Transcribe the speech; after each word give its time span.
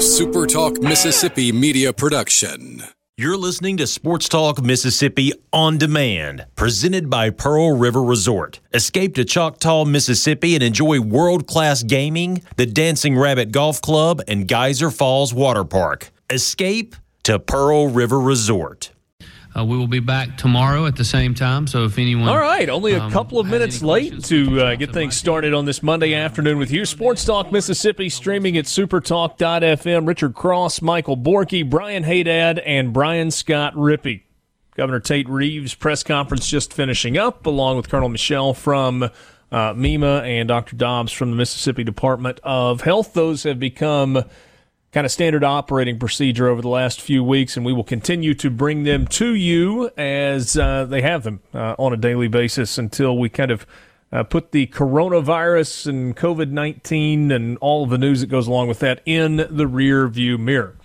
a 0.00 0.02
Super 0.02 0.46
Talk 0.46 0.80
Mississippi 0.80 1.52
media 1.52 1.92
production. 1.92 2.82
You're 3.18 3.36
listening 3.36 3.76
to 3.76 3.86
Sports 3.86 4.30
Talk 4.30 4.62
Mississippi 4.62 5.30
on 5.52 5.76
demand, 5.76 6.46
presented 6.56 7.10
by 7.10 7.28
Pearl 7.28 7.76
River 7.76 8.02
Resort. 8.02 8.60
Escape 8.72 9.14
to 9.16 9.26
Choctaw, 9.26 9.84
Mississippi 9.84 10.54
and 10.54 10.64
enjoy 10.64 11.00
world 11.00 11.46
class 11.46 11.82
gaming, 11.82 12.42
the 12.56 12.64
Dancing 12.64 13.18
Rabbit 13.18 13.52
Golf 13.52 13.82
Club, 13.82 14.22
and 14.26 14.48
Geyser 14.48 14.90
Falls 14.90 15.34
Water 15.34 15.64
Park. 15.64 16.10
Escape 16.30 16.96
to 17.24 17.38
Pearl 17.38 17.88
River 17.88 18.18
Resort. 18.18 18.92
Uh, 19.56 19.64
we 19.64 19.76
will 19.76 19.88
be 19.88 20.00
back 20.00 20.36
tomorrow 20.36 20.86
at 20.86 20.94
the 20.94 21.04
same 21.04 21.34
time. 21.34 21.66
So 21.66 21.84
if 21.84 21.98
anyone, 21.98 22.28
all 22.28 22.38
right, 22.38 22.68
only 22.68 22.92
a 22.92 23.02
um, 23.02 23.10
couple 23.10 23.40
of 23.40 23.46
minutes 23.48 23.82
late 23.82 24.22
to 24.24 24.60
uh, 24.60 24.74
get 24.76 24.92
things 24.92 25.16
started 25.16 25.52
on 25.54 25.64
this 25.64 25.82
Monday 25.82 26.14
afternoon 26.14 26.58
with 26.58 26.70
you. 26.70 26.84
Sports 26.84 27.24
Talk 27.24 27.50
Mississippi 27.50 28.08
streaming 28.08 28.56
at 28.56 28.66
supertalk.fm. 28.66 30.06
Richard 30.06 30.34
Cross, 30.34 30.82
Michael 30.82 31.16
Borky, 31.16 31.68
Brian 31.68 32.04
Haydad, 32.04 32.62
and 32.64 32.92
Brian 32.92 33.32
Scott 33.32 33.74
Rippey. 33.74 34.22
Governor 34.76 35.00
Tate 35.00 35.28
Reeves 35.28 35.74
press 35.74 36.04
conference 36.04 36.48
just 36.48 36.72
finishing 36.72 37.18
up, 37.18 37.44
along 37.44 37.76
with 37.76 37.90
Colonel 37.90 38.08
Michel 38.08 38.54
from 38.54 39.02
uh, 39.02 39.10
MEMA 39.74 40.22
and 40.22 40.48
Dr. 40.48 40.76
Dobbs 40.76 41.12
from 41.12 41.30
the 41.30 41.36
Mississippi 41.36 41.82
Department 41.82 42.38
of 42.44 42.82
Health. 42.82 43.14
Those 43.14 43.42
have 43.42 43.58
become 43.58 44.22
kind 44.92 45.04
of 45.04 45.12
standard 45.12 45.44
operating 45.44 45.98
procedure 45.98 46.48
over 46.48 46.60
the 46.60 46.68
last 46.68 47.00
few 47.00 47.22
weeks, 47.22 47.56
and 47.56 47.64
we 47.64 47.72
will 47.72 47.84
continue 47.84 48.34
to 48.34 48.50
bring 48.50 48.82
them 48.82 49.06
to 49.06 49.34
you 49.34 49.90
as 49.96 50.56
uh, 50.56 50.84
they 50.84 51.02
have 51.02 51.22
them 51.22 51.40
uh, 51.54 51.74
on 51.78 51.92
a 51.92 51.96
daily 51.96 52.28
basis 52.28 52.76
until 52.76 53.16
we 53.16 53.28
kind 53.28 53.50
of 53.50 53.66
uh, 54.12 54.24
put 54.24 54.50
the 54.50 54.66
coronavirus 54.66 55.86
and 55.86 56.16
COVID 56.16 56.50
19 56.50 57.30
and 57.30 57.56
all 57.58 57.84
of 57.84 57.90
the 57.90 57.98
news 57.98 58.20
that 58.20 58.26
goes 58.26 58.48
along 58.48 58.66
with 58.66 58.80
that 58.80 59.00
in 59.06 59.36
the 59.48 59.66
rear 59.66 60.08
view 60.08 60.36
mirror. 60.36 60.76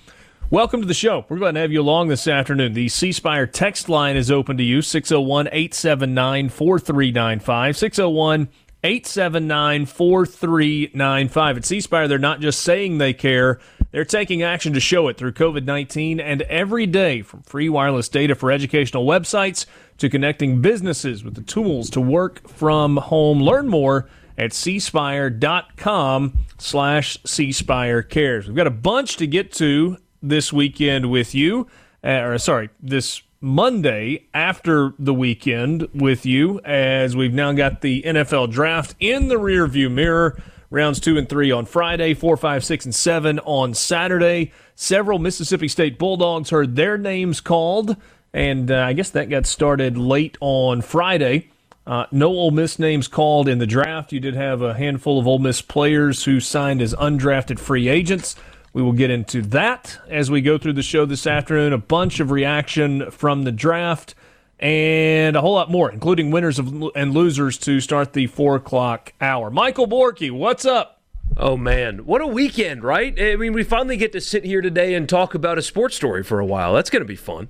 Welcome 0.52 0.82
to 0.82 0.88
the 0.88 0.94
show. 0.94 1.26
We're 1.28 1.40
going 1.40 1.56
to 1.56 1.62
have 1.62 1.72
you 1.72 1.82
along 1.82 2.10
this 2.10 2.28
afternoon. 2.28 2.74
The 2.74 2.88
C 2.88 3.12
Spire 3.12 3.48
text 3.48 3.90
line 3.90 4.16
is 4.16 4.30
open 4.30 4.58
to 4.58 4.64
you 4.64 4.84
601 4.84 5.48
879 5.48 6.50
4395. 6.50 7.78
601 7.78 8.50
879 8.86 9.88
4395. 9.88 11.58
At 11.58 11.66
C 11.66 11.82
Spire, 11.82 12.08
they're 12.08 12.20
not 12.20 12.40
just 12.40 12.62
saying 12.62 13.00
they 13.00 13.14
care, 13.14 13.60
they're 13.96 14.04
taking 14.04 14.44
action 14.44 14.74
to 14.74 14.82
show 14.82 15.08
it 15.08 15.16
through 15.16 15.32
COVID 15.32 15.64
19 15.64 16.20
and 16.20 16.42
every 16.42 16.86
day 16.86 17.22
from 17.22 17.44
free 17.44 17.70
wireless 17.70 18.10
data 18.10 18.36
for 18.36 18.52
educational 18.52 19.06
websites 19.06 19.66
to 20.00 20.10
connecting 20.10 20.62
businesses 20.62 21.24
with 21.24 21.36
the 21.36 21.42
tools 21.42 21.90
to 21.92 22.02
work 22.02 22.46
from 22.46 22.98
home. 22.98 23.42
Learn 23.42 23.70
more 23.70 24.10
at 24.38 24.52
cspire.com 24.52 26.34
slash 26.58 27.18
cspire 27.20 28.10
cares. 28.10 28.48
We've 28.48 28.56
got 28.58 28.68
a 28.68 28.72
bunch 28.72 29.16
to 29.16 29.28
get 29.28 29.54
to 29.54 29.96
this 30.22 30.52
weekend 30.52 31.10
with 31.10 31.34
you, 31.34 31.68
uh, 32.04 32.20
or 32.20 32.38
sorry, 32.38 32.72
this 32.82 33.22
Monday 33.40 34.28
after 34.34 34.94
the 35.00 35.14
weekend 35.14 35.88
with 35.94 36.26
you, 36.26 36.60
as 36.66 37.16
we've 37.16 37.34
now 37.34 37.54
got 37.54 37.80
the 37.80 38.04
NFL 38.04 38.52
draft 38.52 38.94
in 39.00 39.30
the 39.30 39.36
rearview 39.36 39.90
mirror. 39.90 40.38
Rounds 40.70 41.00
two 41.00 41.18
and 41.18 41.30
three 41.30 41.52
on 41.52 41.66
Friday, 41.66 42.14
four, 42.14 42.38
five, 42.38 42.66
six, 42.66 42.86
and 42.86 42.94
seven 42.94 43.40
on 43.40 43.74
Saturday. 43.74 44.52
Several 44.76 45.20
Mississippi 45.20 45.68
State 45.68 45.98
Bulldogs 45.98 46.50
heard 46.50 46.76
their 46.76 46.98
names 46.98 47.40
called, 47.40 47.96
and 48.34 48.70
uh, 48.72 48.80
I 48.80 48.94
guess 48.94 49.10
that 49.12 49.30
got 49.30 49.46
started 49.46 49.98
late 49.98 50.38
on 50.42 50.82
Friday. 50.82 51.50
Uh, 51.88 52.08
no 52.12 52.30
Ole 52.30 52.52
Miss 52.52 52.80
names 52.80 53.08
called 53.08 53.48
in 53.48 53.60
the 53.60 53.68
draft. 53.68 54.12
You 54.12 54.20
did 54.20 54.34
have 54.34 54.62
a 54.64 54.74
handful 54.74 55.20
of 55.20 55.28
Ole 55.28 55.40
Miss 55.40 55.62
players 55.62 56.24
who 56.24 56.40
signed 56.40 56.82
as 56.82 56.96
undrafted 56.96 57.60
free 57.60 57.88
agents. 57.88 58.36
We 58.74 58.82
will 58.82 58.92
get 58.92 59.12
into 59.12 59.42
that 59.44 59.98
as 60.10 60.32
we 60.32 60.42
go 60.42 60.58
through 60.58 60.74
the 60.74 60.84
show 60.84 61.06
this 61.06 61.28
afternoon. 61.28 61.74
A 61.74 61.78
bunch 61.78 62.20
of 62.20 62.32
reaction 62.32 63.10
from 63.12 63.44
the 63.44 63.52
draft 63.52 64.16
and 64.60 65.36
a 65.36 65.42
whole 65.42 65.54
lot 65.54 65.70
more, 65.70 65.92
including 65.92 66.32
winners 66.32 66.60
of, 66.60 66.74
and 66.96 67.14
losers 67.14 67.58
to 67.60 67.80
start 67.80 68.14
the 68.14 68.28
four 68.28 68.56
o'clock 68.56 69.14
hour. 69.20 69.50
Michael 69.50 69.88
Borky, 69.88 70.32
what's 70.32 70.66
up? 70.66 71.02
Oh 71.38 71.58
man, 71.58 72.06
what 72.06 72.22
a 72.22 72.28
weekend, 72.28 72.84
right? 72.84 73.14
I 73.20 73.36
mean, 73.36 73.54
we 73.54 73.64
finally 73.64 73.98
get 73.98 74.12
to 74.14 74.22
sit 74.22 74.46
here 74.46 74.62
today 74.62 74.94
and 74.94 75.10
talk 75.10 75.34
about 75.36 75.58
a 75.58 75.62
sports 75.62 75.96
story 75.96 76.24
for 76.24 76.40
a 76.40 76.46
while. 76.46 76.74
That's 76.74 76.90
going 76.90 77.02
to 77.02 77.08
be 77.08 77.16
fun. 77.16 77.50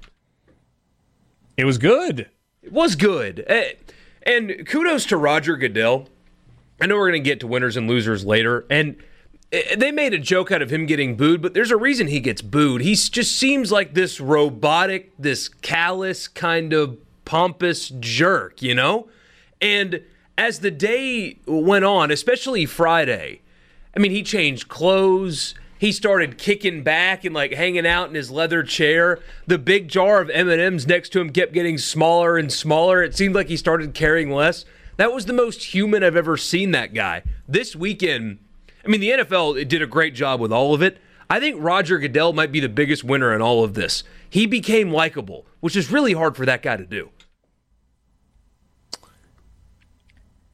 It 1.57 1.65
was 1.65 1.77
good. 1.77 2.29
It 2.63 2.71
was 2.71 2.95
good. 2.95 3.43
Eh, 3.47 3.73
And 4.25 4.65
kudos 4.67 5.05
to 5.07 5.17
Roger 5.17 5.55
Goodell. 5.55 6.09
I 6.81 6.87
know 6.87 6.95
we're 6.95 7.09
going 7.11 7.23
to 7.23 7.29
get 7.29 7.39
to 7.41 7.47
winners 7.47 7.77
and 7.77 7.87
losers 7.87 8.25
later. 8.25 8.65
And 8.69 8.95
Eh, 9.51 9.61
eh, 9.69 9.75
they 9.75 9.91
made 9.91 10.13
a 10.13 10.19
joke 10.19 10.51
out 10.51 10.61
of 10.61 10.71
him 10.71 10.85
getting 10.85 11.15
booed, 11.15 11.41
but 11.41 11.53
there's 11.53 11.71
a 11.71 11.77
reason 11.77 12.07
he 12.07 12.19
gets 12.19 12.41
booed. 12.41 12.81
He 12.81 12.95
just 12.95 13.37
seems 13.37 13.71
like 13.71 13.93
this 13.93 14.19
robotic, 14.19 15.13
this 15.17 15.47
callous, 15.47 16.27
kind 16.27 16.73
of 16.73 16.97
pompous 17.25 17.89
jerk, 17.99 18.61
you 18.61 18.75
know? 18.75 19.07
And 19.61 20.01
as 20.37 20.59
the 20.59 20.71
day 20.71 21.39
went 21.45 21.85
on, 21.85 22.11
especially 22.11 22.65
Friday, 22.65 23.41
I 23.95 23.99
mean, 23.99 24.11
he 24.11 24.23
changed 24.23 24.67
clothes. 24.67 25.55
He 25.77 25.91
started 25.91 26.37
kicking 26.37 26.83
back 26.83 27.23
and 27.25 27.33
like 27.33 27.53
hanging 27.53 27.87
out 27.87 28.09
in 28.09 28.15
his 28.15 28.31
leather 28.31 28.63
chair. 28.63 29.19
The 29.47 29.57
big 29.57 29.87
jar 29.87 30.21
of 30.21 30.29
M&Ms 30.29 30.87
next 30.87 31.09
to 31.09 31.21
him 31.21 31.29
kept 31.29 31.53
getting 31.53 31.77
smaller 31.77 32.37
and 32.37 32.51
smaller. 32.51 33.03
It 33.03 33.15
seemed 33.15 33.35
like 33.35 33.47
he 33.47 33.57
started 33.57 33.93
carrying 33.93 34.31
less. 34.31 34.65
That 34.97 35.13
was 35.13 35.25
the 35.25 35.33
most 35.33 35.73
human 35.73 36.03
I've 36.03 36.15
ever 36.15 36.37
seen 36.37 36.71
that 36.71 36.93
guy. 36.93 37.23
This 37.47 37.75
weekend, 37.75 38.39
I 38.85 38.89
mean, 38.89 39.01
the 39.01 39.09
NFL 39.11 39.67
did 39.67 39.81
a 39.81 39.87
great 39.87 40.13
job 40.13 40.39
with 40.39 40.51
all 40.51 40.73
of 40.73 40.81
it. 40.81 40.99
I 41.29 41.39
think 41.39 41.57
Roger 41.59 41.97
Goodell 41.97 42.33
might 42.33 42.51
be 42.51 42.59
the 42.59 42.69
biggest 42.69 43.03
winner 43.03 43.33
in 43.33 43.41
all 43.41 43.63
of 43.63 43.73
this. 43.73 44.03
He 44.29 44.45
became 44.45 44.91
likable, 44.91 45.45
which 45.59 45.75
is 45.75 45.91
really 45.91 46.13
hard 46.13 46.35
for 46.37 46.45
that 46.45 46.61
guy 46.61 46.77
to 46.77 46.85
do. 46.85 47.09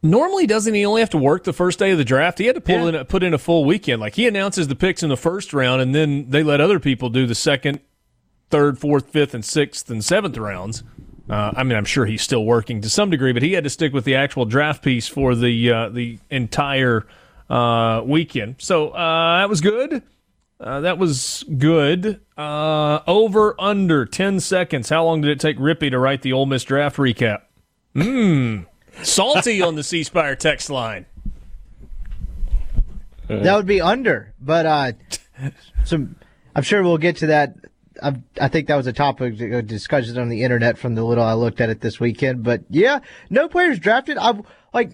Normally, 0.04 0.48
doesn't 0.48 0.74
he 0.74 0.86
only 0.86 1.02
have 1.02 1.12
to 1.12 1.18
work 1.18 1.44
the 1.44 1.54
first 1.54 1.78
day 1.78 1.92
of 1.92 1.98
the 1.98 2.04
draft? 2.06 2.40
He 2.40 2.46
had 2.48 2.56
to 2.56 2.62
pull 2.62 2.92
Yeah. 2.92 3.02
in, 3.02 3.06
put 3.06 3.22
in 3.22 3.34
a 3.34 3.38
full 3.38 3.66
weekend. 3.66 4.02
Like 4.02 4.16
he 4.16 4.28
announces 4.28 4.68
the 4.68 4.76
picks 4.76 5.04
in 5.04 5.10
the 5.10 5.18
first 5.18 5.54
round, 5.54 5.82
and 5.82 5.94
then 5.94 6.28
they 6.30 6.42
let 6.42 6.60
other 6.60 6.80
people 6.80 7.10
do 7.10 7.28
the 7.28 7.36
second, 7.36 7.82
third, 8.50 8.80
fourth, 8.80 9.10
fifth, 9.10 9.34
and 9.36 9.46
sixth 9.46 9.90
and 9.92 10.04
seventh 10.04 10.38
rounds. 10.38 10.84
Uh, 11.30 11.52
I 11.56 11.64
mean, 11.64 11.78
I'm 11.78 11.86
sure 11.86 12.08
he's 12.08 12.24
still 12.24 12.44
working 12.46 12.82
to 12.82 12.90
some 12.90 13.12
degree, 13.12 13.32
but 13.32 13.44
he 13.44 13.54
had 13.54 13.64
to 13.64 13.70
stick 13.70 13.94
with 13.94 14.06
the 14.06 14.16
actual 14.16 14.46
draft 14.46 14.84
piece 14.84 15.08
for 15.08 15.36
the 15.36 15.72
uh, 15.72 15.90
the 15.90 16.18
entire 16.32 17.06
uh, 17.52 18.02
weekend. 18.06 18.56
So 18.60 18.90
uh, 18.90 19.40
that 19.40 19.50
was 19.50 19.60
good. 19.60 20.04
Uh, 20.60 20.82
that 20.82 20.98
was 20.98 21.44
good. 21.58 22.22
Uh, 22.38 23.00
over 23.08 23.60
under 23.60 24.06
ten 24.06 24.40
seconds. 24.40 24.90
How 24.90 25.04
long 25.04 25.22
did 25.22 25.32
it 25.32 25.40
take 25.40 25.58
Rippey 25.58 25.90
to 25.92 26.00
write 26.00 26.22
the 26.22 26.34
Ole 26.34 26.46
Miss 26.46 26.64
draft 26.64 26.98
recap? 26.98 27.42
Mmm. 27.96 28.66
Salty 29.04 29.62
on 29.62 29.76
the 29.76 29.84
C 29.84 30.04
Spire 30.04 30.36
text 30.36 30.70
line. 30.70 31.06
That 33.28 33.56
would 33.56 33.66
be 33.66 33.80
under, 33.80 34.34
but 34.42 34.66
uh, 34.66 34.92
some. 35.86 36.18
I'm 36.54 36.64
sure 36.64 36.84
we'll 36.84 36.98
get 36.98 37.18
to 37.18 37.28
that. 37.28 37.56
I, 38.04 38.16
I 38.40 38.50
think 38.50 38.68
that 38.68 38.76
was 38.76 38.88
a 38.88 38.94
topic 38.94 39.40
of 39.40 39.68
discussion 39.68 40.18
on 40.18 40.28
the 40.28 40.44
internet 40.44 40.78
from 40.78 40.96
the 40.96 41.04
little 41.04 41.24
I 41.24 41.34
looked 41.34 41.62
at 41.62 41.70
it 41.70 41.80
this 41.80 42.00
weekend. 42.00 42.44
But 42.44 42.64
yeah, 42.70 43.00
no 43.30 43.48
players 43.48 43.80
drafted. 43.80 44.18
I 44.18 44.40
like. 44.74 44.92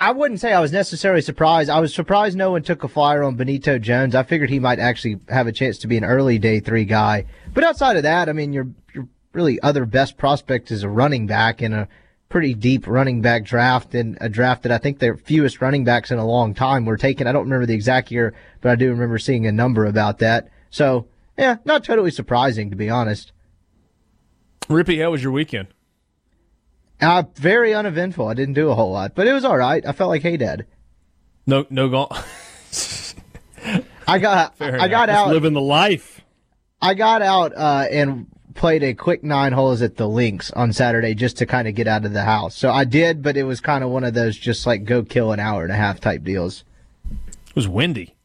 I 0.00 0.12
wouldn't 0.12 0.40
say 0.40 0.54
I 0.54 0.60
was 0.60 0.72
necessarily 0.72 1.20
surprised. 1.20 1.68
I 1.68 1.78
was 1.78 1.94
surprised 1.94 2.36
no 2.36 2.52
one 2.52 2.62
took 2.62 2.84
a 2.84 2.88
flyer 2.88 3.22
on 3.22 3.36
Benito 3.36 3.78
Jones. 3.78 4.14
I 4.14 4.22
figured 4.22 4.48
he 4.48 4.58
might 4.58 4.78
actually 4.78 5.20
have 5.28 5.46
a 5.46 5.52
chance 5.52 5.76
to 5.78 5.86
be 5.86 5.98
an 5.98 6.04
early 6.04 6.38
day 6.38 6.58
three 6.58 6.86
guy. 6.86 7.26
But 7.52 7.64
outside 7.64 7.98
of 7.98 8.04
that, 8.04 8.30
I 8.30 8.32
mean, 8.32 8.54
your 8.54 8.68
your 8.94 9.06
really 9.34 9.60
other 9.60 9.84
best 9.84 10.16
prospect 10.16 10.70
is 10.70 10.82
a 10.82 10.88
running 10.88 11.26
back 11.26 11.60
in 11.60 11.74
a 11.74 11.86
pretty 12.30 12.54
deep 12.54 12.86
running 12.86 13.20
back 13.20 13.44
draft 13.44 13.94
and 13.94 14.16
a 14.22 14.30
draft 14.30 14.62
that 14.62 14.72
I 14.72 14.78
think 14.78 15.00
the 15.00 15.18
fewest 15.22 15.60
running 15.60 15.84
backs 15.84 16.10
in 16.10 16.18
a 16.18 16.26
long 16.26 16.54
time 16.54 16.86
were 16.86 16.96
taken. 16.96 17.26
I 17.26 17.32
don't 17.32 17.44
remember 17.44 17.66
the 17.66 17.74
exact 17.74 18.10
year, 18.10 18.32
but 18.62 18.70
I 18.70 18.76
do 18.76 18.88
remember 18.88 19.18
seeing 19.18 19.46
a 19.46 19.52
number 19.52 19.84
about 19.84 20.20
that. 20.20 20.48
So 20.70 21.08
yeah, 21.36 21.56
not 21.66 21.84
totally 21.84 22.10
surprising 22.10 22.70
to 22.70 22.76
be 22.76 22.88
honest. 22.88 23.32
Rippey, 24.66 25.02
how 25.02 25.10
was 25.10 25.22
your 25.22 25.32
weekend? 25.32 25.68
Uh, 27.00 27.22
very 27.36 27.74
uneventful. 27.74 28.28
I 28.28 28.34
didn't 28.34 28.54
do 28.54 28.70
a 28.70 28.74
whole 28.74 28.92
lot, 28.92 29.14
but 29.14 29.26
it 29.26 29.32
was 29.32 29.44
all 29.44 29.56
right. 29.56 29.84
I 29.86 29.92
felt 29.92 30.10
like 30.10 30.22
hey 30.22 30.36
dad. 30.36 30.66
No, 31.46 31.66
no 31.70 31.88
golf. 31.88 33.14
I 34.06 34.18
got 34.18 34.56
Fair 34.56 34.80
I 34.80 34.88
got 34.88 35.08
enough. 35.08 35.28
out 35.28 35.32
living 35.32 35.52
the 35.52 35.60
life. 35.60 36.20
I 36.82 36.94
got 36.94 37.22
out 37.22 37.56
uh, 37.56 37.86
and 37.90 38.26
played 38.54 38.82
a 38.82 38.94
quick 38.94 39.22
nine 39.22 39.52
holes 39.52 39.82
at 39.82 39.96
the 39.96 40.08
links 40.08 40.50
on 40.52 40.72
Saturday 40.72 41.14
just 41.14 41.38
to 41.38 41.46
kind 41.46 41.68
of 41.68 41.74
get 41.74 41.86
out 41.86 42.04
of 42.04 42.12
the 42.12 42.22
house. 42.24 42.56
So 42.56 42.70
I 42.70 42.84
did, 42.84 43.22
but 43.22 43.36
it 43.36 43.44
was 43.44 43.60
kind 43.60 43.84
of 43.84 43.90
one 43.90 44.04
of 44.04 44.14
those 44.14 44.36
just 44.36 44.66
like 44.66 44.84
go 44.84 45.02
kill 45.02 45.32
an 45.32 45.40
hour 45.40 45.62
and 45.62 45.72
a 45.72 45.76
half 45.76 46.00
type 46.00 46.24
deals. 46.24 46.64
It 47.48 47.56
was 47.56 47.68
windy. 47.68 48.16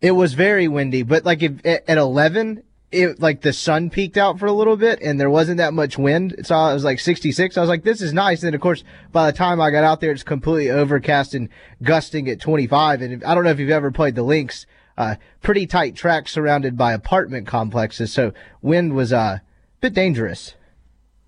It 0.00 0.12
was 0.12 0.34
very 0.34 0.66
windy, 0.68 1.02
but 1.02 1.24
like 1.24 1.42
if, 1.42 1.64
at 1.64 1.88
at 1.88 1.98
11, 1.98 2.62
it 2.92 3.20
like 3.20 3.42
the 3.42 3.52
sun 3.52 3.88
peaked 3.90 4.16
out 4.16 4.38
for 4.38 4.46
a 4.46 4.52
little 4.52 4.76
bit 4.76 5.00
and 5.00 5.20
there 5.20 5.30
wasn't 5.30 5.58
that 5.58 5.72
much 5.72 5.96
wind. 5.96 6.34
So 6.42 6.56
I 6.56 6.74
was 6.74 6.82
like 6.82 6.98
66. 6.98 7.56
I 7.56 7.60
was 7.60 7.68
like, 7.68 7.84
this 7.84 8.02
is 8.02 8.12
nice. 8.12 8.42
And 8.42 8.48
then 8.48 8.54
of 8.54 8.60
course, 8.60 8.82
by 9.12 9.30
the 9.30 9.36
time 9.36 9.60
I 9.60 9.70
got 9.70 9.84
out 9.84 10.00
there, 10.00 10.10
it's 10.10 10.22
completely 10.22 10.70
overcast 10.70 11.34
and 11.34 11.48
gusting 11.82 12.28
at 12.28 12.40
25. 12.40 13.02
And 13.02 13.12
if, 13.14 13.26
I 13.26 13.34
don't 13.34 13.44
know 13.44 13.50
if 13.50 13.60
you've 13.60 13.70
ever 13.70 13.90
played 13.92 14.16
the 14.16 14.22
links. 14.22 14.66
uh, 15.00 15.16
pretty 15.42 15.66
tight 15.66 15.96
track 15.96 16.28
surrounded 16.28 16.76
by 16.76 16.92
apartment 16.92 17.46
complexes, 17.46 18.12
so 18.12 18.32
wind 18.60 18.94
was 18.94 19.12
uh, 19.12 19.38
a 19.38 19.42
bit 19.80 19.94
dangerous. 19.94 20.54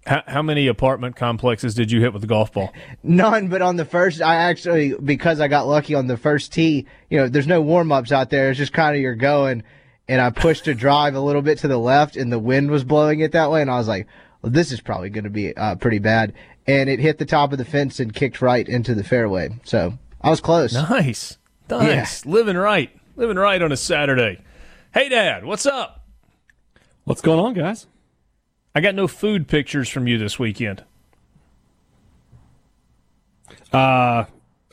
How, 0.05 0.23
how 0.27 0.43
many 0.43 0.67
apartment 0.67 1.17
complexes 1.17 1.75
did 1.75 1.91
you 1.91 2.01
hit 2.01 2.13
with 2.13 2.23
the 2.23 2.29
golf 2.29 2.53
ball? 2.53 2.73
None, 3.03 3.49
but 3.49 3.63
on 3.63 3.77
the 3.77 3.85
first, 3.85 4.21
I 4.21 4.35
actually 4.35 4.95
because 4.95 5.41
I 5.41 5.49
got 5.49 5.67
lucky 5.69 5.95
on 5.95 6.07
the 6.07 6.17
first 6.17 6.53
tee. 6.53 6.87
You 7.09 7.19
know, 7.19 7.29
there's 7.29 7.47
no 7.47 7.63
warm 7.63 7.93
ups 7.93 8.13
out 8.13 8.29
there. 8.29 8.51
It's 8.51 8.59
just 8.59 8.73
kind 8.73 8.95
of 8.97 9.01
you're 9.01 9.15
going, 9.15 9.63
and 10.09 10.21
I 10.21 10.31
pushed 10.31 10.67
a 10.69 10.75
drive 10.75 11.15
a 11.15 11.21
little 11.21 11.43
bit 11.43 11.59
to 11.59 11.69
the 11.69 11.79
left, 11.79 12.17
and 12.17 12.33
the 12.33 12.39
wind 12.39 12.71
was 12.71 12.85
blowing 12.85 13.21
it 13.21 13.33
that 13.33 13.51
way, 13.51 13.63
and 13.63 13.71
I 13.71 13.79
was 13.79 13.89
like, 13.89 14.07
well, 14.41 14.53
this 14.53 14.73
is 14.73 14.81
probably 14.81 15.11
going 15.11 15.25
to 15.25 15.31
be 15.31 15.57
uh, 15.57 15.77
pretty 15.77 15.99
bad, 15.99 16.35
and 16.67 16.91
it 16.91 16.99
hit 16.99 17.19
the 17.19 17.27
top 17.27 17.53
of 17.53 17.59
the 17.59 17.65
fence 17.65 18.01
and 18.01 18.15
kicked 18.15 18.43
right 18.43 18.69
into 18.69 18.95
the 18.95 19.05
fairway. 19.05 19.51
So 19.65 19.99
I 20.21 20.31
was 20.31 20.41
close. 20.41 20.73
Nice, 20.73 21.39
nice, 21.71 22.27
living 22.27 22.57
right, 22.57 22.91
living 23.17 23.37
right 23.37 23.63
on 23.63 23.73
a 23.73 23.77
Saturday. 23.77 24.43
Hey, 24.93 25.09
Dad, 25.09 25.45
what's 25.45 25.67
up? 25.67 26.05
What's 27.05 27.21
going 27.21 27.41
on, 27.41 27.55
guys? 27.55 27.87
I 28.75 28.81
got 28.81 28.95
no 28.95 29.07
food 29.07 29.49
pictures 29.49 29.89
from 29.89 30.07
you 30.07 30.19
this 30.19 30.39
weekend. 30.39 30.85
Uh, 33.73 34.25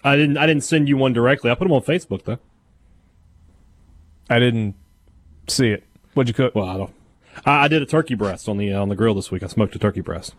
I 0.04 0.16
didn't. 0.16 0.38
I 0.38 0.46
didn't 0.46 0.64
send 0.64 0.88
you 0.88 0.98
one 0.98 1.14
directly. 1.14 1.52
I 1.52 1.56
put 1.56 1.66
them 1.66 1.74
on 1.74 1.82
Facebook 1.82 2.24
though. 2.24 2.40
I 4.30 4.40
didn't 4.40 4.76
see 5.50 5.70
it. 5.70 5.84
What'd 6.14 6.28
you 6.30 6.34
cook? 6.34 6.56
Well, 6.56 6.68
I 6.68 6.78
don't. 6.78 6.94
I, 7.46 7.64
I 7.66 7.68
did 7.68 7.82
a 7.82 7.86
turkey 7.86 8.16
breast 8.16 8.50
on 8.50 8.58
the 8.58 8.74
uh, 8.74 8.82
on 8.82 8.90
the 8.90 8.96
grill 8.96 9.14
this 9.14 9.32
week. 9.32 9.44
I 9.44 9.48
smoked 9.48 9.76
a 9.76 9.80
turkey 9.80 10.02
breast. 10.02 10.34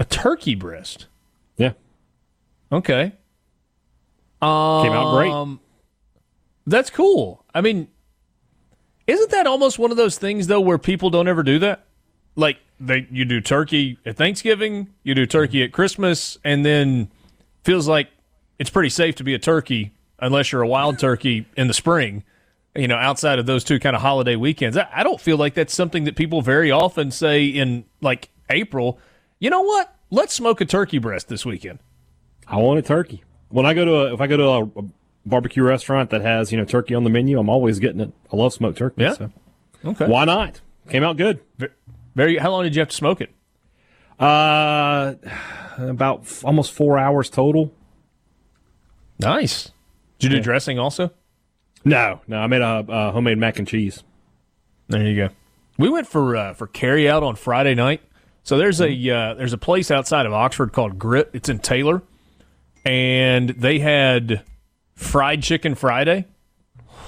A 0.00 0.04
turkey 0.04 0.54
breast. 0.54 1.06
Yeah, 1.56 1.72
Okay. 2.72 3.12
came 4.40 4.92
out 4.92 5.14
great. 5.14 5.30
Um, 5.30 5.60
That's 6.66 6.90
cool. 6.90 7.44
I 7.54 7.60
mean, 7.60 7.88
isn't 9.06 9.30
that 9.30 9.46
almost 9.46 9.78
one 9.78 9.90
of 9.90 9.96
those 9.96 10.16
things 10.18 10.46
though 10.46 10.60
where 10.60 10.78
people 10.78 11.10
don't 11.10 11.28
ever 11.28 11.42
do 11.42 11.58
that? 11.60 11.84
Like 12.36 12.58
they 12.80 13.06
you 13.10 13.24
do 13.24 13.40
turkey 13.40 13.98
at 14.06 14.16
Thanksgiving, 14.16 14.88
you 15.02 15.14
do 15.14 15.26
turkey 15.26 15.62
at 15.62 15.72
Christmas, 15.72 16.38
and 16.44 16.64
then 16.64 17.10
feels 17.64 17.86
like 17.86 18.08
it's 18.58 18.70
pretty 18.70 18.88
safe 18.88 19.14
to 19.16 19.24
be 19.24 19.34
a 19.34 19.38
turkey 19.38 19.92
unless 20.18 20.52
you're 20.52 20.62
a 20.62 20.68
wild 20.68 20.98
turkey 20.98 21.46
in 21.56 21.68
the 21.68 21.74
spring. 21.74 22.24
You 22.74 22.88
know, 22.88 22.96
outside 22.96 23.38
of 23.38 23.44
those 23.46 23.64
two 23.64 23.78
kind 23.78 23.94
of 23.94 24.00
holiday 24.00 24.34
weekends, 24.36 24.76
I, 24.78 24.88
I 24.92 25.02
don't 25.02 25.20
feel 25.20 25.36
like 25.36 25.52
that's 25.54 25.74
something 25.74 26.04
that 26.04 26.16
people 26.16 26.40
very 26.40 26.70
often 26.70 27.10
say 27.10 27.44
in 27.46 27.84
like 28.00 28.30
April. 28.48 28.98
You 29.40 29.50
know 29.50 29.60
what? 29.62 29.94
Let's 30.10 30.32
smoke 30.32 30.60
a 30.60 30.64
turkey 30.64 30.98
breast 30.98 31.28
this 31.28 31.44
weekend. 31.44 31.80
I 32.48 32.56
want 32.56 32.78
a 32.78 32.82
turkey. 32.82 33.24
When 33.50 33.66
I 33.66 33.74
go 33.74 33.84
to 33.84 33.94
a, 33.94 34.14
if 34.14 34.20
I 34.22 34.26
go 34.26 34.36
to 34.38 34.44
a, 34.44 34.62
a 34.64 34.84
barbecue 35.26 35.62
restaurant 35.62 36.10
that 36.10 36.22
has 36.22 36.50
you 36.50 36.56
know 36.58 36.64
turkey 36.64 36.94
on 36.94 37.04
the 37.04 37.10
menu, 37.10 37.38
I'm 37.38 37.50
always 37.50 37.78
getting 37.78 38.00
it. 38.00 38.12
I 38.32 38.36
love 38.36 38.52
smoked 38.54 38.78
turkey. 38.78 39.02
Yeah? 39.02 39.12
So 39.14 39.30
Okay. 39.84 40.06
why 40.06 40.24
not? 40.24 40.60
Came 40.88 41.04
out 41.04 41.16
good. 41.18 41.40
Very. 42.14 42.38
How 42.38 42.50
long 42.50 42.62
did 42.64 42.74
you 42.74 42.80
have 42.80 42.88
to 42.88 42.96
smoke 42.96 43.20
it? 43.20 43.30
Uh, 44.18 45.14
about 45.78 46.20
f- 46.22 46.44
almost 46.44 46.72
four 46.72 46.98
hours 46.98 47.28
total. 47.28 47.72
Nice. 49.18 49.72
Did 50.18 50.30
you 50.32 50.38
do 50.38 50.42
dressing 50.42 50.78
also? 50.78 51.10
No, 51.84 52.20
no, 52.28 52.38
I 52.38 52.46
made 52.46 52.62
a, 52.62 52.84
a 52.88 53.10
homemade 53.10 53.38
mac 53.38 53.58
and 53.58 53.66
cheese. 53.66 54.02
There 54.88 55.06
you 55.06 55.16
go. 55.16 55.28
We 55.78 55.88
went 55.88 56.06
for 56.06 56.36
uh, 56.36 56.54
for 56.54 56.66
carry 56.66 57.08
out 57.08 57.22
on 57.22 57.36
Friday 57.36 57.74
night. 57.74 58.02
So 58.44 58.58
there's 58.58 58.80
a 58.80 59.10
uh, 59.10 59.34
there's 59.34 59.52
a 59.52 59.58
place 59.58 59.90
outside 59.90 60.26
of 60.26 60.32
Oxford 60.32 60.72
called 60.72 60.98
Grit. 60.98 61.30
It's 61.32 61.48
in 61.48 61.58
Taylor, 61.58 62.02
and 62.84 63.50
they 63.50 63.78
had 63.78 64.42
fried 64.94 65.42
chicken 65.42 65.74
Friday. 65.74 66.26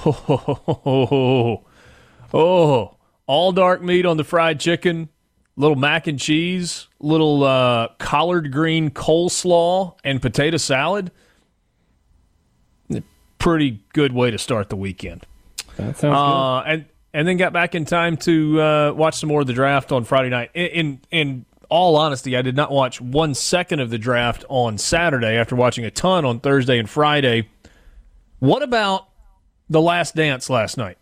Oh, 0.07 1.65
oh, 2.35 2.97
all 3.27 3.53
dark 3.53 3.83
meat 3.83 4.07
on 4.07 4.17
the 4.17 4.25
fried 4.25 4.61
chicken, 4.61 5.09
little 5.57 5.77
mac 5.77 6.07
and 6.07 6.19
cheese, 6.19 6.89
little 7.01 7.43
uh, 7.45 7.89
collard 7.99 8.53
green 8.53 8.91
coleslaw, 8.91 9.97
and 10.05 10.21
potato 10.23 10.57
salad. 10.57 11.11
Pretty 13.45 13.85
good 13.93 14.13
way 14.13 14.31
to 14.31 14.39
start 14.39 14.71
the 14.71 14.77
weekend. 14.77 15.27
That 15.77 15.99
sounds 15.99 16.17
Uh, 16.17 16.61
and 16.61 16.85
and 17.13 17.29
then 17.29 17.37
got 17.37 17.53
back 17.53 17.75
in 17.75 17.85
time 17.85 18.17
to 18.19 18.61
uh, 18.61 18.93
watch 18.93 19.17
some 19.17 19.29
more 19.29 19.43
of 19.43 19.47
the 19.47 19.53
draft 19.53 19.93
on 19.93 20.05
Friday 20.05 20.31
night. 20.31 20.51
In, 20.55 20.67
in 20.67 21.01
in 21.11 21.45
all 21.69 21.97
honesty, 21.97 22.37
I 22.37 22.43
did 22.43 22.57
not 22.57 22.71
watch 22.71 23.03
one 23.03 23.35
second 23.35 23.81
of 23.81 23.91
the 23.91 23.99
draft 23.99 24.45
on 24.49 24.79
Saturday 24.79 25.37
after 25.37 25.55
watching 25.55 25.85
a 25.85 25.91
ton 25.91 26.25
on 26.25 26.41
Thursday 26.41 26.79
and 26.79 26.89
Friday. 26.89 27.51
What 28.39 28.63
about 28.63 29.09
the 29.69 29.81
Last 29.81 30.15
Dance 30.15 30.49
last 30.49 30.77
night? 30.79 30.97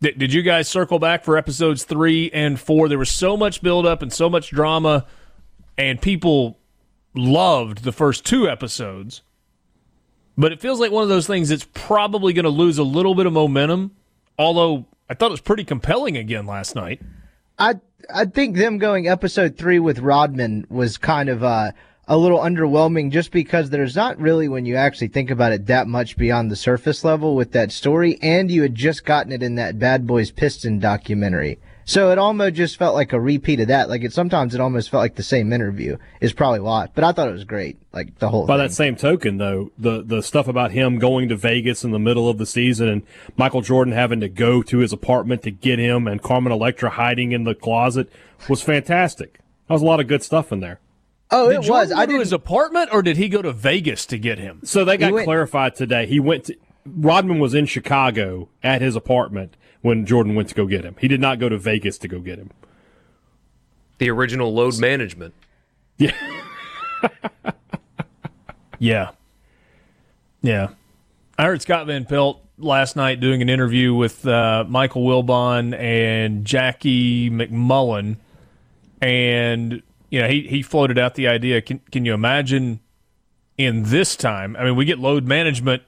Did, 0.00 0.18
did 0.18 0.32
you 0.32 0.42
guys 0.42 0.68
circle 0.68 0.98
back 0.98 1.24
for 1.24 1.36
episodes 1.36 1.84
three 1.84 2.30
and 2.32 2.58
four? 2.58 2.88
There 2.88 2.98
was 2.98 3.10
so 3.10 3.36
much 3.36 3.62
buildup 3.62 4.02
and 4.02 4.12
so 4.12 4.28
much 4.28 4.50
drama, 4.50 5.06
and 5.76 6.00
people 6.02 6.58
loved 7.14 7.84
the 7.84 7.92
first 7.92 8.26
two 8.26 8.48
episodes. 8.48 9.22
But 10.38 10.52
it 10.52 10.60
feels 10.60 10.78
like 10.78 10.92
one 10.92 11.02
of 11.02 11.08
those 11.08 11.26
things 11.26 11.48
that's 11.48 11.66
probably 11.74 12.32
going 12.32 12.44
to 12.44 12.50
lose 12.50 12.78
a 12.78 12.84
little 12.84 13.16
bit 13.16 13.26
of 13.26 13.32
momentum. 13.32 13.90
Although 14.38 14.86
I 15.10 15.14
thought 15.14 15.26
it 15.26 15.32
was 15.32 15.40
pretty 15.40 15.64
compelling 15.64 16.16
again 16.16 16.46
last 16.46 16.76
night. 16.76 17.02
I 17.58 17.74
I 18.14 18.24
think 18.24 18.56
them 18.56 18.78
going 18.78 19.08
episode 19.08 19.58
three 19.58 19.80
with 19.80 19.98
Rodman 19.98 20.64
was 20.70 20.96
kind 20.96 21.28
of 21.28 21.42
uh, 21.42 21.72
a 22.06 22.16
little 22.16 22.38
underwhelming, 22.38 23.10
just 23.10 23.32
because 23.32 23.68
there's 23.68 23.96
not 23.96 24.18
really, 24.18 24.48
when 24.48 24.64
you 24.64 24.76
actually 24.76 25.08
think 25.08 25.30
about 25.30 25.52
it, 25.52 25.66
that 25.66 25.88
much 25.88 26.16
beyond 26.16 26.50
the 26.50 26.56
surface 26.56 27.04
level 27.04 27.34
with 27.34 27.52
that 27.52 27.72
story, 27.72 28.16
and 28.22 28.50
you 28.50 28.62
had 28.62 28.74
just 28.74 29.04
gotten 29.04 29.32
it 29.32 29.42
in 29.42 29.56
that 29.56 29.78
Bad 29.78 30.06
Boys 30.06 30.30
Piston 30.30 30.78
documentary. 30.78 31.58
So 31.88 32.10
it 32.10 32.18
almost 32.18 32.54
just 32.54 32.76
felt 32.76 32.94
like 32.94 33.14
a 33.14 33.20
repeat 33.20 33.60
of 33.60 33.68
that. 33.68 33.88
Like 33.88 34.04
it 34.04 34.12
sometimes 34.12 34.54
it 34.54 34.60
almost 34.60 34.90
felt 34.90 35.00
like 35.00 35.14
the 35.14 35.22
same 35.22 35.54
interview. 35.54 35.96
Is 36.20 36.34
probably 36.34 36.60
why, 36.60 36.88
but 36.94 37.02
I 37.02 37.12
thought 37.12 37.28
it 37.28 37.32
was 37.32 37.44
great. 37.44 37.78
Like 37.92 38.18
the 38.18 38.28
whole. 38.28 38.44
By 38.44 38.58
thing. 38.58 38.66
that 38.68 38.72
same 38.74 38.94
token, 38.96 39.38
though, 39.38 39.70
the 39.78 40.02
the 40.04 40.22
stuff 40.22 40.48
about 40.48 40.72
him 40.72 40.98
going 40.98 41.30
to 41.30 41.36
Vegas 41.36 41.84
in 41.84 41.90
the 41.92 41.98
middle 41.98 42.28
of 42.28 42.36
the 42.36 42.44
season 42.44 42.88
and 42.88 43.02
Michael 43.38 43.62
Jordan 43.62 43.94
having 43.94 44.20
to 44.20 44.28
go 44.28 44.62
to 44.64 44.78
his 44.78 44.92
apartment 44.92 45.42
to 45.44 45.50
get 45.50 45.78
him 45.78 46.06
and 46.06 46.20
Carmen 46.22 46.52
Electra 46.52 46.90
hiding 46.90 47.32
in 47.32 47.44
the 47.44 47.54
closet 47.54 48.12
was 48.50 48.60
fantastic. 48.60 49.38
That 49.66 49.72
was 49.72 49.80
a 49.82 49.86
lot 49.86 49.98
of 49.98 50.08
good 50.08 50.22
stuff 50.22 50.52
in 50.52 50.60
there. 50.60 50.80
oh, 51.30 51.48
Did 51.48 51.60
it 51.60 51.62
Jordan 51.62 51.70
was. 51.70 51.88
go 51.88 51.96
I 51.96 52.00
to 52.02 52.06
didn't. 52.08 52.20
his 52.20 52.32
apartment, 52.34 52.90
or 52.92 53.00
did 53.00 53.16
he 53.16 53.30
go 53.30 53.40
to 53.40 53.52
Vegas 53.52 54.04
to 54.06 54.18
get 54.18 54.38
him? 54.38 54.60
So 54.62 54.84
they 54.84 54.98
got 54.98 55.14
went- 55.14 55.24
clarified 55.24 55.74
today. 55.74 56.04
He 56.06 56.20
went 56.20 56.44
to 56.44 56.56
Rodman 56.86 57.38
was 57.38 57.54
in 57.54 57.64
Chicago 57.66 58.48
at 58.62 58.80
his 58.82 58.94
apartment 58.94 59.54
when 59.82 60.06
Jordan 60.06 60.34
went 60.34 60.48
to 60.48 60.54
go 60.54 60.66
get 60.66 60.84
him. 60.84 60.96
He 60.98 61.08
did 61.08 61.20
not 61.20 61.38
go 61.38 61.48
to 61.48 61.58
Vegas 61.58 61.98
to 61.98 62.08
go 62.08 62.20
get 62.20 62.38
him. 62.38 62.50
The 63.98 64.10
original 64.10 64.52
load 64.52 64.78
management. 64.78 65.34
Yeah, 65.96 66.12
yeah. 68.78 69.10
Yeah. 70.40 70.68
I 71.36 71.44
heard 71.44 71.62
Scott 71.62 71.86
Van 71.86 72.04
Pelt 72.04 72.40
last 72.58 72.96
night 72.96 73.20
doing 73.20 73.42
an 73.42 73.48
interview 73.48 73.94
with 73.94 74.26
uh, 74.26 74.64
Michael 74.68 75.02
Wilbon 75.04 75.76
and 75.78 76.44
Jackie 76.44 77.30
MacMullan, 77.30 78.16
and 79.00 79.82
you 80.10 80.20
know 80.20 80.28
he 80.28 80.42
he 80.42 80.62
floated 80.62 80.98
out 80.98 81.14
the 81.14 81.28
idea. 81.28 81.60
Can 81.60 81.80
can 81.90 82.04
you 82.04 82.14
imagine 82.14 82.80
in 83.56 83.84
this 83.84 84.16
time? 84.16 84.56
I 84.56 84.64
mean, 84.64 84.76
we 84.76 84.84
get 84.84 84.98
load 84.98 85.26
management 85.26 85.82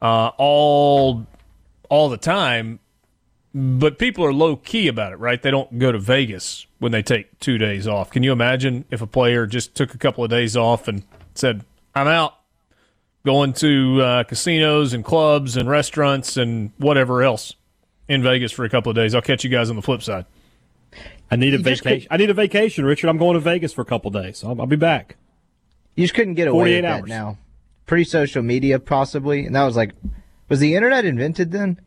uh, 0.00 0.30
all 0.36 1.26
all 1.88 2.08
the 2.08 2.18
time, 2.18 2.80
but 3.54 3.98
people 3.98 4.24
are 4.24 4.32
low 4.32 4.56
key 4.56 4.88
about 4.88 5.12
it, 5.12 5.16
right? 5.16 5.40
They 5.40 5.50
don't 5.50 5.78
go 5.78 5.92
to 5.92 5.98
Vegas 5.98 6.66
when 6.78 6.92
they 6.92 7.02
take 7.02 7.38
two 7.40 7.58
days 7.58 7.86
off. 7.86 8.10
Can 8.10 8.22
you 8.22 8.32
imagine 8.32 8.84
if 8.90 9.02
a 9.02 9.06
player 9.06 9.46
just 9.46 9.74
took 9.74 9.94
a 9.94 9.98
couple 9.98 10.24
of 10.24 10.30
days 10.30 10.56
off 10.56 10.88
and 10.88 11.02
said, 11.34 11.64
"I'm 11.94 12.08
out." 12.08 12.34
going 13.24 13.52
to 13.52 14.02
uh, 14.02 14.24
casinos 14.24 14.92
and 14.92 15.04
clubs 15.04 15.56
and 15.56 15.68
restaurants 15.68 16.36
and 16.36 16.72
whatever 16.78 17.22
else 17.22 17.54
in 18.08 18.22
Vegas 18.22 18.52
for 18.52 18.64
a 18.64 18.68
couple 18.68 18.90
of 18.90 18.96
days. 18.96 19.14
I'll 19.14 19.22
catch 19.22 19.44
you 19.44 19.50
guys 19.50 19.70
on 19.70 19.76
the 19.76 19.82
flip 19.82 20.02
side. 20.02 20.26
I 21.30 21.36
need 21.36 21.54
a 21.54 21.58
You 21.58 21.62
just 21.62 21.82
vacation. 21.84 22.08
I 22.10 22.16
need 22.16 22.30
a 22.30 22.34
vacation, 22.34 22.84
Richard. 22.84 23.08
I'm 23.08 23.18
going 23.18 23.34
to 23.34 23.40
Vegas 23.40 23.72
for 23.72 23.80
a 23.80 23.84
couple 23.84 24.10
days. 24.10 24.44
I'll, 24.44 24.60
I'll 24.60 24.66
be 24.66 24.76
back. 24.76 25.16
You 25.94 26.04
just 26.04 26.14
couldn't 26.14 26.34
get 26.34 26.48
away 26.48 26.64
48 26.64 26.76
with 26.76 26.82
that 26.84 27.00
hours. 27.00 27.08
now. 27.08 27.38
Pre 27.86 28.04
social 28.04 28.42
media, 28.42 28.78
possibly, 28.78 29.46
and 29.46 29.54
that 29.54 29.64
was 29.64 29.76
like, 29.76 29.92
was 30.48 30.60
the 30.60 30.74
internet 30.74 31.04
invented 31.04 31.52
then? 31.52 31.80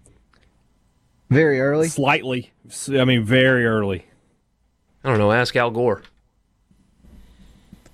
Very 1.30 1.60
early. 1.60 1.88
Slightly. 1.88 2.52
I 2.90 3.06
mean, 3.06 3.24
very 3.24 3.66
early. 3.66 4.06
I 5.04 5.10
don't 5.10 5.20
know. 5.20 5.32
Ask 5.32 5.56
Al 5.56 5.72
Gore. 5.72 6.02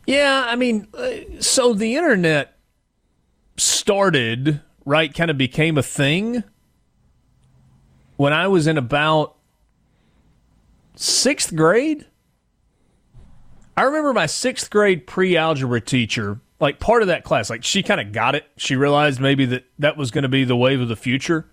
Yeah, 0.05 0.45
I 0.47 0.55
mean, 0.55 0.87
uh, 0.93 1.11
so 1.39 1.73
the 1.73 1.95
internet 1.95 2.57
started, 3.57 4.61
right, 4.85 5.13
kind 5.13 5.29
of 5.29 5.37
became 5.37 5.77
a 5.77 5.83
thing 5.83 6.43
when 8.17 8.33
I 8.33 8.47
was 8.47 8.67
in 8.67 8.77
about 8.77 9.35
sixth 10.95 11.55
grade. 11.55 12.05
I 13.77 13.83
remember 13.83 14.13
my 14.13 14.25
sixth 14.25 14.69
grade 14.69 15.07
pre 15.07 15.37
algebra 15.37 15.81
teacher, 15.81 16.39
like 16.59 16.79
part 16.79 17.01
of 17.01 17.07
that 17.07 17.23
class, 17.23 17.49
like 17.49 17.63
she 17.63 17.83
kind 17.83 18.01
of 18.01 18.11
got 18.11 18.35
it. 18.35 18.45
She 18.57 18.75
realized 18.75 19.19
maybe 19.19 19.45
that 19.45 19.65
that 19.79 19.97
was 19.97 20.11
going 20.11 20.23
to 20.23 20.29
be 20.29 20.43
the 20.43 20.57
wave 20.57 20.81
of 20.81 20.87
the 20.87 20.95
future. 20.95 21.47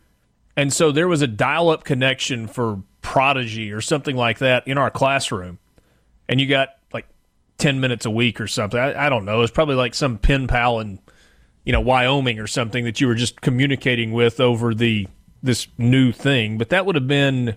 And 0.59 0.73
so 0.73 0.91
there 0.91 1.07
was 1.07 1.23
a 1.23 1.29
dial 1.29 1.71
up 1.71 1.85
connection 1.85 2.49
for 2.49 2.83
Prodigy 3.01 3.71
or 3.71 3.81
something 3.81 4.17
like 4.17 4.39
that 4.39 4.67
in 4.67 4.77
our 4.77 4.91
classroom. 4.91 5.61
And 6.29 6.41
you 6.41 6.49
got 6.49 6.71
like 6.93 7.07
10 7.59 7.79
minutes 7.79 8.07
a 8.07 8.11
week 8.11 8.41
or 8.41 8.49
something. 8.49 8.81
I, 8.81 9.07
I 9.07 9.09
don't 9.09 9.25
know. 9.25 9.43
It's 9.43 9.53
probably 9.53 9.77
like 9.77 9.95
some 9.95 10.19
pen 10.19 10.49
pal 10.49 10.81
in, 10.81 10.99
you 11.63 11.71
know, 11.73 11.81
Wyoming 11.81 12.41
or 12.41 12.49
something 12.49 12.85
that 12.87 13.01
you 13.01 13.07
were 13.07 13.15
just 13.15 13.41
communicating 13.41 14.11
with 14.11 14.41
over 14.41 14.75
the 14.75 15.07
this 15.45 15.69
new 15.79 16.11
thing. 16.11 16.59
But 16.59 16.71
that 16.71 16.85
would 16.87 16.97
have 16.97 17.07
been 17.07 17.55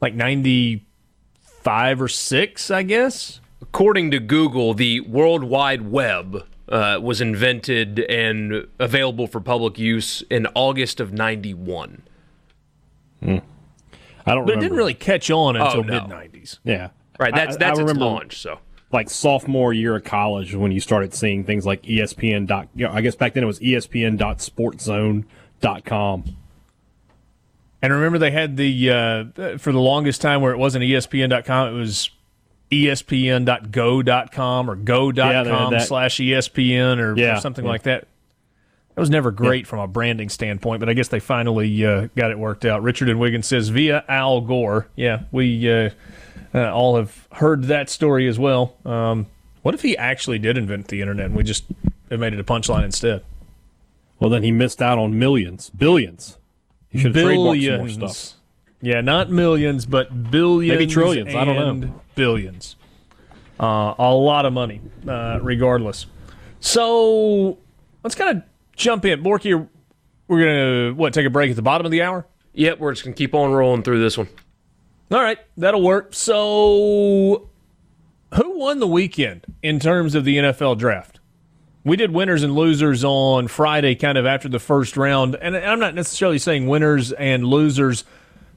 like 0.00 0.14
95 0.14 2.00
or 2.00 2.08
6, 2.08 2.70
I 2.70 2.82
guess. 2.82 3.40
According 3.60 4.10
to 4.12 4.20
Google, 4.20 4.72
the 4.72 5.00
World 5.00 5.44
Wide 5.44 5.82
Web 5.82 6.46
uh, 6.68 6.98
was 7.02 7.20
invented 7.20 7.98
and 8.00 8.66
available 8.78 9.26
for 9.26 9.40
public 9.40 9.78
use 9.78 10.22
in 10.30 10.46
August 10.54 11.00
of 11.00 11.12
91. 11.12 12.02
I 13.22 13.26
don't 13.26 13.42
But 14.24 14.36
remember. 14.36 14.52
it 14.52 14.60
didn't 14.60 14.76
really 14.76 14.94
catch 14.94 15.30
on 15.30 15.56
until 15.56 15.80
Oh, 15.80 15.82
no. 15.82 16.06
mid 16.06 16.10
90s. 16.32 16.58
Yeah. 16.64 16.88
Right, 17.18 17.34
that's 17.34 17.56
I- 17.56 17.58
that's 17.58 17.78
I 17.78 17.82
its 17.82 17.90
remember 17.90 18.04
launch. 18.06 18.38
So 18.38 18.58
like 18.92 19.10
sophomore 19.10 19.72
year 19.72 19.96
of 19.96 20.04
college 20.04 20.54
when 20.54 20.70
you 20.72 20.80
started 20.80 21.12
seeing 21.14 21.44
things 21.44 21.66
like 21.66 21.82
ESPN. 21.82 22.46
Dot, 22.46 22.68
you 22.74 22.86
know, 22.86 22.92
I 22.92 23.00
guess 23.02 23.14
back 23.16 23.34
then 23.34 23.42
it 23.42 23.46
was 23.46 23.60
E 23.62 23.72
ESPN.sportzone.com. 23.74 26.24
And 27.82 27.92
remember, 27.92 28.18
they 28.18 28.30
had 28.30 28.56
the 28.56 28.90
uh, 28.90 29.24
for 29.58 29.70
the 29.72 29.80
longest 29.80 30.20
time 30.22 30.40
where 30.40 30.52
it 30.52 30.58
wasn't 30.58 30.84
ESPN.com, 30.84 31.68
it 31.68 31.72
was 31.78 32.08
ESPN.go.com 32.82 34.70
or 34.70 34.76
Yeah, 34.76 34.82
go.com 34.82 35.72
that. 35.72 35.88
slash 35.88 36.16
ESPN 36.16 36.98
or, 36.98 37.12
or 37.12 37.40
something 37.40 37.64
yeah. 37.64 37.70
like 37.70 37.82
that. 37.84 38.06
That 38.94 39.00
was 39.00 39.10
never 39.10 39.32
great 39.32 39.66
from 39.66 39.80
a 39.80 39.88
branding 39.88 40.28
standpoint, 40.28 40.78
but 40.78 40.88
I 40.88 40.92
guess 40.92 41.08
they 41.08 41.18
finally 41.18 41.84
uh, 41.84 42.08
got 42.14 42.30
it 42.30 42.38
worked 42.38 42.64
out. 42.64 42.82
Richard 42.82 43.08
and 43.08 43.18
Wiggins 43.18 43.46
says 43.46 43.68
via 43.68 44.04
Al 44.08 44.40
Gore. 44.40 44.86
Yeah, 44.94 45.22
we 45.32 45.68
uh, 45.68 45.90
uh, 46.54 46.72
all 46.72 46.96
have 46.96 47.26
heard 47.32 47.64
that 47.64 47.90
story 47.90 48.28
as 48.28 48.38
well. 48.38 48.76
Um, 48.84 49.26
what 49.62 49.74
if 49.74 49.82
he 49.82 49.96
actually 49.96 50.38
did 50.38 50.56
invent 50.56 50.88
the 50.88 51.00
internet 51.00 51.26
and 51.26 51.34
we 51.34 51.42
just 51.42 51.64
made 52.08 52.34
it 52.34 52.38
a 52.38 52.44
punchline 52.44 52.84
instead? 52.84 53.24
Well, 54.20 54.30
then 54.30 54.44
he 54.44 54.52
missed 54.52 54.80
out 54.80 54.96
on 54.98 55.18
millions, 55.18 55.70
billions. 55.70 56.38
He 56.88 56.98
should 57.00 57.16
have 57.16 57.26
trademarked 57.26 57.66
some 57.66 57.78
more 57.78 57.88
stuff. 57.88 58.40
Yeah, 58.84 59.00
not 59.00 59.30
millions, 59.30 59.86
but 59.86 60.30
billions. 60.30 60.78
Maybe 60.78 60.90
trillions, 60.90 61.34
I 61.34 61.44
don't 61.44 61.56
know. 61.56 61.68
and 61.86 62.00
Billions. 62.14 62.76
Uh, 63.58 63.94
a 63.98 64.12
lot 64.14 64.46
of 64.46 64.52
money, 64.52 64.80
uh, 65.08 65.38
regardless. 65.42 66.06
So 66.60 67.58
let's 68.02 68.14
kind 68.14 68.38
of 68.38 68.42
jump 68.76 69.04
in. 69.04 69.22
Borky, 69.22 69.68
we're 70.28 70.40
going 70.40 70.56
to, 70.56 70.92
what, 70.94 71.12
take 71.14 71.26
a 71.26 71.30
break 71.30 71.50
at 71.50 71.56
the 71.56 71.62
bottom 71.62 71.84
of 71.84 71.90
the 71.92 72.02
hour? 72.02 72.26
yep, 72.54 72.78
we're 72.78 72.92
just 72.92 73.04
gonna 73.04 73.16
keep 73.16 73.34
on 73.34 73.52
rolling 73.52 73.82
through 73.82 74.00
this 74.00 74.16
one. 74.16 74.28
All 75.10 75.20
right, 75.20 75.38
that'll 75.56 75.82
work. 75.82 76.14
So, 76.14 77.50
who 78.34 78.58
won 78.58 78.78
the 78.78 78.86
weekend 78.86 79.44
in 79.62 79.78
terms 79.78 80.14
of 80.14 80.24
the 80.24 80.38
NFL 80.38 80.78
draft? 80.78 81.20
We 81.84 81.96
did 81.96 82.12
winners 82.12 82.42
and 82.42 82.54
losers 82.54 83.04
on 83.04 83.48
Friday, 83.48 83.94
kind 83.94 84.16
of 84.16 84.24
after 84.24 84.48
the 84.48 84.58
first 84.58 84.96
round. 84.96 85.36
And 85.40 85.54
I'm 85.54 85.78
not 85.78 85.94
necessarily 85.94 86.38
saying 86.38 86.66
winners 86.66 87.12
and 87.12 87.44
losers. 87.46 88.04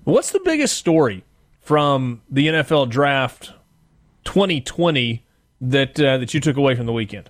What's 0.07 0.31
the 0.31 0.39
biggest 0.39 0.77
story 0.77 1.25
from 1.59 2.21
the 2.29 2.47
NFL 2.47 2.89
draft 2.89 3.51
2020 4.23 5.25
that 5.59 5.99
uh, 5.99 6.19
that 6.19 6.33
you 6.33 6.39
took 6.39 6.55
away 6.55 6.75
from 6.75 6.85
the 6.85 6.93
weekend? 6.93 7.29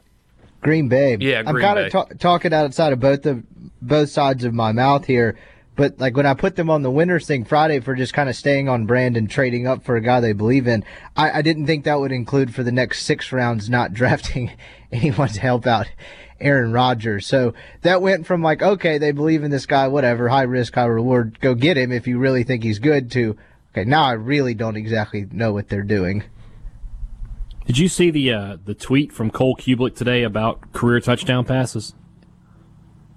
Green 0.61 0.87
Bay. 0.87 1.17
Yeah, 1.19 1.41
I'm 1.43 1.59
kind 1.59 1.79
of 1.79 1.91
ta- 1.91 2.05
talking 2.19 2.53
outside 2.53 2.93
of 2.93 2.99
both 2.99 3.25
of 3.25 3.43
both 3.81 4.11
sides 4.11 4.43
of 4.43 4.53
my 4.53 4.73
mouth 4.73 5.05
here, 5.05 5.39
but 5.75 5.99
like 5.99 6.15
when 6.15 6.27
I 6.27 6.35
put 6.35 6.55
them 6.55 6.69
on 6.69 6.83
the 6.83 6.91
winners 6.91 7.25
thing 7.25 7.45
Friday 7.45 7.79
for 7.79 7.95
just 7.95 8.13
kind 8.13 8.29
of 8.29 8.35
staying 8.35 8.69
on 8.69 8.85
brand 8.85 9.17
and 9.17 9.27
trading 9.27 9.65
up 9.65 9.83
for 9.83 9.95
a 9.95 10.01
guy 10.01 10.19
they 10.19 10.33
believe 10.33 10.67
in, 10.67 10.85
I, 11.15 11.39
I 11.39 11.41
didn't 11.41 11.65
think 11.65 11.83
that 11.85 11.99
would 11.99 12.11
include 12.11 12.53
for 12.53 12.61
the 12.61 12.71
next 12.71 13.05
six 13.05 13.31
rounds 13.31 13.71
not 13.71 13.91
drafting 13.95 14.51
anyone 14.91 15.29
to 15.29 15.41
help 15.41 15.65
out 15.65 15.87
Aaron 16.39 16.71
Rodgers. 16.71 17.25
So 17.25 17.53
that 17.81 18.01
went 18.01 18.25
from 18.25 18.41
like 18.41 18.61
okay, 18.61 18.97
they 18.97 19.11
believe 19.11 19.43
in 19.43 19.51
this 19.51 19.65
guy, 19.65 19.87
whatever, 19.87 20.29
high 20.29 20.43
risk, 20.43 20.75
high 20.75 20.85
reward, 20.85 21.39
go 21.39 21.55
get 21.55 21.77
him 21.77 21.91
if 21.91 22.07
you 22.07 22.17
really 22.19 22.43
think 22.43 22.63
he's 22.63 22.79
good. 22.79 23.11
To 23.11 23.37
okay, 23.73 23.83
now 23.87 24.03
I 24.03 24.13
really 24.13 24.53
don't 24.53 24.75
exactly 24.77 25.27
know 25.31 25.53
what 25.53 25.69
they're 25.69 25.83
doing. 25.83 26.23
Did 27.65 27.77
you 27.77 27.89
see 27.89 28.09
the 28.11 28.31
uh, 28.31 28.57
the 28.63 28.73
tweet 28.73 29.11
from 29.11 29.29
Cole 29.29 29.55
Cubelic 29.55 29.95
today 29.95 30.23
about 30.23 30.71
career 30.73 30.99
touchdown 30.99 31.43
passes? 31.45 31.93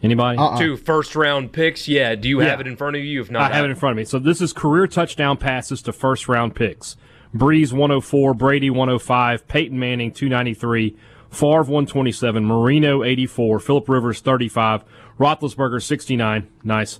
Anybody? 0.03 0.39
Uh-uh. 0.39 0.59
Two 0.59 0.77
first 0.77 1.15
round 1.15 1.53
picks. 1.53 1.87
Yeah, 1.87 2.15
do 2.15 2.29
you 2.29 2.41
Yeah. 2.41 2.49
have 2.49 2.61
it 2.61 2.67
in 2.67 2.77
front 2.77 2.97
of 2.97 3.05
you? 3.05 3.21
If 3.21 3.31
not, 3.31 3.53
I 3.53 3.57
have 3.57 3.65
it 3.65 3.71
in 3.71 3.77
front 3.77 3.93
of 3.93 3.97
me. 3.99 4.05
So 4.05 4.19
this 4.19 4.41
is 4.41 4.53
career 4.53 4.87
touchdown 4.87 5.37
passes 5.37 5.83
to 5.83 5.93
first 5.93 6.27
round 6.27 6.55
picks. 6.55 6.97
Brees 7.35 7.73
104, 7.73 8.35
Brady 8.35 8.71
105, 8.71 9.47
Peyton 9.47 9.79
Manning 9.79 10.11
293, 10.11 10.97
Favre 11.31 11.63
127, 11.63 12.45
Marino 12.45 13.03
84, 13.05 13.61
Philip 13.61 13.89
Rivers 13.89 14.21
35, 14.21 14.85
Roethlisberger 15.19 15.83
69, 15.83 16.49
nice, 16.65 16.99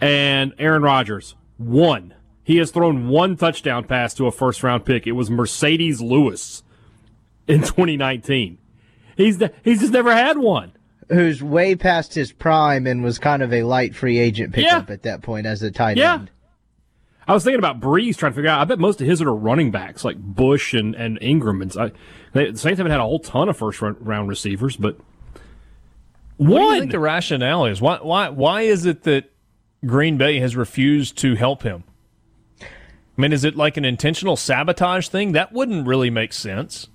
and 0.00 0.52
Aaron 0.58 0.82
Rodgers 0.82 1.34
one. 1.56 2.14
He 2.42 2.56
has 2.56 2.70
thrown 2.70 3.08
one 3.08 3.36
touchdown 3.36 3.84
pass 3.84 4.12
to 4.14 4.26
a 4.26 4.32
first 4.32 4.62
round 4.62 4.84
pick. 4.84 5.06
It 5.06 5.12
was 5.12 5.30
Marcedes 5.30 6.00
Lewis 6.00 6.62
in 7.46 7.60
2019. 7.60 8.58
He's 9.16 9.38
the, 9.38 9.52
he's 9.62 9.80
just 9.80 9.92
never 9.92 10.12
had 10.14 10.38
one. 10.38 10.72
who's 11.08 11.42
way 11.42 11.74
past 11.74 12.14
his 12.14 12.30
prime 12.32 12.86
and 12.86 13.02
was 13.02 13.18
kind 13.18 13.42
of 13.42 13.52
a 13.52 13.64
light 13.64 13.94
free 13.96 14.16
agent 14.18 14.54
pickup 14.54 14.88
Yeah. 14.88 14.94
at 14.94 15.02
that 15.02 15.22
point 15.22 15.44
as 15.44 15.60
a 15.62 15.70
tight 15.70 15.96
Yeah. 15.96 16.14
end. 16.14 16.30
I 17.30 17.32
was 17.32 17.44
thinking 17.44 17.60
about 17.60 17.78
Brees 17.78 18.16
trying 18.16 18.32
to 18.32 18.34
figure 18.34 18.50
out. 18.50 18.60
I 18.60 18.64
bet 18.64 18.80
most 18.80 19.00
of 19.00 19.06
his 19.06 19.22
are 19.22 19.32
running 19.32 19.70
backs 19.70 20.04
like 20.04 20.16
Bush 20.18 20.74
and, 20.74 20.96
and 20.96 21.16
Ingram. 21.22 21.62
And 21.62 21.76
I, 21.76 21.92
they, 22.32 22.50
the 22.50 22.58
Saints 22.58 22.78
haven't 22.78 22.90
had 22.90 22.98
a 22.98 23.04
whole 23.04 23.20
ton 23.20 23.48
of 23.48 23.56
first 23.56 23.80
round 23.80 24.28
receivers, 24.28 24.76
but 24.76 24.96
What 26.38 26.58
do 26.58 26.64
you 26.64 26.80
think 26.80 26.90
the 26.90 26.98
rationale 26.98 27.66
is? 27.66 27.80
Why 27.80 27.98
why 27.98 28.30
why 28.30 28.62
is 28.62 28.84
it 28.84 29.04
that 29.04 29.30
Green 29.86 30.18
Bay 30.18 30.40
has 30.40 30.56
refused 30.56 31.18
to 31.18 31.36
help 31.36 31.62
him? 31.62 31.84
I 32.60 32.66
mean, 33.16 33.32
is 33.32 33.44
it 33.44 33.54
like 33.54 33.76
an 33.76 33.84
intentional 33.84 34.34
sabotage 34.34 35.06
thing? 35.06 35.30
That 35.30 35.52
wouldn't 35.52 35.86
really 35.86 36.10
make 36.10 36.32
sense. 36.32 36.88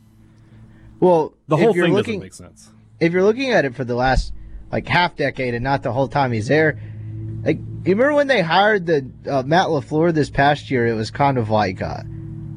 Well, 1.00 1.34
the 1.48 1.56
whole 1.56 1.72
thing 1.72 1.94
looking, 1.94 2.20
doesn't 2.20 2.20
make 2.20 2.34
sense. 2.34 2.72
if 3.00 3.14
you're 3.14 3.24
looking 3.24 3.52
at 3.52 3.64
it 3.64 3.74
for 3.74 3.86
the 3.86 3.96
last 3.96 4.34
like 4.70 4.86
half 4.86 5.16
decade 5.16 5.54
and 5.54 5.64
not 5.64 5.82
the 5.82 5.94
whole 5.94 6.10
time 6.10 6.34
he's 6.34 6.50
there, 6.50 6.78
like 7.46 7.60
you 7.90 7.96
remember 7.96 8.16
when 8.16 8.28
they 8.28 8.42
hired 8.42 8.86
the 8.86 9.10
uh, 9.30 9.44
Matt 9.44 9.68
Lafleur 9.68 10.14
this 10.14 10.30
past 10.30 10.72
year? 10.72 10.88
It 10.88 10.94
was 10.94 11.12
kind 11.12 11.38
of 11.38 11.50
like, 11.50 11.82
uh, 11.82 12.02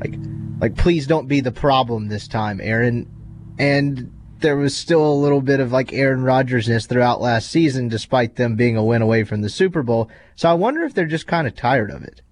like, 0.00 0.14
like 0.60 0.76
please 0.76 1.06
don't 1.06 1.28
be 1.28 1.40
the 1.40 1.52
problem 1.52 2.08
this 2.08 2.28
time, 2.28 2.60
Aaron. 2.62 3.10
And 3.58 4.12
there 4.40 4.56
was 4.56 4.76
still 4.76 5.04
a 5.04 5.14
little 5.14 5.40
bit 5.40 5.60
of 5.60 5.72
like 5.72 5.92
Aaron 5.92 6.22
Rodgersness 6.22 6.86
throughout 6.86 7.20
last 7.20 7.50
season, 7.50 7.88
despite 7.88 8.36
them 8.36 8.56
being 8.56 8.76
a 8.76 8.84
win 8.84 9.02
away 9.02 9.24
from 9.24 9.42
the 9.42 9.48
Super 9.48 9.82
Bowl. 9.82 10.08
So 10.36 10.48
I 10.48 10.54
wonder 10.54 10.82
if 10.84 10.94
they're 10.94 11.06
just 11.06 11.26
kind 11.26 11.46
of 11.46 11.54
tired 11.54 11.90
of 11.90 12.02
it. 12.02 12.22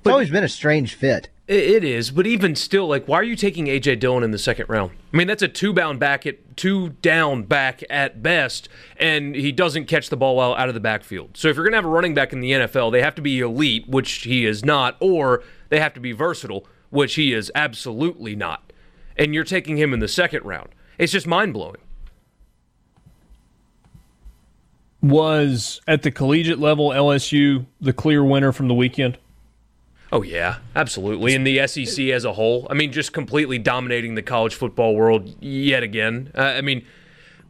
It's 0.00 0.10
always 0.10 0.30
been 0.30 0.44
a 0.44 0.48
strange 0.48 0.94
fit. 0.94 1.30
It, 1.46 1.84
is, 1.84 2.10
but 2.10 2.26
even 2.26 2.56
still, 2.56 2.88
like, 2.88 3.06
why 3.06 3.18
are 3.18 3.22
you 3.22 3.36
taking 3.36 3.66
AJ 3.66 4.00
Dillon 4.00 4.22
in 4.22 4.30
the 4.30 4.38
second 4.38 4.66
round? 4.70 4.92
I 5.12 5.16
mean, 5.18 5.26
that's 5.26 5.42
a 5.42 5.48
two 5.48 5.74
bound 5.74 6.00
back 6.00 6.24
at 6.24 6.56
two 6.56 6.90
down 7.02 7.42
back 7.42 7.82
at 7.90 8.22
best, 8.22 8.70
and 8.96 9.34
he 9.34 9.52
doesn't 9.52 9.84
catch 9.84 10.08
the 10.08 10.16
ball 10.16 10.36
well 10.36 10.54
out 10.54 10.68
of 10.68 10.74
the 10.74 10.80
backfield. 10.80 11.36
So 11.36 11.48
if 11.48 11.56
you're 11.56 11.64
gonna 11.66 11.76
have 11.76 11.84
a 11.84 11.88
running 11.88 12.14
back 12.14 12.32
in 12.32 12.40
the 12.40 12.52
NFL, 12.52 12.90
they 12.92 13.02
have 13.02 13.14
to 13.16 13.22
be 13.22 13.40
elite, 13.40 13.86
which 13.86 14.10
he 14.22 14.46
is 14.46 14.64
not, 14.64 14.96
or 15.00 15.42
they 15.68 15.80
have 15.80 15.92
to 15.94 16.00
be 16.00 16.12
versatile, 16.12 16.66
which 16.88 17.16
he 17.16 17.34
is 17.34 17.52
absolutely 17.54 18.34
not. 18.34 18.72
And 19.14 19.34
you're 19.34 19.44
taking 19.44 19.76
him 19.76 19.92
in 19.92 20.00
the 20.00 20.08
second 20.08 20.46
round. 20.46 20.70
It's 20.96 21.12
just 21.12 21.26
mind 21.26 21.52
blowing. 21.52 21.76
Was 25.02 25.82
at 25.86 26.00
the 26.00 26.10
collegiate 26.10 26.58
level 26.58 26.88
LSU 26.88 27.66
the 27.82 27.92
clear 27.92 28.24
winner 28.24 28.50
from 28.50 28.68
the 28.68 28.74
weekend? 28.74 29.18
Oh 30.14 30.22
yeah, 30.22 30.58
absolutely. 30.76 31.34
And 31.34 31.44
the 31.44 31.66
SEC 31.66 32.06
as 32.06 32.24
a 32.24 32.34
whole, 32.34 32.68
I 32.70 32.74
mean, 32.74 32.92
just 32.92 33.12
completely 33.12 33.58
dominating 33.58 34.14
the 34.14 34.22
college 34.22 34.54
football 34.54 34.94
world 34.94 35.34
yet 35.42 35.82
again. 35.82 36.30
Uh, 36.36 36.42
I 36.42 36.60
mean, 36.60 36.86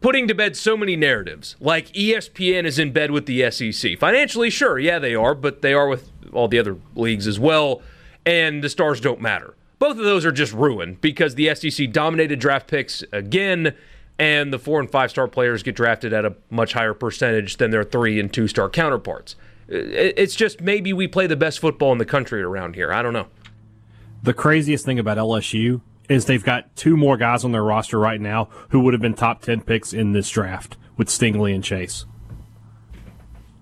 putting 0.01 0.27
to 0.29 0.33
bed 0.33 0.57
so 0.57 0.75
many 0.75 0.95
narratives. 0.95 1.55
Like 1.59 1.89
ESPN 1.89 2.65
is 2.65 2.79
in 2.79 2.91
bed 2.91 3.11
with 3.11 3.27
the 3.27 3.51
SEC 3.51 3.99
financially, 3.99 4.49
sure, 4.49 4.79
yeah, 4.79 4.97
they 4.97 5.13
are, 5.13 5.35
but 5.35 5.61
they 5.61 5.75
are 5.75 5.87
with 5.87 6.09
all 6.33 6.47
the 6.47 6.57
other 6.57 6.75
leagues 6.95 7.27
as 7.27 7.39
well. 7.39 7.83
And 8.25 8.63
the 8.63 8.69
stars 8.69 8.99
don't 8.99 9.21
matter. 9.21 9.53
Both 9.77 9.99
of 9.99 10.03
those 10.03 10.25
are 10.25 10.31
just 10.31 10.51
ruined 10.51 11.01
because 11.01 11.35
the 11.35 11.53
SEC 11.53 11.91
dominated 11.91 12.39
draft 12.39 12.65
picks 12.67 13.03
again, 13.11 13.75
and 14.17 14.51
the 14.51 14.57
four 14.57 14.79
and 14.79 14.89
five 14.89 15.11
star 15.11 15.27
players 15.27 15.61
get 15.61 15.75
drafted 15.75 16.13
at 16.13 16.25
a 16.25 16.33
much 16.49 16.73
higher 16.73 16.95
percentage 16.95 17.57
than 17.57 17.69
their 17.69 17.83
three 17.83 18.19
and 18.19 18.33
two 18.33 18.47
star 18.47 18.71
counterparts. 18.71 19.35
It- 19.67 20.13
It's 20.17 20.35
just 20.35 20.61
maybe 20.61 20.93
we 20.93 21.07
play 21.07 21.27
the 21.27 21.35
best 21.35 21.59
football 21.59 21.91
in 21.91 21.97
the 21.97 22.05
country 22.05 22.41
around 22.41 22.75
here. 22.75 22.91
I 22.91 23.01
don't 23.01 23.13
know. 23.13 23.27
The 24.23 24.33
craziest 24.33 24.85
thing 24.85 24.99
about 24.99 25.17
LSU 25.17 25.81
is 26.09 26.25
they've 26.25 26.43
got 26.43 26.75
two 26.75 26.95
more 26.97 27.17
guys 27.17 27.43
on 27.43 27.51
their 27.51 27.63
roster 27.63 27.99
right 27.99 28.21
now 28.21 28.49
who 28.69 28.79
would 28.81 28.93
have 28.93 29.01
been 29.01 29.13
top 29.15 29.41
10 29.41 29.61
picks 29.61 29.93
in 29.93 30.11
this 30.13 30.29
draft 30.29 30.77
with 30.97 31.07
Stingley 31.07 31.53
and 31.53 31.63
Chase. 31.63 32.05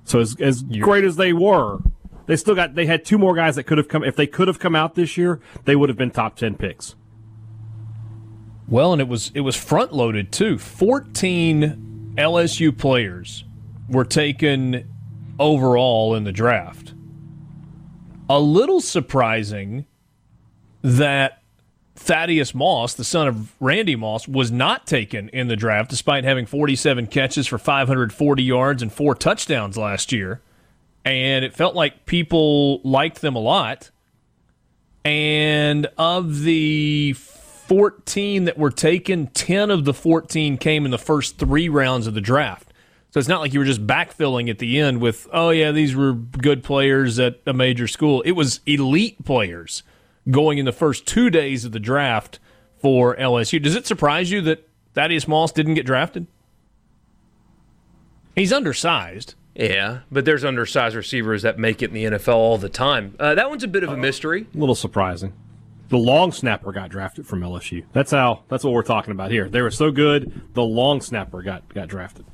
So 0.04 0.20
as, 0.20 0.36
as 0.40 0.62
great 0.64 1.04
as 1.06 1.16
they 1.16 1.32
were, 1.32 1.80
they 2.26 2.36
still 2.36 2.56
got 2.56 2.76
they 2.76 2.86
had 2.86 3.06
two 3.06 3.18
more 3.18 3.34
guys 3.36 3.56
that 3.56 3.64
could 3.64 3.78
have 3.78 3.88
come 3.88 4.04
if 4.04 4.16
they 4.18 4.28
could 4.28 4.48
have 4.50 4.60
come 4.60 4.76
out 4.76 4.96
this 4.96 5.18
year, 5.18 5.40
they 5.66 5.76
would 5.76 5.90
have 5.90 5.98
been 5.98 6.12
top 6.12 6.36
10 6.36 6.56
picks. 6.56 6.96
Well, 8.68 8.92
and 8.94 9.02
it 9.02 9.08
was 9.08 9.32
it 9.34 9.42
was 9.42 9.56
front 9.56 9.94
loaded 9.94 10.32
too. 10.32 10.58
14 10.58 12.14
LSU 12.18 12.78
players 12.78 13.44
were 13.90 14.06
taken 14.06 14.90
overall 15.40 16.16
in 16.16 16.24
the 16.24 16.32
draft. 16.32 16.94
A 18.30 18.40
little 18.40 18.82
surprising 18.82 19.86
that 20.82 21.42
Thaddeus 21.96 22.56
Moss, 22.56 22.94
the 22.94 23.04
son 23.04 23.28
of 23.28 23.54
Randy 23.60 23.96
Moss, 23.96 24.28
was 24.28 24.52
not 24.52 24.88
taken 24.88 25.30
in 25.30 25.48
the 25.48 25.56
draft 25.56 25.90
despite 25.90 26.24
having 26.24 26.46
47 26.46 27.08
catches 27.08 27.48
for 27.48 27.58
540 27.58 28.44
yards 28.44 28.82
and 28.82 28.92
four 28.92 29.16
touchdowns 29.16 29.78
last 29.78 30.12
year. 30.12 30.42
And 31.06 31.46
it 31.46 31.54
felt 31.54 31.76
like 31.76 32.06
people 32.06 32.82
liked 32.82 33.22
them 33.22 33.36
a 33.36 33.40
lot. 33.40 33.92
And 35.06 35.88
of 35.98 36.42
the 36.44 37.14
14 37.14 38.46
that 38.46 38.58
were 38.58 38.72
taken, 38.72 39.28
10 39.28 39.70
of 39.70 39.86
the 39.86 39.94
14 39.94 40.58
came 40.58 40.86
in 40.86 40.92
the 40.92 40.98
first 40.98 41.38
three 41.38 41.70
rounds 41.70 42.08
of 42.08 42.14
the 42.14 42.22
draft. 42.22 42.73
So 43.14 43.20
it's 43.20 43.30
not 43.30 43.42
like 43.42 43.54
you 43.54 43.60
were 43.60 43.66
just 43.66 43.86
backfilling 43.86 44.50
at 44.50 44.58
the 44.58 44.80
end 44.80 45.00
with, 45.00 45.28
oh, 45.32 45.52
yeah, 45.52 45.72
these 45.72 45.96
were 45.96 46.14
good 46.14 46.64
players 46.64 47.20
at 47.20 47.40
a 47.46 47.54
major 47.54 47.88
school. 47.88 48.24
It 48.24 48.32
was 48.32 48.60
elite 48.66 49.24
players 49.24 49.84
going 50.32 50.58
in 50.58 50.66
the 50.66 50.72
first 50.72 51.06
two 51.06 51.30
days 51.30 51.64
of 51.64 51.74
the 51.74 51.80
draft 51.80 52.40
for 52.82 53.16
LSU. 53.16 53.62
Does 53.62 53.76
it 53.76 53.86
surprise 53.86 54.32
you 54.32 54.42
that 54.42 54.68
Thaddeus 54.96 55.28
Moss 55.28 55.52
didn't 55.52 55.76
get 55.76 55.86
drafted? 55.86 56.26
He's 58.36 58.52
undersized. 58.52 59.36
Yeah, 59.54 60.00
but 60.12 60.26
there's 60.26 60.44
undersized 60.44 60.96
receivers 60.96 61.44
that 61.44 61.60
make 61.60 61.84
it 61.84 61.92
in 61.92 61.94
the 61.94 62.18
NFL 62.18 62.34
all 62.34 62.58
the 62.58 62.68
time. 62.68 63.16
Uh, 63.20 63.36
that 63.36 63.48
one's 63.48 63.64
a 63.64 63.68
bit 63.68 63.84
of 63.84 63.92
a 63.92 63.98
mystery. 63.98 64.48
A 64.56 64.58
little 64.58 64.74
surprising. 64.74 65.34
The 65.90 66.00
long 66.00 66.32
snapper 66.32 66.72
got 66.72 66.90
drafted 66.90 67.28
from 67.28 67.42
LSU. 67.42 67.84
That's 67.94 68.10
how. 68.10 68.42
That's 68.48 68.64
what 68.64 68.74
we're 68.74 68.82
talking 68.82 69.12
about 69.12 69.30
here. 69.30 69.48
They 69.48 69.62
were 69.62 69.70
so 69.70 69.92
good. 69.92 70.42
The 70.56 70.64
long 70.64 71.00
snapper 71.00 71.44
got 71.44 71.72
got 71.72 71.88
drafted. 71.90 72.26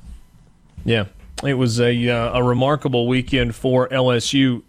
Yeah, 0.84 1.06
it 1.44 1.54
was 1.54 1.80
a 1.80 2.08
uh, 2.08 2.38
a 2.38 2.42
remarkable 2.42 3.06
weekend 3.06 3.54
for 3.54 3.88
LSU. 3.88 4.62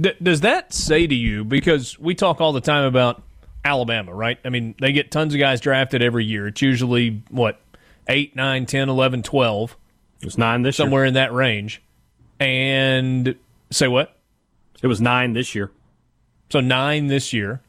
D- 0.00 0.14
does 0.22 0.40
that 0.42 0.72
say 0.72 1.06
to 1.06 1.14
you 1.14 1.44
because 1.44 1.98
we 1.98 2.14
talk 2.14 2.40
all 2.40 2.52
the 2.52 2.60
time 2.60 2.84
about 2.84 3.22
Alabama, 3.64 4.14
right? 4.14 4.38
I 4.44 4.48
mean, 4.48 4.74
they 4.80 4.92
get 4.92 5.10
tons 5.10 5.34
of 5.34 5.40
guys 5.40 5.60
drafted 5.60 6.02
every 6.02 6.24
year. 6.24 6.46
It's 6.46 6.62
usually 6.62 7.22
what 7.30 7.60
8, 8.08 8.34
9, 8.34 8.66
10, 8.66 8.88
11, 8.88 9.22
12. 9.22 9.76
It's 10.20 10.38
9 10.38 10.62
this 10.62 10.78
year. 10.78 10.84
somewhere 10.84 11.02
year. 11.02 11.08
in 11.08 11.14
that 11.14 11.32
range. 11.32 11.82
And 12.40 13.36
say 13.70 13.88
what? 13.88 14.16
It 14.82 14.86
was 14.86 15.00
9 15.00 15.32
this 15.32 15.54
year. 15.54 15.70
So 16.50 16.60
9 16.60 17.08
this 17.08 17.32
year. 17.32 17.60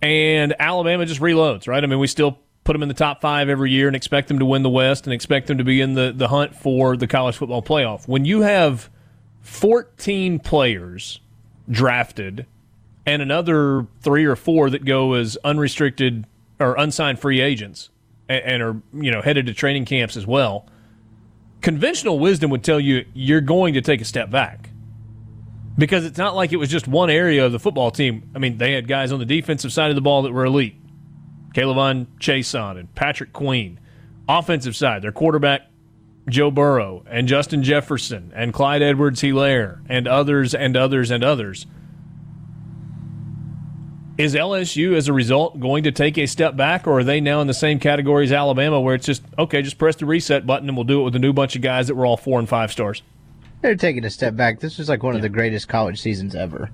And 0.00 0.54
Alabama 0.58 1.06
just 1.06 1.20
reloads, 1.20 1.66
right? 1.68 1.82
I 1.82 1.86
mean, 1.86 1.98
we 1.98 2.06
still 2.06 2.38
put 2.68 2.74
them 2.74 2.82
in 2.82 2.88
the 2.88 2.94
top 2.94 3.22
five 3.22 3.48
every 3.48 3.70
year 3.70 3.86
and 3.86 3.96
expect 3.96 4.28
them 4.28 4.38
to 4.38 4.44
win 4.44 4.62
the 4.62 4.68
West 4.68 5.06
and 5.06 5.14
expect 5.14 5.46
them 5.46 5.56
to 5.56 5.64
be 5.64 5.80
in 5.80 5.94
the, 5.94 6.12
the 6.14 6.28
hunt 6.28 6.54
for 6.54 6.98
the 6.98 7.06
college 7.06 7.34
football 7.34 7.62
playoff. 7.62 8.06
When 8.06 8.26
you 8.26 8.42
have 8.42 8.90
14 9.40 10.38
players 10.40 11.18
drafted 11.70 12.44
and 13.06 13.22
another 13.22 13.86
three 14.02 14.26
or 14.26 14.36
four 14.36 14.68
that 14.68 14.84
go 14.84 15.14
as 15.14 15.38
unrestricted 15.44 16.26
or 16.60 16.74
unsigned 16.74 17.18
free 17.18 17.40
agents 17.40 17.88
and, 18.28 18.44
and 18.44 18.62
are 18.62 18.82
you 18.92 19.10
know 19.10 19.22
headed 19.22 19.46
to 19.46 19.54
training 19.54 19.86
camps 19.86 20.14
as 20.14 20.26
well, 20.26 20.66
conventional 21.62 22.18
wisdom 22.18 22.50
would 22.50 22.62
tell 22.62 22.78
you 22.78 23.06
you're 23.14 23.40
going 23.40 23.72
to 23.72 23.80
take 23.80 24.02
a 24.02 24.04
step 24.04 24.30
back 24.30 24.68
because 25.78 26.04
it's 26.04 26.18
not 26.18 26.36
like 26.36 26.52
it 26.52 26.58
was 26.58 26.68
just 26.68 26.86
one 26.86 27.08
area 27.08 27.46
of 27.46 27.52
the 27.52 27.58
football 27.58 27.90
team. 27.90 28.28
I 28.34 28.38
mean, 28.38 28.58
they 28.58 28.74
had 28.74 28.86
guys 28.86 29.10
on 29.10 29.20
the 29.20 29.24
defensive 29.24 29.72
side 29.72 29.88
of 29.88 29.94
the 29.94 30.02
ball 30.02 30.20
that 30.24 30.34
were 30.34 30.44
elite. 30.44 30.74
K'Lavon 31.58 32.06
Chaisson 32.20 32.78
and 32.78 32.94
Patrick 32.94 33.32
Queen. 33.32 33.80
Offensive 34.28 34.76
side, 34.76 35.02
their 35.02 35.10
quarterback 35.10 35.62
Joe 36.28 36.52
Burrow 36.52 37.02
and 37.10 37.26
Justin 37.26 37.64
Jefferson 37.64 38.32
and 38.32 38.52
Clyde 38.52 38.80
Edwards 38.80 39.22
Helaire, 39.22 39.80
and 39.88 40.06
others 40.06 40.54
and 40.54 40.76
others 40.76 41.10
and 41.10 41.24
others. 41.24 41.66
Is 44.18 44.34
LSU, 44.34 44.94
as 44.94 45.08
a 45.08 45.12
result, 45.12 45.58
going 45.58 45.82
to 45.84 45.92
take 45.92 46.16
a 46.18 46.26
step 46.26 46.56
back, 46.56 46.86
or 46.86 47.00
are 47.00 47.04
they 47.04 47.20
now 47.20 47.40
in 47.40 47.46
the 47.46 47.54
same 47.54 47.80
category 47.80 48.24
as 48.24 48.32
Alabama, 48.32 48.80
where 48.80 48.94
it's 48.94 49.06
just, 49.06 49.22
okay, 49.36 49.62
just 49.62 49.78
press 49.78 49.96
the 49.96 50.06
reset 50.06 50.46
button 50.46 50.68
and 50.68 50.76
we'll 50.76 50.84
do 50.84 51.00
it 51.00 51.04
with 51.04 51.16
a 51.16 51.20
new 51.20 51.32
bunch 51.32 51.56
of 51.56 51.62
guys 51.62 51.88
that 51.88 51.94
were 51.94 52.06
all 52.06 52.16
four 52.16 52.38
and 52.38 52.48
five 52.48 52.70
stars? 52.70 53.02
They're 53.62 53.74
taking 53.74 54.04
a 54.04 54.10
step 54.10 54.36
back. 54.36 54.60
This 54.60 54.78
was 54.78 54.88
like 54.88 55.02
one 55.02 55.16
of 55.16 55.22
the 55.22 55.28
greatest 55.28 55.68
college 55.68 56.00
seasons 56.00 56.36
ever. 56.36 56.70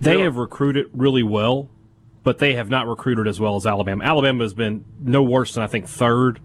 They 0.00 0.20
have 0.20 0.36
recruited 0.36 0.86
really 0.94 1.22
well, 1.22 1.68
but 2.28 2.36
they 2.36 2.52
have 2.52 2.68
not 2.68 2.86
recruited 2.86 3.26
as 3.26 3.40
well 3.40 3.56
as 3.56 3.66
Alabama. 3.66 4.04
Alabama 4.04 4.44
has 4.44 4.52
been 4.52 4.84
no 5.00 5.22
worse 5.22 5.54
than, 5.54 5.62
I 5.62 5.66
think, 5.66 5.88
third 5.88 6.38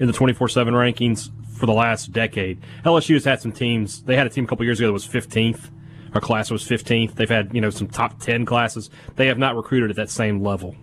in 0.00 0.06
the 0.06 0.14
24 0.14 0.48
7 0.48 0.72
rankings 0.72 1.28
for 1.58 1.66
the 1.66 1.74
last 1.74 2.10
decade. 2.10 2.58
LSU 2.86 3.12
has 3.12 3.26
had 3.26 3.42
some 3.42 3.52
teams. 3.52 4.02
They 4.04 4.16
had 4.16 4.26
a 4.26 4.30
team 4.30 4.44
a 4.44 4.46
couple 4.46 4.64
years 4.64 4.80
ago 4.80 4.86
that 4.86 4.94
was 4.94 5.06
15th. 5.06 5.70
Our 6.14 6.22
class 6.22 6.50
was 6.50 6.64
15th. 6.64 7.16
They've 7.16 7.28
had 7.28 7.54
you 7.54 7.60
know 7.60 7.68
some 7.68 7.86
top 7.86 8.18
10 8.18 8.46
classes. 8.46 8.88
They 9.16 9.26
have 9.26 9.36
not 9.36 9.56
recruited 9.56 9.90
at 9.90 9.96
that 9.96 10.08
same 10.08 10.42
level. 10.42 10.74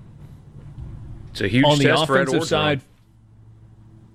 It's 1.31 1.41
a 1.41 1.47
huge 1.47 1.65
On 1.65 1.79
the 1.79 1.85
test 1.85 2.05
for 2.05 2.19
Ed 2.19 2.27
offensive 2.27 2.47
side, 2.47 2.81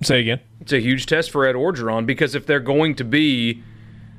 say 0.05 0.21
again. 0.21 0.39
It's 0.61 0.73
a 0.73 0.79
huge 0.79 1.07
test 1.07 1.33
for 1.33 1.47
Ed 1.47 1.57
Orgeron 1.57 2.07
because 2.07 2.37
if 2.37 2.47
they're 2.47 2.61
going 2.61 2.95
to 2.95 3.05
be 3.05 3.65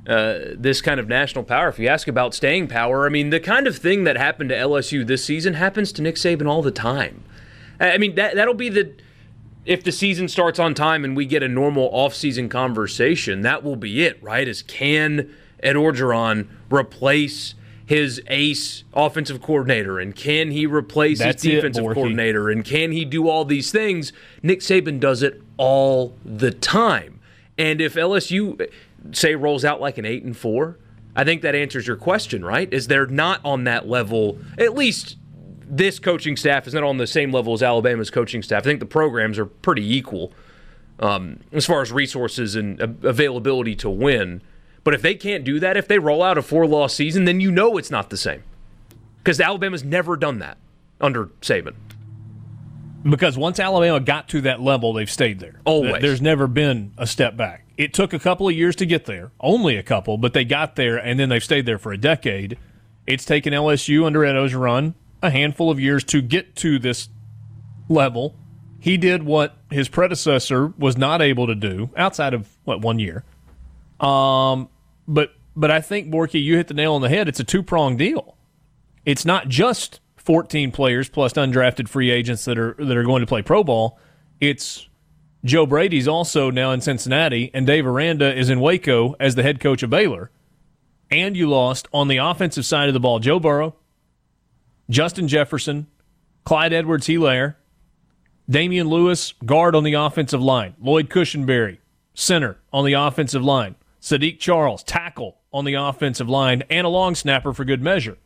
uh, 0.09 0.55
this 0.55 0.81
kind 0.81 0.99
of 0.99 1.07
national 1.07 1.43
power, 1.43 1.67
if 1.67 1.77
you 1.77 1.87
ask 1.87 2.07
about 2.07 2.33
staying 2.33 2.67
power, 2.67 3.05
I 3.05 3.09
mean, 3.09 3.29
the 3.29 3.39
kind 3.39 3.67
of 3.67 3.77
thing 3.77 4.05
that 4.05 4.17
happened 4.17 4.49
to 4.49 4.55
LSU 4.55 5.05
this 5.05 5.23
season 5.23 5.53
happens 5.53 5.91
to 5.93 6.01
Nick 6.01 6.15
Saban 6.15 6.49
all 6.49 6.63
the 6.63 6.71
time. 6.71 7.23
I 7.79 7.97
mean, 7.99 8.15
that 8.15 8.35
that'll 8.35 8.55
be 8.55 8.69
the 8.69 8.93
if 9.65 9.83
the 9.83 9.91
season 9.91 10.27
starts 10.27 10.57
on 10.57 10.73
time 10.73 11.05
and 11.05 11.15
we 11.15 11.27
get 11.27 11.43
a 11.43 11.47
normal 11.47 11.91
offseason 11.91 12.49
conversation, 12.49 13.41
that 13.41 13.63
will 13.63 13.75
be 13.75 14.03
it, 14.03 14.21
right? 14.23 14.47
Is 14.47 14.63
can 14.63 15.31
Ed 15.61 15.75
Orgeron 15.75 16.47
replace 16.71 17.53
his 17.85 18.19
ace 18.27 18.83
offensive 18.93 19.41
coordinator 19.41 19.99
and 19.99 20.15
can 20.15 20.51
he 20.51 20.65
replace 20.65 21.19
That's 21.19 21.43
his 21.43 21.53
defensive 21.53 21.83
Borky. 21.83 21.93
coordinator 21.93 22.49
and 22.49 22.65
can 22.65 22.91
he 22.91 23.05
do 23.05 23.29
all 23.29 23.45
these 23.45 23.71
things? 23.71 24.11
Nick 24.41 24.61
Saban 24.61 24.99
does 24.99 25.21
it 25.21 25.41
all 25.57 26.15
the 26.25 26.51
time. 26.51 27.19
And 27.57 27.81
if 27.81 27.95
LSU 27.95 28.69
say 29.11 29.35
rolls 29.35 29.65
out 29.65 29.81
like 29.81 29.97
an 29.97 30.05
8 30.05 30.23
and 30.23 30.37
4, 30.37 30.77
I 31.15 31.23
think 31.23 31.41
that 31.41 31.55
answers 31.55 31.87
your 31.87 31.95
question, 31.95 32.45
right? 32.45 32.71
Is 32.71 32.87
they're 32.87 33.07
not 33.07 33.41
on 33.43 33.63
that 33.65 33.87
level 33.87 34.37
at 34.57 34.75
least 34.75 35.17
this 35.69 35.99
coaching 35.99 36.35
staff 36.35 36.67
is 36.67 36.73
not 36.73 36.83
on 36.83 36.97
the 36.97 37.07
same 37.07 37.31
level 37.31 37.53
as 37.53 37.61
Alabama's 37.61 38.09
coaching 38.09 38.41
staff. 38.41 38.63
I 38.63 38.65
think 38.65 38.79
the 38.79 38.85
programs 38.85 39.37
are 39.37 39.45
pretty 39.45 39.95
equal 39.95 40.33
um, 40.99 41.39
as 41.51 41.65
far 41.65 41.81
as 41.81 41.91
resources 41.91 42.55
and 42.55 42.79
availability 42.81 43.75
to 43.77 43.89
win. 43.89 44.41
But 44.83 44.93
if 44.93 45.01
they 45.01 45.13
can't 45.13 45.43
do 45.43 45.59
that, 45.59 45.77
if 45.77 45.87
they 45.87 45.99
roll 45.99 46.23
out 46.23 46.37
a 46.37 46.41
four 46.41 46.65
loss 46.65 46.95
season, 46.95 47.25
then 47.25 47.39
you 47.39 47.51
know 47.51 47.77
it's 47.77 47.91
not 47.91 48.09
the 48.09 48.17
same. 48.17 48.43
Because 49.19 49.39
Alabama's 49.39 49.83
never 49.83 50.17
done 50.17 50.39
that 50.39 50.57
under 50.99 51.25
Saban. 51.41 51.75
Because 53.03 53.37
once 53.37 53.59
Alabama 53.59 53.99
got 53.99 54.27
to 54.29 54.41
that 54.41 54.61
level, 54.61 54.93
they've 54.93 55.09
stayed 55.09 55.39
there. 55.39 55.61
Always. 55.65 56.01
There's 56.01 56.21
never 56.21 56.47
been 56.47 56.93
a 56.97 57.07
step 57.07 57.37
back. 57.37 57.65
It 57.77 57.93
took 57.93 58.13
a 58.13 58.19
couple 58.19 58.49
of 58.49 58.55
years 58.55 58.75
to 58.77 58.85
get 58.85 59.05
there, 59.05 59.31
only 59.39 59.77
a 59.77 59.83
couple, 59.83 60.17
but 60.17 60.33
they 60.33 60.43
got 60.43 60.75
there 60.75 60.97
and 60.97 61.17
then 61.19 61.29
they've 61.29 61.43
stayed 61.43 61.65
there 61.65 61.77
for 61.77 61.93
a 61.93 61.97
decade. 61.97 62.57
It's 63.07 63.23
taken 63.23 63.53
LSU 63.53 64.05
under 64.05 64.25
Ed 64.25 64.33
Orgeron 64.33 64.95
a 65.21 65.29
handful 65.29 65.71
of 65.71 65.79
years 65.79 66.03
to 66.05 66.21
get 66.21 66.55
to 66.57 66.79
this 66.79 67.09
level. 67.87 68.35
He 68.79 68.97
did 68.97 69.23
what 69.23 69.57
his 69.69 69.89
predecessor 69.89 70.67
was 70.77 70.97
not 70.97 71.21
able 71.21 71.47
to 71.47 71.55
do 71.55 71.89
outside 71.97 72.33
of 72.33 72.47
what 72.63 72.81
one 72.81 72.99
year. 72.99 73.23
Um, 73.99 74.69
but 75.07 75.33
but 75.55 75.71
I 75.71 75.81
think 75.81 76.09
Borky, 76.09 76.41
you 76.41 76.55
hit 76.55 76.67
the 76.67 76.73
nail 76.73 76.93
on 76.93 77.01
the 77.01 77.09
head. 77.09 77.27
It's 77.27 77.39
a 77.39 77.43
two 77.43 77.63
pronged 77.63 77.99
deal. 77.99 78.37
It's 79.05 79.25
not 79.25 79.49
just 79.49 79.99
14 80.19 80.71
players 80.71 81.09
plus 81.09 81.33
undrafted 81.33 81.87
free 81.87 82.11
agents 82.11 82.45
that 82.45 82.57
are 82.57 82.75
that 82.77 82.95
are 82.95 83.03
going 83.03 83.21
to 83.21 83.27
play 83.27 83.41
pro 83.41 83.63
ball. 83.63 83.97
It's 84.39 84.87
Joe 85.43 85.65
Brady's 85.65 86.07
also 86.07 86.51
now 86.51 86.71
in 86.71 86.81
Cincinnati, 86.81 87.49
and 87.53 87.65
Dave 87.65 87.87
Aranda 87.87 88.35
is 88.35 88.49
in 88.49 88.59
Waco 88.59 89.15
as 89.19 89.35
the 89.35 89.43
head 89.43 89.59
coach 89.59 89.83
of 89.83 89.89
Baylor. 89.89 90.31
And 91.09 91.35
you 91.35 91.49
lost 91.49 91.87
on 91.93 92.07
the 92.07 92.17
offensive 92.17 92.65
side 92.65 92.87
of 92.87 92.93
the 92.93 92.99
ball 92.99 93.19
Joe 93.19 93.39
Burrow, 93.39 93.75
Justin 94.89 95.27
Jefferson, 95.27 95.87
Clyde 96.43 96.73
Edwards 96.73 97.07
Helaire, 97.07 97.55
Damien 98.49 98.87
Lewis, 98.87 99.33
guard 99.45 99.75
on 99.75 99.83
the 99.83 99.93
offensive 99.93 100.41
line, 100.41 100.75
Lloyd 100.81 101.09
Cushenberry, 101.09 101.77
center 102.13 102.57
on 102.73 102.85
the 102.85 102.93
offensive 102.93 103.43
line, 103.43 103.75
Saahdiq 104.01 104.39
Charles, 104.39 104.83
tackle 104.83 105.37
on 105.53 105.65
the 105.65 105.75
offensive 105.75 106.29
line, 106.29 106.63
and 106.69 106.85
a 106.85 106.89
long 106.89 107.15
snapper 107.15 107.53
for 107.53 107.63
good 107.65 107.81
measure. 107.81 108.17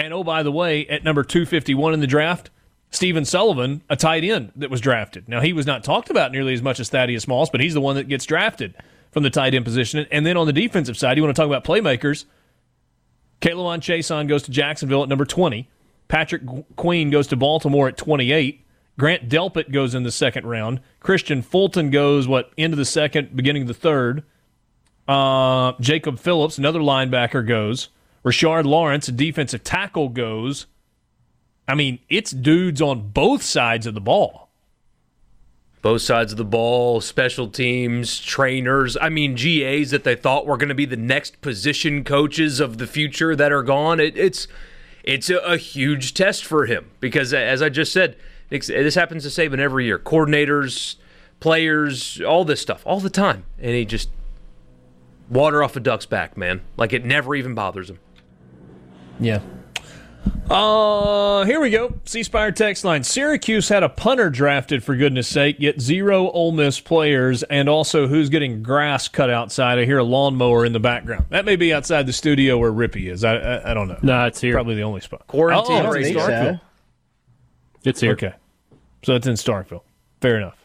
And 0.00 0.14
oh, 0.14 0.24
by 0.24 0.42
the 0.42 0.50
way, 0.52 0.86
at 0.86 1.04
number 1.04 1.22
251 1.22 1.92
in 1.92 2.00
the 2.00 2.06
draft, 2.06 2.48
Stephen 2.90 3.24
Sullivan, 3.24 3.82
a 3.90 3.96
tight 3.96 4.24
end 4.24 4.50
that 4.56 4.70
was 4.70 4.80
drafted. 4.80 5.28
Now, 5.28 5.40
he 5.40 5.52
was 5.52 5.66
not 5.66 5.84
talked 5.84 6.08
about 6.08 6.32
nearly 6.32 6.54
as 6.54 6.62
much 6.62 6.80
as 6.80 6.88
Thaddeus 6.88 7.28
Moss, 7.28 7.50
but 7.50 7.60
he's 7.60 7.74
the 7.74 7.80
one 7.80 7.96
that 7.96 8.08
gets 8.08 8.24
drafted. 8.24 8.74
from 9.10 9.22
the 9.22 9.30
tight 9.30 9.54
end 9.54 9.64
position. 9.64 10.06
And 10.10 10.24
then 10.24 10.36
on 10.36 10.46
the 10.46 10.52
defensive 10.52 10.96
side, 10.96 11.16
you 11.16 11.22
want 11.22 11.34
to 11.34 11.40
talk 11.40 11.48
about 11.48 11.64
playmakers. 11.64 12.24
K'Lavon 13.40 13.80
Chaisson 13.80 14.28
goes 14.28 14.42
to 14.44 14.50
Jacksonville 14.50 15.02
at 15.02 15.08
number 15.08 15.24
20. 15.24 15.68
Patrick 16.08 16.42
Queen 16.76 17.10
goes 17.10 17.26
to 17.28 17.36
Baltimore 17.36 17.88
at 17.88 17.96
28. 17.96 18.64
Grant 18.98 19.28
Delpit 19.28 19.72
goes 19.72 19.94
in 19.94 20.02
the 20.02 20.10
second 20.10 20.46
round. 20.46 20.80
Kristian 21.00 21.42
Fulton 21.42 21.90
goes, 21.90 22.28
what, 22.28 22.52
into 22.56 22.76
the 22.76 22.84
second, 22.84 23.34
beginning 23.34 23.62
of 23.62 23.68
the 23.68 23.74
third. 23.74 24.24
Uh, 25.08 25.72
Jacob 25.80 26.18
Phillips, 26.18 26.58
another 26.58 26.80
linebacker, 26.80 27.46
goes. 27.46 27.88
Rashard 28.24 28.64
Lawrence, 28.64 29.08
a 29.08 29.12
defensive 29.12 29.64
tackle, 29.64 30.08
goes. 30.08 30.66
I 31.66 31.74
mean, 31.74 32.00
it's 32.08 32.32
dudes 32.32 32.82
on 32.82 33.10
both 33.10 33.42
sides 33.42 33.86
of 33.86 33.94
the 33.94 34.00
ball. 34.00 34.48
Both 35.82 36.02
sides 36.02 36.32
of 36.32 36.36
the 36.36 36.44
ball, 36.44 37.00
special 37.00 37.48
teams, 37.48 38.20
trainers. 38.20 38.98
I 39.00 39.08
mean, 39.08 39.34
GAs 39.34 39.90
that 39.92 40.04
they 40.04 40.14
thought 40.14 40.46
were 40.46 40.58
going 40.58 40.68
to 40.68 40.74
be 40.74 40.84
the 40.84 40.96
next 40.96 41.40
position 41.40 42.04
coaches 42.04 42.60
of 42.60 42.76
the 42.76 42.86
future 42.86 43.34
that 43.34 43.50
are 43.50 43.62
gone. 43.62 43.98
It, 43.98 44.18
it's 44.18 44.46
it's 45.04 45.30
a, 45.30 45.38
a, 45.38 45.56
huge 45.56 46.12
test 46.12 46.44
for 46.44 46.66
him 46.66 46.90
because, 47.00 47.32
as 47.32 47.62
I 47.62 47.70
just 47.70 47.92
said, 47.92 48.16
this 48.50 48.94
happens 48.94 49.22
to 49.22 49.30
Saban 49.30 49.58
every 49.58 49.86
year. 49.86 49.98
Coordinators, 49.98 50.96
players, 51.40 52.20
all 52.20 52.44
this 52.44 52.60
stuff, 52.60 52.82
all 52.84 53.00
the 53.00 53.08
time, 53.08 53.44
and 53.58 53.74
he 53.74 53.86
just 53.86 54.10
water 55.30 55.62
off 55.62 55.76
a 55.76 55.80
duck's 55.80 56.04
back, 56.04 56.36
man. 56.36 56.60
Like 56.76 56.92
it 56.92 57.04
never 57.04 57.34
even 57.34 57.54
bothers 57.54 57.88
him. 57.88 58.00
Yeah. 59.20 59.40
Uh, 60.50 61.44
here 61.44 61.60
we 61.60 61.70
go. 61.70 61.94
C 62.04 62.24
Spire 62.24 62.50
text 62.50 62.84
line. 62.84 63.04
Syracuse 63.04 63.68
had 63.68 63.84
a 63.84 63.88
punter 63.88 64.30
drafted 64.30 64.82
for 64.82 64.96
goodness 64.96 65.28
sake, 65.28 65.56
yet 65.60 65.80
zero 65.80 66.28
Ole 66.30 66.50
Miss 66.50 66.80
players, 66.80 67.44
and 67.44 67.68
also 67.68 68.08
who's 68.08 68.28
getting 68.28 68.62
grass 68.62 69.06
cut 69.06 69.30
outside. 69.30 69.78
I 69.78 69.84
hear 69.84 69.98
a 69.98 70.04
lawnmower 70.04 70.64
in 70.64 70.72
the 70.72 70.80
background. 70.80 71.26
That 71.30 71.44
may 71.44 71.54
be 71.54 71.72
outside 71.72 72.06
the 72.06 72.12
studio 72.12 72.58
where 72.58 72.72
Rippey 72.72 73.10
is. 73.10 73.22
I 73.22 73.36
I, 73.36 73.70
I 73.70 73.74
don't 73.74 73.86
know. 73.88 73.98
No, 74.02 74.26
it's 74.26 74.40
here. 74.40 74.54
Probably 74.54 74.74
the 74.74 74.82
only 74.82 75.00
spot. 75.00 75.26
Quarantine. 75.28 75.86
Oh, 75.86 75.92
it's 75.92 76.08
Starkville. 76.08 76.60
It's 77.84 78.00
here. 78.00 78.12
Okay, 78.12 78.34
so 79.04 79.14
it's 79.14 79.28
in 79.28 79.34
Starkville. 79.34 79.82
Fair 80.20 80.36
enough. 80.36 80.56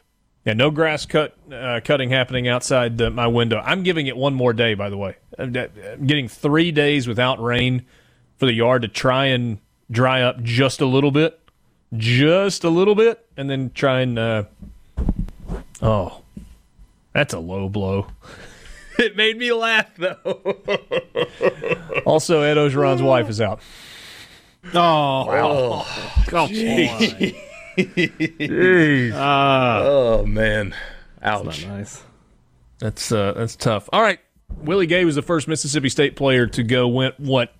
Yeah, 0.45 0.53
no 0.53 0.71
grass 0.71 1.05
cut 1.05 1.37
uh, 1.51 1.79
cutting 1.83 2.09
happening 2.09 2.47
outside 2.47 2.97
the, 2.97 3.11
my 3.11 3.27
window. 3.27 3.61
I'm 3.63 3.83
giving 3.83 4.07
it 4.07 4.17
one 4.17 4.33
more 4.33 4.53
day. 4.53 4.73
By 4.73 4.89
the 4.89 4.97
way, 4.97 5.15
I'm 5.37 5.51
getting 5.51 6.27
three 6.27 6.71
days 6.71 7.07
without 7.07 7.41
rain 7.41 7.85
for 8.37 8.45
the 8.45 8.53
yard 8.53 8.81
to 8.83 8.87
try 8.87 9.25
and 9.25 9.59
dry 9.89 10.21
up 10.21 10.41
just 10.41 10.81
a 10.81 10.85
little 10.85 11.11
bit, 11.11 11.39
just 11.95 12.63
a 12.63 12.69
little 12.69 12.95
bit, 12.95 13.25
and 13.37 13.49
then 13.49 13.71
try 13.73 14.01
and. 14.01 14.19
Uh, 14.19 14.43
oh, 15.81 16.21
that's 17.13 17.33
a 17.33 17.39
low 17.39 17.69
blow. 17.69 18.07
it 18.99 19.15
made 19.15 19.37
me 19.37 19.51
laugh 19.53 19.95
though. 19.97 20.15
also, 22.05 22.41
Ed 22.41 22.57
Orgeron's 22.57 23.01
wife 23.01 23.29
is 23.29 23.41
out. 23.41 23.59
Oh, 24.73 25.29
oh, 25.29 25.85
oh 26.31 26.47
jeez. 26.47 27.35
uh, 29.13 29.81
oh 29.83 30.25
man, 30.25 30.73
ouch. 31.21 31.45
That's 31.45 31.65
nice. 31.65 32.03
That's 32.79 33.11
uh, 33.11 33.33
that's 33.33 33.55
tough. 33.55 33.89
All 33.93 34.01
right, 34.01 34.19
Willie 34.57 34.87
Gay 34.87 35.05
was 35.05 35.15
the 35.15 35.21
first 35.21 35.47
Mississippi 35.47 35.89
State 35.89 36.15
player 36.15 36.47
to 36.47 36.63
go. 36.63 36.87
Went 36.87 37.19
what 37.19 37.53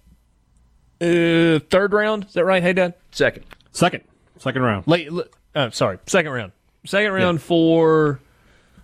uh, 1.05 1.59
third 1.69 1.93
round. 1.93 2.25
Is 2.25 2.33
that 2.33 2.45
right? 2.45 2.61
Hey, 2.61 2.73
Dad. 2.73 2.93
Second. 3.11 3.45
Second. 3.71 4.03
Second 4.37 4.61
round. 4.61 4.87
Late. 4.87 5.09
Uh, 5.53 5.69
sorry. 5.69 5.99
Second 6.05 6.31
round. 6.31 6.51
Second 6.85 7.11
round 7.13 7.39
yeah. 7.39 7.45
for 7.45 8.19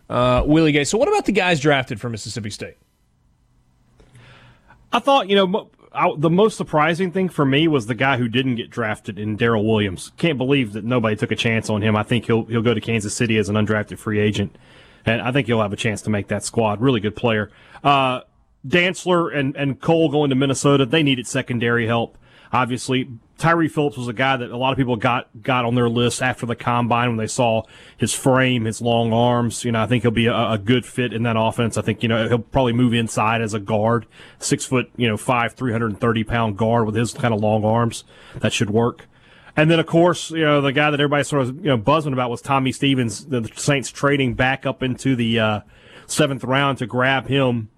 uh, 0.10 0.44
Willie 0.46 0.72
Gay. 0.72 0.84
So, 0.84 0.98
what 0.98 1.08
about 1.08 1.26
the 1.26 1.32
guys 1.32 1.60
drafted 1.60 2.00
from 2.00 2.12
Mississippi 2.12 2.50
State? 2.50 2.78
I 4.94 5.00
thought, 5.00 5.30
you 5.30 5.36
know, 5.36 5.70
I, 5.94 6.14
the 6.18 6.30
most 6.30 6.58
surprising 6.58 7.12
thing 7.12 7.30
for 7.30 7.46
me 7.46 7.68
was 7.68 7.86
the 7.86 7.96
guy 7.96 8.18
who 8.18 8.28
didn't 8.28 8.56
get 8.56 8.70
drafted 8.70 9.20
in 9.20 9.38
Darryl 9.38 9.66
Williams. 9.66 10.12
Can't 10.18 10.38
believe 10.38 10.74
that 10.74 10.84
nobody 10.84 11.16
took 11.16 11.32
a 11.32 11.36
chance 11.36 11.70
on 11.70 11.82
him. 11.82 11.96
I 11.96 12.04
think 12.04 12.26
he'll 12.26 12.46
he'll 12.46 12.62
go 12.62 12.74
to 12.74 12.82
Kansas 12.82 13.14
City 13.14 13.38
as 13.38 13.50
an 13.50 13.56
undrafted 13.56 13.98
free 13.98 14.20
agent, 14.20 14.56
and 15.06 15.22
I 15.22 15.32
think 15.32 15.48
he'll 15.48 15.62
have 15.62 15.74
a 15.74 15.78
chance 15.78 16.02
to 16.04 16.10
make 16.10 16.28
that 16.28 16.44
squad. 16.44 16.82
Really 16.82 17.00
good 17.00 17.16
player. 17.16 17.52
Uh, 17.84 18.22
Dantzler 18.68 19.36
and, 19.36 19.56
and 19.56 19.80
Cole 19.80 20.10
going 20.10 20.30
to 20.30 20.36
Minnesota, 20.36 20.86
they 20.86 21.04
needed 21.04 21.28
secondary 21.28 21.88
help. 21.88 22.18
Obviously, 22.54 23.08
Tyre 23.38 23.70
Phillips 23.70 23.98
was 23.98 24.08
a 24.08 24.14
guy 24.14 24.38
that 24.38 24.52
a 24.52 24.58
lot 24.58 24.72
of 24.72 24.78
people 24.78 24.98
got 24.98 25.30
got 25.42 25.66
on 25.66 25.74
their 25.74 25.90
list 25.90 26.22
after 26.22 26.46
the 26.46 26.56
combine 26.56 27.10
when 27.10 27.18
they 27.18 27.28
saw 27.28 27.64
his 27.98 28.14
frame, 28.14 28.66
his 28.66 28.82
long 28.82 29.14
arms. 29.14 29.64
You 29.64 29.72
know, 29.72 29.82
I 29.82 29.88
think 29.88 30.04
he'll 30.04 30.12
be 30.12 30.28
a, 30.28 30.52
a 30.52 30.58
good 30.58 30.86
fit 30.86 31.14
in 31.14 31.24
that 31.24 31.38
offense. 31.40 31.78
I 31.78 31.82
think 31.82 32.04
you 32.04 32.10
know 32.10 32.28
he'll 32.28 32.40
probably 32.40 32.74
move 32.74 32.94
inside 32.94 33.42
as 33.42 33.54
a 33.54 33.60
guard, 33.60 34.06
six 34.38 34.66
foot, 34.66 34.92
you 34.96 35.08
know, 35.08 35.18
five, 35.18 35.54
three 35.54 35.72
hundred 35.72 35.92
and 35.92 36.00
thirty 36.00 36.24
pound 36.24 36.58
guard 36.58 36.86
with 36.86 36.94
his 36.94 37.14
kind 37.14 37.34
of 37.34 37.40
long 37.40 37.66
arms. 37.66 38.04
That 38.40 38.54
should 38.54 38.70
work. 38.70 39.08
And 39.56 39.70
then, 39.72 39.80
of 39.80 39.86
course, 39.86 40.32
you 40.32 40.46
know, 40.46 40.62
the 40.62 40.72
guy 40.72 40.92
that 40.92 41.00
everybody 41.00 41.24
sort 41.24 41.42
of 41.44 41.56
you 41.58 41.70
know 41.72 41.78
buzzing 41.78 42.14
about 42.14 42.30
was 42.30 42.42
Tommy 42.42 42.72
Stevens. 42.72 43.26
The 43.26 43.50
Saints 43.56 43.90
trading 43.90 44.34
back 44.36 44.66
up 44.66 44.84
into 44.84 45.16
the 45.16 45.40
uh, 45.40 45.60
seventh 46.06 46.44
round 46.44 46.78
to 46.78 46.86
grab 46.86 47.28
him 47.28 47.70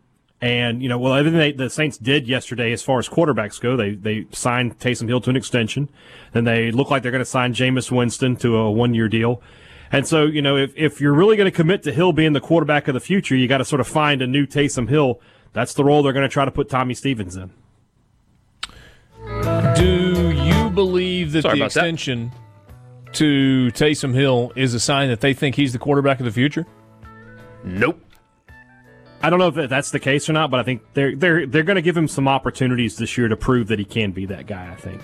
and 0.44 0.84
you 0.84 0.90
know, 0.90 1.00
well, 1.00 1.14
everything 1.14 1.40
they, 1.40 1.52
the 1.54 1.70
Saints 1.70 1.98
did 1.98 2.28
yesterday, 2.28 2.74
as 2.74 2.84
far 2.84 3.00
as 3.00 3.08
quarterbacks 3.08 3.62
go, 3.62 3.78
they 3.78 3.96
they 3.96 4.28
signed 4.34 4.78
Taysom 4.78 5.08
Hill 5.08 5.22
to 5.22 5.30
an 5.30 5.38
extension, 5.38 5.88
and 6.34 6.46
they 6.46 6.70
look 6.70 6.92
like 6.92 7.02
they're 7.02 7.14
going 7.14 7.22
to 7.22 7.26
sign 7.26 7.54
Jameis 7.54 7.90
Winston 7.90 8.36
to 8.38 8.58
a 8.58 8.70
one 8.70 8.94
year 8.94 9.08
deal. 9.08 9.42
And 9.90 10.06
so, 10.06 10.26
you 10.26 10.42
know, 10.42 10.58
if 10.58 10.74
if 10.76 11.00
you're 11.00 11.14
really 11.14 11.38
going 11.38 11.50
to 11.50 11.56
commit 11.56 11.84
to 11.84 11.94
Hill 11.94 12.12
being 12.12 12.34
the 12.34 12.42
quarterback 12.42 12.90
of 12.90 12.94
the 12.94 13.00
future, 13.00 13.38
you 13.38 13.48
got 13.48 13.60
to 13.60 13.66
sort 13.66 13.80
of 13.80 13.88
find 13.88 14.22
a 14.22 14.28
new 14.28 14.46
Taysom 14.46 14.90
Hill. 14.90 15.22
That's 15.54 15.76
the 15.76 15.86
role 15.86 16.04
they're 16.04 16.12
going 16.12 16.28
to 16.28 16.34
try 16.34 16.44
to 16.44 16.52
put 16.52 16.70
Tommy 16.70 16.94
Stevens 16.94 17.38
in. 17.38 17.50
Do 19.78 20.32
you 20.32 20.70
believe 20.72 21.32
that 21.32 21.44
Sorry 21.44 21.60
the 21.60 21.66
extension 21.66 22.34
that. 23.06 23.14
to 23.14 23.72
Taysom 23.74 24.14
Hill 24.14 24.52
is 24.58 24.74
a 24.74 24.80
sign 24.82 25.08
that 25.08 25.22
they 25.22 25.34
think 25.34 25.56
he's 25.56 25.72
the 25.72 25.80
quarterback 25.80 26.20
of 26.20 26.26
the 26.26 26.34
future? 26.34 26.68
Nope. 27.64 28.02
I 29.24 29.30
don't 29.30 29.40
know 29.40 29.48
if 29.48 29.70
that's 29.70 29.92
the 29.92 30.02
case 30.02 30.30
or 30.30 30.34
not, 30.34 30.52
but 30.52 30.60
I 30.60 30.64
think 30.64 30.82
they're 30.94 31.16
they're 31.16 31.48
they're 31.48 31.64
going 31.64 31.78
to 31.78 31.82
give 31.82 31.96
him 31.96 32.10
some 32.10 32.28
opportunities 32.28 32.98
this 32.98 33.18
year 33.18 33.30
to 33.30 33.38
prove 33.38 33.68
that 33.70 33.80
he 33.80 33.86
can 33.86 34.12
be 34.12 34.26
that 34.26 34.48
guy. 34.48 34.70
I 34.70 34.76
think. 34.76 35.02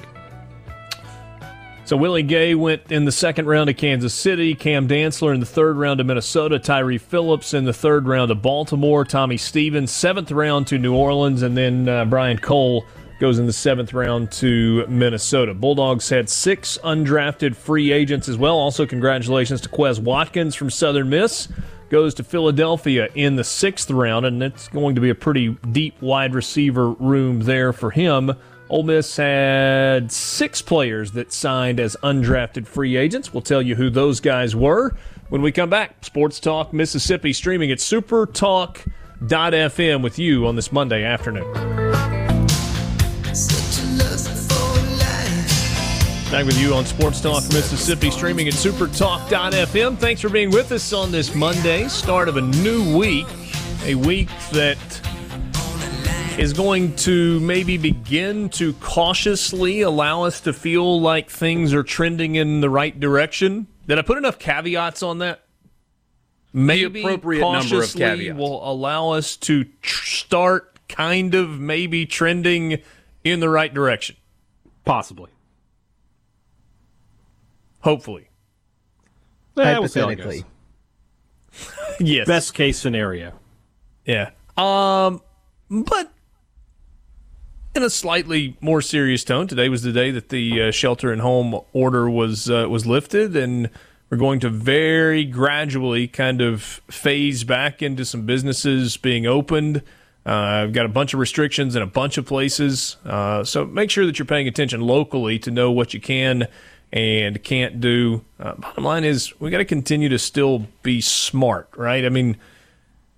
So 1.86 1.96
Willie 1.98 2.22
Gay 2.22 2.54
went 2.54 2.92
in 2.92 3.06
the 3.06 3.12
second 3.12 3.48
round 3.48 3.68
to 3.68 3.74
Kansas 3.74 4.14
City, 4.14 4.54
Cam 4.54 4.88
Dantzler 4.88 5.34
in 5.34 5.40
the 5.40 5.46
third 5.46 5.76
round 5.78 5.98
to 5.98 6.04
Minnesota, 6.04 6.60
Tyre 6.60 7.00
Phillips 7.00 7.54
in 7.56 7.64
the 7.64 7.74
third 7.74 8.08
round 8.08 8.30
to 8.30 8.36
Baltimore, 8.36 9.06
Tommy 9.06 9.38
Stevens 9.38 9.90
seventh 9.90 10.32
round 10.32 10.68
to 10.68 10.78
New 10.78 10.94
Orleans, 10.94 11.42
and 11.42 11.58
then 11.58 11.88
uh, 11.88 12.04
Brian 12.06 12.38
Cole 12.38 12.86
goes 13.20 13.40
in 13.40 13.48
the 13.48 13.54
seventh 13.54 13.94
round 13.94 14.32
to 14.34 14.86
Minnesota. 14.88 15.54
Bulldogs 15.54 16.10
had 16.10 16.30
six 16.30 16.78
undrafted 16.84 17.56
free 17.56 17.92
agents 17.92 18.28
as 18.30 18.38
well. 18.38 18.58
Also, 18.58 18.86
congratulations 18.86 19.62
to 19.62 19.70
Quez 19.70 19.98
Watkins 19.98 20.56
from 20.56 20.70
Southern 20.70 21.10
Miss 21.10 21.48
goes 21.90 22.14
to 22.16 22.24
Philadelphia 22.24 23.10
in 23.16 23.36
the 23.36 23.44
sixth 23.44 23.92
round, 23.92 24.26
and 24.26 24.42
it's 24.42 24.70
going 24.70 24.96
to 24.96 25.02
be 25.02 25.10
a 25.10 25.16
pretty 25.16 25.58
deep 25.72 26.02
wide 26.02 26.34
receiver 26.34 26.92
room 26.92 27.42
there 27.42 27.74
for 27.74 27.92
him. 27.92 28.32
Ole 28.70 28.84
Miss 28.84 29.18
had 29.18 30.10
six 30.12 30.62
players 30.62 31.14
that 31.14 31.34
signed 31.34 31.80
as 31.80 31.98
undrafted 32.04 32.68
free 32.68 32.98
agents. 32.98 33.34
We'll 33.34 33.42
tell 33.42 33.64
you 33.64 33.74
who 33.76 33.90
those 33.90 34.20
guys 34.20 34.56
were 34.56 34.96
when 35.30 35.42
we 35.42 35.52
come 35.52 35.72
back. 35.72 36.06
Sports 36.06 36.40
Talk 36.40 36.72
Mississippi 36.72 37.34
streaming 37.34 37.72
at 37.72 37.80
supertalk.fm 37.80 40.04
with 40.04 40.20
you 40.20 40.46
on 40.46 40.56
this 40.56 40.72
Monday 40.72 41.04
afternoon. 41.04 42.19
Back 46.32 46.46
with 46.46 46.62
you 46.62 46.76
on 46.76 46.86
Sports 46.86 47.22
Talk 47.22 47.42
Mississippi, 47.46 48.12
streaming 48.12 48.48
at 48.48 48.54
supertalk.fm. 48.54 49.98
Thanks 49.98 50.22
for 50.22 50.30
being 50.30 50.52
with 50.52 50.72
us 50.72 50.94
on 50.94 51.12
this 51.12 51.34
Monday, 51.34 51.88
start 51.88 52.30
of 52.30 52.38
a 52.38 52.42
new 52.42 52.96
week, 52.96 53.26
a 53.84 53.96
week 53.96 54.30
that 54.52 54.78
is 56.38 56.54
going 56.54 56.96
to 56.98 57.40
maybe 57.40 57.78
begin 57.78 58.48
to 58.50 58.74
cautiously 58.74 59.82
allow 59.82 60.22
us 60.22 60.40
to 60.42 60.54
feel 60.54 61.02
like 61.02 61.32
things 61.32 61.74
are 61.74 61.82
trending 61.82 62.36
in 62.36 62.62
the 62.62 62.70
right 62.70 63.00
direction. 63.00 63.66
Did 63.88 63.98
I 63.98 64.04
put 64.04 64.20
enough 64.20 64.38
caveats 64.38 65.02
on 65.02 65.18
that? 65.18 65.46
Maybe 66.54 67.02
the 67.02 67.08
appropriate 67.08 67.42
number 67.42 67.82
of 67.82 67.92
caveats 67.92 68.38
will 68.38 68.72
allow 68.72 69.10
us 69.10 69.36
to 69.38 69.64
tr- 69.82 70.06
start 70.06 70.78
kind 70.88 71.34
of 71.34 71.60
maybe 71.60 72.06
trending 72.06 72.84
in 73.24 73.40
the 73.40 73.50
right 73.50 73.74
direction. 73.74 74.16
Possibly. 74.86 75.32
Hopefully. 77.82 78.30
Yeah, 79.56 79.76
Hypothetically. 79.76 80.46
yes. 82.00 82.28
Best 82.28 82.54
case 82.54 82.78
scenario. 82.80 83.34
Yeah. 84.06 84.32
Um, 84.58 85.22
but 85.70 86.12
in 87.76 87.84
a 87.84 87.90
slightly 87.90 88.58
more 88.62 88.82
serious 88.82 89.24
tone, 89.24 89.48
today 89.48 89.70
was 89.70 89.84
the 89.84 89.92
day 89.92 90.12
that 90.12 90.30
the 90.30 90.64
uh, 90.64 90.72
shelter 90.72 91.12
and 91.12 91.22
home 91.22 91.60
order 91.74 92.10
was 92.10 92.50
uh, 92.50 92.68
was 92.70 92.86
lifted, 92.86 93.36
and 93.36 93.70
We're 94.10 94.18
going 94.18 94.40
to 94.40 94.50
very 94.50 95.24
gradually 95.24 96.08
kind 96.08 96.42
of 96.42 96.64
phase 96.90 97.44
back 97.44 97.84
into 97.84 98.04
some 98.06 98.26
businesses 98.26 98.98
being 98.98 99.28
opened. 99.28 99.84
Uh, 100.26 100.32
I've 100.32 100.74
got 100.74 100.86
a 100.88 100.90
bunch 100.90 101.14
of 101.14 101.20
restrictions 101.20 101.76
in 101.76 101.84
a 101.84 101.88
bunch 101.88 102.18
of 102.18 102.26
places. 102.26 102.98
Uh, 103.06 103.44
so 103.44 103.66
make 103.66 103.92
sure 103.92 104.08
that 104.08 104.18
you're 104.18 104.26
paying 104.26 104.48
attention 104.48 104.82
locally 104.82 105.38
to 105.40 105.52
know 105.52 105.72
what 105.72 105.94
you 105.94 106.02
can 106.02 106.48
and 106.92 107.44
can't 107.44 107.80
do. 107.80 108.24
Uh, 108.40 108.56
bottom 108.56 108.84
line 108.84 109.04
is, 109.04 109.40
we 109.40 109.50
got 109.50 109.60
to 109.60 109.66
continue 109.66 110.10
to 110.10 110.20
still 110.20 110.68
be 110.82 111.02
smart, 111.02 111.70
right? 111.76 112.06
I 112.06 112.10
mean, 112.10 112.38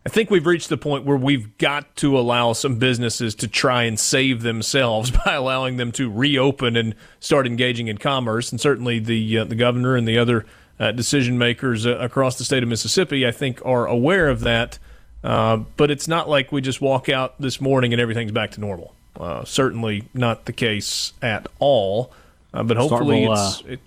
I 0.06 0.10
think 0.10 0.32
we've 0.32 0.48
reached 0.48 0.70
the 0.70 0.78
point 0.78 1.06
where 1.06 1.18
we've 1.18 1.58
got 1.60 1.96
to 1.98 2.18
allow 2.18 2.54
some 2.54 2.78
businesses 2.78 3.36
to 3.36 3.48
try 3.48 3.84
and 3.84 4.00
save 4.00 4.42
themselves 4.42 5.12
by 5.26 5.34
allowing 5.34 5.78
them 5.78 5.92
to 5.94 6.10
reopen 6.10 6.76
and 6.76 6.96
start 7.20 7.46
engaging 7.46 7.88
in 7.88 7.98
commerce. 7.98 8.52
And 8.52 8.60
certainly 8.60 9.00
the 9.00 9.40
uh, 9.40 9.46
the 9.46 9.56
governor 9.56 9.96
and 9.96 10.08
the 10.08 10.18
other 10.18 10.46
uh, 10.80 10.92
decision 10.92 11.38
makers 11.38 11.86
uh, 11.86 11.98
across 12.00 12.38
the 12.38 12.44
state 12.44 12.64
of 12.64 12.70
Mississippi, 12.70 13.28
I 13.28 13.32
think, 13.32 13.64
are 13.64 13.86
aware 13.86 14.28
of 14.28 14.40
that. 14.42 14.80
Uh, 15.24 15.58
but 15.78 15.92
it's 15.92 16.08
not 16.08 16.28
like 16.28 16.52
we 16.52 16.62
just 16.62 16.82
walk 16.82 17.08
out 17.08 17.40
this 17.40 17.62
morning 17.62 17.94
and 17.94 18.02
everything's 18.02 18.32
back 18.32 18.52
to 18.52 18.60
normal. 18.60 18.96
Uh, 19.16 19.46
certainly 19.46 20.06
not 20.16 20.46
the 20.46 20.54
case 20.54 21.14
at 21.22 21.46
all. 21.60 22.12
Uh, 22.54 22.64
but 22.64 22.78
hopefully, 22.78 23.26
it's, 23.26 23.64
it, 23.68 23.80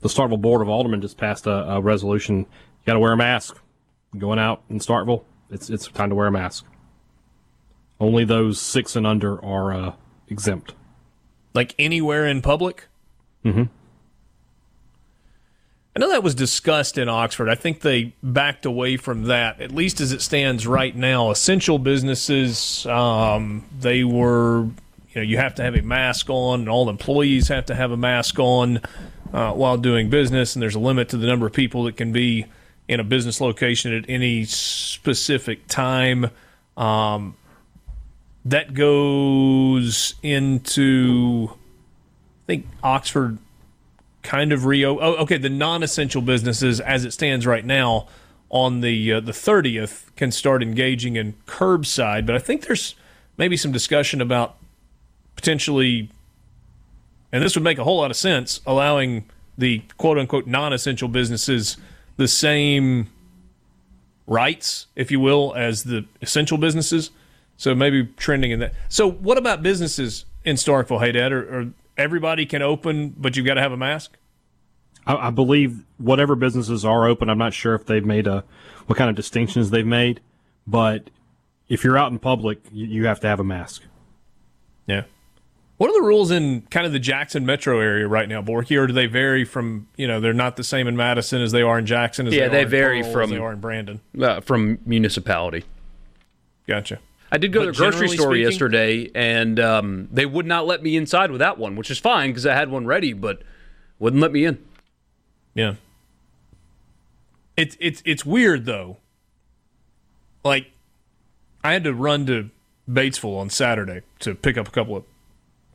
the 0.00 0.08
Starkville 0.08 0.40
Board 0.40 0.62
of 0.62 0.68
Aldermen 0.68 1.00
just 1.00 1.16
passed 1.16 1.46
a, 1.46 1.74
a 1.74 1.80
resolution. 1.80 2.38
You 2.38 2.46
got 2.86 2.94
to 2.94 3.00
wear 3.00 3.12
a 3.12 3.16
mask 3.16 3.58
going 4.16 4.38
out 4.38 4.62
in 4.70 4.78
Starkville. 4.78 5.24
It's 5.50 5.68
it's 5.70 5.88
time 5.88 6.10
to 6.10 6.14
wear 6.14 6.26
a 6.26 6.32
mask. 6.32 6.64
Only 8.00 8.24
those 8.24 8.60
six 8.60 8.96
and 8.96 9.06
under 9.06 9.42
are 9.44 9.72
uh, 9.72 9.92
exempt. 10.28 10.74
Like 11.54 11.74
anywhere 11.78 12.26
in 12.26 12.42
public. 12.42 12.88
Mm-hmm. 13.44 13.64
I 15.94 16.00
know 16.00 16.08
that 16.08 16.22
was 16.22 16.34
discussed 16.34 16.96
in 16.96 17.10
Oxford. 17.10 17.50
I 17.50 17.54
think 17.54 17.80
they 17.80 18.14
backed 18.22 18.64
away 18.64 18.96
from 18.96 19.24
that, 19.24 19.60
at 19.60 19.72
least 19.72 20.00
as 20.00 20.10
it 20.10 20.22
stands 20.22 20.66
right 20.66 20.96
now. 20.96 21.30
Essential 21.30 21.78
businesses, 21.78 22.86
um, 22.86 23.66
they 23.78 24.02
were, 24.02 24.68
you 25.14 25.20
know, 25.20 25.22
you 25.22 25.36
have 25.36 25.54
to 25.56 25.62
have 25.62 25.74
a 25.74 25.82
mask 25.82 26.30
on, 26.30 26.60
and 26.60 26.68
all 26.68 26.88
employees 26.88 27.48
have 27.48 27.66
to 27.66 27.74
have 27.74 27.90
a 27.90 27.96
mask 27.96 28.38
on 28.38 28.80
uh, 29.32 29.52
while 29.52 29.76
doing 29.76 30.10
business, 30.10 30.54
and 30.56 30.62
there's 30.62 30.74
a 30.74 30.80
limit 30.80 31.08
to 31.10 31.16
the 31.16 31.26
number 31.26 31.46
of 31.46 31.52
people 31.52 31.84
that 31.84 31.96
can 31.96 32.12
be 32.12 32.46
in 32.88 33.00
a 33.00 33.04
business 33.04 33.40
location 33.40 33.92
at 33.94 34.04
any 34.08 34.44
specific 34.44 35.66
time. 35.68 36.30
Um, 36.76 37.36
that 38.44 38.74
goes 38.74 40.14
into, 40.22 41.50
I 41.52 42.46
think, 42.46 42.66
Oxford 42.82 43.38
kind 44.22 44.52
of 44.52 44.64
Rio. 44.64 44.98
Oh, 44.98 45.14
okay, 45.22 45.36
the 45.36 45.48
non-essential 45.48 46.22
businesses, 46.22 46.80
as 46.80 47.04
it 47.04 47.12
stands 47.12 47.46
right 47.46 47.64
now, 47.64 48.08
on 48.50 48.80
the 48.80 49.12
uh, 49.12 49.20
the 49.20 49.32
thirtieth, 49.32 50.10
can 50.16 50.30
start 50.30 50.62
engaging 50.62 51.16
in 51.16 51.34
curbside. 51.46 52.26
But 52.26 52.34
I 52.34 52.38
think 52.38 52.66
there's 52.66 52.94
maybe 53.36 53.56
some 53.56 53.72
discussion 53.72 54.20
about 54.20 54.56
potentially, 55.36 56.10
and 57.32 57.42
this 57.42 57.54
would 57.54 57.64
make 57.64 57.78
a 57.78 57.84
whole 57.84 57.98
lot 57.98 58.10
of 58.10 58.16
sense, 58.16 58.60
allowing 58.66 59.24
the 59.58 59.82
quote 59.98 60.18
unquote 60.18 60.46
non-essential 60.46 61.08
businesses 61.08 61.76
the 62.16 62.28
same 62.28 63.08
rights, 64.26 64.86
if 64.96 65.10
you 65.10 65.20
will, 65.20 65.54
as 65.54 65.84
the 65.84 66.04
essential 66.20 66.58
businesses. 66.58 67.10
So 67.56 67.74
maybe 67.74 68.06
trending 68.16 68.50
in 68.50 68.60
that. 68.60 68.74
So 68.88 69.10
what 69.10 69.38
about 69.38 69.62
businesses 69.62 70.24
in 70.44 70.56
Starkville, 70.56 71.00
hey 71.00 71.12
Dad? 71.12 71.32
Or, 71.32 71.42
or 71.42 71.70
everybody 71.96 72.46
can 72.46 72.62
open, 72.62 73.14
but 73.16 73.36
you've 73.36 73.46
got 73.46 73.54
to 73.54 73.60
have 73.60 73.72
a 73.72 73.76
mask? 73.76 74.16
I, 75.06 75.28
I, 75.28 75.30
believe 75.30 75.84
whatever 75.98 76.34
businesses 76.34 76.84
are 76.84 77.06
open, 77.06 77.28
I'm 77.28 77.38
not 77.38 77.54
sure 77.54 77.74
if 77.74 77.86
they've 77.86 78.04
made 78.04 78.26
a 78.26 78.44
what 78.86 78.98
kind 78.98 79.10
of 79.10 79.16
distinctions 79.16 79.70
they've 79.70 79.86
made, 79.86 80.20
but 80.66 81.10
if 81.68 81.84
you're 81.84 81.98
out 81.98 82.10
in 82.10 82.18
public, 82.18 82.58
you, 82.72 82.86
you 82.86 83.06
have 83.06 83.20
to 83.20 83.28
have 83.28 83.40
a 83.40 83.44
mask. 83.44 83.82
Yeah. 84.86 85.04
What 85.82 85.90
are 85.90 85.94
the 85.94 86.06
rules 86.06 86.30
in 86.30 86.60
kind 86.70 86.86
of 86.86 86.92
the 86.92 87.00
Jackson 87.00 87.44
metro 87.44 87.80
area 87.80 88.06
right 88.06 88.28
now, 88.28 88.40
Borky, 88.40 88.78
or 88.78 88.86
do 88.86 88.92
they 88.92 89.06
vary 89.06 89.44
from 89.44 89.88
you 89.96 90.06
know 90.06 90.20
they're 90.20 90.32
not 90.32 90.54
the 90.54 90.62
same 90.62 90.86
in 90.86 90.96
Madison 90.96 91.42
as 91.42 91.50
they 91.50 91.62
are 91.62 91.76
in 91.76 91.86
Jackson? 91.86 92.28
As 92.28 92.34
yeah, 92.34 92.46
they, 92.46 92.62
they 92.62 92.70
vary 92.70 93.02
from 93.02 93.30
they 93.30 93.38
are 93.38 93.52
in 93.52 93.58
Brandon. 93.58 94.00
Uh, 94.16 94.40
from 94.42 94.78
municipality. 94.86 95.64
Gotcha. 96.68 97.00
I 97.32 97.38
did 97.38 97.52
go 97.52 97.58
But 97.58 97.64
to 97.64 97.72
the 97.72 97.78
grocery 97.78 98.06
store 98.10 98.30
speaking- 98.30 98.42
yesterday, 98.44 99.10
and 99.12 99.58
um, 99.58 100.08
they 100.12 100.24
would 100.24 100.46
not 100.46 100.68
let 100.68 100.84
me 100.84 100.94
inside 100.94 101.32
with 101.32 101.40
that 101.40 101.58
one, 101.58 101.74
which 101.74 101.90
is 101.90 101.98
fine 101.98 102.30
because 102.30 102.46
I 102.46 102.54
had 102.54 102.70
one 102.70 102.86
ready, 102.86 103.12
but 103.12 103.42
wouldn't 103.98 104.22
let 104.22 104.30
me 104.30 104.44
in. 104.44 104.64
Yeah. 105.52 105.74
It's 107.56 107.76
it's 107.80 108.04
it's 108.04 108.24
weird 108.24 108.66
though. 108.66 108.98
Like 110.44 110.70
I 111.64 111.72
had 111.72 111.82
to 111.82 111.92
run 111.92 112.24
to 112.26 112.50
Batesville 112.88 113.36
on 113.36 113.50
Saturday 113.50 114.02
to 114.20 114.36
pick 114.36 114.56
up 114.56 114.68
a 114.68 114.70
couple 114.70 114.94
of 114.94 115.02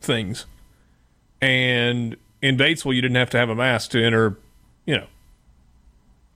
things. 0.02 0.46
And 1.42 2.18
in 2.42 2.58
Batesville 2.58 2.96
you 2.96 3.02
didn't 3.02 3.18
have 3.18 3.30
to 3.32 3.38
have 3.38 3.50
a 3.50 3.56
mask 3.56 3.92
to 3.92 4.04
enter, 4.04 4.38
you 4.86 4.98
know, 4.98 5.08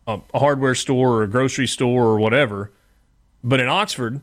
a, 0.08 0.20
a 0.34 0.40
hardware 0.40 0.76
store 0.76 1.18
or 1.18 1.24
a 1.24 1.28
grocery 1.28 1.68
store 1.68 2.06
or 2.06 2.20
whatever. 2.20 2.72
But 3.44 3.60
in 3.60 3.68
Oxford, 3.68 4.22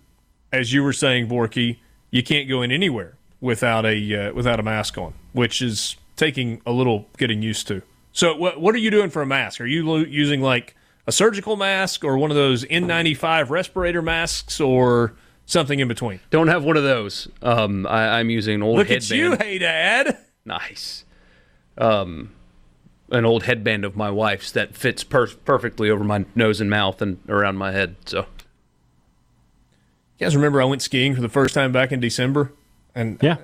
as 0.52 0.72
you 0.72 0.82
were 0.82 0.92
saying, 0.92 1.28
Borky, 1.28 1.78
you 2.10 2.22
can't 2.22 2.48
go 2.48 2.62
in 2.62 2.70
anywhere 2.70 3.16
without 3.40 3.84
a 3.84 4.28
uh, 4.28 4.32
without 4.32 4.60
a 4.60 4.62
mask 4.62 4.96
on, 4.98 5.14
which 5.32 5.60
is 5.60 5.96
taking 6.16 6.60
a 6.66 6.72
little 6.72 7.06
getting 7.16 7.42
used 7.42 7.66
to. 7.68 7.82
So, 8.12 8.36
what 8.36 8.60
what 8.60 8.74
are 8.74 8.78
you 8.78 8.90
doing 8.90 9.10
for 9.10 9.22
a 9.22 9.26
mask? 9.26 9.60
Are 9.60 9.66
you 9.66 9.86
lo- 9.86 9.96
using 9.96 10.40
like 10.40 10.74
a 11.06 11.12
surgical 11.12 11.56
mask 11.56 12.04
or 12.04 12.18
one 12.18 12.30
of 12.30 12.36
those 12.36 12.64
N95 12.64 13.50
respirator 13.50 14.02
masks 14.02 14.60
or 14.60 15.14
something 15.48 15.80
in 15.80 15.88
between? 15.88 16.20
Don't 16.30 16.46
have 16.48 16.62
one 16.62 16.76
of 16.76 16.84
those. 16.84 17.26
Um, 17.42 17.86
I, 17.86 18.20
I'm 18.20 18.30
using 18.30 18.54
an 18.56 18.62
old 18.62 18.76
Look 18.78 18.90
at 18.90 19.02
headband. 19.02 19.20
you, 19.20 19.36
hey 19.36 19.58
dad. 19.58 20.16
Nice. 20.44 21.04
Um, 21.76 22.30
an 23.10 23.24
old 23.24 23.42
headband 23.44 23.84
of 23.84 23.96
my 23.96 24.10
wife's 24.10 24.52
that 24.52 24.76
fits 24.76 25.02
per- 25.04 25.26
perfectly 25.44 25.90
over 25.90 26.04
my 26.04 26.24
nose 26.34 26.60
and 26.60 26.70
mouth 26.70 27.02
and 27.02 27.18
around 27.28 27.56
my 27.56 27.72
head. 27.72 27.96
So 28.06 28.20
You 30.18 30.26
guys 30.26 30.34
remember 30.36 30.60
I 30.60 30.64
went 30.64 30.82
skiing 30.82 31.14
for 31.14 31.20
the 31.20 31.28
first 31.28 31.54
time 31.54 31.72
back 31.72 31.92
in 31.92 32.00
December, 32.00 32.52
and 32.94 33.18
Yeah. 33.22 33.36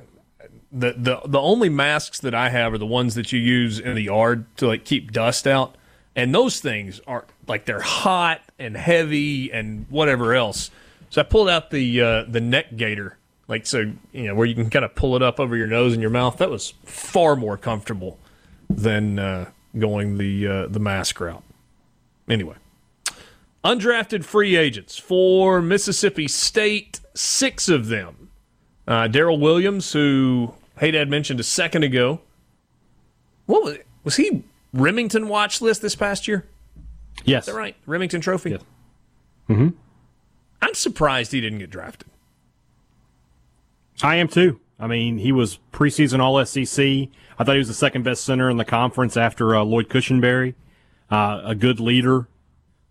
the 0.72 0.94
the 0.96 1.20
the 1.24 1.40
only 1.40 1.68
masks 1.68 2.18
that 2.20 2.34
I 2.34 2.48
have 2.50 2.72
are 2.74 2.78
the 2.78 2.86
ones 2.86 3.14
that 3.14 3.32
you 3.32 3.38
use 3.38 3.78
in 3.78 3.94
the 3.94 4.02
yard 4.02 4.44
to 4.56 4.66
like 4.66 4.84
keep 4.84 5.12
dust 5.12 5.46
out, 5.46 5.76
and 6.16 6.34
those 6.34 6.58
things 6.60 7.00
are 7.06 7.24
like 7.46 7.64
they're 7.64 7.80
hot 7.80 8.40
and 8.58 8.76
heavy 8.76 9.52
and 9.52 9.86
whatever 9.88 10.34
else. 10.34 10.70
So 11.14 11.20
I 11.20 11.24
pulled 11.24 11.48
out 11.48 11.70
the 11.70 12.00
uh, 12.00 12.24
the 12.24 12.40
neck 12.40 12.77
gaiter, 12.77 13.16
like 13.46 13.66
so 13.66 13.92
you 14.11 14.24
know 14.24 14.35
where 14.35 14.48
you 14.48 14.55
can 14.57 14.68
kind 14.68 14.85
of 14.85 14.96
pull 14.96 15.14
it 15.14 15.22
up 15.22 15.38
over 15.38 15.57
your 15.57 15.68
nose 15.68 15.92
and 15.92 16.03
your 16.03 16.11
mouth. 16.11 16.38
That 16.38 16.50
was 16.50 16.70
far 16.83 17.37
more 17.37 17.57
comfortable 17.57 18.18
than 18.68 19.20
uh, 19.20 19.50
going 19.79 20.18
the 20.18 20.48
uh, 20.48 20.66
the 20.66 20.81
mask 20.81 21.20
route. 21.20 21.44
Anyway, 22.29 22.57
undrafted 23.64 24.24
free 24.24 24.57
agents 24.57 24.98
for 24.98 25.62
Mississippi 25.62 26.27
State, 26.27 26.98
six 27.14 27.68
of 27.68 27.87
them. 27.87 28.31
Uh, 28.88 29.07
Darryl 29.07 29.38
Williams, 29.38 29.92
who 29.92 30.53
Haydad 30.81 31.09
mentioned 31.09 31.38
a 31.38 31.44
second 31.44 31.85
ago. 31.85 32.22
What 33.46 33.62
was 33.62 33.79
was 34.03 34.16
he 34.16 34.42
Rimington 34.74 35.29
watch 35.29 35.61
list 35.61 35.81
this 35.81 35.94
past 35.94 36.27
year? 36.27 36.44
Yes. 37.24 37.46
Is 37.46 37.55
that 37.55 37.57
right? 37.57 37.77
Rimington 37.87 38.20
Trophy. 38.20 38.50
Yes. 38.50 38.62
Mm-hmm. 39.48 39.68
I'm 40.62 40.74
surprised 40.74 41.32
he 41.32 41.40
didn't 41.40 41.58
get 41.58 41.70
drafted. 41.70 42.08
I 44.02 44.16
am 44.16 44.28
too. 44.28 44.60
I 44.78 44.86
mean, 44.86 45.18
he 45.18 45.32
was 45.32 45.58
preseason 45.72 46.20
All 46.20 46.44
SEC. 46.44 46.84
I 47.38 47.44
thought 47.44 47.52
he 47.52 47.58
was 47.58 47.68
the 47.68 47.74
second 47.74 48.02
best 48.02 48.24
center 48.24 48.50
in 48.50 48.56
the 48.56 48.64
conference 48.64 49.16
after 49.16 49.56
uh, 49.56 49.62
Lloyd 49.62 49.88
Cushenberry. 49.88 50.54
Uh, 51.10 51.42
a 51.44 51.54
good 51.54 51.80
leader. 51.80 52.28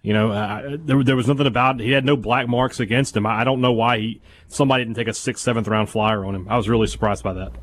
You 0.01 0.13
know, 0.13 0.31
uh, 0.31 0.77
there, 0.79 1.03
there 1.03 1.15
was 1.15 1.27
nothing 1.27 1.47
about 1.47 1.79
it. 1.79 1.85
he 1.85 1.91
had 1.91 2.03
no 2.05 2.17
black 2.17 2.47
marks 2.47 2.79
against 2.79 3.15
him. 3.15 3.25
I, 3.25 3.41
I 3.41 3.43
don't 3.43 3.61
know 3.61 3.71
why 3.71 3.99
he 3.99 4.21
somebody 4.47 4.83
didn't 4.83 4.97
take 4.97 5.07
a 5.07 5.13
sixth, 5.13 5.43
seventh 5.43 5.67
round 5.67 5.89
flyer 5.89 6.25
on 6.25 6.35
him. 6.35 6.47
I 6.49 6.57
was 6.57 6.67
really 6.67 6.87
surprised 6.87 7.23
by 7.23 7.33
that. 7.33 7.53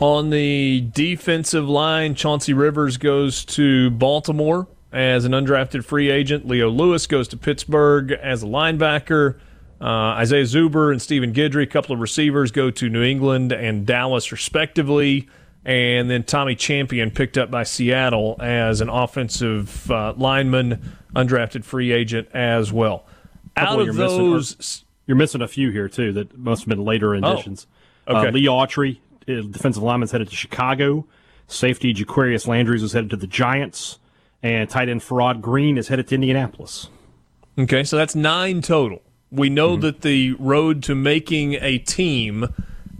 On 0.00 0.30
the 0.30 0.88
defensive 0.92 1.68
line, 1.68 2.14
Chauncey 2.14 2.52
Rivers 2.52 2.96
goes 2.96 3.44
to 3.46 3.90
Baltimore 3.90 4.68
as 4.92 5.24
an 5.24 5.32
undrafted 5.32 5.84
free 5.84 6.10
agent. 6.10 6.46
Leo 6.46 6.68
Lewis 6.70 7.06
goes 7.06 7.28
to 7.28 7.36
Pittsburgh 7.36 8.12
as 8.12 8.42
a 8.42 8.46
linebacker. 8.46 9.38
Uh, 9.80 9.84
Isaiah 10.16 10.44
Zuber 10.44 10.90
and 10.90 11.00
Stephen 11.00 11.32
Guidry, 11.32 11.62
a 11.62 11.66
couple 11.66 11.94
of 11.94 12.00
receivers, 12.00 12.50
go 12.50 12.70
to 12.70 12.88
New 12.88 13.02
England 13.02 13.52
and 13.52 13.86
Dallas, 13.86 14.32
respectively. 14.32 15.28
And 15.64 16.08
then 16.10 16.24
Tommy 16.24 16.54
Champion 16.54 17.10
picked 17.10 17.36
up 17.36 17.50
by 17.50 17.62
Seattle 17.62 18.36
as 18.40 18.80
an 18.80 18.88
offensive 18.88 19.90
uh, 19.90 20.14
lineman, 20.16 20.94
undrafted 21.14 21.64
free 21.64 21.92
agent 21.92 22.28
as 22.32 22.72
well. 22.72 23.04
Out 23.56 23.78
of 23.78 23.86
you're 23.86 23.94
missing 23.94 24.30
those, 24.30 24.84
You're 25.06 25.16
missing 25.16 25.42
a 25.42 25.48
few 25.48 25.70
here 25.70 25.88
too 25.88 26.12
that 26.12 26.38
must 26.38 26.62
have 26.62 26.68
been 26.68 26.84
later 26.84 27.14
additions. 27.14 27.66
okay. 28.06 28.28
Uh, 28.28 28.30
Lee 28.30 28.46
Autry, 28.46 28.98
uh, 29.28 29.42
defensive 29.50 29.82
lineman's 29.82 30.12
headed 30.12 30.28
to 30.30 30.36
Chicago. 30.36 31.06
Safety 31.48 31.92
Jaquarius 31.94 32.46
Landrews 32.46 32.82
is 32.82 32.92
headed 32.92 33.10
to 33.10 33.16
the 33.16 33.26
Giants, 33.26 33.98
and 34.42 34.68
tight 34.68 34.88
end 34.88 35.00
Farrod 35.00 35.40
Green 35.40 35.78
is 35.78 35.88
headed 35.88 36.08
to 36.08 36.14
Indianapolis. 36.14 36.88
Okay, 37.58 37.84
so 37.84 37.96
that's 37.96 38.14
nine 38.14 38.62
total. 38.62 39.02
We 39.30 39.50
know 39.50 39.72
mm-hmm. 39.72 39.82
that 39.82 40.00
the 40.02 40.32
road 40.34 40.82
to 40.84 40.94
making 40.94 41.54
a 41.54 41.78
team 41.78 42.48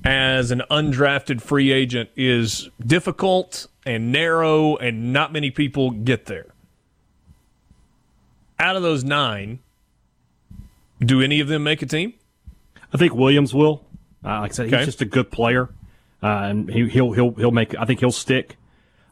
as 0.04 0.50
an 0.50 0.62
undrafted 0.70 1.40
free 1.40 1.72
agent 1.72 2.10
is 2.16 2.68
difficult 2.84 3.66
and 3.86 4.12
narrow, 4.12 4.76
and 4.76 5.12
not 5.12 5.32
many 5.32 5.50
people 5.50 5.90
get 5.90 6.26
there. 6.26 6.46
Out 8.58 8.76
of 8.76 8.82
those 8.82 9.04
nine, 9.04 9.60
do 11.00 11.22
any 11.22 11.40
of 11.40 11.48
them 11.48 11.62
make 11.62 11.80
a 11.80 11.86
team? 11.86 12.14
I 12.92 12.96
think 12.96 13.14
Williams 13.14 13.54
will. 13.54 13.84
Uh, 14.24 14.40
like 14.40 14.50
I 14.50 14.54
said, 14.54 14.66
okay. 14.66 14.78
he's 14.78 14.86
just 14.86 15.00
a 15.00 15.04
good 15.04 15.30
player, 15.30 15.70
uh, 16.22 16.26
and 16.26 16.68
he, 16.68 17.00
will 17.00 17.12
he'll 17.12 17.32
he'll 17.34 17.50
make. 17.50 17.78
I 17.78 17.84
think 17.84 18.00
he'll 18.00 18.10
stick. 18.10 18.56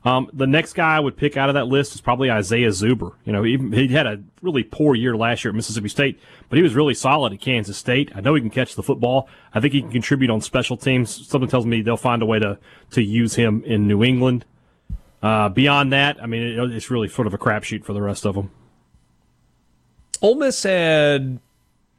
Um, 0.06 0.30
the 0.32 0.46
next 0.46 0.74
guy 0.74 0.96
I 0.96 1.00
would 1.00 1.16
pick 1.16 1.36
out 1.36 1.48
of 1.48 1.56
that 1.56 1.66
list 1.66 1.96
is 1.96 2.00
probably 2.00 2.30
Isaiah 2.30 2.68
Zuber. 2.68 3.14
You 3.24 3.32
know, 3.32 3.42
he, 3.42 3.58
he 3.72 3.88
had 3.88 4.06
a 4.06 4.22
really 4.40 4.62
poor 4.62 4.94
year 4.94 5.16
last 5.16 5.44
year 5.44 5.50
at 5.50 5.56
Mississippi 5.56 5.88
State, 5.88 6.20
but 6.48 6.58
he 6.58 6.62
was 6.62 6.76
really 6.76 6.94
solid 6.94 7.32
at 7.32 7.40
Kansas 7.40 7.76
State. 7.76 8.12
I 8.14 8.20
know 8.20 8.32
he 8.36 8.40
can 8.40 8.50
catch 8.50 8.76
the 8.76 8.84
football. 8.84 9.28
I 9.52 9.58
think 9.58 9.74
he 9.74 9.80
can 9.80 9.90
contribute 9.90 10.30
on 10.30 10.40
special 10.40 10.76
teams. 10.76 11.26
Something 11.26 11.50
tells 11.50 11.66
me 11.66 11.82
they'll 11.82 11.96
find 11.96 12.22
a 12.22 12.26
way 12.26 12.38
to 12.38 12.56
to 12.92 13.02
use 13.02 13.34
him 13.34 13.64
in 13.64 13.88
New 13.88 14.04
England. 14.04 14.44
Uh, 15.24 15.48
beyond 15.48 15.92
that, 15.92 16.22
I 16.22 16.26
mean, 16.26 16.42
it, 16.42 16.70
it's 16.70 16.88
really 16.88 17.08
sort 17.08 17.26
of 17.26 17.34
a 17.34 17.38
crapshoot 17.38 17.84
for 17.84 17.92
the 17.92 18.00
rest 18.00 18.24
of 18.24 18.36
them. 18.36 18.52
Ole 20.22 20.36
Miss 20.36 20.62
had 20.62 21.40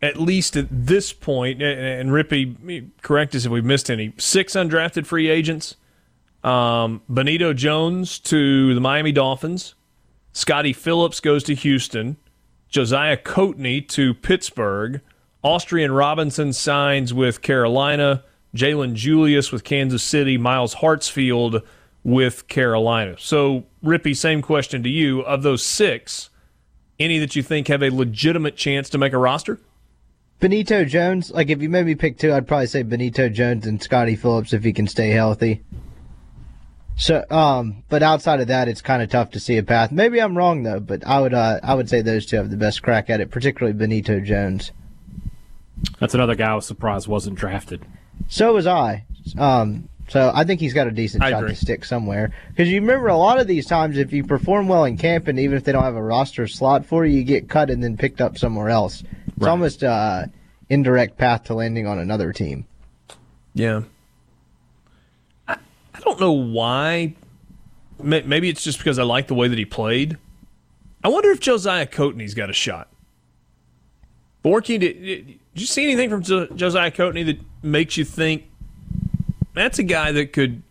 at 0.02 0.16
least 0.16 0.56
at 0.56 0.68
this 0.72 1.12
point, 1.12 1.62
and 1.62 2.10
Rippey, 2.12 2.90
correct 3.02 3.36
us 3.36 3.44
if 3.44 3.52
we've 3.52 3.66
missed 3.66 3.90
any, 3.90 4.14
six 4.18 4.54
undrafted 4.54 5.06
free 5.06 5.28
agents. 5.28 5.76
Um, 6.48 7.02
Benito 7.10 7.52
Jones 7.52 8.20
to 8.20 8.74
the 8.74 8.80
Miami 8.80 9.12
Dolphins. 9.12 9.76
Scottie 10.32 10.72
Phillips 10.72 11.20
goes 11.20 11.44
to 11.44 11.54
Houston. 11.54 12.16
Josiah 12.70 13.18
Coatney 13.18 13.86
to 13.90 14.14
Pittsburgh. 14.14 15.02
Austrian 15.44 15.92
Robinson 15.92 16.54
signs 16.54 17.14
with 17.14 17.42
Carolina. 17.42 18.24
Jalen 18.56 18.94
Julius 18.94 19.52
with 19.52 19.66
Kansas 19.66 20.04
City. 20.04 20.38
Myles 20.38 20.76
Hartsfield 20.76 21.64
with 22.06 22.48
Carolina. 22.48 23.18
So, 23.20 23.66
Rippey, 23.84 24.16
same 24.16 24.42
question 24.42 24.84
to 24.84 24.90
you. 24.90 25.20
Of 25.24 25.44
those 25.44 25.66
six, 25.66 26.30
any 26.98 27.20
that 27.20 27.36
you 27.36 27.44
think 27.44 27.68
have 27.68 27.84
a 27.84 27.90
legitimate 27.90 28.56
chance 28.56 28.90
to 28.92 28.98
make 28.98 29.12
a 29.12 29.18
roster? 29.18 29.60
Benito 30.40 30.86
Jones. 30.86 31.30
Like, 31.32 31.50
if 31.50 31.62
you 31.62 31.70
made 31.70 31.88
me 31.88 31.96
pick 31.96 32.18
two, 32.18 32.32
I'd 32.32 32.48
probably 32.48 32.68
say 32.68 32.84
Benito 32.84 33.28
Jones 33.28 33.66
and 33.66 33.84
Scottie 33.84 34.16
Phillips 34.16 34.54
if 34.54 34.64
he 34.64 34.72
can 34.72 34.88
stay 34.88 35.10
healthy. 35.10 35.64
So, 36.98 37.24
um, 37.30 37.84
but 37.90 38.02
outside 38.02 38.42
of 38.42 38.48
that, 38.48 38.68
it's 38.68 38.82
kind 38.82 39.04
of 39.04 39.10
tough 39.10 39.32
to 39.32 39.40
see 39.40 39.58
a 39.58 39.64
path. 39.64 39.92
Maybe 39.92 40.20
I'm 40.20 40.36
wrong 40.36 40.64
though, 40.64 40.80
but 40.80 41.06
I 41.06 41.22
would, 41.22 41.34
uh, 41.34 41.60
I 41.62 41.76
would 41.76 41.90
say 41.90 42.02
those 42.02 42.26
two 42.26 42.38
have 42.38 42.50
the 42.50 42.58
best 42.58 42.82
crack 42.82 43.10
at 43.10 43.22
it, 43.22 43.30
particularly 43.30 43.78
Benito 43.78 44.20
Jones. 44.20 44.72
That's 46.00 46.16
another 46.16 46.34
guy 46.34 46.52
I 46.52 46.56
was 46.56 46.66
surprised 46.66 47.08
wasn't 47.08 47.38
drafted. 47.38 47.86
So 48.28 48.54
was 48.54 48.66
I. 48.66 49.06
Um, 49.38 49.90
so 50.08 50.32
I 50.34 50.44
think 50.44 50.60
he's 50.60 50.74
got 50.74 50.88
a 50.88 50.92
decent 50.92 51.24
I 51.24 51.30
shot 51.30 51.44
agree. 51.44 51.54
to 51.54 51.60
stick 51.60 51.86
somewhere. 51.86 52.34
Because 52.50 52.70
you 52.70 52.80
remember 52.82 53.10
a 53.10 53.18
lot 53.18 53.40
of 53.40 53.46
these 53.46 53.68
times, 53.68 53.98
if 53.98 54.12
you 54.12 54.24
perform 54.24 54.68
well 54.68 54.86
in 54.86 54.98
camp, 54.98 55.28
and 55.28 55.40
even 55.40 55.58
if 55.58 55.66
they 55.66 55.72
don't 55.72 55.84
have 55.84 55.96
a 55.96 56.02
roster 56.02 56.48
slot 56.48 56.86
for 56.86 57.06
you, 57.06 57.20
you 57.20 57.24
get 57.24 57.50
cut 57.50 57.70
and 57.70 57.84
then 57.84 57.98
picked 57.98 58.22
up 58.22 58.38
somewhere 58.38 58.70
else. 58.70 59.04
It's 59.28 59.38
right. 59.38 59.52
almost 59.52 59.84
a 59.84 59.92
uh, 59.92 60.26
indirect 60.70 61.18
path 61.18 61.44
to 61.46 61.54
landing 61.54 61.86
on 61.86 62.00
another 62.00 62.34
team. 62.34 62.66
Yeah, 63.54 63.82
I 65.98 66.00
don't 66.02 66.20
know 66.20 66.32
why. 66.32 67.16
Maybe 68.02 68.48
it's 68.48 68.64
just 68.64 68.78
because 68.78 69.00
I 69.00 69.04
like 69.04 69.28
the 69.28 69.34
way 69.34 69.48
that 69.48 69.58
he 69.58 69.66
played. 69.66 70.18
I 71.04 71.10
wonder 71.10 71.32
if 71.32 71.40
Josiah 71.40 71.88
Coatney's 71.88 72.36
got 72.36 72.50
a 72.50 72.54
shot. 72.54 72.90
Borky, 74.46 74.80
did, 74.80 75.02
did 75.02 75.40
you 75.56 75.66
see 75.66 75.84
anything 75.84 76.10
from 76.10 76.22
Josiah 76.22 76.92
Coatney 76.92 77.26
that 77.26 77.40
makes 77.64 77.98
you 77.98 78.06
think 78.06 78.46
that's 79.54 79.80
a 79.80 79.84
guy 79.84 80.12
that 80.12 80.32
could? 80.34 80.62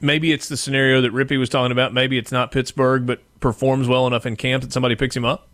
Maybe 0.00 0.32
it's 0.32 0.48
the 0.48 0.56
scenario 0.56 1.00
that 1.00 1.12
Rippey 1.12 1.38
was 1.38 1.48
talking 1.48 1.72
about. 1.72 1.92
Maybe 1.92 2.18
it's 2.18 2.30
not 2.30 2.52
Pittsburgh, 2.52 3.06
but 3.06 3.20
performs 3.40 3.88
well 3.88 4.06
enough 4.06 4.26
in 4.26 4.36
camp 4.36 4.62
that 4.62 4.72
somebody 4.72 4.94
picks 4.94 5.16
him 5.16 5.24
up. 5.24 5.48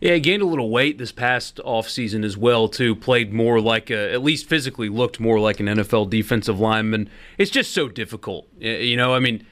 Yeah, 0.00 0.14
he 0.14 0.20
gained 0.20 0.42
a 0.42 0.46
little 0.46 0.70
weight 0.70 0.96
this 0.96 1.12
past 1.12 1.56
offseason 1.58 2.24
as 2.24 2.36
well, 2.36 2.68
too. 2.68 2.96
Played 2.96 3.32
more 3.32 3.60
like, 3.60 3.90
a, 3.90 4.12
at 4.12 4.22
least 4.22 4.48
physically, 4.48 4.88
looked 4.88 5.20
more 5.20 5.38
like 5.38 5.60
an 5.60 5.66
NFL 5.66 6.08
defensive 6.08 6.58
lineman. 6.58 7.10
It's 7.36 7.50
just 7.50 7.74
so 7.74 7.88
difficult. 7.88 8.48
You 8.58 8.96
know, 8.96 9.14
I 9.14 9.18
mean, 9.18 9.46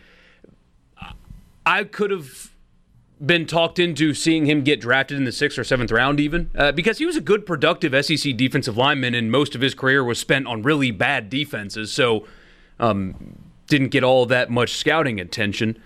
I 1.67 1.85
could 1.85 2.11
have 2.11 2.51
been 3.25 3.47
talked 3.47 3.79
into 3.79 4.15
seeing 4.15 4.47
him 4.47 4.63
get 4.63 4.81
drafted 4.81 5.19
in 5.19 5.25
the 5.25 5.33
sixth 5.33 5.59
or 5.59 5.65
seventh 5.65 5.93
round, 5.93 6.19
even 6.19 6.51
uh, 6.57 6.73
because 6.73 6.97
he 6.97 7.05
was 7.05 7.17
a 7.17 7.21
good, 7.21 7.45
productive 7.45 7.93
SEC 8.05 8.35
defensive 8.37 8.77
lineman, 8.77 9.15
and 9.15 9.31
most 9.31 9.55
of 9.55 9.61
his 9.61 9.75
career 9.75 10.03
was 10.03 10.19
spent 10.19 10.47
on 10.47 10.63
really 10.63 10.91
bad 10.91 11.29
defenses. 11.29 11.93
So, 11.93 12.27
um, 12.81 13.37
didn't 13.69 13.89
get 13.89 14.03
all 14.03 14.27
that 14.27 14.51
much 14.51 14.75
scouting 14.75 15.21
attention. 15.21 15.79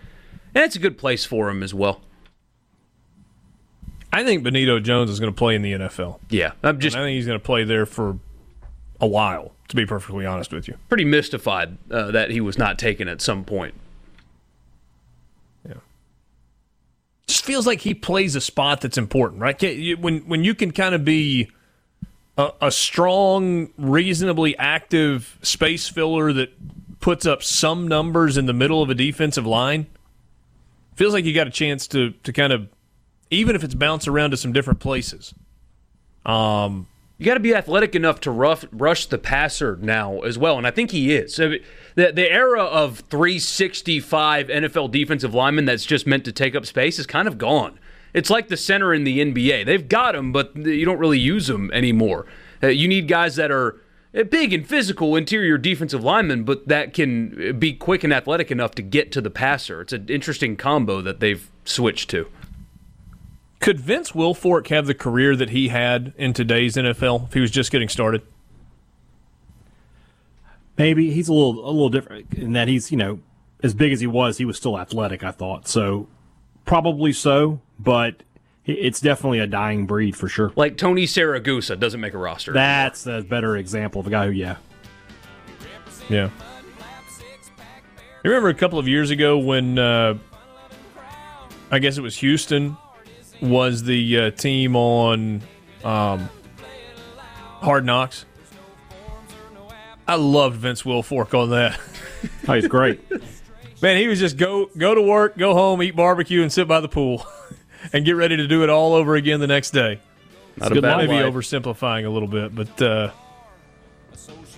And 0.54 0.64
it's 0.64 0.76
a 0.76 0.78
good 0.78 0.96
place 0.96 1.24
for 1.24 1.50
him 1.50 1.62
as 1.62 1.74
well. 1.74 2.00
I 4.12 4.24
think 4.24 4.42
Benito 4.42 4.78
Jones 4.78 5.10
is 5.10 5.18
going 5.18 5.32
to 5.32 5.36
play 5.36 5.54
in 5.54 5.62
the 5.62 5.72
NFL. 5.72 6.20
Yeah, 6.28 6.52
I'm 6.62 6.78
just. 6.78 6.94
And 6.94 7.02
I 7.02 7.06
think 7.06 7.16
he's 7.16 7.26
going 7.26 7.38
to 7.38 7.44
play 7.44 7.64
there 7.64 7.86
for 7.86 8.18
a 9.00 9.06
while. 9.06 9.52
To 9.68 9.76
be 9.76 9.86
perfectly 9.86 10.26
honest 10.26 10.52
with 10.52 10.68
you, 10.68 10.76
pretty 10.90 11.06
mystified 11.06 11.78
uh, 11.90 12.10
that 12.10 12.30
he 12.30 12.42
was 12.42 12.58
not 12.58 12.78
taken 12.78 13.08
at 13.08 13.22
some 13.22 13.42
point. 13.42 13.74
Yeah, 15.66 15.76
just 17.26 17.42
feels 17.42 17.66
like 17.66 17.80
he 17.80 17.94
plays 17.94 18.36
a 18.36 18.40
spot 18.42 18.82
that's 18.82 18.98
important, 18.98 19.40
right? 19.40 19.58
When 19.98 20.18
when 20.28 20.44
you 20.44 20.54
can 20.54 20.72
kind 20.72 20.94
of 20.94 21.06
be 21.06 21.50
a, 22.36 22.50
a 22.60 22.70
strong, 22.70 23.70
reasonably 23.78 24.56
active 24.58 25.38
space 25.40 25.88
filler 25.88 26.34
that 26.34 26.52
puts 27.00 27.24
up 27.24 27.42
some 27.42 27.88
numbers 27.88 28.36
in 28.36 28.44
the 28.44 28.52
middle 28.52 28.82
of 28.82 28.90
a 28.90 28.94
defensive 28.94 29.46
line, 29.46 29.86
feels 30.96 31.14
like 31.14 31.24
you 31.24 31.32
got 31.32 31.46
a 31.46 31.50
chance 31.50 31.86
to 31.88 32.10
to 32.24 32.32
kind 32.34 32.52
of 32.52 32.68
even 33.32 33.56
if 33.56 33.64
it's 33.64 33.74
bounce 33.74 34.06
around 34.06 34.30
to 34.30 34.36
some 34.36 34.52
different 34.52 34.78
places. 34.78 35.34
Um, 36.24 36.86
you 37.18 37.26
got 37.26 37.34
to 37.34 37.40
be 37.40 37.54
athletic 37.54 37.94
enough 37.94 38.20
to 38.20 38.30
rough, 38.30 38.64
rush 38.72 39.06
the 39.06 39.18
passer 39.18 39.78
now 39.80 40.20
as 40.20 40.38
well, 40.38 40.58
and 40.58 40.66
I 40.66 40.70
think 40.70 40.90
he 40.90 41.14
is. 41.14 41.34
So 41.34 41.54
the 41.94 42.12
the 42.12 42.30
era 42.30 42.62
of 42.62 43.00
365 43.10 44.48
NFL 44.48 44.90
defensive 44.90 45.34
linemen 45.34 45.64
that's 45.64 45.84
just 45.84 46.06
meant 46.06 46.24
to 46.24 46.32
take 46.32 46.54
up 46.54 46.66
space 46.66 46.98
is 46.98 47.06
kind 47.06 47.28
of 47.28 47.38
gone. 47.38 47.78
It's 48.12 48.28
like 48.28 48.48
the 48.48 48.56
center 48.56 48.92
in 48.92 49.04
the 49.04 49.20
NBA. 49.20 49.64
They've 49.64 49.88
got 49.88 50.12
them, 50.12 50.32
but 50.32 50.54
you 50.56 50.84
don't 50.84 50.98
really 50.98 51.18
use 51.18 51.46
them 51.46 51.70
anymore. 51.72 52.26
Uh, 52.62 52.68
you 52.68 52.86
need 52.86 53.08
guys 53.08 53.36
that 53.36 53.50
are 53.50 53.80
uh, 54.18 54.24
big 54.24 54.52
and 54.52 54.66
physical 54.66 55.16
interior 55.16 55.56
defensive 55.56 56.04
linemen, 56.04 56.44
but 56.44 56.68
that 56.68 56.92
can 56.92 57.58
be 57.58 57.72
quick 57.72 58.04
and 58.04 58.12
athletic 58.12 58.50
enough 58.50 58.72
to 58.72 58.82
get 58.82 59.12
to 59.12 59.20
the 59.20 59.30
passer. 59.30 59.80
It's 59.80 59.92
an 59.92 60.08
interesting 60.08 60.56
combo 60.56 61.00
that 61.00 61.20
they've 61.20 61.48
switched 61.64 62.10
to. 62.10 62.28
Could 63.62 63.78
Vince 63.78 64.10
Wilfork 64.10 64.66
have 64.68 64.88
the 64.88 64.94
career 64.94 65.36
that 65.36 65.50
he 65.50 65.68
had 65.68 66.12
in 66.16 66.32
today's 66.32 66.74
NFL 66.74 67.28
if 67.28 67.32
he 67.32 67.40
was 67.40 67.52
just 67.52 67.70
getting 67.70 67.88
started? 67.88 68.22
Maybe 70.76 71.12
he's 71.12 71.28
a 71.28 71.32
little 71.32 71.64
a 71.64 71.70
little 71.70 71.88
different 71.88 72.34
in 72.34 72.54
that 72.54 72.66
he's 72.66 72.90
you 72.90 72.96
know 72.96 73.20
as 73.62 73.72
big 73.72 73.92
as 73.92 74.00
he 74.00 74.08
was, 74.08 74.38
he 74.38 74.44
was 74.44 74.56
still 74.56 74.76
athletic. 74.76 75.22
I 75.22 75.30
thought 75.30 75.68
so, 75.68 76.08
probably 76.64 77.12
so, 77.12 77.60
but 77.78 78.24
it's 78.66 79.00
definitely 79.00 79.38
a 79.38 79.46
dying 79.46 79.86
breed 79.86 80.16
for 80.16 80.28
sure. 80.28 80.52
Like 80.56 80.76
Tony 80.76 81.04
Siragusa 81.04 81.78
doesn't 81.78 82.00
make 82.00 82.14
a 82.14 82.18
roster. 82.18 82.52
That's 82.52 83.06
a 83.06 83.22
better 83.22 83.56
example 83.56 84.00
of 84.00 84.08
a 84.08 84.10
guy 84.10 84.26
who, 84.26 84.32
yeah, 84.32 84.56
yeah. 86.08 86.30
You 88.24 88.30
remember 88.30 88.48
a 88.48 88.54
couple 88.54 88.80
of 88.80 88.88
years 88.88 89.10
ago 89.10 89.38
when 89.38 89.78
uh, 89.78 90.18
I 91.70 91.78
guess 91.78 91.96
it 91.96 92.02
was 92.02 92.16
Houston 92.16 92.76
was 93.42 93.82
the 93.82 94.18
uh, 94.18 94.30
team 94.30 94.76
on 94.76 95.42
um, 95.84 96.30
Hard 97.60 97.84
Knocks. 97.84 98.24
I 100.06 100.14
loved 100.14 100.56
Vince 100.56 100.82
Wilfork 100.82 101.38
on 101.38 101.50
that. 101.50 101.78
oh, 102.48 102.54
he's 102.54 102.68
great. 102.68 103.00
Man, 103.82 103.96
he 103.96 104.08
was 104.08 104.18
just 104.18 104.36
go 104.36 104.66
go 104.76 104.94
to 104.94 105.02
work, 105.02 105.36
go 105.36 105.54
home, 105.54 105.82
eat 105.82 105.96
barbecue, 105.96 106.42
and 106.42 106.52
sit 106.52 106.68
by 106.68 106.80
the 106.80 106.88
pool, 106.88 107.26
and 107.92 108.04
get 108.04 108.12
ready 108.12 108.36
to 108.36 108.46
do 108.46 108.62
it 108.62 108.70
all 108.70 108.94
over 108.94 109.16
again 109.16 109.40
the 109.40 109.46
next 109.46 109.70
day. 109.72 110.00
Not 110.56 110.76
a 110.76 110.82
bad 110.82 110.98
maybe 110.98 111.14
life. 111.14 111.32
oversimplifying 111.32 112.04
a 112.06 112.10
little 112.10 112.28
bit, 112.28 112.54
but 112.54 112.82
uh, 112.82 113.10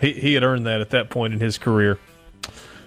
he 0.01 0.12
he 0.12 0.35
had 0.35 0.43
earned 0.43 0.66
that 0.66 0.80
at 0.80 0.91
that 0.91 1.09
point 1.11 1.32
in 1.32 1.41
his 1.41 1.57
career. 1.57 1.99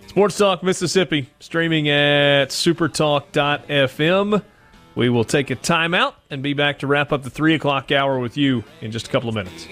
Sports 0.07 0.37
Talk 0.37 0.63
Mississippi, 0.63 1.29
streaming 1.39 1.89
at 1.89 2.49
supertalk.fm. 2.49 4.43
We 4.97 5.09
will 5.09 5.23
take 5.23 5.51
a 5.51 5.55
timeout 5.55 6.15
and 6.31 6.41
be 6.41 6.53
back 6.53 6.79
to 6.79 6.87
wrap 6.87 7.11
up 7.11 7.21
the 7.21 7.29
3 7.29 7.53
o'clock 7.53 7.91
hour 7.91 8.17
with 8.17 8.35
you 8.35 8.63
in 8.81 8.91
just 8.91 9.07
a 9.07 9.11
couple 9.11 9.29
of 9.29 9.35
minutes. 9.35 9.67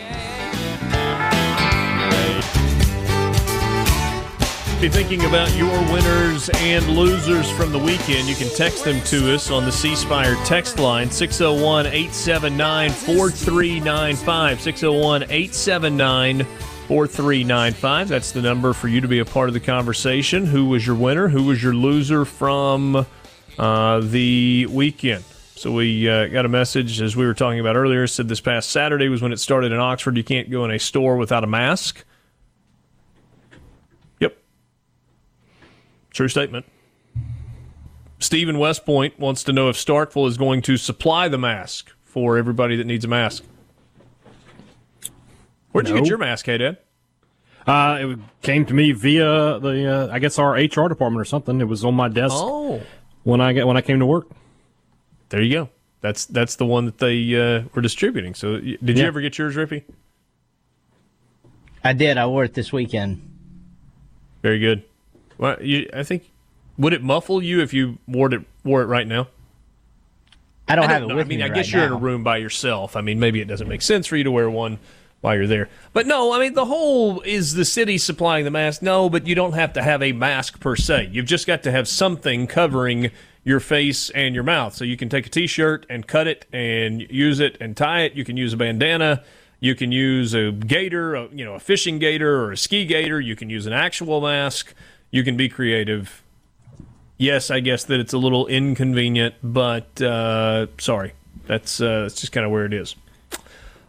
be 4.80 4.90
thinking 4.90 5.26
about 5.26 5.52
your 5.56 5.76
winners 5.92 6.52
and 6.58 6.88
losers 6.90 7.50
from 7.50 7.72
the 7.72 7.80
weekend. 7.80 8.30
You 8.30 8.36
can 8.36 8.50
text 8.56 8.84
them 8.84 9.02
to 9.06 9.34
us 9.34 9.50
on 9.50 9.66
the 9.66 9.72
C 9.72 9.96
Spire 9.96 10.36
text 10.46 10.78
line 10.78 11.10
601 11.10 11.88
879 11.88 12.92
4395. 12.92 14.62
601 14.62 15.24
879 15.24 16.44
4395. 16.44 18.08
That's 18.10 18.32
the 18.32 18.44
number 18.44 18.74
for 18.74 18.88
you 18.88 19.02
to 19.02 19.08
be 19.08 19.18
a 19.18 19.26
part 19.26 19.50
of 19.50 19.56
the 19.56 19.60
conversation. 19.60 20.46
Who 20.46 20.66
was 20.66 20.86
your 20.86 20.96
winner? 20.96 21.30
Who 21.30 21.46
was 21.46 21.64
your 21.64 21.74
loser 21.74 22.24
from 22.24 23.08
uh, 23.58 24.00
the 24.02 24.68
weekend? 24.70 25.24
So 25.56 25.72
we 25.72 26.10
uh, 26.10 26.28
got 26.28 26.46
a 26.46 26.50
message 26.50 27.02
as 27.02 27.16
we 27.16 27.26
were 27.26 27.34
talking 27.34 27.60
about 27.60 27.76
earlier. 27.76 28.06
Said 28.08 28.28
this 28.28 28.42
past 28.42 28.70
Saturday 28.70 29.08
was 29.08 29.22
when 29.22 29.32
it 29.32 29.40
started 29.40 29.72
in 29.72 29.80
Oxford. 29.80 30.18
You 30.18 30.24
can't 30.24 30.50
go 30.50 30.66
in 30.66 30.72
a 30.72 30.80
store 30.80 31.16
without 31.18 31.44
a 31.44 31.48
mask. 31.48 32.04
Yep, 34.20 34.38
true 36.12 36.28
statement. 36.28 36.66
Stephen 38.20 38.58
West 38.60 38.86
Point 38.86 39.20
wants 39.20 39.44
to 39.44 39.54
know 39.54 39.70
if 39.70 39.78
Starkville 39.78 40.28
is 40.28 40.38
going 40.38 40.62
to 40.64 40.78
supply 40.78 41.28
the 41.28 41.38
mask 41.38 41.92
for 42.04 42.38
everybody 42.38 42.76
that 42.76 42.86
needs 42.86 43.06
a 43.06 43.08
mask. 43.08 43.44
Where'd 45.72 45.90
you 45.90 45.96
get 45.96 46.08
your 46.08 46.18
mask, 46.18 46.46
hey 46.46 46.58
Dad? 46.58 46.78
Uh, 47.68 47.98
it 48.02 48.20
came 48.42 48.66
to 48.66 48.74
me 48.74 48.92
via 48.92 49.60
the, 49.60 49.92
uh, 49.92 50.14
I 50.14 50.20
guess 50.20 50.38
our 50.40 50.54
HR 50.54 50.88
department 50.88 51.20
or 51.20 51.26
something. 51.26 51.60
It 51.60 51.66
was 51.66 51.84
on 51.84 51.96
my 51.96 52.08
desk 52.08 52.36
Oh, 52.38 52.82
when 53.26 53.42
I 53.42 53.52
get 53.52 53.68
when 53.68 53.76
I 53.76 53.82
came 53.82 54.00
to 54.00 54.06
work. 54.06 54.28
there 55.30 55.42
you 55.42 55.52
go. 55.54 55.70
That's 56.02 56.26
that's 56.26 56.56
the 56.56 56.66
one 56.66 56.86
that 56.86 57.00
they 57.00 57.36
uh, 57.36 57.64
were 57.74 57.82
distributing. 57.82 58.34
So, 58.36 58.54
y- 58.54 58.78
did 58.84 58.98
you 58.98 59.04
ever 59.06 59.20
get 59.22 59.38
yours, 59.38 59.56
Rippey? 59.56 59.84
I 61.84 61.94
did. 61.94 62.18
I 62.18 62.26
wore 62.28 62.44
it 62.44 62.54
this 62.54 62.72
weekend. 62.72 63.22
Very 64.42 64.60
good. 64.60 64.84
Well, 65.38 65.62
you, 65.62 65.90
I 65.94 66.04
think 66.04 66.32
would 66.78 66.94
it 66.94 67.04
muffle 67.04 67.42
you 67.44 67.62
if 67.62 67.74
you 67.74 67.98
wore 68.08 68.34
it 68.34 68.42
wore 68.64 68.82
it 68.84 68.86
right 68.86 69.08
now? 69.08 69.28
I 70.68 70.76
don't, 70.76 70.86
I 70.86 70.94
have 70.94 71.02
don't 71.02 71.10
it 71.12 71.14
know. 71.14 71.16
with 71.18 71.26
I 71.28 71.30
mean, 71.30 71.40
me 71.40 71.44
I 71.44 71.48
right 71.48 71.56
guess 71.56 71.72
you're 71.72 71.84
in 71.86 71.92
a 71.92 71.98
room 71.98 72.24
by 72.24 72.38
yourself. 72.38 72.96
I 72.96 73.02
mean, 73.02 73.20
maybe 73.20 73.40
it 73.42 73.46
doesn't 73.48 73.68
make 73.68 73.82
sense 73.84 74.08
for 74.08 74.16
you 74.18 74.24
to 74.24 74.32
wear 74.32 74.50
one 74.50 74.80
while 75.26 75.36
you're 75.36 75.48
there. 75.48 75.70
But 75.92 76.06
no, 76.06 76.32
I 76.32 76.40
mean, 76.40 76.54
the 76.54 76.66
whole 76.66 77.22
is 77.22 77.56
the 77.56 77.66
city 77.66 77.98
supplying 77.98 78.46
the 78.46 78.52
mask. 78.52 78.84
No, 78.84 79.10
but 79.10 79.26
you 79.26 79.34
don't 79.34 79.54
have 79.54 79.74
to 79.74 79.82
have 79.82 80.04
a 80.04 80.12
mask 80.12 80.60
per 80.60 80.76
se. 80.76 81.10
You've 81.12 81.26
just 81.26 81.48
got 81.48 81.64
to 81.64 81.72
have 81.72 81.88
something 81.88 82.46
covering 82.46 83.10
your 83.44 83.60
face 83.60 84.12
and 84.12 84.36
your 84.36 84.44
mouth. 84.44 84.76
So 84.76 84.86
you 84.86 84.96
can 84.96 85.10
take 85.10 85.26
a 85.26 85.30
t-shirt 85.30 85.88
and 85.90 86.06
cut 86.06 86.28
it 86.28 86.46
and 86.54 87.02
use 87.10 87.40
it 87.40 87.58
and 87.60 87.76
tie 87.76 88.02
it. 88.02 88.14
You 88.14 88.24
can 88.24 88.38
use 88.38 88.54
a 88.54 88.58
bandana. 88.58 89.24
You 89.60 89.74
can 89.74 89.92
use 89.92 90.36
a 90.36 90.52
gaiter, 90.52 91.16
a, 91.16 91.28
you 91.30 91.44
know, 91.44 91.56
a 91.56 91.60
fishing 91.60 91.98
gaiter 91.98 92.44
or 92.44 92.52
a 92.52 92.58
ski 92.58 92.86
gaiter. 92.86 93.20
You 93.20 93.36
can 93.36 93.50
use 93.50 93.66
an 93.66 93.74
actual 93.74 94.22
mask. 94.22 94.76
You 95.10 95.24
can 95.24 95.36
be 95.36 95.50
creative 95.50 96.24
yes, 97.18 97.50
I 97.50 97.62
guess 97.62 97.86
that 97.86 98.00
it's 98.00 98.14
a 98.14 98.18
little 98.18 98.46
inconvenient, 98.46 99.36
but 99.42 100.02
uh, 100.02 100.68
sorry, 100.78 101.14
that's 101.48 101.82
uh, 101.82 102.02
that's 102.02 102.20
just 102.20 102.32
kind 102.32 102.46
of 102.46 102.52
where 102.52 102.66
it 102.66 102.74
is. 102.74 102.96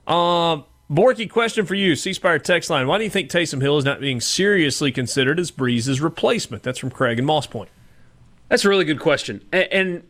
Um, 0.06 0.64
Borky, 0.90 1.28
question 1.28 1.66
for 1.66 1.74
you, 1.74 1.96
C 1.96 2.12
Spire 2.12 2.38
text 2.38 2.70
line: 2.70 2.86
Why 2.86 2.98
do 2.98 3.04
you 3.04 3.10
think 3.10 3.28
Taysom 3.30 3.60
Hill 3.60 3.78
is 3.78 3.84
not 3.84 4.00
being 4.00 4.20
seriously 4.20 4.92
considered 4.92 5.40
as 5.40 5.50
Brees's 5.50 6.00
replacement? 6.00 6.62
That's 6.62 6.78
from 6.78 6.90
Craig 6.90 7.18
and 7.18 7.26
Moss 7.26 7.46
Point. 7.46 7.70
That's 8.48 8.64
a 8.64 8.68
really 8.68 8.84
good 8.84 9.00
question. 9.00 9.44
And 9.52 10.04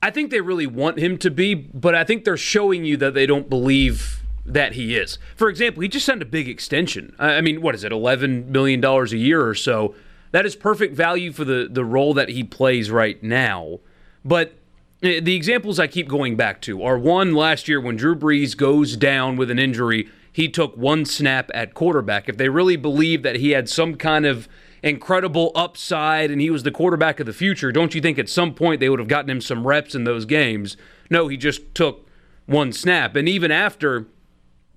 I 0.00 0.10
think 0.10 0.30
they 0.30 0.40
really 0.40 0.66
want 0.66 0.98
him 0.98 1.18
to 1.18 1.30
be, 1.30 1.54
but 1.54 1.94
I 1.94 2.04
think 2.04 2.24
they're 2.24 2.36
showing 2.36 2.84
you 2.84 2.96
that 2.98 3.14
they 3.14 3.26
don't 3.26 3.50
believe 3.50 4.22
that 4.46 4.74
he 4.74 4.96
is. 4.96 5.18
For 5.36 5.48
example, 5.48 5.82
he 5.82 5.88
just 5.88 6.06
signed 6.06 6.22
a 6.22 6.26
big 6.26 6.48
extension. 6.48 7.14
I 7.18 7.40
mean, 7.40 7.60
what 7.60 7.74
is 7.74 7.82
it, 7.82 7.90
$11 7.90 8.46
million 8.46 8.84
a 8.84 9.04
year 9.08 9.44
or 9.44 9.54
so? 9.54 9.94
That 10.30 10.46
is 10.46 10.54
perfect 10.54 10.94
value 10.94 11.32
for 11.32 11.44
the, 11.44 11.68
the 11.70 11.84
role 11.84 12.14
that 12.14 12.28
he 12.28 12.44
plays 12.44 12.90
right 12.90 13.20
now. 13.22 13.80
But 14.24 14.57
the 15.00 15.36
examples 15.36 15.78
I 15.78 15.86
keep 15.86 16.08
going 16.08 16.36
back 16.36 16.60
to 16.62 16.82
are 16.82 16.98
one 16.98 17.34
last 17.34 17.68
year 17.68 17.80
when 17.80 17.96
Drew 17.96 18.16
Brees 18.16 18.56
goes 18.56 18.96
down 18.96 19.36
with 19.36 19.50
an 19.50 19.58
injury, 19.58 20.08
he 20.32 20.48
took 20.48 20.76
one 20.76 21.04
snap 21.04 21.50
at 21.54 21.74
quarterback. 21.74 22.28
If 22.28 22.36
they 22.36 22.48
really 22.48 22.76
believed 22.76 23.24
that 23.24 23.36
he 23.36 23.50
had 23.50 23.68
some 23.68 23.94
kind 23.96 24.26
of 24.26 24.48
incredible 24.82 25.52
upside 25.54 26.30
and 26.30 26.40
he 26.40 26.50
was 26.50 26.62
the 26.62 26.70
quarterback 26.70 27.20
of 27.20 27.26
the 27.26 27.32
future, 27.32 27.72
don't 27.72 27.94
you 27.94 28.00
think 28.00 28.18
at 28.18 28.28
some 28.28 28.54
point 28.54 28.80
they 28.80 28.88
would 28.88 28.98
have 28.98 29.08
gotten 29.08 29.30
him 29.30 29.40
some 29.40 29.66
reps 29.66 29.94
in 29.94 30.04
those 30.04 30.24
games? 30.24 30.76
No, 31.10 31.28
he 31.28 31.36
just 31.36 31.74
took 31.74 32.08
one 32.46 32.72
snap. 32.72 33.14
And 33.14 33.28
even 33.28 33.50
after 33.50 34.06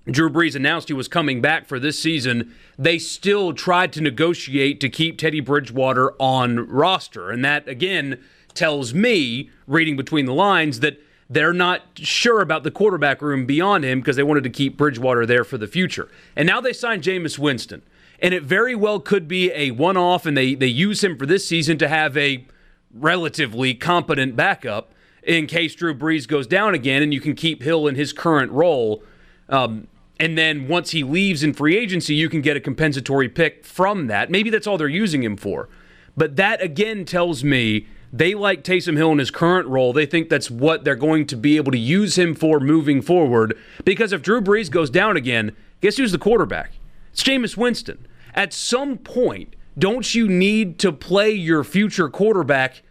Drew 0.06 0.30
Brees 0.30 0.56
announced 0.56 0.88
he 0.88 0.94
was 0.94 1.06
coming 1.06 1.40
back 1.40 1.66
for 1.66 1.78
this 1.78 1.98
season, 1.98 2.54
they 2.76 2.98
still 2.98 3.52
tried 3.52 3.92
to 3.92 4.00
negotiate 4.00 4.80
to 4.80 4.88
keep 4.88 5.18
Teddy 5.18 5.40
Bridgewater 5.40 6.12
on 6.20 6.66
roster. 6.68 7.30
And 7.30 7.44
that, 7.44 7.68
again, 7.68 8.22
tells 8.54 8.94
me, 8.94 9.50
reading 9.66 9.96
between 9.96 10.26
the 10.26 10.34
lines, 10.34 10.80
that 10.80 11.00
they're 11.28 11.52
not 11.52 11.82
sure 11.94 12.40
about 12.40 12.62
the 12.62 12.70
quarterback 12.70 13.22
room 13.22 13.46
beyond 13.46 13.84
him 13.84 14.00
because 14.00 14.16
they 14.16 14.22
wanted 14.22 14.44
to 14.44 14.50
keep 14.50 14.76
Bridgewater 14.76 15.24
there 15.24 15.44
for 15.44 15.56
the 15.56 15.66
future. 15.66 16.08
And 16.36 16.46
now 16.46 16.60
they 16.60 16.72
signed 16.72 17.02
Jameis 17.02 17.38
Winston. 17.38 17.82
And 18.20 18.34
it 18.34 18.42
very 18.42 18.74
well 18.74 19.00
could 19.00 19.26
be 19.26 19.50
a 19.52 19.72
one 19.72 19.96
off, 19.96 20.26
and 20.26 20.36
they, 20.36 20.54
they 20.54 20.66
use 20.66 21.02
him 21.02 21.16
for 21.16 21.26
this 21.26 21.46
season 21.46 21.78
to 21.78 21.88
have 21.88 22.16
a 22.16 22.46
relatively 22.94 23.74
competent 23.74 24.36
backup 24.36 24.92
in 25.22 25.46
case 25.46 25.74
Drew 25.74 25.94
Brees 25.94 26.28
goes 26.28 26.46
down 26.46 26.74
again, 26.74 27.02
and 27.02 27.12
you 27.12 27.20
can 27.20 27.34
keep 27.34 27.62
Hill 27.62 27.86
in 27.86 27.94
his 27.94 28.12
current 28.12 28.52
role. 28.52 29.02
Um, 29.48 29.88
and 30.20 30.38
then 30.38 30.68
once 30.68 30.90
he 30.90 31.02
leaves 31.02 31.42
in 31.42 31.52
free 31.52 31.76
agency, 31.76 32.14
you 32.14 32.28
can 32.28 32.42
get 32.42 32.56
a 32.56 32.60
compensatory 32.60 33.28
pick 33.28 33.64
from 33.64 34.06
that. 34.06 34.30
Maybe 34.30 34.50
that's 34.50 34.66
all 34.66 34.78
they're 34.78 34.88
using 34.88 35.22
him 35.22 35.36
for. 35.36 35.68
But 36.16 36.36
that 36.36 36.62
again 36.62 37.04
tells 37.04 37.42
me 37.42 37.86
they 38.12 38.34
like 38.34 38.62
Taysom 38.62 38.96
Hill 38.96 39.12
in 39.12 39.18
his 39.18 39.30
current 39.30 39.66
role. 39.68 39.92
They 39.92 40.04
think 40.04 40.28
that's 40.28 40.50
what 40.50 40.84
they're 40.84 40.94
going 40.94 41.26
to 41.28 41.36
be 41.36 41.56
able 41.56 41.72
to 41.72 41.78
use 41.78 42.18
him 42.18 42.34
for 42.34 42.60
moving 42.60 43.00
forward. 43.00 43.56
Because 43.84 44.12
if 44.12 44.22
Drew 44.22 44.42
Brees 44.42 44.70
goes 44.70 44.90
down 44.90 45.16
again, 45.16 45.56
guess 45.80 45.96
who's 45.96 46.12
the 46.12 46.18
quarterback? 46.18 46.72
It's 47.12 47.22
Jameis 47.22 47.56
Winston. 47.56 48.06
At 48.34 48.52
some 48.52 48.98
point, 48.98 49.56
don't 49.78 50.14
you 50.14 50.28
need 50.28 50.78
to 50.80 50.92
play 50.92 51.30
your 51.30 51.64
future 51.64 52.10
quarterback 52.10 52.82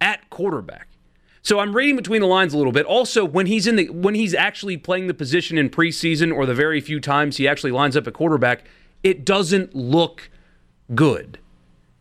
at 0.00 0.30
quarterback? 0.30 0.88
So 1.42 1.58
I'm 1.58 1.76
reading 1.76 1.96
between 1.96 2.22
the 2.22 2.26
lines 2.26 2.54
a 2.54 2.56
little 2.56 2.72
bit. 2.72 2.86
Also, 2.86 3.24
when 3.24 3.46
he's 3.46 3.66
in 3.66 3.76
the 3.76 3.90
when 3.90 4.14
he's 4.14 4.34
actually 4.34 4.78
playing 4.78 5.08
the 5.08 5.14
position 5.14 5.58
in 5.58 5.68
preseason 5.68 6.34
or 6.34 6.46
the 6.46 6.54
very 6.54 6.80
few 6.80 7.00
times 7.00 7.36
he 7.36 7.46
actually 7.46 7.72
lines 7.72 7.96
up 7.96 8.06
at 8.06 8.14
quarterback, 8.14 8.64
it 9.02 9.26
doesn't 9.26 9.74
look 9.74 10.30
good. 10.94 11.38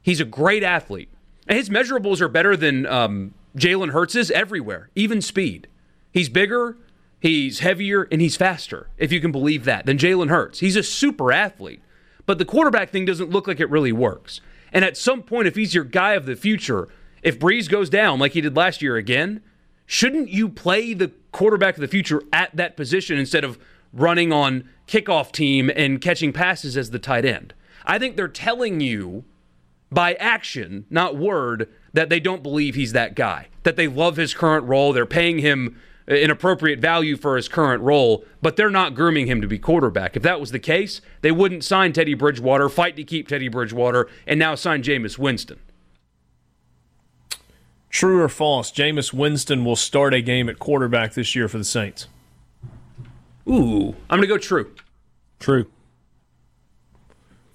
He's 0.02 0.22
a 0.22 0.26
great 0.26 0.64
athlete. 0.64 1.10
His 1.48 1.70
measurables 1.70 2.22
are 2.22 2.30
better 2.30 2.56
than 2.56 2.86
um, 2.86 3.34
Jalen 3.58 3.92
Hurts's 3.92 4.32
everywhere, 4.32 4.90
even 4.96 5.22
speed. 5.22 5.68
He's 6.12 6.30
bigger, 6.30 6.78
he's 7.20 7.60
heavier, 7.60 8.08
and 8.12 8.22
he's 8.22 8.36
faster, 8.36 8.90
if 8.98 9.12
you 9.12 9.20
can 9.20 9.32
believe 9.32 9.66
that, 9.66 9.86
than 9.86 9.98
Jalen 9.98 10.30
Hurts. 10.30 10.60
He's 10.60 10.76
a 10.76 10.84
super 10.84 11.32
athlete. 11.32 11.82
But 12.26 12.38
the 12.38 12.46
quarterback 12.46 12.90
thing 12.90 13.06
doesn't 13.06 13.30
look 13.30 13.48
like 13.48 13.60
it 13.60 13.70
really 13.70 13.92
works. 13.92 14.40
And 14.72 14.86
at 14.86 14.98
some 14.98 15.22
point, 15.22 15.48
if 15.48 15.56
he's 15.56 15.76
your 15.76 15.84
guy 15.84 16.14
of 16.14 16.26
the 16.26 16.36
future, 16.36 16.88
if 17.22 17.40
Brees 17.40 17.70
goes 17.70 17.90
down 17.90 18.20
like 18.20 18.34
he 18.34 18.42
did 18.42 18.56
last 18.56 18.82
year 18.82 18.96
again, 18.96 19.42
shouldn't 19.86 20.30
you 20.30 20.50
play 20.50 20.94
the 20.94 21.12
quarterback 21.32 21.76
of 21.76 21.82
the 21.82 21.88
future 21.88 22.24
at 22.32 22.56
that 22.56 22.78
position 22.78 23.18
instead 23.18 23.44
of 23.44 23.60
running 23.92 24.32
on 24.32 24.68
kickoff 24.88 25.32
team 25.32 25.70
and 25.76 26.02
catching 26.02 26.34
passes 26.34 26.78
as 26.78 26.92
the 26.92 27.00
tight 27.00 27.26
end? 27.26 27.54
I 27.86 28.00
think 28.00 28.16
they're 28.16 28.28
telling 28.28 28.80
you 28.80 29.26
by 29.94 30.14
action, 30.16 30.86
not 30.90 31.16
word, 31.16 31.70
that 31.94 32.10
they 32.10 32.20
don't 32.20 32.44
believe 32.44 32.76
he's 32.76 32.94
that 32.94 33.16
guy, 33.16 33.48
that 33.64 33.76
they 33.76 33.88
love 33.88 34.18
his 34.18 34.34
current 34.34 34.66
role. 34.66 34.94
They're 34.94 35.06
paying 35.06 35.40
him 35.40 35.80
uh, 36.10 36.16
an 36.16 36.32
appropriate 36.32 36.80
value 36.80 37.16
for 37.16 37.36
his 37.36 37.48
current 37.48 37.82
role, 37.82 38.26
but 38.42 38.56
they're 38.56 38.70
not 38.70 38.96
grooming 38.96 39.28
him 39.28 39.42
to 39.42 39.48
be 39.48 39.60
quarterback. 39.60 40.16
If 40.16 40.24
that 40.24 40.40
was 40.40 40.52
the 40.52 40.60
case, 40.60 41.02
they 41.22 41.32
wouldn't 41.32 41.64
sign 41.64 41.94
Teddy 41.94 42.14
Bridgewater, 42.14 42.70
fight 42.70 42.96
to 42.98 43.04
keep 43.04 43.28
Teddy 43.28 43.48
Bridgewater, 43.48 44.10
and 44.28 44.40
now 44.40 44.56
sign 44.56 44.84
Jameis 44.84 45.18
Winston. 45.18 45.60
True 47.90 48.22
or 48.22 48.30
false? 48.30 48.72
Jameis 48.72 49.14
Winston 49.14 49.64
will 49.64 49.76
start 49.76 50.16
a 50.16 50.22
game 50.22 50.50
at 50.50 50.58
quarterback 50.58 51.14
this 51.14 51.36
year 51.36 51.48
for 51.48 51.60
the 51.60 51.64
Saints. 51.64 52.08
Ooh, 53.48 53.96
I'm 54.10 54.18
going 54.18 54.22
to 54.22 54.28
go 54.28 54.38
true. 54.38 54.74
True. 55.40 55.68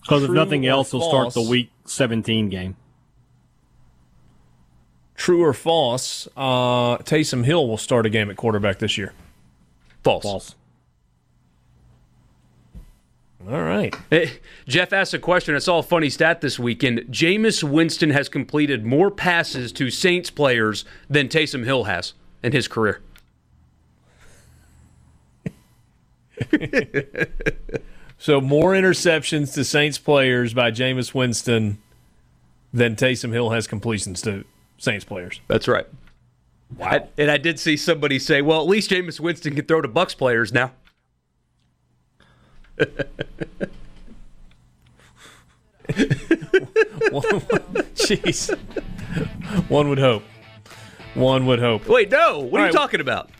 Because 0.03 0.23
if 0.23 0.31
nothing 0.31 0.67
or 0.67 0.71
else, 0.71 0.93
he'll 0.93 1.03
start 1.03 1.35
the 1.35 1.43
week 1.43 1.71
17 1.89 2.49
game. 2.49 2.77
True 5.15 5.43
or 5.45 5.53
false? 5.53 6.29
Uh, 6.37 6.99
Taysom 6.99 7.45
Hill 7.45 7.67
will 7.67 7.77
start 7.77 8.07
a 8.07 8.11
game 8.11 8.31
at 8.31 8.37
quarterback 8.37 8.79
this 8.79 8.97
year. 8.97 9.13
False. 10.05 10.23
False. 10.23 10.55
All 13.51 13.63
right. 13.63 13.95
Eh, 14.13 14.31
Jeff 14.67 14.93
asked 14.93 15.15
a 15.15 15.19
question. 15.19 15.55
I 15.55 15.59
saw 15.59 15.79
a 15.79 15.83
funny 15.83 16.11
stat 16.11 16.41
this 16.41 16.59
weekend. 16.59 17.01
Jameis 17.11 17.63
Winston 17.63 18.11
has 18.11 18.29
completed 18.29 18.85
more 18.85 19.11
passes 19.11 19.73
to 19.73 19.91
Saints 19.91 20.31
players 20.31 20.85
than 21.09 21.29
Taysom 21.29 21.65
Hill 21.65 21.85
has 21.85 22.15
in 22.43 22.53
his 22.53 22.69
career. 22.69 23.01
So 28.19 28.41
more 28.41 28.73
interceptions 28.73 29.55
to 29.55 29.65
Saints 29.65 29.99
players 29.99 30.53
by 30.53 30.73
Jameis 30.73 31.15
Winston 31.15 31.79
than 32.73 32.97
Taysom 32.97 33.33
Hill 33.33 33.51
has 33.51 33.67
completions 33.69 34.21
to 34.23 34.45
Saints 34.77 35.05
players. 35.05 35.41
That's 35.47 35.69
right. 35.69 35.87
I, 36.83 37.05
and 37.17 37.31
I 37.31 37.39
did 37.39 37.59
see 37.59 37.77
somebody 37.77 38.19
say, 38.19 38.43
"Well, 38.43 38.61
at 38.61 38.67
least 38.67 38.91
Jameis 38.91 39.21
Winston 39.21 39.55
can 39.55 39.65
throw 39.65 39.81
to 39.81 39.89
Bucks 39.89 40.15
players 40.15 40.53
now." 40.53 40.73
Jeez, 47.95 48.55
one 49.69 49.89
would 49.89 49.99
hope. 49.99 50.25
One 51.15 51.47
would 51.47 51.59
hope. 51.59 51.89
Wait, 51.89 52.11
no. 52.11 52.41
What 52.41 52.61
are 52.61 52.65
right. 52.65 52.73
you 52.73 52.79
talking 52.79 53.01
about? 53.01 53.31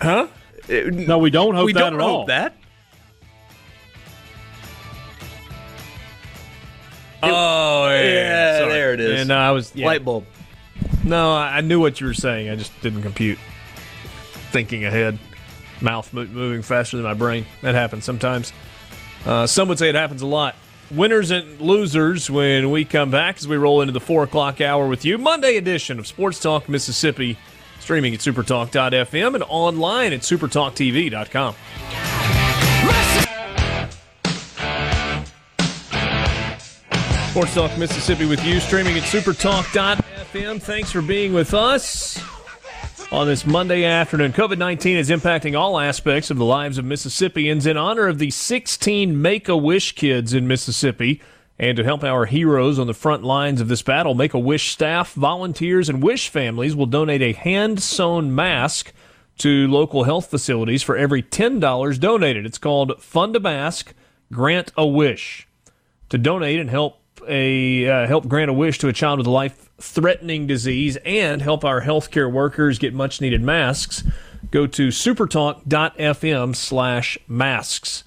Huh? 0.00 0.28
Uh, 0.68 0.72
no, 0.92 1.18
we 1.18 1.30
don't 1.30 1.54
hope 1.54 1.66
we 1.66 1.72
that 1.72 1.80
don't 1.80 1.94
at 1.94 2.00
hope 2.00 2.10
all. 2.10 2.26
that. 2.26 2.56
Oh 7.32 7.88
yeah, 7.90 8.02
Yeah, 8.02 8.58
sorry. 8.58 8.72
there 8.72 8.94
it 8.94 9.00
is. 9.00 9.20
And 9.22 9.30
uh, 9.32 9.36
I 9.36 9.50
was 9.52 9.74
yeah. 9.74 9.86
Light 9.86 10.04
bulb. 10.04 10.24
No, 11.04 11.32
I 11.32 11.60
knew 11.60 11.80
what 11.80 12.00
you 12.00 12.06
were 12.06 12.14
saying. 12.14 12.48
I 12.50 12.56
just 12.56 12.78
didn't 12.80 13.02
compute. 13.02 13.38
Thinking 14.50 14.84
ahead, 14.84 15.18
mouth 15.80 16.12
mo- 16.12 16.26
moving 16.26 16.62
faster 16.62 16.96
than 16.96 17.04
my 17.04 17.14
brain. 17.14 17.44
That 17.62 17.74
happens 17.74 18.04
sometimes. 18.04 18.52
Uh, 19.26 19.46
some 19.46 19.68
would 19.68 19.78
say 19.78 19.88
it 19.88 19.94
happens 19.94 20.22
a 20.22 20.26
lot. 20.26 20.54
Winners 20.90 21.30
and 21.30 21.60
losers 21.60 22.30
when 22.30 22.70
we 22.70 22.84
come 22.84 23.10
back 23.10 23.36
as 23.38 23.48
we 23.48 23.56
roll 23.56 23.80
into 23.80 23.92
the 23.92 24.00
four 24.00 24.22
o'clock 24.22 24.60
hour 24.60 24.86
with 24.86 25.04
you. 25.04 25.18
Monday 25.18 25.56
edition 25.56 25.98
of 25.98 26.06
Sports 26.06 26.40
Talk 26.40 26.68
Mississippi, 26.68 27.36
streaming 27.80 28.14
at 28.14 28.20
supertalk.fm 28.20 29.34
and 29.34 29.44
online 29.48 30.12
at 30.12 30.20
supertalktv.com. 30.20 31.54
Sports 37.34 37.54
Talk 37.54 37.76
Mississippi 37.76 38.26
with 38.26 38.44
you, 38.44 38.60
streaming 38.60 38.96
at 38.96 39.02
supertalk.fm. 39.02 40.62
Thanks 40.62 40.92
for 40.92 41.02
being 41.02 41.32
with 41.32 41.52
us 41.52 42.22
on 43.10 43.26
this 43.26 43.44
Monday 43.44 43.82
afternoon. 43.82 44.32
COVID 44.32 44.56
19 44.56 44.96
is 44.96 45.10
impacting 45.10 45.58
all 45.58 45.80
aspects 45.80 46.30
of 46.30 46.36
the 46.36 46.44
lives 46.44 46.78
of 46.78 46.84
Mississippians. 46.84 47.66
In 47.66 47.76
honor 47.76 48.06
of 48.06 48.20
the 48.20 48.30
16 48.30 49.20
Make 49.20 49.48
a 49.48 49.56
Wish 49.56 49.96
kids 49.96 50.32
in 50.32 50.46
Mississippi, 50.46 51.20
and 51.58 51.76
to 51.76 51.82
help 51.82 52.04
our 52.04 52.26
heroes 52.26 52.78
on 52.78 52.86
the 52.86 52.94
front 52.94 53.24
lines 53.24 53.60
of 53.60 53.66
this 53.66 53.82
battle, 53.82 54.14
Make 54.14 54.34
a 54.34 54.38
Wish 54.38 54.70
staff, 54.70 55.12
volunteers, 55.14 55.88
and 55.88 56.04
Wish 56.04 56.28
families 56.28 56.76
will 56.76 56.86
donate 56.86 57.20
a 57.20 57.32
hand 57.32 57.82
sewn 57.82 58.32
mask 58.32 58.92
to 59.38 59.66
local 59.66 60.04
health 60.04 60.30
facilities 60.30 60.84
for 60.84 60.96
every 60.96 61.24
$10 61.24 61.98
donated. 61.98 62.46
It's 62.46 62.58
called 62.58 63.02
Fund 63.02 63.34
a 63.34 63.40
Mask, 63.40 63.92
Grant 64.30 64.70
a 64.76 64.86
Wish 64.86 65.48
to 66.10 66.16
donate 66.16 66.60
and 66.60 66.70
help 66.70 67.00
a 67.28 67.88
uh, 67.88 68.06
help 68.06 68.28
grant 68.28 68.50
a 68.50 68.52
wish 68.52 68.78
to 68.78 68.88
a 68.88 68.92
child 68.92 69.18
with 69.18 69.26
a 69.26 69.30
life-threatening 69.30 70.46
disease 70.46 70.96
and 71.04 71.42
help 71.42 71.64
our 71.64 71.82
healthcare 71.82 72.30
workers 72.30 72.78
get 72.78 72.94
much-needed 72.94 73.42
masks, 73.42 74.04
go 74.50 74.66
to 74.66 74.88
supertalk.fm 74.88 76.54
slash 76.56 77.18
masks. 77.26 78.04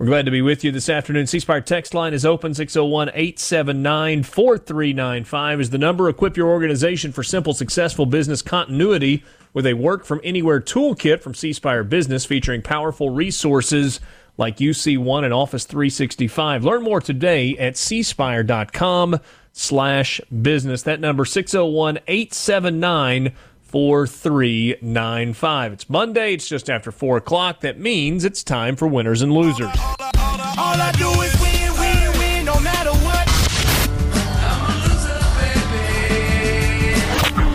We're 0.00 0.06
glad 0.06 0.24
to 0.24 0.30
be 0.30 0.40
with 0.40 0.64
you 0.64 0.72
this 0.72 0.88
afternoon. 0.88 1.26
C 1.26 1.40
Spire 1.40 1.60
text 1.60 1.92
line 1.92 2.14
is 2.14 2.24
open 2.24 2.54
601 2.54 3.10
879 3.10 4.22
4395 4.22 5.60
is 5.60 5.68
the 5.68 5.76
number. 5.76 6.08
Equip 6.08 6.38
your 6.38 6.48
organization 6.48 7.12
for 7.12 7.22
simple, 7.22 7.52
successful 7.52 8.06
business 8.06 8.40
continuity 8.40 9.22
with 9.52 9.66
a 9.66 9.74
work 9.74 10.06
from 10.06 10.20
anywhere 10.24 10.58
toolkit 10.58 11.20
from 11.20 11.34
C 11.34 11.52
Spire 11.52 11.84
Business 11.84 12.24
featuring 12.24 12.62
powerful 12.62 13.10
resources 13.10 14.00
like 14.40 14.56
UC1 14.56 15.24
and 15.24 15.32
Office 15.32 15.66
365. 15.66 16.64
Learn 16.64 16.82
more 16.82 17.00
today 17.00 17.56
at 17.58 17.74
cspire.com 17.74 19.20
slash 19.52 20.20
business. 20.42 20.82
That 20.82 20.98
number 20.98 21.24
601-879 21.24 23.32
4395. 23.62 25.72
It's 25.72 25.88
Monday. 25.88 26.34
It's 26.34 26.48
just 26.48 26.68
after 26.68 26.90
4 26.90 27.18
o'clock. 27.18 27.60
That 27.60 27.78
means 27.78 28.24
it's 28.24 28.42
time 28.42 28.74
for 28.74 28.88
winners 28.88 29.22
and 29.22 29.32
losers. 29.32 29.70
All 29.78 30.76
I 30.76 30.90
do 30.98 31.08
is 31.20 31.40
win, 31.40 31.72
win, 31.78 32.18
win, 32.18 32.44
no 32.46 32.58
matter 32.58 32.90
what. 32.90 33.28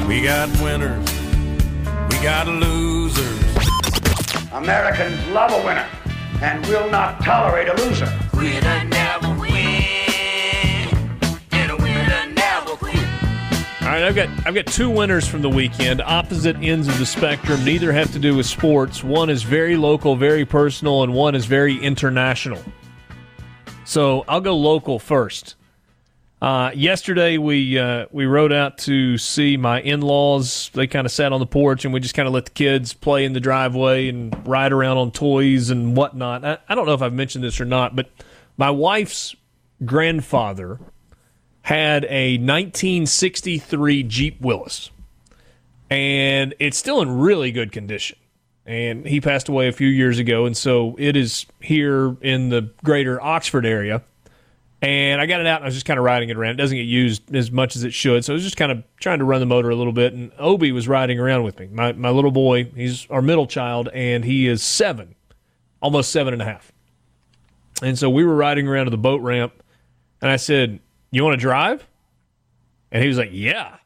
We 0.07 0.21
got 0.21 0.47
winners. 0.61 1.05
We 2.11 2.19
got 2.23 2.47
losers. 2.47 3.41
Americans 4.53 5.27
love 5.27 5.51
a 5.51 5.61
winner 5.65 5.85
and 6.45 6.63
will 6.67 6.89
not 6.91 7.19
tolerate 7.23 7.67
a 7.67 7.73
loser. 7.73 8.07
Winner 8.35 8.83
never 8.85 9.33
win. 9.39 9.51
And 11.51 11.71
a 11.71 11.75
winner 11.75 12.33
never 12.33 12.75
quit. 12.75 12.95
All 13.81 13.87
right, 13.87 14.03
I've 14.03 14.15
got 14.15 14.29
I've 14.45 14.53
got 14.53 14.67
two 14.67 14.91
winners 14.91 15.27
from 15.27 15.41
the 15.41 15.49
weekend, 15.49 16.01
opposite 16.01 16.55
ends 16.57 16.87
of 16.87 16.99
the 16.99 17.05
spectrum. 17.05 17.65
Neither 17.65 17.91
have 17.91 18.11
to 18.11 18.19
do 18.19 18.35
with 18.35 18.45
sports. 18.45 19.03
One 19.03 19.31
is 19.31 19.41
very 19.41 19.75
local, 19.75 20.15
very 20.15 20.45
personal, 20.45 21.01
and 21.01 21.15
one 21.15 21.33
is 21.33 21.47
very 21.47 21.77
international. 21.79 22.61
So 23.83 24.23
I'll 24.27 24.41
go 24.41 24.55
local 24.55 24.99
first. 24.99 25.55
Uh, 26.45 26.69
yesterday 26.75 27.39
we 27.39 27.79
uh, 27.79 28.05
we 28.11 28.27
rode 28.27 28.53
out 28.53 28.77
to 28.77 29.17
see 29.17 29.57
my 29.57 29.81
in 29.81 30.01
laws. 30.01 30.69
They 30.75 30.85
kind 30.85 31.07
of 31.07 31.11
sat 31.11 31.33
on 31.33 31.39
the 31.39 31.47
porch 31.47 31.85
and 31.85 31.91
we 31.93 31.99
just 31.99 32.13
kind 32.13 32.27
of 32.27 32.35
let 32.35 32.45
the 32.45 32.51
kids 32.51 32.93
play 32.93 33.25
in 33.25 33.33
the 33.33 33.39
driveway 33.39 34.09
and 34.09 34.47
ride 34.47 34.71
around 34.71 34.97
on 34.97 35.09
toys 35.09 35.71
and 35.71 35.97
whatnot. 35.97 36.45
I, 36.45 36.59
I 36.69 36.75
don't 36.75 36.85
know 36.85 36.93
if 36.93 37.01
I've 37.01 37.13
mentioned 37.13 37.43
this 37.43 37.59
or 37.59 37.65
not, 37.65 37.95
but 37.95 38.11
my 38.57 38.69
wife's 38.69 39.35
grandfather 39.83 40.79
had 41.63 42.05
a 42.11 42.37
1963 42.37 44.03
Jeep 44.03 44.39
Willys, 44.39 44.91
and 45.89 46.53
it's 46.59 46.77
still 46.77 47.01
in 47.01 47.17
really 47.17 47.51
good 47.51 47.71
condition. 47.71 48.19
And 48.67 49.07
he 49.07 49.19
passed 49.19 49.49
away 49.49 49.67
a 49.67 49.71
few 49.71 49.87
years 49.87 50.19
ago, 50.19 50.45
and 50.45 50.55
so 50.55 50.95
it 50.99 51.15
is 51.15 51.47
here 51.59 52.15
in 52.21 52.49
the 52.49 52.69
greater 52.83 53.19
Oxford 53.19 53.65
area. 53.65 54.03
And 54.85 55.19
I 55.19 55.25
got 55.25 55.41
it 55.41 55.47
out 55.47 55.61
and 55.61 55.65
I 55.65 55.67
was 55.67 55.73
just 55.73 55.87
kind 55.87 55.97
of 55.97 56.05
riding 56.05 56.29
it 56.29 56.37
around. 56.37 56.51
It 56.51 56.57
doesn't 56.57 56.77
get 56.77 56.83
used 56.83 57.33
as 57.35 57.49
much 57.49 57.75
as 57.75 57.83
it 57.83 57.91
should. 57.91 58.23
So 58.23 58.33
I 58.33 58.35
was 58.35 58.43
just 58.43 58.55
kind 58.55 58.71
of 58.71 58.83
trying 58.99 59.17
to 59.17 59.25
run 59.25 59.39
the 59.39 59.47
motor 59.47 59.71
a 59.71 59.75
little 59.75 59.91
bit. 59.91 60.13
And 60.13 60.31
Obi 60.37 60.71
was 60.71 60.87
riding 60.87 61.19
around 61.19 61.41
with 61.41 61.57
me. 61.57 61.69
My, 61.71 61.93
my 61.93 62.11
little 62.11 62.29
boy, 62.29 62.65
he's 62.65 63.09
our 63.09 63.23
middle 63.23 63.47
child, 63.47 63.89
and 63.95 64.23
he 64.23 64.47
is 64.47 64.61
seven, 64.61 65.15
almost 65.81 66.11
seven 66.11 66.33
and 66.33 66.41
a 66.43 66.45
half. 66.45 66.71
And 67.81 67.97
so 67.97 68.11
we 68.11 68.23
were 68.23 68.35
riding 68.35 68.67
around 68.67 68.85
to 68.85 68.91
the 68.91 68.97
boat 68.97 69.21
ramp. 69.21 69.53
And 70.21 70.29
I 70.29 70.35
said, 70.35 70.79
You 71.09 71.23
want 71.23 71.33
to 71.33 71.41
drive? 71.41 71.87
And 72.91 73.01
he 73.01 73.07
was 73.07 73.17
like, 73.17 73.31
Yeah. 73.31 73.77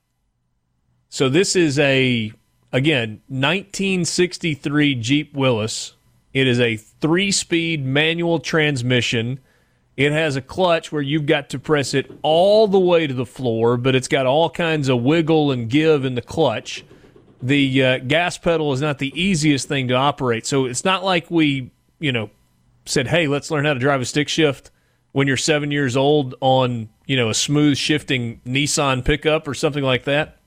So 1.08 1.30
this 1.30 1.56
is 1.56 1.80
a, 1.80 2.34
again, 2.74 3.22
1963 3.30 4.95
Jeep 4.95 5.34
Willys. 5.34 5.93
It 6.34 6.45
is 6.45 6.60
a 6.60 6.76
three 6.76 7.32
speed 7.32 7.86
manual 7.86 8.39
transmission. 8.39 9.39
It 10.00 10.14
has 10.14 10.38
a 10.38 10.41
clutch 10.41 10.93
where 10.93 11.02
you've 11.02 11.26
got 11.26 11.50
to 11.50 11.60
press 11.60 11.93
it 11.93 12.10
all 12.22 12.70
the 12.70 12.80
way 12.80 13.06
to 13.06 13.14
the 13.14 13.26
floor, 13.26 13.76
but 13.76 13.95
it's 13.95 14.08
got 14.08 14.26
all 14.26 14.50
kinds 14.50 14.88
of 14.88 15.04
wiggle 15.04 15.52
and 15.52 15.70
give 15.70 16.06
in 16.06 16.16
the 16.16 16.22
clutch. 16.22 16.86
The 17.41 17.84
uh, 17.84 17.97
gas 17.97 18.38
pedal 18.38 18.72
is 18.72 18.80
not 18.80 19.00
the 19.00 19.12
easiest 19.22 19.68
thing 19.68 19.89
to 19.89 19.95
operate. 19.95 20.45
So 20.45 20.68
it's 20.68 20.86
not 20.86 21.04
like 21.04 21.30
we, 21.30 21.72
you 22.00 22.14
know, 22.14 22.30
said, 22.86 23.08
hey, 23.08 23.28
let's 23.28 23.52
learn 23.52 23.66
how 23.66 23.74
to 23.74 23.80
drive 23.80 24.00
a 24.00 24.06
stick 24.06 24.30
shift 24.30 24.72
when 25.12 25.28
you're 25.28 25.36
seven 25.36 25.70
years 25.70 25.97
old 25.97 26.34
on, 26.39 26.88
you 27.06 27.18
know, 27.18 27.30
a 27.30 27.34
smooth 27.34 27.76
shifting 27.76 28.39
Nissan 28.45 29.04
pickup 29.04 29.50
or 29.50 29.54
something 29.54 29.84
like 29.84 30.06
that. 30.06 30.38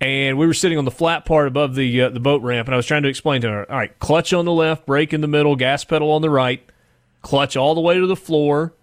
And 0.00 0.38
we 0.38 0.46
were 0.46 0.54
sitting 0.54 0.78
on 0.78 0.84
the 0.84 0.92
flat 0.92 1.24
part 1.24 1.48
above 1.48 1.74
the 1.74 2.02
uh, 2.02 2.08
the 2.10 2.20
boat 2.20 2.42
ramp, 2.42 2.68
and 2.68 2.74
I 2.74 2.76
was 2.76 2.86
trying 2.86 3.02
to 3.02 3.08
explain 3.08 3.40
to 3.40 3.50
her, 3.50 3.68
all 3.68 3.78
right, 3.78 3.98
clutch 3.98 4.32
on 4.32 4.44
the 4.44 4.52
left, 4.52 4.86
brake 4.86 5.12
in 5.12 5.22
the 5.22 5.28
middle, 5.28 5.56
gas 5.56 5.82
pedal 5.82 6.12
on 6.12 6.22
the 6.22 6.30
right 6.30 6.64
clutch 7.24 7.56
all 7.56 7.74
the 7.74 7.80
way 7.80 7.98
to 7.98 8.06
the 8.06 8.14
floor. 8.14 8.74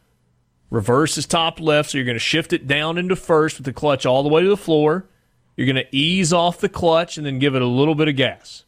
Reverse 0.70 1.18
is 1.18 1.26
top 1.26 1.60
left, 1.60 1.92
so 1.92 1.98
you're 1.98 2.06
going 2.06 2.16
to 2.16 2.20
shift 2.20 2.52
it 2.52 2.68
down 2.68 2.98
into 2.98 3.16
first 3.16 3.58
with 3.58 3.66
the 3.66 3.74
clutch 3.74 4.06
all 4.06 4.24
the 4.24 4.30
way 4.30 4.42
to 4.42 4.50
the 4.50 4.58
floor. 4.58 5.08
You're 5.56 5.72
going 5.72 5.86
to 5.86 5.96
ease 5.96 6.34
off 6.34 6.60
the 6.60 6.70
clutch 6.70 7.18
and 7.18 7.26
then 7.26 7.40
give 7.40 7.56
it 7.56 7.62
a 7.62 7.68
little 7.68 7.96
bit 7.96 8.08
of 8.08 8.16
gas. 8.16 8.66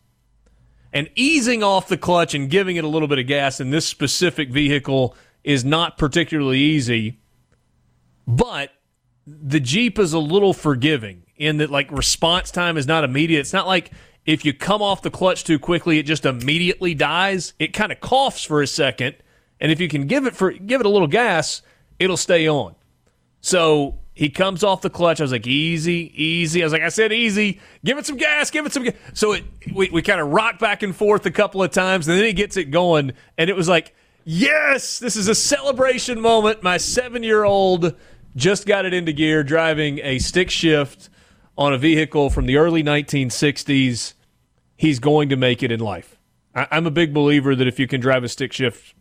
And 0.91 1.09
easing 1.15 1.63
off 1.63 1.87
the 1.87 1.97
clutch 1.97 2.35
and 2.35 2.49
giving 2.49 2.75
it 2.75 2.83
a 2.83 2.87
little 2.87 3.07
bit 3.07 3.19
of 3.19 3.25
gas 3.25 3.59
in 3.59 3.71
this 3.71 3.87
specific 3.87 4.51
vehicle 4.51 5.15
is 5.43 5.65
not 5.65 5.97
particularly 5.97 6.59
easy, 6.59 7.19
but 8.27 8.71
the 9.25 9.59
Jeep 9.59 9.97
is 9.97 10.13
a 10.13 10.19
little 10.19 10.53
forgiving 10.53 11.23
in 11.35 11.57
that 11.57 11.71
like 11.71 11.91
response 11.91 12.51
time 12.51 12.77
is 12.77 12.85
not 12.85 13.03
immediate. 13.03 13.39
It's 13.39 13.53
not 13.53 13.65
like 13.65 13.91
if 14.25 14.45
you 14.45 14.53
come 14.53 14.81
off 14.81 15.01
the 15.01 15.09
clutch 15.09 15.43
too 15.43 15.57
quickly, 15.57 15.97
it 15.99 16.03
just 16.03 16.25
immediately 16.25 16.93
dies. 16.93 17.53
It 17.59 17.73
kind 17.73 17.91
of 17.91 17.99
coughs 17.99 18.43
for 18.43 18.61
a 18.61 18.67
second 18.67 19.15
and 19.63 19.71
if 19.71 19.79
you 19.79 19.87
can 19.87 20.05
give 20.05 20.27
it 20.27 20.35
for 20.35 20.51
give 20.51 20.81
it 20.81 20.85
a 20.85 20.89
little 20.89 21.07
gas, 21.07 21.61
it'll 21.97 22.17
stay 22.17 22.47
on. 22.47 22.75
So 23.39 23.97
he 24.13 24.29
comes 24.29 24.61
off 24.63 24.81
the 24.81 24.89
clutch. 24.89 25.21
I 25.21 25.23
was 25.23 25.31
like, 25.31 25.47
easy, 25.47 26.11
easy. 26.21 26.61
I 26.61 26.65
was 26.65 26.73
like, 26.73 26.81
I 26.81 26.89
said 26.89 27.13
easy. 27.13 27.61
Give 27.83 27.97
it 27.97 28.05
some 28.05 28.17
gas. 28.17 28.51
Give 28.51 28.65
it 28.65 28.73
some 28.73 28.83
gas. 28.83 28.93
So 29.13 29.31
it, 29.31 29.45
we, 29.73 29.89
we 29.89 30.01
kind 30.01 30.19
of 30.19 30.27
rock 30.27 30.59
back 30.59 30.83
and 30.83 30.93
forth 30.93 31.25
a 31.25 31.31
couple 31.31 31.63
of 31.63 31.71
times, 31.71 32.07
and 32.07 32.17
then 32.17 32.25
he 32.25 32.33
gets 32.33 32.57
it 32.57 32.65
going. 32.71 33.13
And 33.37 33.49
it 33.49 33.55
was 33.55 33.69
like, 33.69 33.95
yes, 34.25 34.99
this 34.99 35.15
is 35.15 35.29
a 35.29 35.35
celebration 35.35 36.19
moment. 36.19 36.61
My 36.61 36.75
seven 36.75 37.23
year 37.23 37.45
old 37.45 37.95
just 38.35 38.67
got 38.67 38.85
it 38.85 38.93
into 38.93 39.13
gear 39.13 39.43
driving 39.43 39.99
a 39.99 40.19
stick 40.19 40.49
shift 40.49 41.09
on 41.57 41.73
a 41.73 41.77
vehicle 41.77 42.29
from 42.29 42.47
the 42.47 42.57
early 42.57 42.83
1960s. 42.83 44.13
He's 44.75 44.99
going 44.99 45.29
to 45.29 45.37
make 45.37 45.63
it 45.63 45.71
in 45.71 45.79
life. 45.79 46.19
I'm 46.53 46.85
a 46.85 46.91
big 46.91 47.13
believer 47.13 47.55
that 47.55 47.67
if 47.67 47.79
you 47.79 47.87
can 47.87 48.01
drive 48.01 48.23
a 48.25 48.29
stick 48.29 48.51
shift, 48.51 48.93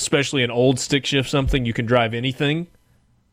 especially 0.00 0.42
an 0.42 0.50
old 0.50 0.80
stick 0.80 1.04
shift, 1.04 1.28
something 1.28 1.66
you 1.66 1.74
can 1.74 1.84
drive 1.84 2.14
anything, 2.14 2.66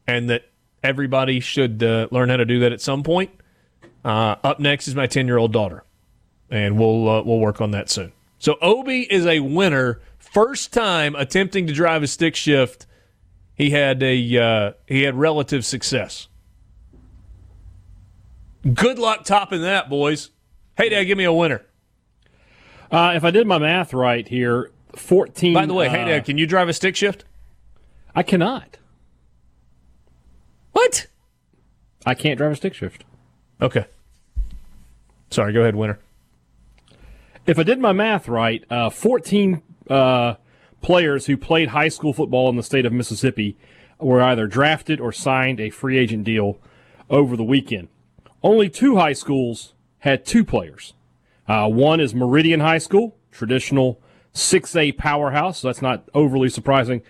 and 0.06 0.30
that 0.30 0.44
everybody 0.84 1.40
should 1.40 1.82
uh, 1.82 2.08
learn 2.12 2.30
how 2.30 2.38
to 2.38 2.46
do 2.46 2.60
that 2.60 2.74
at 2.74 2.82
some 2.82 3.04
point. 3.04 3.32
Uh, 4.04 4.36
up 4.44 4.60
next 4.60 4.88
is 4.88 4.96
my 4.96 5.08
10 5.08 5.28
year 5.28 5.38
old 5.38 5.54
daughter, 5.54 5.84
and 6.50 6.78
we'll 6.78 7.10
uh, 7.10 7.24
we'll 7.24 7.40
work 7.40 7.62
on 7.62 7.72
that 7.72 7.90
soon. 7.90 8.12
So 8.40 8.58
Obi 8.62 9.02
is 9.02 9.26
a 9.26 9.40
winner. 9.40 10.02
First 10.18 10.74
time 10.74 11.16
attempting 11.16 11.68
to 11.68 11.74
drive 11.74 12.04
a 12.04 12.08
stick 12.08 12.36
shift, 12.36 12.86
he 13.56 13.70
had 13.72 14.04
a 14.04 14.38
uh, 14.38 14.74
he 14.86 15.04
had 15.04 15.16
relative 15.16 15.66
success. 15.66 16.28
Good 18.74 19.00
luck 19.00 19.24
topping 19.24 19.62
that, 19.62 19.90
boys. 19.90 20.32
Hey, 20.76 20.90
Dad, 20.90 21.06
give 21.06 21.18
me 21.18 21.24
a 21.24 21.34
winner. 21.34 21.66
Uh, 22.92 23.14
if 23.16 23.24
I 23.24 23.32
did 23.32 23.48
my 23.48 23.58
math 23.58 23.94
right 23.94 24.28
here, 24.28 24.72
14. 25.00 25.54
By 25.54 25.66
the 25.66 25.74
way, 25.74 25.88
uh, 25.88 25.92
hey, 25.92 26.06
Dad, 26.06 26.26
can 26.26 26.38
you 26.38 26.46
drive 26.46 26.70
a 26.70 26.74
stick 26.74 26.96
shift? 26.96 27.26
I 28.16 28.24
cannot. 28.24 28.78
What? 30.72 31.08
I 32.06 32.14
can't 32.14 32.38
drive 32.38 32.52
a 32.52 32.56
stick 32.56 32.74
shift. 32.74 33.04
Okay. 33.62 33.86
Sorry, 35.30 35.54
go 35.54 35.62
ahead, 35.62 35.76
winner. 35.76 36.00
If 37.46 37.60
I 37.60 37.64
did 37.64 37.80
my 37.80 37.94
math 37.94 38.28
right, 38.28 38.64
uh, 38.70 38.90
14 38.90 39.62
uh, 39.90 40.36
players 40.82 41.26
who 41.26 41.38
played 41.38 41.70
high 41.70 41.88
school 41.88 42.14
football 42.14 42.50
in 42.50 42.56
the 42.56 42.64
state 42.64 42.86
of 42.86 42.94
Mississippi 42.94 43.58
were 44.00 44.22
either 44.22 44.48
drafted 44.48 45.00
or 45.00 45.12
signed 45.12 45.60
a 45.60 45.70
free 45.70 45.98
agent 45.98 46.24
deal 46.24 46.60
over 47.10 47.36
the 47.36 47.44
weekend. 47.44 47.88
Only 48.44 48.70
two 48.70 48.98
high 48.98 49.14
schools 49.14 49.74
had 50.00 50.26
two 50.26 50.44
players. 50.44 50.94
Uh, 51.48 51.68
one 51.68 52.00
is 52.00 52.14
Meridian 52.14 52.60
High 52.60 52.78
School, 52.78 53.16
traditional 53.32 54.00
6A 54.38 54.98
powerhouse, 54.98 55.60
so 55.60 55.68
that's 55.68 55.82
not 55.82 56.08
overly 56.14 56.50
surprising. 56.50 57.02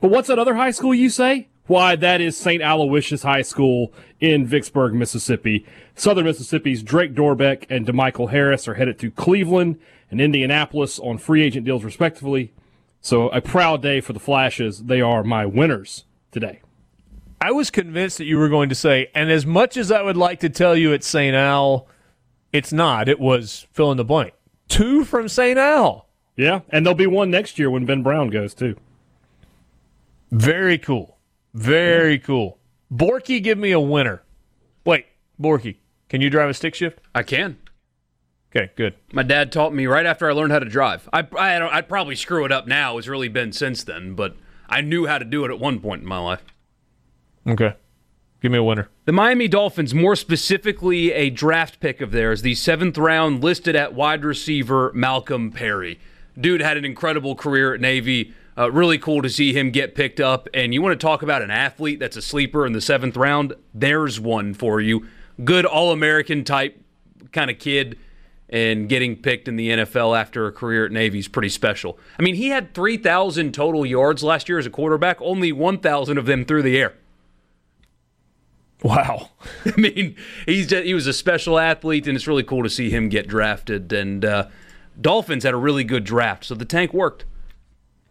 But 0.00 0.10
what's 0.10 0.28
that 0.28 0.38
other 0.38 0.54
high 0.54 0.70
school 0.70 0.94
you 0.94 1.10
say? 1.10 1.48
Why, 1.66 1.96
that 1.96 2.20
is 2.20 2.36
St. 2.36 2.62
Aloysius 2.62 3.24
High 3.24 3.42
School 3.42 3.92
in 4.20 4.46
Vicksburg, 4.46 4.94
Mississippi. 4.94 5.66
Southern 5.96 6.26
Mississippi's 6.26 6.82
Drake 6.82 7.12
Dorbeck 7.12 7.66
and 7.68 7.86
DeMichael 7.86 8.30
Harris 8.30 8.68
are 8.68 8.74
headed 8.74 8.98
to 9.00 9.10
Cleveland 9.10 9.80
and 10.10 10.20
Indianapolis 10.20 11.00
on 11.00 11.18
free 11.18 11.42
agent 11.42 11.66
deals, 11.66 11.82
respectively. 11.82 12.52
So 13.00 13.28
a 13.30 13.40
proud 13.40 13.82
day 13.82 14.00
for 14.00 14.12
the 14.12 14.20
Flashes. 14.20 14.84
They 14.84 15.00
are 15.00 15.24
my 15.24 15.44
winners 15.44 16.04
today. 16.30 16.60
I 17.40 17.50
was 17.50 17.70
convinced 17.70 18.18
that 18.18 18.24
you 18.24 18.38
were 18.38 18.48
going 18.48 18.68
to 18.68 18.74
say, 18.74 19.10
and 19.14 19.30
as 19.30 19.44
much 19.44 19.76
as 19.76 19.90
I 19.90 20.02
would 20.02 20.16
like 20.16 20.40
to 20.40 20.48
tell 20.48 20.76
you 20.76 20.92
it's 20.92 21.06
St. 21.06 21.34
Al, 21.34 21.88
it's 22.52 22.72
not. 22.72 23.08
It 23.08 23.20
was 23.20 23.66
fill 23.72 23.90
in 23.90 23.96
the 23.96 24.04
blank. 24.04 24.34
Two 24.68 25.04
from 25.04 25.28
St. 25.28 25.58
Al. 25.58 26.05
Yeah, 26.36 26.60
and 26.68 26.84
there'll 26.84 26.94
be 26.94 27.06
one 27.06 27.30
next 27.30 27.58
year 27.58 27.70
when 27.70 27.86
Ben 27.86 28.02
Brown 28.02 28.28
goes, 28.28 28.54
too. 28.54 28.76
Very 30.30 30.76
cool. 30.78 31.16
Very 31.54 32.18
cool. 32.18 32.58
Borky, 32.92 33.42
give 33.42 33.56
me 33.58 33.72
a 33.72 33.80
winner. 33.80 34.22
Wait, 34.84 35.06
Borky, 35.40 35.76
can 36.08 36.20
you 36.20 36.28
drive 36.28 36.50
a 36.50 36.54
stick 36.54 36.74
shift? 36.74 37.00
I 37.14 37.22
can. 37.22 37.56
Okay, 38.50 38.70
good. 38.76 38.94
My 39.12 39.22
dad 39.22 39.50
taught 39.50 39.74
me 39.74 39.86
right 39.86 40.06
after 40.06 40.28
I 40.28 40.32
learned 40.32 40.52
how 40.52 40.58
to 40.58 40.66
drive. 40.66 41.08
I, 41.12 41.26
I 41.38 41.76
I'd 41.76 41.88
probably 41.88 42.16
screw 42.16 42.44
it 42.44 42.52
up 42.52 42.66
now. 42.66 42.96
It's 42.98 43.08
really 43.08 43.28
been 43.28 43.52
since 43.52 43.82
then, 43.82 44.14
but 44.14 44.36
I 44.68 44.82
knew 44.82 45.06
how 45.06 45.18
to 45.18 45.24
do 45.24 45.44
it 45.44 45.50
at 45.50 45.58
one 45.58 45.80
point 45.80 46.02
in 46.02 46.08
my 46.08 46.18
life. 46.18 46.44
Okay. 47.46 47.74
Give 48.40 48.52
me 48.52 48.58
a 48.58 48.62
winner. 48.62 48.88
The 49.04 49.12
Miami 49.12 49.48
Dolphins, 49.48 49.94
more 49.94 50.16
specifically 50.16 51.12
a 51.12 51.30
draft 51.30 51.80
pick 51.80 52.00
of 52.00 52.12
theirs, 52.12 52.42
the 52.42 52.54
seventh 52.54 52.98
round 52.98 53.42
listed 53.42 53.74
at 53.74 53.94
wide 53.94 54.24
receiver 54.24 54.92
Malcolm 54.94 55.50
Perry. 55.50 55.98
Dude 56.38 56.60
had 56.60 56.76
an 56.76 56.84
incredible 56.84 57.34
career 57.34 57.74
at 57.74 57.80
Navy. 57.80 58.34
Uh, 58.58 58.70
really 58.70 58.98
cool 58.98 59.22
to 59.22 59.28
see 59.28 59.52
him 59.52 59.70
get 59.70 59.94
picked 59.94 60.20
up. 60.20 60.48
And 60.54 60.72
you 60.72 60.80
want 60.80 60.98
to 60.98 61.04
talk 61.04 61.22
about 61.22 61.42
an 61.42 61.50
athlete 61.50 62.00
that's 62.00 62.16
a 62.16 62.22
sleeper 62.22 62.66
in 62.66 62.72
the 62.72 62.80
seventh 62.80 63.16
round? 63.16 63.54
There's 63.74 64.18
one 64.18 64.54
for 64.54 64.80
you. 64.80 65.06
Good 65.44 65.66
All 65.66 65.92
American 65.92 66.44
type 66.44 66.80
kind 67.32 67.50
of 67.50 67.58
kid. 67.58 67.98
And 68.48 68.88
getting 68.88 69.16
picked 69.16 69.48
in 69.48 69.56
the 69.56 69.70
NFL 69.70 70.16
after 70.16 70.46
a 70.46 70.52
career 70.52 70.86
at 70.86 70.92
Navy 70.92 71.18
is 71.18 71.26
pretty 71.26 71.48
special. 71.48 71.98
I 72.16 72.22
mean, 72.22 72.36
he 72.36 72.48
had 72.48 72.74
3,000 72.74 73.52
total 73.52 73.84
yards 73.84 74.22
last 74.22 74.48
year 74.48 74.60
as 74.60 74.66
a 74.66 74.70
quarterback, 74.70 75.20
only 75.20 75.50
1,000 75.50 76.16
of 76.16 76.26
them 76.26 76.44
through 76.44 76.62
the 76.62 76.78
air. 76.78 76.94
Wow. 78.84 79.30
I 79.64 79.74
mean, 79.76 80.14
he's 80.46 80.68
just, 80.68 80.84
he 80.84 80.94
was 80.94 81.08
a 81.08 81.12
special 81.12 81.58
athlete, 81.58 82.06
and 82.06 82.14
it's 82.14 82.28
really 82.28 82.44
cool 82.44 82.62
to 82.62 82.70
see 82.70 82.88
him 82.88 83.08
get 83.08 83.26
drafted. 83.26 83.92
And 83.92 84.24
uh, 84.24 84.46
Dolphins 85.00 85.44
had 85.44 85.54
a 85.54 85.58
really 85.58 85.84
good 85.84 86.04
draft, 86.04 86.44
so 86.44 86.54
the 86.54 86.64
tank 86.64 86.92
worked. 86.92 87.24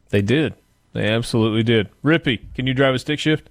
They 0.10 0.22
did. 0.22 0.54
They 0.94 1.08
absolutely 1.08 1.64
did. 1.64 1.90
Rippey, 2.04 2.54
can 2.54 2.68
you 2.68 2.74
drive 2.74 2.96
a 2.96 3.00
stick 3.00 3.20
shift? 3.20 3.50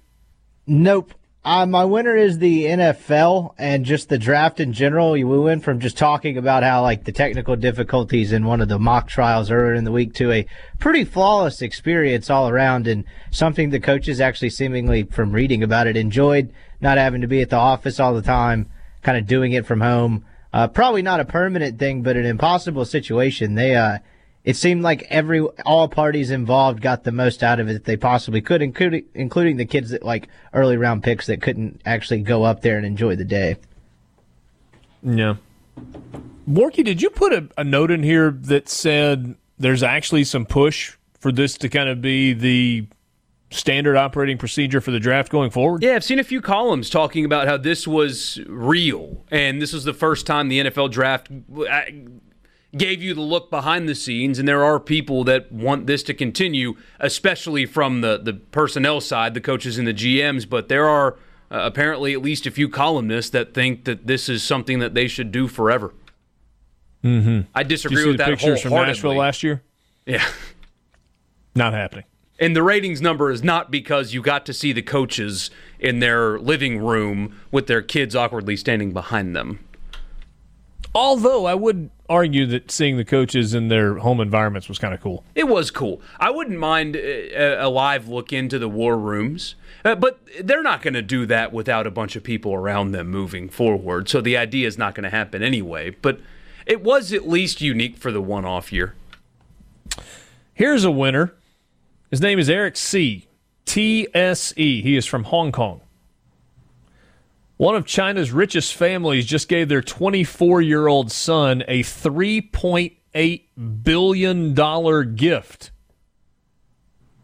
Nope. 0.65 1.13
Uh, 1.45 1.63
my 1.63 1.85
winner 1.85 2.15
is 2.15 2.39
the 2.39 2.65
NFL 2.65 3.53
and 3.59 3.85
just 3.85 4.09
the 4.09 4.17
draft 4.17 4.59
in 4.59 4.73
general. 4.73 5.11
We 5.11 5.23
went 5.23 5.63
from 5.63 5.79
just 5.79 5.95
talking 5.95 6.39
about 6.39 6.63
how 6.63 6.81
like 6.81 7.03
the 7.03 7.11
technical 7.11 7.55
difficulties 7.55 8.31
in 8.31 8.45
one 8.45 8.61
of 8.61 8.67
the 8.67 8.79
mock 8.79 9.07
trials 9.07 9.51
earlier 9.51 9.75
in 9.75 9.83
the 9.83 9.91
week 9.91 10.15
to 10.15 10.31
a 10.31 10.47
pretty 10.79 11.03
flawless 11.03 11.61
experience 11.61 12.31
all 12.31 12.49
around 12.49 12.87
and 12.87 13.03
something 13.29 13.69
the 13.69 13.79
coaches 13.79 14.19
actually 14.19 14.49
seemingly 14.49 15.03
from 15.03 15.33
reading 15.33 15.61
about 15.61 15.85
it 15.85 15.95
enjoyed 15.95 16.51
not 16.81 16.97
having 16.97 17.21
to 17.21 17.27
be 17.27 17.41
at 17.41 17.51
the 17.51 17.55
office 17.57 17.99
all 17.99 18.15
the 18.15 18.23
time, 18.23 18.67
kind 19.03 19.17
of 19.19 19.27
doing 19.27 19.51
it 19.51 19.67
from 19.67 19.81
home. 19.81 20.25
Uh, 20.55 20.69
probably 20.69 21.01
not 21.01 21.19
a 21.19 21.25
permanent 21.25 21.77
thing, 21.77 22.01
but 22.01 22.15
an 22.15 22.25
impossible 22.25 22.85
situation. 22.85 23.55
They, 23.55 23.75
uh, 23.75 23.97
it 24.45 24.55
seemed 24.55 24.83
like 24.83 25.05
every 25.09 25.41
all 25.65 25.89
parties 25.89 26.31
involved 26.31 26.81
got 26.81 27.03
the 27.03 27.11
most 27.11 27.43
out 27.43 27.59
of 27.59 27.67
it 27.67 27.73
that 27.73 27.83
they 27.83 27.97
possibly 27.97 28.39
could, 28.39 28.61
including 28.61 29.03
including 29.13 29.57
the 29.57 29.65
kids 29.65 29.89
that 29.89 30.01
like 30.01 30.29
early 30.53 30.77
round 30.77 31.03
picks 31.03 31.27
that 31.27 31.41
couldn't 31.41 31.81
actually 31.85 32.21
go 32.21 32.43
up 32.45 32.61
there 32.61 32.77
and 32.77 32.85
enjoy 32.85 33.17
the 33.17 33.25
day. 33.25 33.57
Yeah. 35.03 35.35
Borky, 36.49 36.85
did 36.85 37.01
you 37.01 37.09
put 37.09 37.33
a, 37.33 37.49
a 37.57 37.65
note 37.65 37.91
in 37.91 38.01
here 38.01 38.31
that 38.31 38.69
said 38.69 39.35
there's 39.59 39.83
actually 39.83 40.23
some 40.23 40.45
push 40.45 40.95
for 41.19 41.33
this 41.33 41.57
to 41.57 41.67
kind 41.67 41.89
of 41.89 41.99
be 41.99 42.31
the 42.31 42.87
standard 43.51 43.95
operating 43.95 44.37
procedure 44.37 44.81
for 44.81 44.91
the 44.91 44.99
draft 44.99 45.31
going 45.31 45.49
forward? 45.49 45.83
Yeah, 45.83 45.95
I've 45.95 46.03
seen 46.03 46.19
a 46.19 46.23
few 46.23 46.41
columns 46.41 46.89
talking 46.89 47.25
about 47.25 47.47
how 47.47 47.57
this 47.57 47.87
was 47.87 48.39
real, 48.47 49.23
and 49.29 49.61
this 49.61 49.73
was 49.73 49.83
the 49.83 49.93
first 49.93 50.25
time 50.25 50.49
the 50.49 50.61
NFL 50.61 50.91
draft 50.91 51.29
uh, 51.31 51.81
gave 52.75 53.01
you 53.01 53.13
the 53.13 53.21
look 53.21 53.49
behind 53.49 53.87
the 53.87 53.95
scenes. 53.95 54.39
And 54.39 54.47
there 54.47 54.63
are 54.63 54.79
people 54.79 55.23
that 55.25 55.51
want 55.51 55.87
this 55.87 56.03
to 56.03 56.13
continue, 56.13 56.75
especially 56.99 57.65
from 57.65 58.01
the 58.01 58.17
the 58.17 58.33
personnel 58.33 59.01
side, 59.01 59.33
the 59.33 59.41
coaches 59.41 59.77
and 59.77 59.87
the 59.87 59.93
GMs. 59.93 60.47
But 60.49 60.67
there 60.67 60.87
are 60.87 61.17
uh, 61.51 61.59
apparently 61.63 62.13
at 62.13 62.21
least 62.21 62.45
a 62.45 62.51
few 62.51 62.69
columnists 62.69 63.31
that 63.31 63.53
think 63.53 63.85
that 63.85 64.07
this 64.07 64.27
is 64.27 64.43
something 64.43 64.79
that 64.79 64.93
they 64.93 65.07
should 65.07 65.31
do 65.31 65.47
forever. 65.47 65.93
Mm-hmm. 67.03 67.41
I 67.53 67.61
Did 67.63 67.71
you 67.71 67.77
disagree 67.77 68.01
see 68.01 68.07
with 68.07 68.17
the 68.17 68.23
that 68.23 68.29
pictures 68.29 68.61
from. 68.61 68.71
Nashville 68.71 69.15
last 69.15 69.43
year? 69.43 69.61
Yeah. 70.05 70.25
Not 71.55 71.73
happening. 71.73 72.05
And 72.39 72.55
the 72.55 72.63
ratings 72.63 73.01
number 73.01 73.31
is 73.31 73.43
not 73.43 73.71
because 73.71 74.13
you 74.13 74.21
got 74.21 74.45
to 74.45 74.53
see 74.53 74.73
the 74.73 74.81
coaches 74.81 75.49
in 75.79 75.99
their 75.99 76.37
living 76.37 76.79
room 76.79 77.39
with 77.51 77.67
their 77.67 77.81
kids 77.81 78.15
awkwardly 78.15 78.57
standing 78.57 78.91
behind 78.91 79.35
them. 79.35 79.59
Although 80.93 81.45
I 81.45 81.55
would 81.55 81.89
argue 82.07 82.45
that 82.47 82.71
seeing 82.71 82.97
the 82.97 83.03
coaches 83.03 83.53
in 83.53 83.67
their 83.67 83.95
home 83.95 84.21
environments 84.21 84.69
was 84.69 84.79
kind 84.79 84.93
of 84.93 85.01
cool. 85.01 85.23
It 85.33 85.47
was 85.47 85.71
cool. 85.71 86.01
I 86.19 86.29
wouldn't 86.29 86.59
mind 86.59 86.95
a, 86.95 87.65
a 87.65 87.69
live 87.69 88.07
look 88.07 88.31
into 88.31 88.59
the 88.59 88.69
war 88.69 88.97
rooms, 88.97 89.55
uh, 89.83 89.95
but 89.95 90.19
they're 90.41 90.63
not 90.63 90.81
going 90.81 90.93
to 90.93 91.01
do 91.01 91.25
that 91.25 91.51
without 91.51 91.85
a 91.85 91.91
bunch 91.91 92.15
of 92.15 92.23
people 92.23 92.53
around 92.53 92.91
them 92.91 93.09
moving 93.09 93.49
forward. 93.49 94.07
So 94.07 94.21
the 94.21 94.37
idea 94.37 94.67
is 94.67 94.77
not 94.77 94.95
going 94.95 95.03
to 95.03 95.09
happen 95.09 95.43
anyway. 95.43 95.89
But 95.89 96.21
it 96.65 96.81
was 96.81 97.11
at 97.11 97.27
least 97.27 97.61
unique 97.61 97.97
for 97.97 98.11
the 98.11 98.21
one 98.21 98.45
off 98.45 98.71
year. 98.71 98.95
Here's 100.53 100.85
a 100.85 100.91
winner. 100.91 101.33
His 102.09 102.21
name 102.21 102.39
is 102.39 102.49
Eric 102.49 102.77
C. 102.77 103.27
T 103.65 104.07
S 104.13 104.53
E. 104.55 104.81
He 104.81 104.95
is 104.95 105.05
from 105.05 105.25
Hong 105.25 105.51
Kong. 105.51 105.81
One 107.57 107.75
of 107.75 107.85
China's 107.85 108.31
richest 108.31 108.75
families 108.75 109.25
just 109.25 109.47
gave 109.47 109.69
their 109.69 109.81
24 109.81 110.61
year 110.61 110.87
old 110.87 111.11
son 111.11 111.63
a 111.67 111.83
$3.8 111.83 113.41
billion 113.83 115.15
gift. 115.15 115.71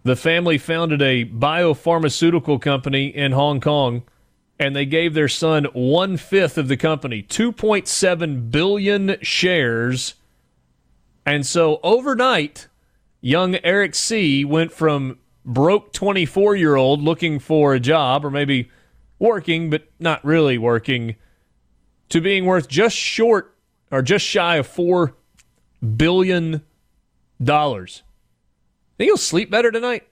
The 0.04 0.16
family 0.16 0.58
founded 0.58 1.02
a 1.02 1.26
biopharmaceutical 1.26 2.60
company 2.60 3.08
in 3.08 3.34
Hong 3.34 3.60
Kong, 3.60 4.04
and 4.58 4.76
they 4.76 4.86
gave 4.86 5.14
their 5.14 5.28
son 5.28 5.66
one 5.74 6.18
fifth 6.18 6.58
of 6.58 6.70
the 6.70 6.78
company, 6.78 7.22
2.7 7.22 8.50
billion 8.50 9.18
shares. 9.22 10.16
And 11.24 11.46
so 11.46 11.80
overnight, 11.84 12.68
young 13.22 13.56
Eric 13.64 13.96
C. 13.96 14.44
went 14.44 14.72
from 14.72 15.20
broke 15.46 15.94
24 15.94 16.56
year 16.56 16.76
old 16.76 17.02
looking 17.02 17.40
for 17.40 17.74
a 17.74 17.80
job 17.80 18.26
or 18.26 18.32
maybe 18.32 18.70
working, 19.20 19.70
but 19.70 19.88
not 20.00 20.24
really 20.26 20.58
working, 20.58 21.16
to 22.10 22.20
being 22.20 22.46
worth 22.46 22.68
just 22.68 22.96
short 22.96 23.56
or 23.92 24.02
just 24.02 24.26
shy 24.26 24.58
of 24.58 24.68
$4 24.68 25.14
billion. 25.96 26.64
Think 27.40 28.04
you'll 29.00 29.18
sleep 29.18 29.50
better 29.50 29.72
tonight? 29.72 30.08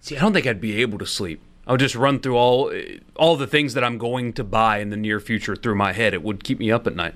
See, 0.00 0.16
I 0.16 0.20
don't 0.20 0.32
think 0.32 0.46
I'd 0.46 0.60
be 0.60 0.80
able 0.80 0.98
to 0.98 1.06
sleep. 1.06 1.42
I 1.66 1.72
would 1.72 1.80
just 1.80 1.94
run 1.94 2.18
through 2.18 2.36
all 2.36 2.72
all 3.14 3.36
the 3.36 3.46
things 3.46 3.74
that 3.74 3.84
I'm 3.84 3.96
going 3.96 4.32
to 4.32 4.42
buy 4.42 4.78
in 4.78 4.90
the 4.90 4.96
near 4.96 5.20
future 5.20 5.54
through 5.54 5.76
my 5.76 5.92
head. 5.92 6.12
It 6.12 6.24
would 6.24 6.42
keep 6.42 6.58
me 6.58 6.72
up 6.72 6.88
at 6.88 6.96
night. 6.96 7.14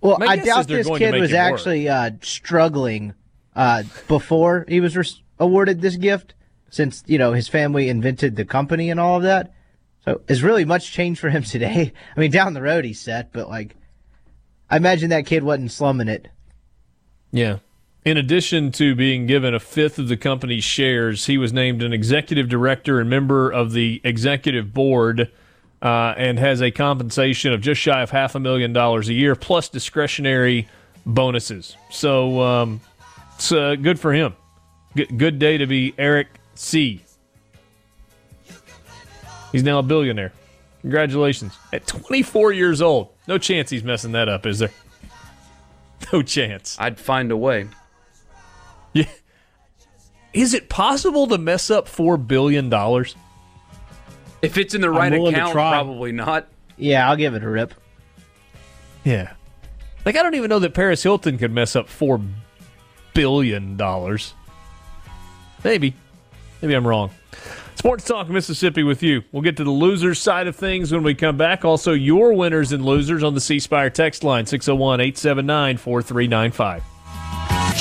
Well, 0.00 0.18
I 0.20 0.36
doubt 0.36 0.68
this 0.68 0.88
kid 0.88 1.18
was 1.20 1.32
actually 1.32 1.88
uh, 1.88 2.12
struggling 2.20 3.14
uh, 3.54 3.82
before 4.08 4.64
he 4.68 4.80
was 4.80 5.22
awarded 5.38 5.80
this 5.80 5.96
gift, 5.96 6.34
since 6.70 7.02
you 7.06 7.18
know 7.18 7.32
his 7.32 7.48
family 7.48 7.88
invented 7.88 8.36
the 8.36 8.44
company 8.44 8.90
and 8.90 8.98
all 8.98 9.16
of 9.16 9.22
that. 9.22 9.52
So, 10.04 10.20
is 10.28 10.42
really 10.42 10.64
much 10.64 10.92
changed 10.92 11.20
for 11.20 11.30
him 11.30 11.42
today? 11.42 11.92
I 12.16 12.20
mean, 12.20 12.30
down 12.30 12.54
the 12.54 12.62
road 12.62 12.84
he's 12.84 13.00
set, 13.00 13.32
but 13.32 13.48
like, 13.48 13.76
I 14.70 14.76
imagine 14.76 15.10
that 15.10 15.26
kid 15.26 15.42
wasn't 15.42 15.72
slumming 15.72 16.08
it. 16.08 16.28
Yeah. 17.30 17.58
In 18.04 18.16
addition 18.16 18.72
to 18.72 18.96
being 18.96 19.28
given 19.28 19.54
a 19.54 19.60
fifth 19.60 19.98
of 19.98 20.08
the 20.08 20.16
company's 20.16 20.64
shares, 20.64 21.26
he 21.26 21.38
was 21.38 21.52
named 21.52 21.84
an 21.84 21.92
executive 21.92 22.48
director 22.48 22.98
and 22.98 23.08
member 23.08 23.48
of 23.48 23.72
the 23.72 24.00
executive 24.02 24.74
board 24.74 25.30
uh, 25.80 26.14
and 26.16 26.38
has 26.38 26.60
a 26.60 26.72
compensation 26.72 27.52
of 27.52 27.60
just 27.60 27.80
shy 27.80 28.02
of 28.02 28.10
half 28.10 28.34
a 28.34 28.40
million 28.40 28.72
dollars 28.72 29.08
a 29.08 29.12
year 29.12 29.36
plus 29.36 29.68
discretionary 29.68 30.68
bonuses. 31.06 31.76
So 31.90 32.40
um, 32.40 32.80
it's 33.42 33.50
uh, 33.50 33.74
good 33.74 33.98
for 33.98 34.12
him. 34.12 34.36
G- 34.96 35.06
good 35.06 35.40
day 35.40 35.58
to 35.58 35.66
be 35.66 35.94
Eric 35.98 36.28
C. 36.54 37.02
He's 39.50 39.64
now 39.64 39.80
a 39.80 39.82
billionaire. 39.82 40.32
Congratulations. 40.82 41.58
At 41.72 41.84
24 41.88 42.52
years 42.52 42.80
old. 42.80 43.08
No 43.26 43.38
chance 43.38 43.68
he's 43.68 43.82
messing 43.82 44.12
that 44.12 44.28
up, 44.28 44.46
is 44.46 44.60
there? 44.60 44.70
No 46.12 46.20
chance. 46.20 46.76
I'd 46.80 46.98
find 46.98 47.30
a 47.30 47.36
way. 47.36 47.68
Yeah. 48.92 49.08
Is 50.32 50.52
it 50.52 50.68
possible 50.68 51.28
to 51.28 51.38
mess 51.38 51.70
up 51.70 51.86
four 51.86 52.16
billion 52.16 52.68
dollars? 52.68 53.14
If 54.42 54.58
it's 54.58 54.74
in 54.74 54.80
the 54.80 54.90
right 54.90 55.12
account, 55.12 55.52
probably 55.52 56.10
not. 56.10 56.48
Yeah, 56.76 57.08
I'll 57.08 57.16
give 57.16 57.34
it 57.34 57.44
a 57.44 57.48
rip. 57.48 57.72
Yeah. 59.04 59.34
Like 60.04 60.16
I 60.16 60.24
don't 60.24 60.34
even 60.34 60.48
know 60.48 60.58
that 60.58 60.74
Paris 60.74 61.04
Hilton 61.04 61.38
could 61.38 61.52
mess 61.52 61.76
up 61.76 61.88
four 61.88 62.20
billion 63.14 63.76
dollars. 63.76 64.34
Maybe. 65.64 65.94
Maybe 66.60 66.74
I'm 66.74 66.86
wrong. 66.86 67.10
Sports 67.74 68.04
Talk 68.04 68.28
Mississippi 68.28 68.82
with 68.82 69.02
you. 69.02 69.22
We'll 69.32 69.42
get 69.42 69.56
to 69.56 69.64
the 69.64 69.70
losers 69.70 70.20
side 70.20 70.46
of 70.46 70.54
things 70.54 70.92
when 70.92 71.02
we 71.02 71.14
come 71.14 71.36
back. 71.36 71.64
Also, 71.64 71.92
your 71.92 72.32
winners 72.32 72.72
and 72.72 72.84
losers 72.84 73.22
on 73.22 73.34
the 73.34 73.40
C 73.40 73.58
Spire 73.58 73.90
text 73.90 74.22
line 74.22 74.46
601 74.46 75.00
879 75.00 75.76
4395. 75.78 76.91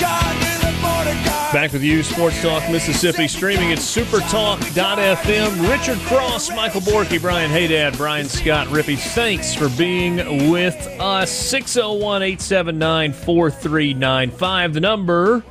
Back 0.02 1.74
with 1.74 1.84
you, 1.84 2.02
Sports 2.02 2.41
Talk 2.41 2.70
Mississippi, 2.72 3.28
streaming 3.28 3.72
at 3.72 3.78
supertalk.fm. 3.78 5.70
Richard 5.70 5.97
Cross, 6.08 6.49
Michael 6.56 6.82
Borky, 6.82 7.20
Brian 7.22 7.52
Haydad, 7.52 7.97
Brian 7.97 8.28
Scott 8.28 8.68
Rippey. 8.68 8.97
Thanks 8.97 9.54
for 9.54 9.70
being 9.78 10.49
with 10.49 10.76
us. 10.99 11.30
601 11.32 12.24
879 12.24 13.14
4395. 13.14 14.74
The 14.74 14.80
number 14.80 15.41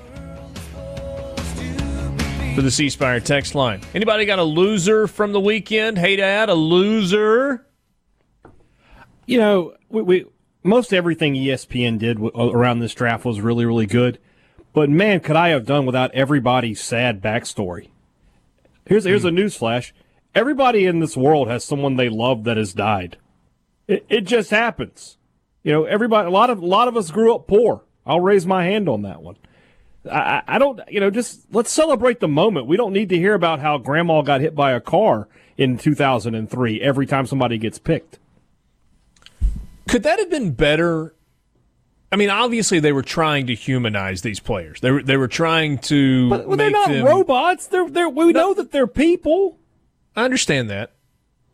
for 2.55 2.62
the 2.62 2.70
C 2.70 2.88
Spire 2.88 3.20
text 3.20 3.55
line. 3.55 3.82
Anybody 3.94 4.24
got 4.24 4.38
a 4.38 4.44
loser 4.44 5.07
from 5.07 5.32
the 5.32 5.40
weekend? 5.40 5.98
Haydad, 5.98 6.48
a 6.48 6.55
loser? 6.55 7.66
you 9.30 9.38
know, 9.38 9.74
we, 9.88 10.03
we 10.03 10.26
most 10.64 10.92
everything 10.92 11.34
ESPN 11.34 11.98
did 12.01 12.18
around 12.34 12.80
this 12.80 12.92
draft 12.94 13.24
was 13.24 13.40
really, 13.40 13.64
really 13.64 13.86
good. 13.86 14.18
But 14.73 14.91
man, 14.91 15.21
could 15.21 15.37
I 15.37 15.49
have 15.49 15.66
done 15.66 15.87
without 15.87 16.14
everybody's 16.14 16.81
sad 16.81 17.21
backstory? 17.21 17.89
Here's 18.87 19.05
here's 19.05 19.25
a 19.25 19.31
hmm. 19.31 19.39
newsflash: 19.39 19.93
everybody 20.35 20.87
in 20.87 21.01
this 21.01 21.16
world 21.16 21.49
has 21.49 21.64
someone 21.64 21.97
they 21.97 22.09
love 22.09 22.45
that 22.45 22.57
has 22.57 22.73
died. 22.73 23.16
It, 23.89 24.07
it 24.09 24.21
just 24.23 24.51
happens. 24.51 25.16
You 25.62 25.73
know, 25.73 25.85
everybody. 25.85 26.29
A 26.29 26.31
lot 26.31 26.51
of 26.51 26.61
a 26.61 26.66
lot 26.66 26.89
of 26.89 26.97
us 26.97 27.11
grew 27.11 27.35
up 27.35 27.47
poor. 27.47 27.83
I'll 28.07 28.21
raise 28.21 28.47
my 28.47 28.64
hand 28.64 28.89
on 28.89 29.03
that 29.03 29.23
one. 29.23 29.37
I, 30.11 30.18
I 30.18 30.43
I 30.47 30.59
don't, 30.59 30.81
you 30.89 31.01
know, 31.01 31.11
just 31.11 31.53
let's 31.53 31.71
celebrate 31.71 32.21
the 32.21 32.29
moment. 32.29 32.66
We 32.66 32.77
don't 32.77 32.93
need 32.93 33.09
to 33.11 33.16
hear 33.16 33.35
about 33.35 33.61
how 33.61 33.79
grandma 33.79 34.23
got 34.23 34.41
hit 34.41 34.55
by 34.55 34.73
a 34.73 34.81
car 34.81 35.29
in 35.57 35.77
2003 35.77 36.81
every 36.81 37.07
time 37.07 37.27
somebody 37.27 37.59
gets 37.59 37.79
picked. 37.79 38.18
Could 39.89 40.05
that 40.05 40.18
have 40.18 40.31
been 40.31 40.53
better? 40.53 41.14
I 42.12 42.16
mean, 42.16 42.28
obviously 42.30 42.80
they 42.80 42.92
were 42.92 43.02
trying 43.02 43.46
to 43.46 43.54
humanize 43.54 44.22
these 44.22 44.40
players. 44.40 44.80
They 44.80 44.90
were 44.90 45.02
they 45.02 45.16
were 45.16 45.28
trying 45.28 45.78
to 45.78 46.28
But 46.30 46.46
well, 46.48 46.56
they're 46.56 46.70
not 46.70 46.88
them. 46.88 47.04
robots. 47.06 47.66
They're 47.68 47.88
they're 47.88 48.08
we 48.08 48.32
know 48.32 48.52
that 48.54 48.72
they're 48.72 48.86
people. 48.88 49.58
I 50.16 50.24
understand 50.24 50.70
that, 50.70 50.92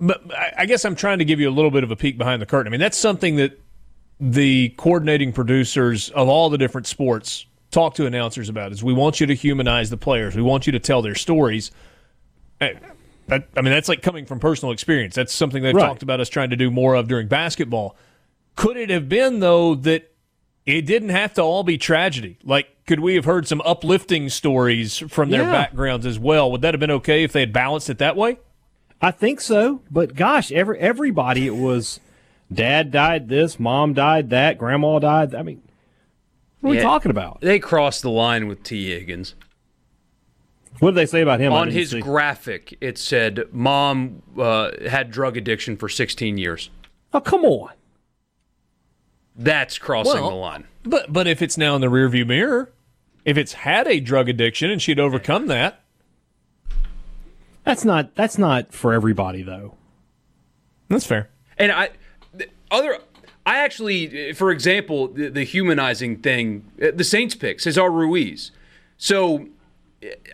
but 0.00 0.22
I, 0.34 0.52
I 0.58 0.66
guess 0.66 0.84
I'm 0.86 0.96
trying 0.96 1.18
to 1.18 1.26
give 1.26 1.40
you 1.40 1.48
a 1.48 1.52
little 1.52 1.70
bit 1.70 1.84
of 1.84 1.90
a 1.90 1.96
peek 1.96 2.16
behind 2.16 2.40
the 2.40 2.46
curtain. 2.46 2.68
I 2.68 2.70
mean, 2.70 2.80
that's 2.80 2.96
something 2.96 3.36
that 3.36 3.60
the 4.18 4.70
coordinating 4.78 5.30
producers 5.32 6.08
of 6.10 6.26
all 6.28 6.48
the 6.48 6.56
different 6.56 6.86
sports 6.86 7.44
talk 7.70 7.94
to 7.96 8.06
announcers 8.06 8.48
about. 8.48 8.72
Is 8.72 8.82
we 8.82 8.94
want 8.94 9.20
you 9.20 9.26
to 9.26 9.34
humanize 9.34 9.90
the 9.90 9.98
players. 9.98 10.34
We 10.34 10.40
want 10.42 10.66
you 10.66 10.72
to 10.72 10.78
tell 10.80 11.02
their 11.02 11.14
stories. 11.14 11.70
Eh, 12.62 12.72
I, 13.30 13.34
I 13.34 13.44
I 13.58 13.60
mean, 13.60 13.72
that's 13.74 13.90
like 13.90 14.00
coming 14.00 14.24
from 14.24 14.40
personal 14.40 14.72
experience. 14.72 15.14
That's 15.14 15.34
something 15.34 15.62
they've 15.62 15.74
Right. 15.74 15.86
talked 15.86 16.02
about 16.02 16.18
us 16.20 16.30
trying 16.30 16.48
to 16.48 16.56
do 16.56 16.70
more 16.70 16.94
of 16.94 17.08
during 17.08 17.28
basketball. 17.28 17.94
Could 18.54 18.78
it 18.78 18.88
have 18.88 19.06
been 19.10 19.40
though 19.40 19.74
that 19.74 20.10
it 20.66 20.82
didn't 20.82 21.08
have 21.10 21.32
to 21.34 21.42
all 21.42 21.62
be 21.62 21.78
tragedy? 21.78 22.38
Like, 22.44 22.68
could 22.86 23.00
we 23.00 23.14
have 23.14 23.24
heard 23.24 23.46
some 23.48 23.62
uplifting 23.64 24.28
stories 24.28 24.98
from 24.98 25.30
their 25.30 25.42
Yeah. 25.44 25.52
backgrounds 25.52 26.04
as 26.06 26.18
well? 26.18 26.50
Would 26.52 26.60
that 26.62 26.74
have 26.74 26.80
been 26.80 26.90
okay 26.90 27.22
if 27.24 27.32
they 27.32 27.40
had 27.40 27.52
balanced 27.52 27.88
it 27.88 27.98
that 27.98 28.16
way? 28.16 28.38
I 29.00 29.10
think 29.10 29.40
so. 29.40 29.82
But 29.90 30.14
gosh, 30.14 30.50
every 30.52 30.78
everybody 30.78 31.46
it 31.46 31.56
was. 31.56 32.00
Dad 32.52 32.92
died 32.92 33.28
this, 33.28 33.58
mom 33.58 33.92
died 33.92 34.30
that, 34.30 34.56
grandma 34.56 35.00
died. 35.00 35.34
I 35.34 35.42
mean, 35.42 35.62
what 36.60 36.70
are 36.70 36.76
we 36.76 36.80
talking 36.80 37.10
about? 37.10 37.40
They 37.40 37.58
crossed 37.58 38.02
the 38.02 38.10
line 38.10 38.46
with 38.46 38.62
Tee 38.62 38.88
Higgins. 38.90 39.34
What 40.78 40.90
did 40.92 40.96
they 40.98 41.06
say 41.06 41.22
about 41.22 41.40
him? 41.40 41.52
On 41.52 41.70
his 41.70 41.90
see. 41.90 42.00
graphic, 42.00 42.76
it 42.80 42.98
said, 42.98 43.44
Mom 43.50 44.22
uh, 44.38 44.70
had 44.88 45.10
drug 45.10 45.36
addiction 45.36 45.76
for 45.76 45.88
16 45.88 46.38
years. 46.38 46.70
oh, 47.12 47.20
come 47.20 47.44
on. 47.44 47.70
That's 49.38 49.78
crossing 49.78 50.14
Well- 50.20 50.30
the 50.30 50.36
line. 50.36 50.64
But 50.84 51.12
but 51.12 51.26
if 51.26 51.42
it's 51.42 51.58
now 51.58 51.74
in 51.74 51.80
the 51.80 51.88
rearview 51.88 52.26
mirror, 52.26 52.72
if 53.24 53.36
it's 53.36 53.52
had 53.54 53.88
a 53.88 53.98
drug 54.00 54.28
addiction 54.28 54.70
and 54.70 54.80
she'd 54.80 55.00
overcome 55.00 55.46
that, 55.48 55.80
That's 57.64 57.84
not 57.84 58.14
that's 58.14 58.38
not 58.38 58.72
for 58.72 58.92
everybody 58.92 59.42
though. 59.42 59.74
that's 60.88 61.06
fair. 61.06 61.28
And 61.58 61.72
I, 61.72 61.88
other, 62.70 62.98
I 63.46 63.58
actually, 63.58 64.32
for 64.34 64.50
example, 64.50 65.08
the, 65.08 65.28
the 65.30 65.42
humanizing 65.44 66.18
thing, 66.18 66.70
uh, 66.82 66.88
the 66.94 67.02
Saints 67.04 67.34
pick 67.34 67.60
Cesar 67.60 67.90
Ruiz. 67.90 68.50
So 68.98 69.46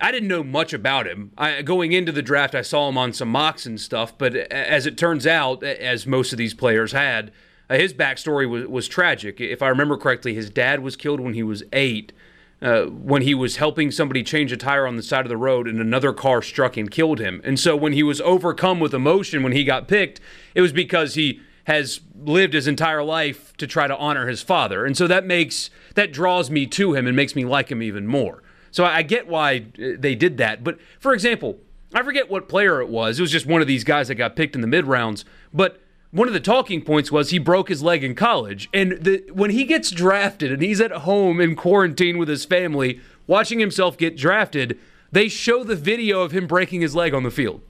I 0.01 0.11
didn't 0.13 0.29
know 0.29 0.43
much 0.43 0.73
about 0.73 1.07
him. 1.07 1.31
I, 1.39 1.63
going 1.63 1.93
into 1.93 2.11
the 2.13 2.23
draft, 2.23 2.55
I 2.55 2.63
saw 2.63 2.89
him 2.89 2.99
on 2.99 3.13
some 3.13 3.29
mocks 3.29 3.65
and 3.65 3.81
stuff. 3.81 4.19
But 4.19 4.35
as 4.35 4.85
it 4.85 4.99
turns 4.99 5.27
out, 5.27 5.63
as 5.63 6.07
most 6.07 6.33
of 6.33 6.39
these 6.39 6.53
players 6.55 6.93
had, 6.93 7.33
uh, 7.73 7.79
his 7.79 7.95
backstory 7.95 8.49
was, 8.49 8.67
was 8.67 8.89
tragic. 8.89 9.41
If 9.41 9.63
I 9.63 9.69
remember 9.69 9.97
correctly, 9.97 10.35
his 10.35 10.51
dad 10.51 10.81
was 10.81 10.95
killed 10.97 11.21
when 11.21 11.35
he 11.35 11.43
was 11.43 11.63
eight. 11.73 12.13
Uh, 12.61 12.85
when 12.85 13.23
he 13.23 13.35
was 13.35 13.57
helping 13.57 13.91
somebody 13.91 14.23
change 14.23 14.53
a 14.53 14.57
tire 14.57 14.87
on 14.87 14.95
the 14.95 15.03
side 15.03 15.25
of 15.25 15.29
the 15.29 15.37
road 15.37 15.67
and 15.67 15.81
another 15.81 16.13
car 16.13 16.41
struck 16.41 16.77
and 16.77 16.93
killed 16.93 17.19
him. 17.19 17.41
And 17.43 17.59
so 17.59 17.75
when 17.75 17.93
he 17.93 18.05
was 18.05 18.21
overcome 18.21 18.79
with 18.79 18.95
emotion 18.95 19.43
when 19.43 19.51
he 19.51 19.65
got 19.65 19.89
picked, 19.89 20.21
it 20.55 20.61
was 20.61 20.73
because 20.73 21.15
he 21.15 21.41
has 21.65 22.01
lived 22.15 22.55
his 22.55 22.69
entire 22.69 23.03
life 23.03 23.53
to 23.57 23.67
try 23.67 23.89
to 23.89 23.97
honor 23.97 24.29
his 24.29 24.43
father. 24.43 24.87
And 24.87 24.97
so 24.97 25.09
that 25.09 25.27
makes 25.27 25.71
that 25.97 26.13
draws 26.13 26.51
me 26.51 26.67
to 26.67 26.95
him 26.95 27.09
and 27.09 27.17
makes 27.17 27.35
me 27.35 27.45
like 27.45 27.69
him 27.69 27.83
even 27.83 28.07
more. 28.07 28.45
So 28.71 28.85
I 28.85 28.99
I 28.99 29.03
get 29.03 29.27
why 29.27 29.67
uh, 29.83 29.97
they 29.99 30.15
did 30.15 30.37
that. 30.37 30.63
But 30.63 30.79
for 31.01 31.15
example, 31.15 31.59
I 31.93 32.05
forget 32.05 32.31
what 32.31 32.49
player 32.49 32.81
it 32.81 32.89
was. 32.89 33.19
It 33.19 33.23
was 33.23 33.33
just 33.33 33.47
one 33.47 33.61
of 33.61 33.67
these 33.67 33.83
guys 33.83 34.07
that 34.07 34.15
got 34.15 34.37
picked 34.37 34.55
in 34.55 34.61
the 34.61 34.69
mid 34.69 34.87
rounds. 34.87 35.25
But 35.53 35.82
one 36.13 36.29
of 36.29 36.35
the 36.35 36.41
talking 36.41 36.83
points 36.83 37.11
was 37.11 37.31
he 37.31 37.39
broke 37.39 37.69
his 37.69 37.83
leg 37.83 38.05
in 38.05 38.15
college. 38.15 38.69
And 38.73 38.93
the, 38.93 39.25
when 39.33 39.51
he 39.51 39.65
gets 39.65 39.91
drafted 39.91 40.53
and 40.53 40.63
he's 40.63 40.81
at 40.81 40.93
home 40.93 41.41
in 41.41 41.57
quarantine 41.57 42.19
with 42.19 42.29
his 42.29 42.45
family, 42.45 43.01
watching 43.27 43.59
himself 43.59 43.97
get 43.97 44.17
drafted, 44.17 44.79
they 45.11 45.29
show 45.29 45.65
the 45.65 45.75
video 45.75 46.21
of 46.21 46.33
him 46.33 46.47
breaking 46.47 46.83
his 46.83 46.95
leg 46.95 47.15
on 47.15 47.23
the 47.23 47.31
field. 47.31 47.63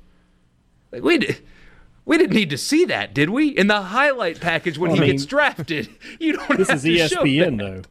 Like 0.91 1.03
we 1.03 1.19
did. 1.19 1.39
We 2.05 2.19
didn't 2.19 2.35
need 2.35 2.51
to 2.51 2.59
see 2.59 2.85
that, 2.87 3.15
did 3.15 3.31
we? 3.31 3.49
In 3.49 3.69
the 3.69 3.81
highlight 3.81 4.41
package 4.41 4.77
when 4.77 4.91
Well, 4.91 4.97
he 4.97 5.05
I 5.05 5.07
mean, 5.07 5.17
gets 5.17 5.27
drafted, 5.27 5.89
you 6.19 6.33
don't. 6.33 6.59
This 6.59 6.69
is 6.69 6.85
ESPN 6.85 7.59
though. 7.59 7.83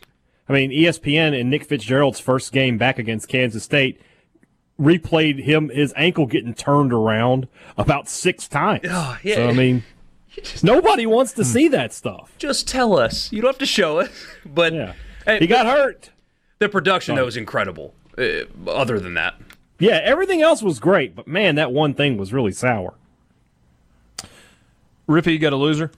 I 0.49 0.53
mean, 0.53 0.71
ESPN 0.71 1.39
and 1.39 1.49
Nick 1.49 1.63
Fitzgerald's 1.63 2.19
first 2.19 2.51
game 2.51 2.77
back 2.77 2.99
against 2.99 3.29
Kansas 3.29 3.63
State 3.63 4.01
replayed 4.77 5.43
him 5.43 5.69
his 5.69 5.93
ankle 5.95 6.25
getting 6.25 6.53
turned 6.53 6.91
around 6.91 7.47
about 7.77 8.09
six 8.09 8.49
times. 8.49 8.81
Oh, 8.89 9.17
yeah. 9.23 9.35
So 9.35 9.47
I 9.47 9.53
mean, 9.53 9.83
nobody 10.63 11.05
wants 11.05 11.33
to 11.33 11.45
see 11.45 11.67
that 11.69 11.93
stuff. 11.93 12.31
Just 12.37 12.67
tell 12.67 12.97
us. 12.97 13.31
You 13.31 13.41
don't 13.41 13.49
have 13.49 13.57
to 13.59 13.65
show 13.65 13.99
us. 13.99 14.09
But 14.45 14.73
Yeah, 14.73 14.93
Hey, 15.25 15.39
he 15.39 15.47
got 15.47 15.65
hurt. 15.65 16.09
the 16.59 16.67
production 16.69 17.15
though 17.15 17.25
was 17.25 17.37
incredible. 17.37 17.93
Uh, 18.17 18.45
other 18.67 18.99
than 18.99 19.13
that, 19.15 19.35
Yeah, 19.79 19.99
everything 20.03 20.41
else 20.41 20.61
was 20.61 20.79
great, 20.79 21.15
but 21.15 21.27
man, 21.27 21.55
that 21.55 21.71
one 21.71 21.93
thing 21.93 22.17
was 22.17 22.33
really 22.33 22.51
sour. 22.51 22.93
Rippey, 25.07 25.33
you 25.33 25.39
got 25.39 25.53
a 25.53 25.57
loser? 25.57 25.91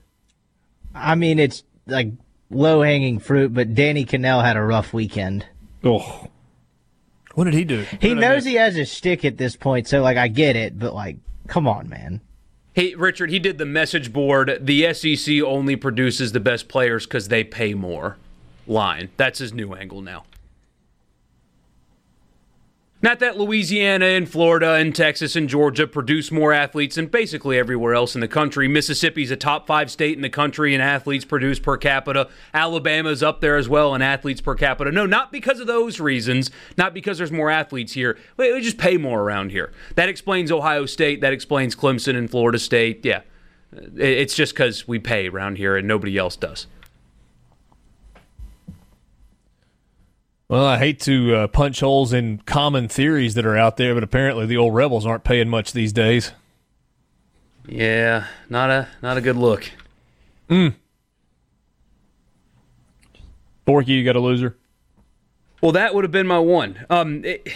I 0.94 1.14
mean, 1.14 1.38
it's 1.38 1.62
like 1.86 2.08
low 2.50 2.82
hanging 2.82 3.18
fruit, 3.18 3.52
but 3.52 3.74
Danny 3.74 4.04
Kanell 4.04 4.44
had 4.44 4.56
a 4.56 4.62
rough 4.62 4.92
weekend. 4.92 5.46
Oh, 5.82 6.28
What 7.34 7.44
did 7.44 7.54
he 7.54 7.64
do? 7.64 7.84
He 8.00 8.14
knows 8.14 8.44
he 8.44 8.54
has 8.54 8.76
a 8.76 8.86
stick 8.86 9.24
at 9.24 9.36
this 9.36 9.56
point, 9.56 9.86
so 9.88 10.02
like 10.02 10.16
I 10.16 10.28
get 10.28 10.56
it, 10.56 10.78
but 10.78 10.94
like, 10.94 11.16
come 11.48 11.66
on, 11.66 11.88
man. 11.88 12.20
Hey, 12.74 12.96
Richard, 12.96 13.30
he 13.30 13.38
did 13.38 13.58
the 13.58 13.64
message 13.64 14.12
board. 14.12 14.58
The 14.60 14.92
SEC 14.92 15.40
only 15.42 15.76
produces 15.76 16.32
the 16.32 16.40
best 16.40 16.66
players 16.66 17.06
because 17.06 17.28
they 17.28 17.44
pay 17.44 17.72
more. 17.72 18.16
Line. 18.66 19.10
That's 19.16 19.38
his 19.38 19.52
new 19.52 19.74
angle 19.74 20.00
now. 20.00 20.24
Not 23.04 23.18
that 23.18 23.36
Louisiana 23.36 24.06
and 24.06 24.26
Florida 24.26 24.76
and 24.76 24.96
Texas 24.96 25.36
and 25.36 25.46
Georgia 25.46 25.86
produce 25.86 26.32
more 26.32 26.54
athletes 26.54 26.96
than 26.96 27.08
basically 27.08 27.58
everywhere 27.58 27.92
else 27.92 28.14
in 28.14 28.22
the 28.22 28.28
country. 28.28 28.66
Mississippi's 28.66 29.30
a 29.30 29.36
top 29.36 29.66
five 29.66 29.90
state 29.90 30.16
in 30.16 30.22
the 30.22 30.30
country 30.30 30.74
in 30.74 30.80
athletes 30.80 31.26
produced 31.26 31.62
per 31.62 31.76
capita. 31.76 32.30
Alabama's 32.54 33.22
up 33.22 33.42
there 33.42 33.58
as 33.58 33.68
well 33.68 33.94
in 33.94 34.00
athletes 34.00 34.40
per 34.40 34.54
capita. 34.54 34.90
No, 34.90 35.04
not 35.04 35.30
because 35.30 35.60
of 35.60 35.66
those 35.66 36.00
reasons, 36.00 36.50
not 36.78 36.94
because 36.94 37.18
there's 37.18 37.30
more 37.30 37.50
athletes 37.50 37.92
here. 37.92 38.16
We 38.38 38.50
we 38.54 38.62
just 38.62 38.78
pay 38.78 38.96
more 38.96 39.20
around 39.20 39.50
here. 39.50 39.70
That 39.96 40.08
explains 40.08 40.50
Ohio 40.50 40.86
State. 40.86 41.20
That 41.20 41.34
explains 41.34 41.76
Clemson 41.76 42.16
and 42.16 42.30
Florida 42.30 42.58
State. 42.58 43.04
Yeah. 43.04 43.20
It's 43.98 44.34
just 44.34 44.54
because 44.54 44.88
we 44.88 44.98
pay 44.98 45.28
around 45.28 45.58
here 45.58 45.76
and 45.76 45.86
nobody 45.86 46.16
else 46.16 46.36
does. 46.36 46.68
Well, 50.48 50.64
I 50.64 50.78
hate 50.78 51.00
to 51.00 51.34
uh, 51.34 51.46
punch 51.48 51.80
holes 51.80 52.12
in 52.12 52.38
common 52.38 52.88
theories 52.88 53.34
that 53.34 53.46
are 53.46 53.56
out 53.56 53.76
there, 53.78 53.94
but 53.94 54.02
apparently 54.02 54.44
the 54.46 54.56
old 54.58 54.74
rebels 54.74 55.06
aren't 55.06 55.24
paying 55.24 55.48
much 55.48 55.72
these 55.72 55.92
days. 55.92 56.32
Yeah, 57.66 58.26
not 58.50 58.68
a 58.70 58.88
not 59.02 59.16
a 59.16 59.22
good 59.22 59.36
look. 59.36 59.70
Borky, 60.50 60.74
you 63.88 64.04
got 64.04 64.16
a 64.16 64.20
loser? 64.20 64.54
Well, 65.62 65.72
that 65.72 65.94
would 65.94 66.04
have 66.04 66.12
been 66.12 66.26
my 66.26 66.38
one. 66.38 66.84
Um, 66.90 67.24
it- 67.24 67.48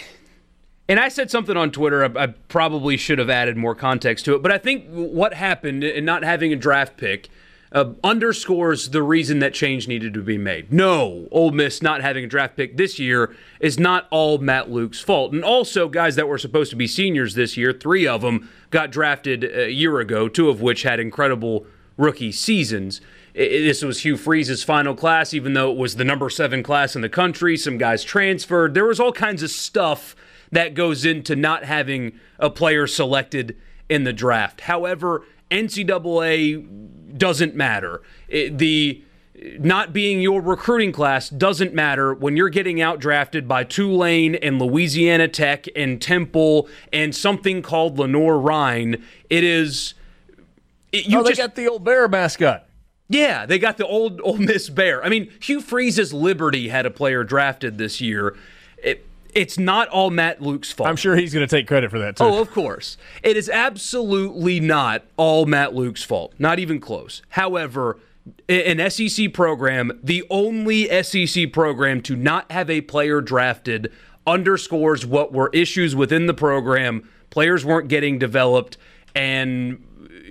and 0.87 0.99
I 0.99 1.09
said 1.09 1.29
something 1.29 1.55
on 1.55 1.69
Twitter. 1.69 2.03
I, 2.03 2.23
I 2.23 2.27
probably 2.47 2.97
should 2.97 3.19
have 3.19 3.29
added 3.29 3.55
more 3.55 3.75
context 3.75 4.25
to 4.25 4.33
it, 4.33 4.41
but 4.41 4.51
I 4.51 4.57
think 4.57 4.85
what 4.89 5.35
happened 5.35 5.83
in 5.83 6.03
not 6.03 6.23
having 6.23 6.51
a 6.51 6.55
draft 6.55 6.97
pick 6.97 7.29
uh, 7.71 7.93
underscores 8.03 8.89
the 8.89 9.03
reason 9.03 9.39
that 9.39 9.53
change 9.53 9.87
needed 9.87 10.13
to 10.13 10.21
be 10.21 10.37
made. 10.37 10.73
No, 10.73 11.27
Ole 11.31 11.51
Miss 11.51 11.81
not 11.81 12.01
having 12.01 12.23
a 12.23 12.27
draft 12.27 12.57
pick 12.57 12.77
this 12.77 12.97
year 12.97 13.35
is 13.59 13.77
not 13.77 14.07
all 14.09 14.39
Matt 14.39 14.71
Luke's 14.71 14.99
fault. 14.99 15.33
And 15.33 15.43
also, 15.43 15.87
guys 15.87 16.15
that 16.15 16.27
were 16.27 16.37
supposed 16.37 16.71
to 16.71 16.75
be 16.75 16.87
seniors 16.87 17.35
this 17.35 17.57
year, 17.57 17.71
three 17.71 18.07
of 18.07 18.21
them 18.21 18.49
got 18.71 18.91
drafted 18.91 19.43
a 19.43 19.71
year 19.71 19.99
ago, 19.99 20.27
two 20.27 20.49
of 20.49 20.61
which 20.61 20.83
had 20.83 20.99
incredible 20.99 21.65
rookie 21.97 22.31
seasons. 22.31 23.01
This 23.35 23.83
was 23.83 24.01
Hugh 24.01 24.17
Freeze's 24.17 24.63
final 24.63 24.95
class, 24.95 25.33
even 25.33 25.53
though 25.53 25.71
it 25.71 25.77
was 25.77 25.95
the 25.95 26.03
number 26.03 26.29
seven 26.29 26.63
class 26.63 26.95
in 26.95 27.01
the 27.01 27.09
country. 27.09 27.55
Some 27.55 27.77
guys 27.77 28.03
transferred. 28.03 28.73
There 28.73 28.85
was 28.85 28.99
all 28.99 29.11
kinds 29.11 29.43
of 29.43 29.51
stuff 29.51 30.15
that 30.51 30.73
goes 30.73 31.05
into 31.05 31.35
not 31.35 31.63
having 31.63 32.13
a 32.39 32.49
player 32.49 32.87
selected 32.87 33.55
in 33.87 34.03
the 34.03 34.13
draft. 34.13 34.61
However, 34.61 35.23
NCAA 35.51 37.17
doesn't 37.17 37.55
matter. 37.55 38.01
It- 38.27 38.57
the 38.57 39.01
not 39.59 39.93
being 39.93 40.21
your 40.21 40.41
recruiting 40.41 40.91
class 40.91 41.29
doesn't 41.29 41.73
matter 41.73 42.13
when 42.13 42.35
you're 42.35 42.49
getting 42.49 42.81
out 42.81 42.99
drafted 42.99 43.47
by 43.47 43.63
Tulane 43.63 44.35
and 44.35 44.61
Louisiana 44.61 45.29
Tech 45.29 45.65
and 45.77 46.01
Temple 46.01 46.67
and 46.91 47.15
something 47.15 47.61
called 47.61 47.97
Lenoir-Rhyne. 47.97 49.01
It 49.29 49.43
is. 49.45 49.93
it- 50.91 51.05
you 51.05 51.19
oh, 51.19 51.23
they 51.23 51.29
just 51.29 51.39
got 51.41 51.55
the 51.55 51.69
old 51.69 51.85
bear 51.85 52.07
mascot. 52.09 52.65
yeah, 53.07 53.45
they 53.45 53.57
got 53.59 53.77
the 53.77 53.87
old 53.87 54.19
old 54.23 54.41
Miss 54.41 54.67
Bear. 54.69 55.03
I 55.05 55.09
mean, 55.09 55.31
Hugh 55.39 55.61
Freeze's 55.61 56.11
Liberty 56.13 56.67
had 56.67 56.85
a 56.85 56.91
player 56.91 57.23
drafted 57.23 57.77
this 57.77 58.01
year. 58.01 58.35
It, 58.83 59.05
it's 59.33 59.57
not 59.57 59.87
all 59.89 60.09
Matt 60.09 60.41
Luke's 60.41 60.71
fault. 60.71 60.89
I'm 60.89 60.95
sure 60.95 61.15
he's 61.15 61.33
going 61.33 61.47
to 61.47 61.55
take 61.55 61.67
credit 61.67 61.91
for 61.91 61.99
that, 61.99 62.15
too. 62.17 62.23
Oh, 62.23 62.41
of 62.41 62.51
course. 62.51 62.97
It 63.23 63.37
is 63.37 63.49
absolutely 63.49 64.59
not 64.59 65.03
all 65.17 65.45
Matt 65.45 65.73
Luke's 65.73 66.03
fault. 66.03 66.33
Not 66.39 66.59
even 66.59 66.79
close. 66.79 67.21
However, 67.29 67.99
an 68.47 68.89
SEC 68.89 69.33
program, 69.33 69.99
the 70.03 70.23
only 70.29 70.87
SEC 71.03 71.51
program 71.51 72.01
to 72.01 72.15
not 72.15 72.51
have 72.51 72.69
a 72.69 72.81
player 72.81 73.21
drafted, 73.21 73.91
underscores 74.25 75.05
what 75.05 75.31
were 75.31 75.49
issues 75.53 75.95
within 75.95 76.27
the 76.27 76.33
program. 76.33 77.07
Players 77.29 77.65
weren't 77.65 77.87
getting 77.87 78.19
developed 78.19 78.77
and 79.15 79.83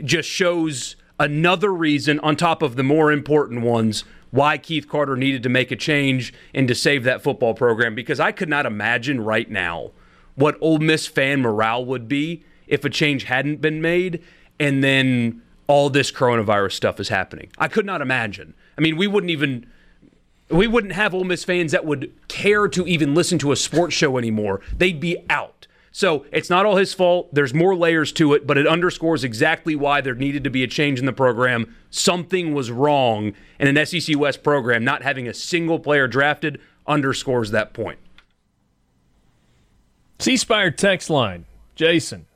just 0.04 0.28
shows 0.28 0.96
another 1.18 1.72
reason 1.72 2.20
on 2.20 2.36
top 2.36 2.62
of 2.62 2.76
the 2.76 2.84
more 2.84 3.10
important 3.10 3.62
ones 3.62 4.04
why 4.30 4.58
Keith 4.58 4.88
Carter 4.88 5.16
needed 5.16 5.42
to 5.42 5.48
make 5.48 5.70
a 5.70 5.76
change 5.76 6.32
and 6.54 6.68
to 6.68 6.74
save 6.74 7.04
that 7.04 7.22
football 7.22 7.54
program 7.54 7.94
because 7.94 8.20
I 8.20 8.32
could 8.32 8.48
not 8.48 8.66
imagine 8.66 9.20
right 9.20 9.50
now 9.50 9.92
what 10.34 10.56
Ole 10.60 10.78
Miss 10.78 11.06
fan 11.06 11.40
morale 11.40 11.84
would 11.84 12.08
be 12.08 12.44
if 12.66 12.84
a 12.84 12.90
change 12.90 13.24
hadn't 13.24 13.60
been 13.60 13.80
made 13.80 14.22
and 14.60 14.84
then 14.84 15.42
all 15.66 15.90
this 15.90 16.10
coronavirus 16.10 16.72
stuff 16.72 17.00
is 17.00 17.08
happening. 17.08 17.50
I 17.58 17.68
could 17.68 17.86
not 17.86 18.00
imagine. 18.00 18.54
I 18.76 18.80
mean, 18.80 18.96
we 18.96 19.06
wouldn't 19.06 19.30
even 19.30 19.66
we 20.50 20.66
wouldn't 20.66 20.94
have 20.94 21.14
Ole 21.14 21.24
Miss 21.24 21.44
fans 21.44 21.72
that 21.72 21.84
would 21.84 22.12
care 22.28 22.68
to 22.68 22.86
even 22.86 23.14
listen 23.14 23.38
to 23.40 23.52
a 23.52 23.56
sports 23.56 23.94
show 23.94 24.16
anymore. 24.16 24.60
They'd 24.76 25.00
be 25.00 25.18
out. 25.28 25.57
So 25.98 26.26
it's 26.30 26.48
not 26.48 26.64
all 26.64 26.76
his 26.76 26.94
fault. 26.94 27.34
There's 27.34 27.52
more 27.52 27.74
layers 27.74 28.12
to 28.12 28.32
it, 28.34 28.46
but 28.46 28.56
it 28.56 28.68
underscores 28.68 29.24
exactly 29.24 29.74
why 29.74 30.00
there 30.00 30.14
needed 30.14 30.44
to 30.44 30.48
be 30.48 30.62
a 30.62 30.68
change 30.68 31.00
in 31.00 31.06
the 31.06 31.12
program. 31.12 31.74
Something 31.90 32.54
was 32.54 32.70
wrong, 32.70 33.32
and 33.58 33.76
an 33.76 33.84
SEC 33.84 34.16
West 34.16 34.44
program 34.44 34.84
not 34.84 35.02
having 35.02 35.26
a 35.26 35.34
single 35.34 35.80
player 35.80 36.06
drafted 36.06 36.60
underscores 36.86 37.50
that 37.50 37.74
point. 37.74 37.98
C 40.20 40.36
Spire 40.36 40.70
text 40.70 41.10
line. 41.10 41.46
Jason. 41.74 42.26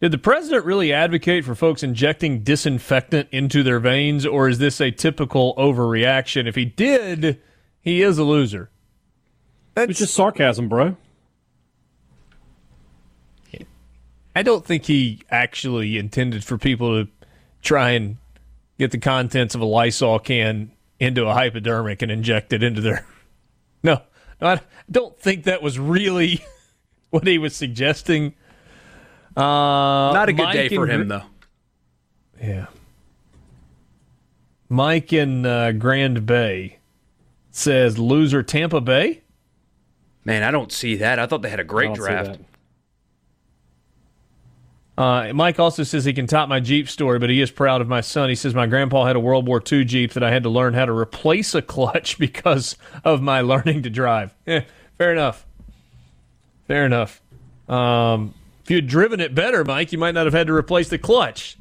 Did 0.00 0.10
the 0.10 0.18
president 0.18 0.64
really 0.64 0.92
advocate 0.92 1.44
for 1.44 1.54
folks 1.54 1.84
injecting 1.84 2.40
disinfectant 2.40 3.28
into 3.30 3.62
their 3.62 3.78
veins, 3.78 4.26
or 4.26 4.48
is 4.48 4.58
this 4.58 4.80
a 4.80 4.90
typical 4.90 5.54
overreaction? 5.54 6.48
If 6.48 6.56
he 6.56 6.64
did, 6.64 7.40
he 7.80 8.02
is 8.02 8.18
a 8.18 8.24
loser. 8.24 8.70
It's 9.76 10.00
just 10.00 10.14
sarcasm, 10.14 10.68
bro. 10.68 10.96
I 14.34 14.42
don't 14.42 14.64
think 14.64 14.86
he 14.86 15.22
actually 15.30 15.98
intended 15.98 16.44
for 16.44 16.58
people 16.58 17.04
to 17.04 17.10
try 17.62 17.90
and 17.90 18.16
get 18.78 18.90
the 18.90 18.98
contents 18.98 19.54
of 19.54 19.60
a 19.60 19.64
Lysol 19.64 20.18
can 20.18 20.72
into 20.98 21.26
a 21.26 21.34
hypodermic 21.34 22.02
and 22.02 22.10
inject 22.10 22.52
it 22.52 22.62
into 22.62 22.80
their. 22.80 23.06
No, 23.82 24.02
no 24.40 24.48
I 24.48 24.60
don't 24.90 25.18
think 25.18 25.44
that 25.44 25.62
was 25.62 25.78
really 25.78 26.44
what 27.10 27.26
he 27.26 27.38
was 27.38 27.54
suggesting. 27.54 28.34
Uh, 29.36 29.40
Not 29.40 30.28
a 30.28 30.32
good 30.32 30.44
Mike 30.44 30.54
day 30.54 30.68
for 30.68 30.86
him, 30.86 31.02
Gr- 31.02 31.08
though. 31.08 31.22
Yeah. 32.40 32.66
Mike 34.68 35.12
in 35.12 35.44
uh, 35.44 35.72
Grand 35.72 36.24
Bay 36.24 36.78
says 37.50 37.98
loser 37.98 38.42
Tampa 38.42 38.80
Bay. 38.80 39.22
Man, 40.24 40.42
I 40.42 40.50
don't 40.50 40.72
see 40.72 40.96
that. 40.96 41.18
I 41.18 41.26
thought 41.26 41.42
they 41.42 41.50
had 41.50 41.60
a 41.60 41.64
great 41.64 41.88
don't 41.88 41.96
see 41.96 42.02
draft. 42.02 42.38
Uh, 44.96 45.32
Mike 45.32 45.58
also 45.58 45.84
says 45.84 46.04
he 46.04 46.12
can 46.12 46.26
top 46.26 46.48
my 46.48 46.60
Jeep 46.60 46.88
story, 46.88 47.18
but 47.18 47.30
he 47.30 47.40
is 47.40 47.50
proud 47.50 47.80
of 47.80 47.88
my 47.88 48.02
son. 48.02 48.28
He 48.28 48.34
says 48.34 48.54
my 48.54 48.66
grandpa 48.66 49.06
had 49.06 49.16
a 49.16 49.20
World 49.20 49.46
War 49.46 49.62
II 49.70 49.84
Jeep 49.84 50.12
that 50.12 50.22
I 50.22 50.30
had 50.30 50.42
to 50.42 50.50
learn 50.50 50.74
how 50.74 50.84
to 50.84 50.92
replace 50.92 51.54
a 51.54 51.62
clutch 51.62 52.18
because 52.20 52.76
of 53.04 53.22
my 53.22 53.40
learning 53.40 53.82
to 53.84 53.90
drive. 53.90 54.34
Eh, 54.46 54.62
fair 54.98 55.12
enough. 55.12 55.46
Fair 56.68 56.84
enough. 56.84 57.22
Um, 57.68 58.34
if 58.64 58.70
you 58.70 58.76
had 58.76 58.86
driven 58.86 59.20
it 59.20 59.34
better, 59.34 59.64
Mike, 59.64 59.92
you 59.92 59.98
might 59.98 60.12
not 60.12 60.26
have 60.26 60.34
had 60.34 60.46
to 60.48 60.54
replace 60.54 60.88
the 60.88 60.98
clutch. 60.98 61.56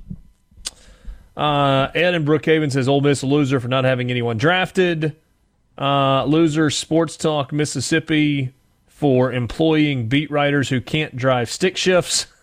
Uh, 1.38 1.88
Ed 1.96 2.14
in 2.14 2.26
Brookhaven 2.26 2.72
says 2.72 2.90
Ole 2.90 3.02
Miss 3.02 3.24
loser 3.24 3.60
for 3.60 3.70
not 3.70 3.86
having 3.86 4.12
anyone 4.12 4.38
drafted. 4.38 5.16
Uh, 5.78 6.26
loser 6.26 6.70
Sports 6.70 7.16
Talk 7.16 7.54
Mississippi 7.54 8.54
for 8.88 9.32
employing 9.32 10.08
beat 10.10 10.30
writers 10.30 10.68
who 10.70 10.82
can't 10.82 11.16
drive 11.16 11.50
stick 11.50 11.78
shifts. 11.78 12.28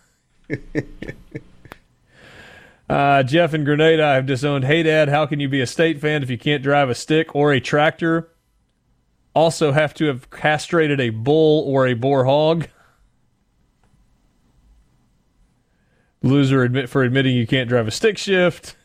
Uh, 2.89 3.21
Jeff 3.21 3.53
in 3.53 3.63
Grenada, 3.63 4.03
I've 4.03 4.25
disowned. 4.25 4.63
Hey, 4.63 4.81
Dad, 4.81 5.09
how 5.09 5.27
can 5.27 5.39
you 5.39 5.47
be 5.47 5.61
a 5.61 5.67
state 5.67 6.01
fan 6.01 6.23
if 6.23 6.29
you 6.29 6.39
can't 6.39 6.63
drive 6.63 6.89
a 6.89 6.95
stick 6.95 7.35
or 7.35 7.53
a 7.53 7.59
tractor? 7.59 8.31
Also, 9.35 9.71
have 9.71 9.93
to 9.95 10.05
have 10.05 10.31
castrated 10.31 10.99
a 10.99 11.11
bull 11.11 11.63
or 11.71 11.85
a 11.85 11.93
boar 11.93 12.25
hog. 12.25 12.67
Loser 16.23 16.63
admit 16.63 16.89
for 16.89 17.03
admitting 17.03 17.35
you 17.35 17.45
can't 17.45 17.69
drive 17.69 17.87
a 17.87 17.91
stick 17.91 18.17
shift. 18.17 18.75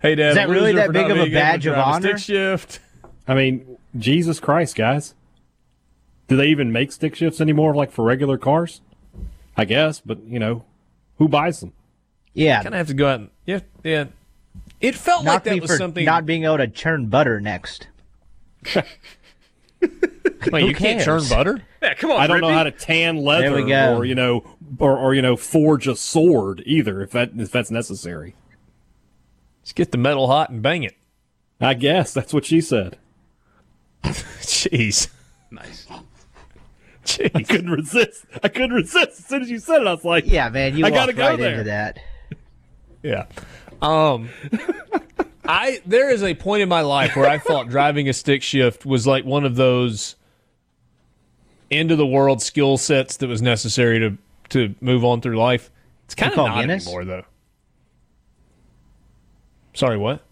Hey, 0.00 0.14
Dad. 0.14 0.30
Is 0.30 0.34
that 0.36 0.48
really 0.48 0.72
that 0.74 0.92
big 0.92 1.10
of 1.10 1.10
a 1.10 1.14
being 1.14 1.20
able 1.20 1.26
to 1.26 1.32
badge 1.32 1.66
of 1.66 1.76
honor? 1.76 2.16
Stick 2.16 2.36
shift. 2.36 2.78
I 3.26 3.34
mean, 3.34 3.76
Jesus 3.98 4.38
Christ, 4.38 4.76
guys. 4.76 5.14
Do 6.28 6.36
they 6.36 6.46
even 6.46 6.70
make 6.70 6.92
stick 6.92 7.16
shifts 7.16 7.40
anymore, 7.40 7.74
like 7.74 7.90
for 7.90 8.04
regular 8.04 8.38
cars? 8.38 8.82
I 9.56 9.64
guess, 9.64 10.00
but 10.00 10.22
you 10.24 10.38
know, 10.38 10.64
who 11.18 11.28
buys 11.28 11.60
them? 11.60 11.72
Yeah. 12.32 12.62
Kind 12.62 12.74
of 12.74 12.78
have 12.78 12.86
to 12.88 12.94
go 12.94 13.08
out. 13.08 13.20
And, 13.20 13.30
yeah, 13.46 13.60
yeah. 13.84 14.04
It 14.80 14.94
felt 14.94 15.24
like 15.24 15.44
that 15.44 15.60
was 15.60 15.76
something. 15.76 16.04
not 16.04 16.24
being 16.24 16.44
able 16.44 16.58
to 16.58 16.68
churn 16.68 17.06
butter 17.06 17.40
next. 17.40 17.88
Wait, 19.82 20.62
Who 20.62 20.68
you 20.68 20.74
can't 20.74 21.02
churn 21.02 21.22
butter. 21.28 21.62
Yeah, 21.82 21.94
come 21.94 22.10
on. 22.10 22.20
I 22.20 22.26
don't 22.26 22.40
know 22.40 22.52
how 22.52 22.64
to 22.64 22.70
tan 22.70 23.18
leather 23.18 23.50
There 23.50 23.54
we 23.54 23.68
go. 23.68 23.96
or 23.96 24.04
you 24.04 24.14
know, 24.14 24.44
or, 24.78 24.96
or 24.96 25.14
you 25.14 25.22
know, 25.22 25.36
forge 25.36 25.86
a 25.86 25.96
sword 25.96 26.62
either, 26.64 27.02
if 27.02 27.10
that 27.10 27.32
if 27.36 27.50
that's 27.50 27.70
necessary. 27.70 28.34
Just 29.62 29.76
get 29.76 29.92
the 29.92 29.98
metal 29.98 30.26
hot 30.26 30.50
and 30.50 30.62
bang 30.62 30.82
it. 30.82 30.96
I 31.60 31.74
guess 31.74 32.14
that's 32.14 32.32
what 32.32 32.46
she 32.46 32.60
said. 32.60 32.98
Jeez. 34.04 35.08
Nice. 35.50 35.86
I 37.20 37.28
Jeez. 37.40 37.48
couldn't 37.48 37.70
resist. 37.70 38.24
I 38.42 38.48
couldn't 38.48 38.72
resist. 38.72 39.18
As 39.18 39.26
soon 39.26 39.42
as 39.42 39.50
you 39.50 39.58
said 39.58 39.82
it, 39.82 39.86
I 39.86 39.92
was 39.94 40.04
like, 40.04 40.24
Yeah, 40.26 40.48
man, 40.48 40.76
you 40.76 40.84
I 40.86 40.90
gotta 40.90 41.12
go 41.12 41.28
right 41.28 41.38
there. 41.38 41.52
into 41.52 41.64
that. 41.64 41.98
Yeah. 43.02 43.26
Um 43.82 44.28
I 45.44 45.80
there 45.86 46.10
is 46.10 46.22
a 46.22 46.34
point 46.34 46.62
in 46.62 46.68
my 46.68 46.82
life 46.82 47.16
where 47.16 47.28
I 47.28 47.38
thought 47.38 47.68
driving 47.68 48.08
a 48.08 48.12
stick 48.12 48.42
shift 48.42 48.84
was 48.86 49.06
like 49.06 49.24
one 49.24 49.44
of 49.44 49.56
those 49.56 50.16
end 51.70 51.90
of 51.90 51.98
the 51.98 52.06
world 52.06 52.42
skill 52.42 52.76
sets 52.76 53.16
that 53.18 53.28
was 53.28 53.40
necessary 53.42 53.98
to 54.00 54.16
to 54.50 54.74
move 54.80 55.04
on 55.04 55.20
through 55.20 55.38
life. 55.38 55.70
It's 56.04 56.14
kind 56.14 56.30
of 56.32 56.36
call 56.36 56.48
not 56.48 56.60
Guinness? 56.60 56.84
anymore 56.86 57.04
though. 57.04 57.24
Sorry, 59.74 59.96
what? 59.96 60.22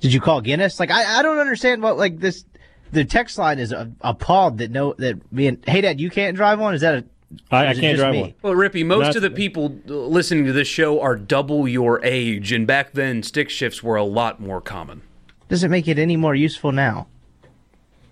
Did 0.00 0.12
you 0.12 0.20
call 0.20 0.40
Guinness? 0.40 0.78
Like 0.80 0.90
I, 0.90 1.18
I 1.18 1.22
don't 1.22 1.38
understand 1.38 1.82
what 1.82 1.96
like 1.96 2.18
this. 2.18 2.44
The 2.92 3.04
text 3.04 3.38
line 3.38 3.58
is 3.58 3.72
a- 3.72 3.90
appalled 4.00 4.58
that 4.58 4.70
no 4.70 4.94
that 4.94 5.32
me 5.32 5.46
and 5.46 5.62
hey 5.66 5.80
dad 5.82 6.00
you 6.00 6.10
can't 6.10 6.36
drive 6.36 6.58
one. 6.58 6.74
Is 6.74 6.80
that 6.80 6.94
a 6.94 7.04
I, 7.50 7.64
or 7.64 7.66
I 7.66 7.70
is 7.72 7.78
it 7.78 7.80
can't 7.82 7.98
drive 7.98 8.12
me? 8.12 8.20
one. 8.22 8.34
Well, 8.40 8.54
Rippey, 8.54 8.84
most 8.86 9.00
That's- 9.00 9.16
of 9.16 9.22
the 9.22 9.30
people 9.30 9.76
listening 9.86 10.46
to 10.46 10.52
this 10.52 10.66
show 10.68 11.00
are 11.00 11.14
double 11.14 11.68
your 11.68 12.02
age, 12.02 12.52
and 12.52 12.66
back 12.66 12.92
then 12.92 13.22
stick 13.22 13.50
shifts 13.50 13.82
were 13.82 13.96
a 13.96 14.04
lot 14.04 14.40
more 14.40 14.60
common. 14.62 15.02
Does 15.50 15.62
it 15.62 15.68
make 15.68 15.86
it 15.88 15.98
any 15.98 16.16
more 16.16 16.34
useful 16.34 16.72
now? 16.72 17.06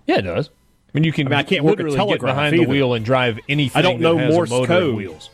Yeah, 0.05 0.19
it 0.19 0.21
does. 0.21 0.49
I 0.49 0.51
mean, 0.93 1.03
you 1.03 1.11
can 1.11 1.27
I 1.27 1.29
mean, 1.31 1.39
I 1.39 1.43
can't 1.43 1.63
work 1.63 1.73
a 1.79 1.83
literally 1.83 1.97
get 1.97 2.05
telegraph 2.05 2.35
behind 2.35 2.59
the 2.59 2.65
wheel 2.65 2.93
and 2.93 3.03
drive 3.03 3.39
anything. 3.49 3.77
I 3.77 3.81
don't 3.81 3.97
that 3.97 4.03
know 4.03 4.17
has 4.17 4.33
Morse 4.33 4.49
code. 4.67 4.95
Wheels. 4.95 5.29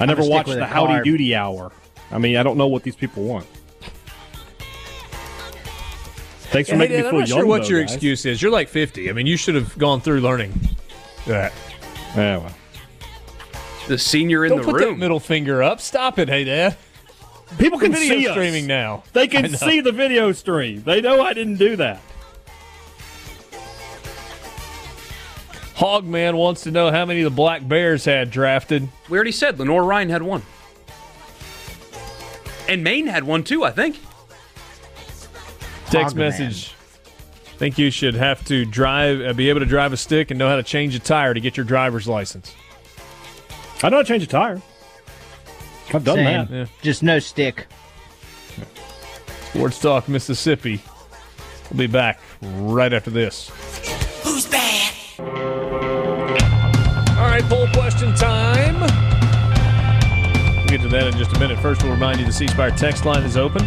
I 0.00 0.06
never 0.06 0.24
watched 0.24 0.48
the 0.48 0.66
Howdy 0.66 0.92
car. 0.94 1.02
Doody 1.02 1.34
Hour. 1.34 1.72
I 2.10 2.18
mean, 2.18 2.36
I 2.36 2.42
don't 2.42 2.56
know 2.56 2.68
what 2.68 2.84
these 2.84 2.96
people 2.96 3.24
want. 3.24 3.46
Thanks 6.50 6.68
for 6.70 6.76
Hey, 6.76 6.78
making 6.80 6.96
Dad, 6.96 7.02
me 7.02 7.06
I'm 7.08 7.10
feel 7.12 7.18
not 7.20 7.28
young. 7.28 7.38
sure 7.38 7.46
what 7.46 7.62
though, 7.62 7.68
your 7.68 7.80
guys. 7.82 7.92
excuse 7.94 8.24
is. 8.26 8.40
You're 8.40 8.50
like 8.50 8.68
50. 8.68 9.10
I 9.10 9.12
mean, 9.12 9.26
you 9.26 9.36
should 9.36 9.54
have 9.54 9.76
gone 9.78 10.00
through 10.00 10.20
learning 10.20 10.52
that. 11.26 11.52
Yeah, 12.16 12.38
well. 12.38 12.54
The 13.86 13.98
senior 13.98 14.44
in 14.44 14.50
Don't 14.50 14.60
the 14.60 14.64
put 14.64 14.74
room. 14.80 14.94
that 14.94 14.98
middle 14.98 15.20
finger 15.20 15.62
up. 15.62 15.80
Stop 15.80 16.18
it, 16.18 16.28
hey 16.28 16.44
Dad. 16.44 16.76
People 17.58 17.78
can 17.78 17.92
Video 17.92 18.08
see 18.18 18.26
us. 18.28 18.32
streaming 18.32 18.66
now. 18.66 19.02
They 19.14 19.26
can 19.28 19.48
see 19.56 19.80
the 19.80 19.92
video 19.92 20.32
stream. 20.32 20.82
They 20.82 21.00
know 21.00 21.22
I 21.22 21.32
didn't 21.32 21.56
do 21.56 21.76
that. 21.76 22.00
Hogman 25.76 26.34
wants 26.36 26.62
to 26.64 26.70
know 26.70 26.90
how 26.90 27.04
many 27.04 27.22
the 27.22 27.30
Black 27.30 27.66
Bears 27.66 28.04
had 28.04 28.30
drafted. 28.30 28.88
we 29.08 29.16
already 29.16 29.32
said 29.32 29.58
Lenoir-Rhyne 29.58 30.08
had 30.08 30.22
one. 30.22 30.42
And 32.68 32.82
Maine 32.82 33.06
had 33.06 33.24
one 33.24 33.44
too, 33.44 33.64
I 33.64 33.70
think. 33.70 33.98
Text 35.90 36.14
Hogman. 36.14 36.18
message. 36.18 36.74
Think 37.58 37.76
you 37.78 37.90
should 37.90 38.14
have 38.14 38.44
to 38.46 38.64
drive, 38.64 39.20
uh, 39.20 39.32
be 39.32 39.48
able 39.48 39.60
to 39.60 39.66
drive 39.66 39.92
a 39.92 39.96
stick 39.96 40.30
and 40.30 40.38
know 40.38 40.48
how 40.48 40.56
to 40.56 40.62
change 40.62 40.94
a 40.94 41.00
tire 41.00 41.34
to 41.34 41.40
get 41.40 41.56
your 41.56 41.64
driver's 41.64 42.06
license. 42.06 42.54
I 43.82 43.88
know 43.88 43.96
how 43.96 44.02
to 44.02 44.08
change 44.08 44.22
a 44.22 44.26
tire. 44.26 44.62
I've 45.92 46.04
done 46.04 46.16
Same. 46.16 46.24
that. 46.24 46.50
Yeah. 46.50 46.66
Just 46.82 47.02
no 47.02 47.18
stick. 47.18 47.66
Sports 49.50 49.80
Talk 49.80 50.08
Mississippi. 50.08 50.80
We'll 51.70 51.78
be 51.78 51.86
back 51.86 52.20
right 52.42 52.92
after 52.92 53.10
this. 53.10 53.50
Who's 54.22 54.46
bad? 54.46 54.94
All 57.18 57.26
right, 57.26 57.42
poll 57.44 57.66
question 57.72 58.14
time. 58.14 58.80
We'll 60.58 60.66
get 60.66 60.82
to 60.82 60.88
that 60.88 61.06
in 61.08 61.16
just 61.16 61.34
a 61.34 61.38
minute. 61.40 61.58
First, 61.58 61.82
we'll 61.82 61.92
remind 61.92 62.20
you 62.20 62.26
the 62.26 62.32
C 62.32 62.46
Spire 62.46 62.70
text 62.70 63.04
line 63.04 63.24
is 63.24 63.36
open. 63.36 63.66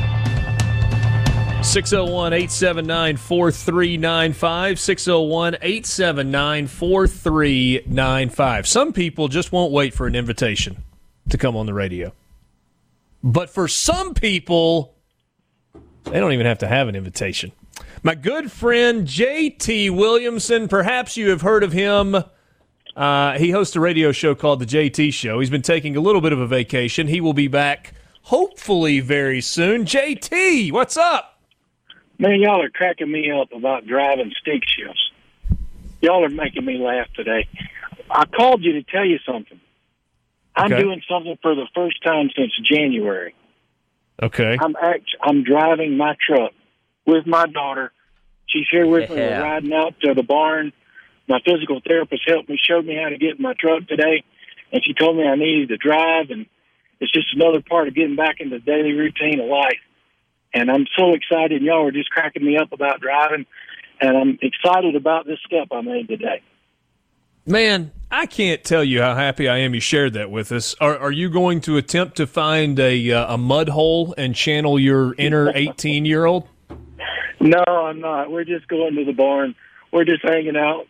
601 1.64 2.34
879 2.34 3.18
4395. 3.18 4.80
601 4.80 5.56
879 5.62 6.68
4395. 6.68 8.68
Some 8.68 8.92
people 8.92 9.28
just 9.28 9.52
won't 9.52 9.72
wait 9.72 9.94
for 9.94 10.08
an 10.08 10.16
invitation 10.16 10.84
to 11.30 11.38
come 11.38 11.56
on 11.56 11.68
the 11.68 11.74
radio. 11.74 12.12
But 13.24 13.52
for 13.52 13.68
some 13.68 14.16
people, 14.16 14.96
they 16.06 16.20
don't 16.20 16.34
even 16.34 16.48
have 16.48 16.58
to 16.60 16.68
have 16.68 16.88
an 16.88 16.96
invitation. 16.96 17.52
My 18.02 18.16
good 18.16 18.52
friend 18.52 19.08
JT 19.08 19.96
Williamson, 19.96 20.68
perhaps 20.68 21.16
you 21.16 21.30
have 21.30 21.42
heard 21.42 21.64
of 21.64 21.72
him. 21.72 22.16
Uh, 22.96 23.38
he 23.38 23.52
hosts 23.52 23.76
a 23.76 23.80
radio 23.80 24.12
show 24.12 24.34
called 24.34 24.60
The 24.60 24.66
JT 24.66 25.14
Show. 25.14 25.40
He's 25.40 25.52
been 25.52 25.62
taking 25.62 25.96
a 25.96 26.02
little 26.02 26.22
bit 26.22 26.34
of 26.34 26.40
a 26.40 26.48
vacation. 26.48 27.08
He 27.08 27.22
will 27.22 27.34
be 27.34 27.48
back 27.48 27.94
hopefully 28.24 29.00
very 29.00 29.42
soon. 29.42 29.86
JT, 29.86 30.72
what's 30.72 30.98
up? 30.98 31.31
Man, 32.22 32.40
y'all 32.40 32.62
are 32.62 32.70
cracking 32.70 33.12
me 33.12 33.32
up 33.32 33.52
about 33.52 33.88
driving 33.88 34.32
stick 34.40 34.62
shifts. 34.64 35.10
Y'all 36.02 36.24
are 36.24 36.30
making 36.30 36.64
me 36.64 36.78
laugh 36.78 37.08
today. 37.16 37.48
I 38.12 38.26
called 38.26 38.62
you 38.62 38.74
to 38.74 38.84
tell 38.84 39.04
you 39.04 39.18
something. 39.26 39.60
I'm 40.56 40.72
Okay. 40.72 40.84
doing 40.84 41.02
something 41.10 41.36
for 41.42 41.56
the 41.56 41.66
first 41.74 42.04
time 42.04 42.30
since 42.38 42.56
January. 42.64 43.34
Okay. 44.22 44.56
I'm 44.62 44.76
act- 44.80 45.16
I'm 45.20 45.42
driving 45.42 45.98
my 45.98 46.16
truck 46.24 46.52
with 47.08 47.26
my 47.26 47.48
daughter. 47.48 47.92
She's 48.46 48.68
here 48.70 48.86
with 48.86 49.10
me. 49.10 49.16
We're 49.16 49.42
riding 49.42 49.74
out 49.74 50.00
to 50.02 50.14
the 50.14 50.22
barn. 50.22 50.74
My 51.28 51.40
physical 51.40 51.80
therapist 51.80 52.22
helped 52.28 52.50
me, 52.50 52.58
showed 52.62 52.86
me 52.86 52.98
how 53.02 53.10
to 53.10 53.18
get 53.18 53.38
in 53.38 53.42
my 53.42 53.54
truck 53.54 53.88
today, 53.88 54.24
and 54.72 54.86
she 54.86 54.94
told 54.94 55.18
me 55.18 55.28
I 55.28 55.34
needed 55.34 55.70
to 55.70 55.78
drive, 55.78 56.30
and 56.30 56.46
it's 57.00 57.12
just 57.12 57.34
another 57.34 57.62
part 57.62 57.88
of 57.88 57.96
getting 57.96 58.16
back 58.16 58.42
into 58.42 58.60
the 58.60 58.64
daily 58.64 58.94
routine 58.94 59.40
of 59.40 59.48
life. 59.48 59.80
And 60.54 60.70
I'm 60.70 60.86
so 60.98 61.14
excited. 61.14 61.62
Y'all 61.62 61.88
are 61.88 61.92
just 61.92 62.10
cracking 62.10 62.46
me 62.46 62.58
up 62.58 62.72
about 62.74 63.00
driving, 63.00 63.46
and 64.00 64.18
I'm 64.18 64.40
excited 64.42 64.96
about 64.96 65.26
this 65.26 65.40
step 65.46 65.68
I 65.72 65.82
made 65.82 66.08
today. 66.08 66.42
Man, 67.46 67.92
I 68.12 68.28
can't 68.28 68.64
tell 68.64 68.84
you 68.84 69.02
how 69.02 69.16
happy 69.16 69.48
I 69.48 69.58
am 69.60 69.74
you 69.74 69.80
shared 69.80 70.14
that 70.14 70.30
with 70.30 70.52
us. 70.52 70.76
Are, 70.80 70.98
are 70.98 71.12
you 71.12 71.30
going 71.30 71.62
to 71.62 71.78
attempt 71.78 72.18
to 72.18 72.28
find 72.28 72.80
a, 72.80 73.12
uh, 73.12 73.34
a 73.34 73.38
mud 73.38 73.70
hole 73.70 74.14
and 74.18 74.36
channel 74.36 74.80
your 74.80 75.16
inner 75.18 75.52
18 75.56 76.06
year 76.06 76.26
old? 76.26 76.48
No, 77.40 77.64
I'm 77.68 78.00
not. 78.00 78.30
We're 78.30 78.44
just 78.44 78.68
going 78.68 78.96
to 78.96 79.06
the 79.06 79.14
barn. 79.14 79.56
We're 79.92 80.06
just 80.06 80.24
hanging 80.24 80.56
out. 80.56 80.86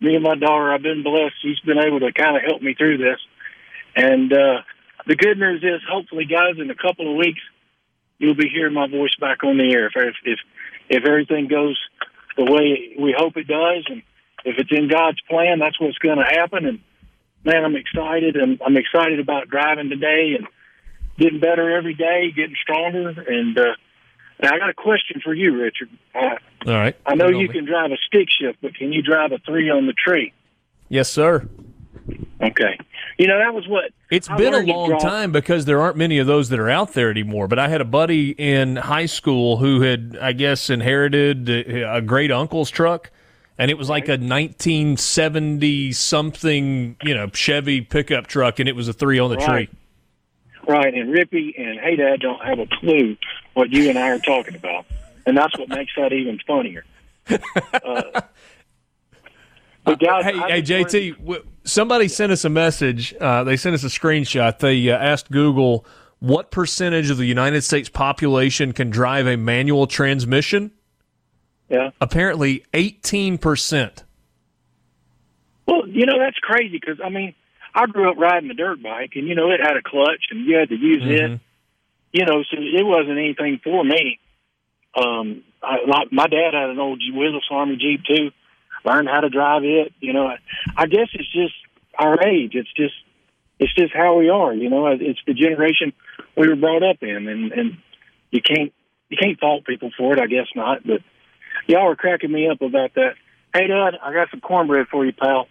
Me 0.00 0.14
and 0.14 0.22
my 0.22 0.34
daughter, 0.34 0.72
I've 0.72 0.82
been 0.82 1.02
blessed. 1.02 1.36
She's 1.40 1.58
been 1.60 1.78
able 1.78 2.00
to 2.00 2.12
kind 2.12 2.36
of 2.36 2.42
help 2.42 2.60
me 2.60 2.74
through 2.74 2.98
this. 2.98 3.18
And 3.96 4.30
uh, 4.30 4.60
the 5.06 5.16
good 5.16 5.38
news 5.38 5.62
is, 5.62 5.80
hopefully, 5.88 6.26
guys, 6.26 6.56
in 6.58 6.68
a 6.68 6.74
couple 6.74 7.10
of 7.10 7.16
weeks, 7.16 7.40
you'll 8.18 8.34
be 8.34 8.48
hearing 8.48 8.74
my 8.74 8.88
voice 8.88 9.14
back 9.20 9.42
on 9.44 9.58
the 9.58 9.72
air. 9.72 9.86
If 9.86 10.14
if 10.24 10.38
if 10.88 11.04
everything 11.06 11.48
goes 11.48 11.78
the 12.36 12.44
way 12.44 12.94
we 12.98 13.14
hope 13.16 13.36
it 13.36 13.46
does, 13.46 13.84
and 13.88 14.02
if 14.44 14.58
it's 14.58 14.72
in 14.72 14.88
God's 14.88 15.20
plan, 15.28 15.58
that's 15.58 15.80
what's 15.80 15.98
going 15.98 16.18
to 16.18 16.24
happen. 16.24 16.66
And 16.66 16.80
man, 17.44 17.64
I'm 17.64 17.76
excited, 17.76 18.36
and 18.36 18.60
I'm 18.64 18.76
excited 18.76 19.20
about 19.20 19.48
driving 19.48 19.88
today 19.90 20.34
and 20.38 20.46
getting 21.18 21.40
better 21.40 21.76
every 21.76 21.94
day, 21.94 22.32
getting 22.34 22.56
stronger. 22.60 23.08
And 23.10 23.58
uh, 23.58 23.74
now 24.42 24.54
I 24.54 24.58
got 24.58 24.70
a 24.70 24.74
question 24.74 25.20
for 25.22 25.32
you, 25.32 25.56
Richard. 25.56 25.88
Uh, 26.14 26.36
All 26.66 26.74
right. 26.74 26.96
I 27.06 27.14
know 27.14 27.26
Put 27.26 27.30
it 27.30 27.36
on 27.36 27.40
you 27.40 27.48
me. 27.48 27.54
can 27.54 27.64
drive 27.66 27.92
a 27.92 27.96
stick 28.06 28.28
shift, 28.30 28.58
but 28.60 28.74
can 28.74 28.92
you 28.92 29.02
drive 29.02 29.32
a 29.32 29.38
three 29.38 29.70
on 29.70 29.86
the 29.86 29.92
tree? 29.94 30.32
Yes, 30.88 31.10
sir. 31.10 31.48
Okay. 32.42 32.78
You 33.18 33.28
know 33.28 33.38
that 33.38 33.54
was 33.54 33.66
what 33.68 33.92
It's 34.10 34.28
I 34.28 34.36
been 34.36 34.54
a 34.54 34.60
long 34.60 34.88
drive- 34.90 35.00
time 35.02 35.32
because 35.32 35.64
there 35.66 35.80
aren't 35.80 35.96
many 35.96 36.18
of 36.18 36.26
those 36.26 36.48
that 36.48 36.58
are 36.58 36.68
out 36.68 36.92
there 36.94 37.10
anymore. 37.10 37.46
But 37.48 37.58
I 37.60 37.68
had 37.68 37.80
a 37.80 37.84
buddy 37.84 38.30
in 38.30 38.76
high 38.76 39.06
school 39.06 39.58
who 39.58 39.82
had, 39.82 40.18
I 40.20 40.32
guess, 40.32 40.68
inherited 40.68 41.48
a 41.48 41.96
a 41.96 42.00
great 42.02 42.32
uncle's 42.32 42.70
truck, 42.70 43.10
and 43.56 43.70
it 43.70 43.78
was 43.78 43.88
like 43.88 44.08
a 44.08 44.16
1970 44.18 45.92
something, 45.92 46.96
you 47.04 47.14
know, 47.14 47.28
Chevy 47.28 47.80
pickup 47.80 48.26
truck, 48.26 48.58
and 48.58 48.68
it 48.68 48.74
was 48.76 48.88
a 48.88 48.92
three 48.92 49.18
on 49.18 49.30
the 49.30 49.36
Right. 49.36 49.68
tree. 49.68 49.78
Right, 50.66 50.94
and 50.94 51.12
Rippey 51.14 51.54
and 51.58 51.78
Hey 51.78 51.96
Dad 51.96 52.20
don't 52.20 52.42
have 52.44 52.58
a 52.58 52.66
clue 52.66 53.16
what 53.52 53.70
you 53.70 53.90
and 53.90 53.98
I 53.98 54.10
are 54.10 54.18
talking 54.18 54.56
about, 54.56 54.86
and 55.26 55.36
that's 55.36 55.56
what 55.58 55.68
makes 55.68 55.92
that 55.96 56.12
even 56.12 56.40
funnier. 56.46 56.84
uh, 57.30 58.20
But 59.84 60.00
guys, 60.00 60.24
hey, 60.24 60.38
hey, 60.48 60.62
JT, 60.62 61.18
w- 61.18 61.44
somebody 61.64 62.08
sent 62.08 62.32
us 62.32 62.44
a 62.44 62.48
message. 62.48 63.14
Uh, 63.20 63.44
they 63.44 63.56
sent 63.56 63.74
us 63.74 63.84
a 63.84 63.88
screenshot. 63.88 64.58
They 64.58 64.90
uh, 64.90 64.96
asked 64.96 65.30
Google 65.30 65.84
what 66.20 66.50
percentage 66.50 67.10
of 67.10 67.18
the 67.18 67.26
United 67.26 67.62
States 67.62 67.88
population 67.90 68.72
can 68.72 68.88
drive 68.88 69.26
a 69.26 69.36
manual 69.36 69.86
transmission. 69.86 70.72
Yeah. 71.68 71.90
Apparently, 72.00 72.64
eighteen 72.72 73.36
percent. 73.36 74.04
Well, 75.66 75.88
you 75.88 76.06
know 76.06 76.18
that's 76.18 76.38
crazy 76.38 76.78
because 76.80 76.98
I 77.04 77.08
mean, 77.08 77.34
I 77.74 77.86
grew 77.86 78.10
up 78.10 78.16
riding 78.16 78.50
a 78.50 78.54
dirt 78.54 78.82
bike, 78.82 79.12
and 79.16 79.26
you 79.26 79.34
know 79.34 79.50
it 79.50 79.60
had 79.60 79.76
a 79.76 79.82
clutch, 79.82 80.26
and 80.30 80.46
you 80.46 80.56
had 80.56 80.68
to 80.70 80.76
use 80.76 81.02
it. 81.04 81.40
You 82.12 82.24
know, 82.24 82.42
so 82.44 82.56
it 82.58 82.86
wasn't 82.86 83.18
anything 83.18 83.60
for 83.64 83.82
me. 83.82 84.20
Um, 84.96 85.42
I, 85.62 85.78
like 85.86 86.12
my 86.12 86.28
dad 86.28 86.54
had 86.54 86.70
an 86.70 86.78
old 86.78 87.02
Willys 87.12 87.42
Army 87.50 87.76
Jeep 87.76 88.04
too. 88.04 88.30
Learned 88.84 89.08
how 89.08 89.20
to 89.20 89.30
drive 89.30 89.64
it. 89.64 89.92
You 90.00 90.12
know, 90.12 90.26
I, 90.26 90.36
I 90.76 90.86
guess 90.86 91.08
it's 91.14 91.32
just 91.32 91.54
our 91.98 92.22
age. 92.26 92.52
It's 92.54 92.72
just 92.74 92.94
it's 93.58 93.74
just 93.74 93.94
how 93.94 94.18
we 94.18 94.28
are. 94.28 94.52
You 94.52 94.68
know, 94.68 94.86
it's 94.88 95.20
the 95.26 95.34
generation 95.34 95.92
we 96.36 96.48
were 96.48 96.56
brought 96.56 96.82
up 96.82 97.02
in, 97.02 97.28
and 97.28 97.52
and 97.52 97.78
you 98.30 98.42
can't 98.42 98.72
you 99.08 99.16
can't 99.20 99.38
fault 99.38 99.64
people 99.64 99.90
for 99.96 100.12
it. 100.14 100.20
I 100.20 100.26
guess 100.26 100.46
not, 100.54 100.86
but 100.86 101.00
y'all 101.66 101.90
are 101.90 101.96
cracking 101.96 102.32
me 102.32 102.48
up 102.48 102.60
about 102.60 102.94
that. 102.94 103.14
Hey, 103.54 103.68
Dad, 103.68 103.94
I 104.02 104.12
got 104.12 104.30
some 104.30 104.40
cornbread 104.40 104.88
for 104.88 105.06
you, 105.06 105.12
pal. 105.12 105.46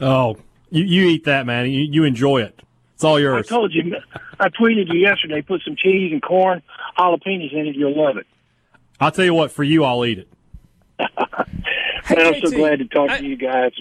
Oh, 0.00 0.36
you, 0.70 0.84
you 0.84 1.08
eat 1.08 1.24
that, 1.24 1.46
man. 1.46 1.68
You, 1.70 1.86
you 1.90 2.04
enjoy 2.04 2.42
it. 2.42 2.62
It's 2.94 3.02
all 3.02 3.18
yours. 3.18 3.46
I 3.46 3.48
told 3.48 3.74
you, 3.74 3.96
I 4.38 4.48
tweeted 4.50 4.92
you 4.92 5.00
yesterday. 5.00 5.42
Put 5.42 5.62
some 5.64 5.74
cheese 5.76 6.12
and 6.12 6.22
corn, 6.22 6.62
jalapenos 6.96 7.52
in 7.52 7.66
it. 7.66 7.74
You'll 7.74 7.96
love 7.96 8.16
it. 8.16 8.26
I'll 9.00 9.10
tell 9.10 9.24
you 9.24 9.34
what, 9.34 9.50
for 9.50 9.64
you, 9.64 9.82
I'll 9.82 10.04
eat 10.04 10.18
it. 10.18 10.28
I'm 10.98 12.40
so 12.40 12.50
glad 12.50 12.78
to 12.78 12.84
talk 12.86 13.10
to 13.10 13.24
you 13.24 13.36
guys. 13.36 13.72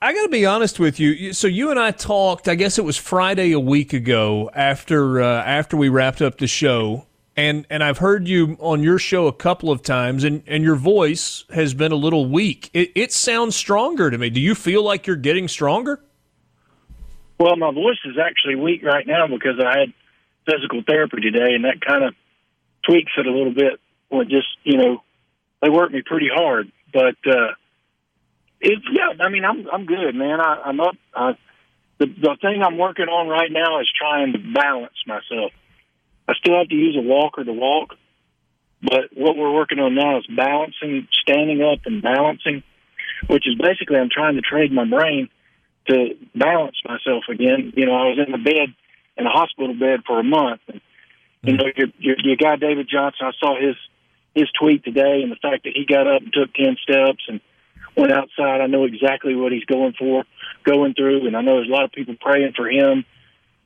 I 0.00 0.12
got 0.12 0.22
to 0.22 0.28
be 0.28 0.46
honest 0.46 0.78
with 0.78 0.98
you. 0.98 1.32
So 1.32 1.46
you 1.46 1.70
and 1.70 1.78
I 1.78 1.90
talked. 1.90 2.48
I 2.48 2.54
guess 2.54 2.78
it 2.78 2.84
was 2.84 2.96
Friday 2.96 3.52
a 3.52 3.60
week 3.60 3.92
ago 3.92 4.50
after 4.54 5.20
uh, 5.20 5.42
after 5.44 5.76
we 5.76 5.88
wrapped 5.88 6.22
up 6.22 6.38
the 6.38 6.46
show, 6.46 7.06
and 7.36 7.66
and 7.70 7.82
I've 7.82 7.98
heard 7.98 8.28
you 8.28 8.56
on 8.60 8.82
your 8.82 8.98
show 8.98 9.26
a 9.26 9.32
couple 9.32 9.70
of 9.70 9.82
times, 9.82 10.24
and 10.24 10.42
and 10.46 10.64
your 10.64 10.76
voice 10.76 11.44
has 11.52 11.74
been 11.74 11.92
a 11.92 11.96
little 11.96 12.26
weak. 12.26 12.70
It, 12.72 12.92
it 12.94 13.12
sounds 13.12 13.56
stronger 13.56 14.10
to 14.10 14.18
me. 14.18 14.30
Do 14.30 14.40
you 14.40 14.54
feel 14.54 14.82
like 14.82 15.06
you're 15.06 15.16
getting 15.16 15.48
stronger? 15.48 16.00
Well, 17.38 17.56
my 17.56 17.72
voice 17.72 17.98
is 18.04 18.16
actually 18.18 18.54
weak 18.54 18.82
right 18.84 19.06
now 19.06 19.26
because 19.26 19.58
I 19.58 19.80
had 19.80 19.92
physical 20.46 20.82
therapy 20.86 21.20
today, 21.20 21.54
and 21.54 21.64
that 21.64 21.80
kind 21.80 22.04
of 22.04 22.14
tweaks 22.84 23.12
it 23.16 23.26
a 23.26 23.32
little 23.32 23.54
bit. 23.54 23.80
Well, 24.10 24.24
just 24.24 24.48
you 24.64 24.76
know, 24.76 25.02
they 25.62 25.70
worked 25.70 25.94
me 25.94 26.02
pretty 26.04 26.28
hard, 26.32 26.70
but 26.92 27.16
uh, 27.24 27.54
it 28.60 28.78
yeah. 28.92 29.24
I 29.24 29.28
mean, 29.30 29.44
I'm 29.44 29.66
I'm 29.72 29.86
good, 29.86 30.14
man. 30.14 30.40
I, 30.40 30.62
I'm 30.66 30.80
up. 30.80 30.96
I, 31.14 31.32
the 31.98 32.06
the 32.06 32.36
thing 32.42 32.62
I'm 32.62 32.78
working 32.78 33.06
on 33.06 33.28
right 33.28 33.50
now 33.50 33.80
is 33.80 33.88
trying 33.96 34.32
to 34.32 34.38
balance 34.38 34.98
myself. 35.06 35.52
I 36.28 36.34
still 36.34 36.58
have 36.58 36.68
to 36.68 36.74
use 36.74 36.96
a 36.96 37.02
walker 37.02 37.44
to 37.44 37.52
walk, 37.52 37.94
but 38.82 39.14
what 39.14 39.36
we're 39.36 39.54
working 39.54 39.78
on 39.78 39.94
now 39.94 40.18
is 40.18 40.26
balancing, 40.26 41.06
standing 41.22 41.62
up 41.62 41.80
and 41.86 42.02
balancing, 42.02 42.62
which 43.28 43.46
is 43.46 43.54
basically 43.56 43.98
I'm 43.98 44.10
trying 44.10 44.34
to 44.34 44.42
trade 44.42 44.72
my 44.72 44.84
brain 44.84 45.28
to 45.88 46.16
balance 46.34 46.76
myself 46.84 47.24
again. 47.30 47.72
You 47.76 47.86
know, 47.86 47.94
I 47.94 48.08
was 48.10 48.18
in 48.24 48.32
the 48.32 48.38
bed 48.38 48.74
in 49.16 49.26
a 49.26 49.30
hospital 49.30 49.74
bed 49.74 50.00
for 50.06 50.18
a 50.18 50.24
month, 50.24 50.60
and 50.66 50.80
you 51.42 51.56
know, 51.56 51.66
your, 51.76 51.88
your 51.98 52.16
your 52.18 52.36
guy 52.36 52.56
David 52.56 52.88
Johnson. 52.90 53.26
I 53.26 53.32
saw 53.38 53.60
his 53.60 53.76
his 54.34 54.50
tweet 54.58 54.84
today, 54.84 55.22
and 55.22 55.30
the 55.30 55.36
fact 55.36 55.64
that 55.64 55.72
he 55.74 55.84
got 55.84 56.06
up 56.06 56.22
and 56.22 56.32
took 56.32 56.52
ten 56.54 56.76
steps 56.82 57.24
and 57.28 57.40
went 57.96 58.12
outside. 58.12 58.60
I 58.60 58.66
know 58.66 58.84
exactly 58.84 59.34
what 59.34 59.52
he's 59.52 59.64
going 59.64 59.94
for, 59.98 60.24
going 60.64 60.94
through, 60.94 61.26
and 61.26 61.36
I 61.36 61.42
know 61.42 61.56
there's 61.56 61.68
a 61.68 61.72
lot 61.72 61.84
of 61.84 61.92
people 61.92 62.16
praying 62.20 62.52
for 62.56 62.68
him. 62.68 63.04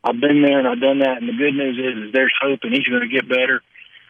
I've 0.03 0.21
been 0.21 0.43
there 0.43 0.59
and 0.59 0.69
I've 0.69 0.81
done 0.81 1.01
that, 1.01 1.19
and 1.19 1.29
the 1.29 1.33
good 1.33 1.55
news 1.55 1.79
is, 1.79 2.09
is 2.09 2.13
there's 2.13 2.35
hope, 2.41 2.61
and 2.63 2.73
he's 2.73 2.87
going 2.87 3.03
to 3.03 3.09
get 3.09 3.29
better, 3.29 3.63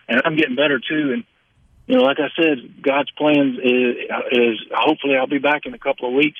and 0.08 0.22
I'm 0.24 0.36
getting 0.36 0.56
better 0.56 0.78
too. 0.78 1.12
And 1.12 1.24
you 1.86 1.96
know, 1.96 2.02
like 2.02 2.18
I 2.18 2.28
said, 2.40 2.82
God's 2.82 3.10
plans 3.12 3.58
is, 3.58 3.96
is 4.32 4.58
hopefully 4.72 5.16
I'll 5.16 5.28
be 5.28 5.38
back 5.38 5.66
in 5.66 5.74
a 5.74 5.78
couple 5.78 6.08
of 6.08 6.14
weeks, 6.14 6.38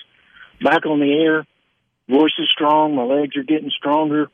back 0.61 0.87
on 0.87 1.01
the 1.01 1.12
air. 1.12 1.47
Voice 2.09 2.33
is 2.39 2.49
strong. 2.51 2.95
My 2.95 3.03
legs 3.03 3.37
are 3.37 3.43
getting 3.43 3.71
stronger. 3.71 4.29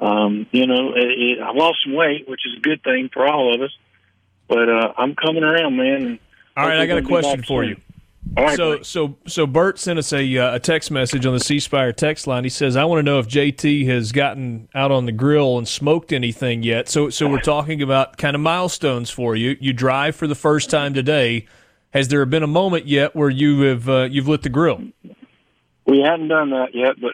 Um, 0.00 0.46
you 0.50 0.66
know, 0.66 0.94
it, 0.94 1.38
it, 1.38 1.40
I 1.40 1.52
lost 1.52 1.78
some 1.84 1.94
weight, 1.94 2.28
which 2.28 2.42
is 2.46 2.58
a 2.58 2.60
good 2.60 2.82
thing 2.82 3.08
for 3.12 3.26
all 3.26 3.54
of 3.54 3.60
us. 3.62 3.70
But 4.52 4.68
uh, 4.68 4.92
I'm 4.98 5.14
coming 5.14 5.42
around, 5.42 5.76
man. 5.78 6.18
All 6.58 6.66
right, 6.66 6.78
I 6.78 6.86
got 6.86 6.98
a 6.98 7.00
hopefully 7.00 7.22
we'll 7.22 7.36
be 7.36 7.42
question 7.42 7.42
for 7.44 7.62
soon. 7.64 7.70
you. 7.70 7.76
All 8.36 8.44
right, 8.44 8.56
so 8.56 8.72
buddy. 8.72 8.84
so 8.84 9.16
so 9.26 9.46
Bert 9.46 9.78
sent 9.78 9.98
us 9.98 10.12
a 10.12 10.36
uh, 10.36 10.56
a 10.56 10.60
text 10.60 10.90
message 10.90 11.24
on 11.24 11.32
the 11.32 11.40
C 11.40 11.58
Spire 11.58 11.90
text 11.90 12.26
line. 12.26 12.44
He 12.44 12.50
says, 12.50 12.76
"I 12.76 12.84
want 12.84 12.98
to 12.98 13.02
know 13.02 13.18
if 13.18 13.26
JT 13.26 13.86
has 13.86 14.12
gotten 14.12 14.68
out 14.74 14.92
on 14.92 15.06
the 15.06 15.12
grill 15.12 15.56
and 15.56 15.66
smoked 15.66 16.12
anything 16.12 16.62
yet." 16.62 16.90
So 16.90 17.08
so 17.08 17.30
we're 17.30 17.40
talking 17.40 17.80
about 17.80 18.18
kind 18.18 18.36
of 18.36 18.42
milestones 18.42 19.08
for 19.08 19.34
you. 19.34 19.56
You 19.58 19.72
drive 19.72 20.16
for 20.16 20.26
the 20.26 20.34
first 20.34 20.68
time 20.68 20.92
today. 20.92 21.46
Has 21.94 22.08
there 22.08 22.24
been 22.26 22.42
a 22.42 22.46
moment 22.46 22.86
yet 22.86 23.16
where 23.16 23.30
you 23.30 23.62
have 23.62 23.88
uh, 23.88 24.02
you've 24.02 24.28
lit 24.28 24.42
the 24.42 24.50
grill? 24.50 24.82
We 25.86 26.00
hadn't 26.00 26.28
done 26.28 26.50
that 26.50 26.74
yet, 26.74 27.00
but 27.00 27.12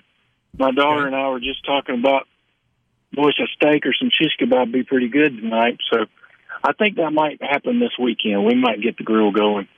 my 0.58 0.72
daughter 0.72 1.06
and 1.06 1.14
I 1.14 1.28
were 1.28 1.40
just 1.40 1.64
talking 1.64 2.00
about, 2.00 2.26
boy, 3.12 3.28
a 3.28 3.46
steak 3.54 3.86
or 3.86 3.94
some 3.94 4.10
shish 4.12 4.36
kebab 4.40 4.58
would 4.58 4.72
be 4.72 4.82
pretty 4.82 5.08
good 5.08 5.36
tonight. 5.36 5.78
So 5.90 6.06
I 6.62 6.72
think 6.72 6.96
that 6.96 7.10
might 7.12 7.42
happen 7.42 7.80
this 7.80 7.96
weekend. 7.98 8.44
We 8.44 8.54
might 8.54 8.82
get 8.82 8.96
the 8.96 9.04
grill 9.04 9.32
going. 9.32 9.68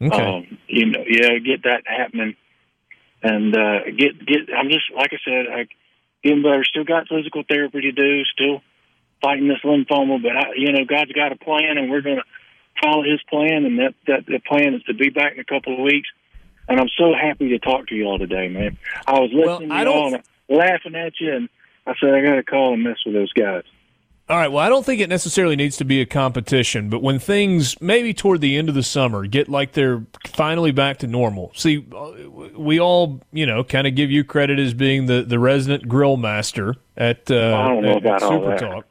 Okay. 0.00 0.16
Um, 0.16 0.58
you 0.66 0.86
know, 0.86 1.04
yeah, 1.06 1.38
get 1.38 1.62
that 1.64 1.82
happening, 1.86 2.34
and 3.22 3.54
uh, 3.56 3.84
get 3.96 4.24
get. 4.26 4.54
I'm 4.56 4.68
just 4.68 4.90
like 4.94 5.12
I 5.12 5.18
said, 5.24 5.46
I 5.52 5.68
getting 6.22 6.42
better. 6.42 6.64
Still 6.64 6.84
got 6.84 7.08
physical 7.08 7.44
therapy 7.48 7.82
to 7.82 7.92
do. 7.92 8.24
Still 8.24 8.62
fighting 9.22 9.48
this 9.48 9.60
lymphoma, 9.64 10.20
but 10.20 10.36
I, 10.36 10.52
you 10.56 10.72
know, 10.72 10.84
God's 10.84 11.12
got 11.12 11.32
a 11.32 11.36
plan, 11.36 11.78
and 11.78 11.90
we're 11.90 12.00
going 12.00 12.16
to 12.16 12.24
follow 12.82 13.02
His 13.04 13.22
plan. 13.30 13.64
And 13.64 13.78
that 13.78 13.94
that 14.08 14.26
the 14.26 14.40
plan 14.40 14.74
is 14.74 14.82
to 14.84 14.94
be 14.94 15.10
back 15.10 15.34
in 15.34 15.40
a 15.40 15.44
couple 15.44 15.74
of 15.74 15.80
weeks. 15.80 16.08
And 16.68 16.80
I'm 16.80 16.88
so 16.96 17.12
happy 17.12 17.50
to 17.50 17.58
talk 17.58 17.88
to 17.88 17.94
you 17.94 18.04
all 18.06 18.18
today, 18.18 18.48
man. 18.48 18.78
I 19.06 19.20
was 19.20 19.30
Well, 19.32 19.54
listening 19.54 19.72
I 19.72 19.84
to 19.84 19.90
you 19.90 19.96
all 19.96 20.14
and 20.14 20.22
laughing 20.48 20.94
at 20.94 21.12
you, 21.20 21.34
and 21.34 21.48
I 21.86 21.94
said 22.00 22.14
I 22.14 22.22
got 22.22 22.36
to 22.36 22.42
call 22.44 22.74
and 22.74 22.82
mess 22.82 22.98
with 23.04 23.14
those 23.14 23.32
guys. 23.32 23.64
All 24.32 24.38
right. 24.38 24.50
Well, 24.50 24.64
I 24.64 24.70
don't 24.70 24.82
think 24.86 25.02
it 25.02 25.10
necessarily 25.10 25.56
needs 25.56 25.76
to 25.76 25.84
be 25.84 26.00
a 26.00 26.06
competition, 26.06 26.88
but 26.88 27.02
when 27.02 27.18
things 27.18 27.78
maybe 27.82 28.14
toward 28.14 28.40
the 28.40 28.56
end 28.56 28.70
of 28.70 28.74
the 28.74 28.82
summer 28.82 29.26
get 29.26 29.46
like 29.46 29.72
they're 29.72 30.06
finally 30.26 30.70
back 30.72 31.00
to 31.00 31.06
normal. 31.06 31.52
See, 31.54 31.84
uh, 31.94 32.12
we 32.56 32.80
all, 32.80 33.20
you 33.30 33.44
know, 33.44 33.62
kind 33.62 33.86
of 33.86 33.94
give 33.94 34.10
you 34.10 34.24
credit 34.24 34.58
as 34.58 34.72
being 34.72 35.04
the, 35.04 35.22
the 35.22 35.38
resident 35.38 35.86
grill 35.86 36.16
master 36.16 36.76
at, 36.96 37.30
uh, 37.30 37.34
I 37.54 37.68
don't 37.68 37.82
know 37.82 37.90
at- 37.90 37.96
about 37.98 38.22
at 38.22 38.22
all 38.22 38.30
Super 38.40 38.48
that. 38.52 38.58
Talk. 38.60 38.86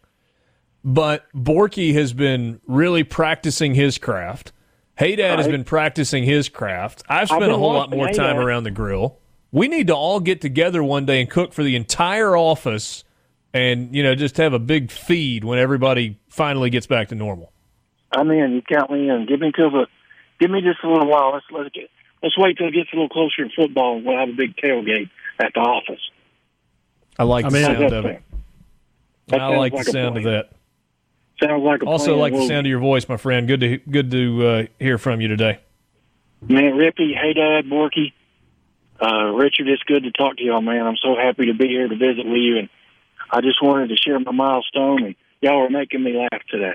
But 0.84 1.26
Borky 1.34 1.96
has 1.96 2.14
been 2.14 2.62
really 2.68 3.04
practicing 3.04 3.74
his 3.74 3.98
craft. 3.98 4.52
Hey 4.96 5.16
Dad 5.16 5.40
has 5.40 5.48
been 5.48 5.64
practicing 5.64 6.24
his 6.24 6.50
craft. 6.50 7.02
I've 7.10 7.22
I've 7.22 7.28
spent 7.30 7.52
a 7.52 7.58
whole 7.58 7.74
lot 7.74 7.90
more 7.90 8.10
Hey 8.10 8.14
time 8.14 8.36
Dad. 8.36 8.46
around 8.46 8.66
the 8.66 8.70
grill. 8.72 9.18
We 9.52 9.68
need 9.68 9.88
to 9.88 9.96
all 9.96 10.20
get 10.20 10.40
together 10.40 10.84
one 10.84 11.08
day 11.08 11.20
and 11.20 11.28
cook 11.28 11.52
for 11.52 11.64
the 11.64 11.76
entire 11.76 12.38
office 12.38 13.04
and, 13.54 13.94
you 13.96 14.04
know, 14.04 14.16
just 14.16 14.38
have 14.38 14.54
a 14.54 14.60
big 14.60 14.92
feed 14.92 15.44
when 15.44 15.60
everybody 15.60 16.20
finally 16.30 16.70
gets 16.70 16.88
back 16.88 17.10
to 17.10 17.16
normal. 17.16 17.52
I'm 18.12 18.30
in. 18.32 18.52
You 18.54 18.62
count 18.62 18.92
me 18.92 19.10
in. 19.10 19.26
Give 19.26 19.40
me 19.40 19.52
till 19.56 19.72
the. 19.72 19.88
Give 20.40 20.50
me 20.52 20.62
just 20.62 20.84
a 20.84 20.90
little 20.90 21.08
while. 21.08 21.34
Let's 21.34 21.46
let's 21.52 21.70
get. 21.70 21.90
Let's 22.22 22.38
wait 22.38 22.58
till 22.58 22.68
it 22.68 22.74
gets 22.74 22.90
a 22.92 22.96
little 22.96 23.10
closer 23.10 23.48
to 23.48 23.50
football, 23.56 23.98
and 23.98 24.06
we'll 24.06 24.18
have 24.18 24.30
a 24.30 24.34
big 24.34 24.56
tailgate 24.58 25.10
at 25.40 25.54
the 25.54 25.60
office. 25.60 26.02
I 27.18 27.24
like 27.24 27.46
I'm 27.46 27.52
the 27.52 27.60
in. 27.60 27.66
sound 27.66 27.78
How's 27.78 27.92
of 27.94 28.04
that 28.04 28.10
it. 28.10 28.22
That 29.28 29.42
I 29.42 29.50
sounds 29.50 29.58
like 29.58 29.72
the 29.72 29.78
like 29.78 29.88
a 29.88 29.92
sound 29.92 30.18
of 30.18 30.24
that. 30.24 30.50
Sounds 31.42 31.64
like 31.64 31.82
a 31.84 31.86
Also 31.86 32.06
plan. 32.08 32.20
like 32.20 32.34
the 32.34 32.48
sound 32.48 32.68
of 32.68 32.70
your 32.70 32.80
voice, 32.80 33.08
my 33.08 33.18
friend. 33.18 33.48
Good 33.48 33.60
to 33.62 33.78
good 33.78 34.12
to 34.12 34.48
uh, 34.48 34.66
hear 34.80 34.98
from 34.98 35.22
you 35.22 35.28
today. 35.28 35.60
Man, 36.42 36.74
Rippey, 36.74 37.16
hey 37.16 37.34
Dad, 37.34 37.66
Borky, 37.66 38.14
uh, 39.00 39.32
Richard, 39.36 39.68
it's 39.68 39.84
good 39.84 40.04
to 40.04 40.12
talk 40.12 40.38
to 40.38 40.44
y'all, 40.44 40.62
man. 40.62 40.86
I'm 40.86 40.98
so 40.98 41.16
happy 41.16 41.46
to 41.48 41.54
be 41.54 41.68
here 41.68 41.88
to 41.88 41.96
visit 41.96 42.26
with 42.26 42.38
you, 42.38 42.58
and 42.58 42.70
I 43.32 43.42
just 43.42 43.64
wanted 43.64 43.90
to 43.90 43.96
share 43.96 44.20
my 44.20 44.32
milestone, 44.32 45.04
and 45.04 45.16
y'all 45.42 45.66
are 45.66 45.70
making 45.70 46.04
me 46.04 46.18
laugh 46.18 46.42
today. 46.50 46.74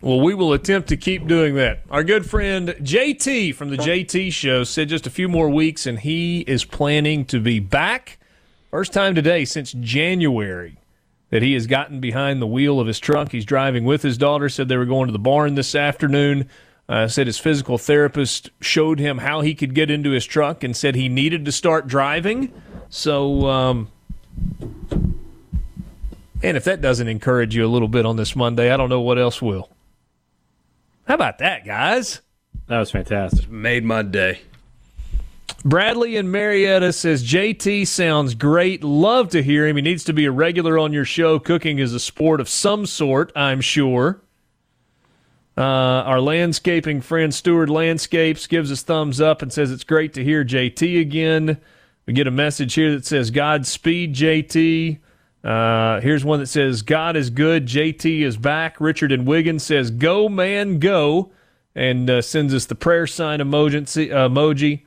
Well, 0.00 0.20
we 0.20 0.34
will 0.34 0.52
attempt 0.52 0.88
to 0.88 0.96
keep 0.96 1.26
doing 1.26 1.54
that. 1.56 1.80
Our 1.90 2.02
good 2.02 2.28
friend 2.28 2.68
JT 2.80 3.54
from 3.54 3.70
the 3.70 3.76
JT 3.76 4.32
Show 4.32 4.64
said 4.64 4.88
just 4.88 5.06
a 5.06 5.10
few 5.10 5.28
more 5.28 5.48
weeks, 5.48 5.86
and 5.86 5.98
he 5.98 6.40
is 6.40 6.64
planning 6.64 7.24
to 7.26 7.40
be 7.40 7.60
back. 7.60 8.18
First 8.70 8.92
time 8.92 9.14
today 9.14 9.44
since 9.44 9.72
January 9.72 10.78
that 11.30 11.42
he 11.42 11.54
has 11.54 11.66
gotten 11.66 12.00
behind 12.00 12.42
the 12.42 12.46
wheel 12.46 12.78
of 12.78 12.86
his 12.86 12.98
truck. 12.98 13.32
He's 13.32 13.44
driving 13.44 13.84
with 13.84 14.02
his 14.02 14.18
daughter. 14.18 14.48
Said 14.48 14.68
they 14.68 14.76
were 14.76 14.84
going 14.84 15.06
to 15.06 15.12
the 15.12 15.18
barn 15.18 15.54
this 15.54 15.74
afternoon. 15.74 16.48
Uh, 16.88 17.08
said 17.08 17.26
his 17.26 17.38
physical 17.38 17.78
therapist 17.78 18.50
showed 18.60 18.98
him 18.98 19.18
how 19.18 19.40
he 19.40 19.54
could 19.54 19.74
get 19.74 19.90
into 19.90 20.10
his 20.10 20.26
truck 20.26 20.62
and 20.62 20.76
said 20.76 20.94
he 20.94 21.08
needed 21.08 21.44
to 21.44 21.52
start 21.52 21.86
driving. 21.86 22.52
So, 22.90 23.46
um, 23.46 23.88
and 26.42 26.56
if 26.56 26.64
that 26.64 26.80
doesn't 26.80 27.08
encourage 27.08 27.54
you 27.54 27.64
a 27.64 27.68
little 27.68 27.88
bit 27.88 28.06
on 28.06 28.16
this 28.16 28.34
Monday, 28.34 28.72
I 28.72 28.76
don't 28.76 28.88
know 28.88 29.00
what 29.00 29.18
else 29.18 29.40
will. 29.40 29.70
How 31.06 31.14
about 31.14 31.38
that, 31.38 31.64
guys? 31.64 32.20
That 32.66 32.78
was 32.78 32.90
fantastic. 32.90 33.50
Made 33.50 33.84
my 33.84 34.02
day. 34.02 34.40
Bradley 35.64 36.16
in 36.16 36.30
Marietta 36.30 36.92
says 36.92 37.24
JT 37.24 37.86
sounds 37.86 38.34
great. 38.34 38.82
Love 38.82 39.28
to 39.30 39.42
hear 39.42 39.66
him. 39.66 39.76
He 39.76 39.82
needs 39.82 40.04
to 40.04 40.12
be 40.12 40.24
a 40.24 40.32
regular 40.32 40.78
on 40.78 40.92
your 40.92 41.04
show. 41.04 41.38
Cooking 41.38 41.78
is 41.78 41.94
a 41.94 42.00
sport 42.00 42.40
of 42.40 42.48
some 42.48 42.86
sort, 42.86 43.30
I'm 43.36 43.60
sure. 43.60 44.20
Uh, 45.56 45.60
our 45.60 46.20
landscaping 46.20 47.00
friend 47.00 47.32
Stewart 47.32 47.68
Landscapes 47.68 48.46
gives 48.46 48.72
us 48.72 48.82
thumbs 48.82 49.20
up 49.20 49.42
and 49.42 49.52
says 49.52 49.70
it's 49.70 49.84
great 49.84 50.14
to 50.14 50.24
hear 50.24 50.44
JT 50.44 51.00
again. 51.00 51.58
We 52.06 52.14
get 52.14 52.26
a 52.26 52.32
message 52.32 52.74
here 52.74 52.90
that 52.92 53.04
says 53.04 53.30
Godspeed 53.30 54.14
JT. 54.14 54.98
Uh, 55.44 56.00
here's 56.00 56.24
one 56.24 56.38
that 56.38 56.46
says 56.46 56.82
God 56.82 57.16
is 57.16 57.30
good. 57.30 57.66
JT 57.66 58.20
is 58.20 58.36
back. 58.36 58.80
Richard 58.80 59.10
and 59.10 59.26
Wiggins 59.26 59.64
says 59.64 59.90
Go 59.90 60.28
man 60.28 60.78
go, 60.78 61.32
and 61.74 62.08
uh, 62.08 62.22
sends 62.22 62.54
us 62.54 62.66
the 62.66 62.74
prayer 62.74 63.06
sign 63.06 63.40
emoji. 63.40 64.08
emoji. 64.10 64.82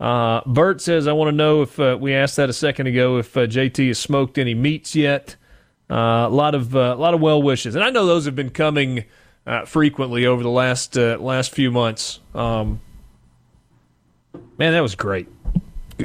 Uh, 0.00 0.40
Bert 0.46 0.80
says, 0.80 1.06
I 1.06 1.12
want 1.12 1.28
to 1.28 1.36
know 1.36 1.60
if 1.60 1.78
uh, 1.78 1.98
we 2.00 2.14
asked 2.14 2.36
that 2.36 2.48
a 2.48 2.54
second 2.54 2.86
ago 2.86 3.18
if 3.18 3.36
uh, 3.36 3.40
JT 3.40 3.88
has 3.88 3.98
smoked 3.98 4.38
any 4.38 4.54
meats 4.54 4.96
yet. 4.96 5.36
A 5.90 6.28
lot 6.30 6.54
of 6.54 6.74
a 6.74 6.94
lot 6.94 7.14
of 7.14 7.20
well 7.20 7.42
wishes, 7.42 7.74
and 7.74 7.82
I 7.82 7.90
know 7.90 8.06
those 8.06 8.24
have 8.24 8.36
been 8.36 8.50
coming 8.50 9.06
frequently 9.66 10.24
over 10.24 10.40
the 10.40 10.48
last 10.48 10.94
last 10.94 11.52
few 11.52 11.72
months. 11.72 12.20
Um, 12.32 12.80
man, 14.56 14.72
that 14.72 14.82
was 14.82 14.94
great. 14.94 15.26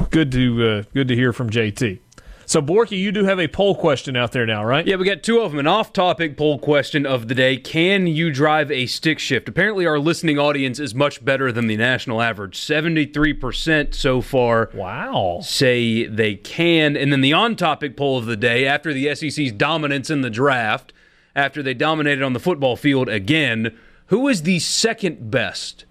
Good 0.10 0.32
to 0.32 0.84
good 0.92 1.08
to 1.08 1.16
hear 1.16 1.32
from 1.32 1.52
JT. 1.52 2.00
So, 2.48 2.62
Borky, 2.62 3.00
you 3.00 3.12
do 3.12 3.24
have 3.24 3.40
a 3.40 3.48
poll 3.48 3.74
question 3.76 4.16
out 4.16 4.32
there 4.32 4.46
now, 4.46 4.64
right? 4.64 4.86
Yeah, 4.86 4.98
we 4.98 5.06
got 5.06 5.24
two 5.24 5.40
of 5.40 5.52
them. 5.52 5.60
An 5.60 5.68
off 5.68 5.92
topic 5.92 6.38
poll 6.38 6.60
question 6.60 7.06
of 7.06 7.28
the 7.28 7.36
day 7.36 7.58
Can 7.58 8.06
you 8.06 8.32
drive 8.32 8.72
a 8.72 8.86
stick 8.86 9.18
shift? 9.18 9.50
Apparently, 9.50 9.86
our 9.86 9.98
listening 9.98 10.38
audience 10.38 10.80
is 10.80 10.94
much 10.94 11.26
better 11.26 11.52
than 11.52 11.66
the 11.68 11.76
national 11.76 12.22
average. 12.22 12.58
73% 12.58 13.96
so 13.96 14.22
far 14.22 14.70
wow. 14.74 15.40
say 15.42 16.06
they 16.06 16.36
can. 16.36 16.96
And 16.96 17.12
then 17.12 17.22
the 17.22 17.34
on 17.34 17.56
topic 17.56 17.98
poll 17.98 18.18
of 18.18 18.28
the 18.28 18.38
day 18.38 18.68
after 18.68 18.94
the 18.94 19.14
SEC's 19.16 19.52
dominance 19.52 20.12
in 20.12 20.22
the 20.22 20.30
draft, 20.30 20.94
after 21.36 21.64
they 21.64 21.74
dominated 21.74 22.24
on 22.24 22.34
the 22.34 22.40
football 22.40 22.76
field 22.76 23.10
again, 23.10 23.76
who 24.08 24.28
is 24.28 24.44
the 24.44 24.60
second 24.60 25.32
best? 25.32 25.86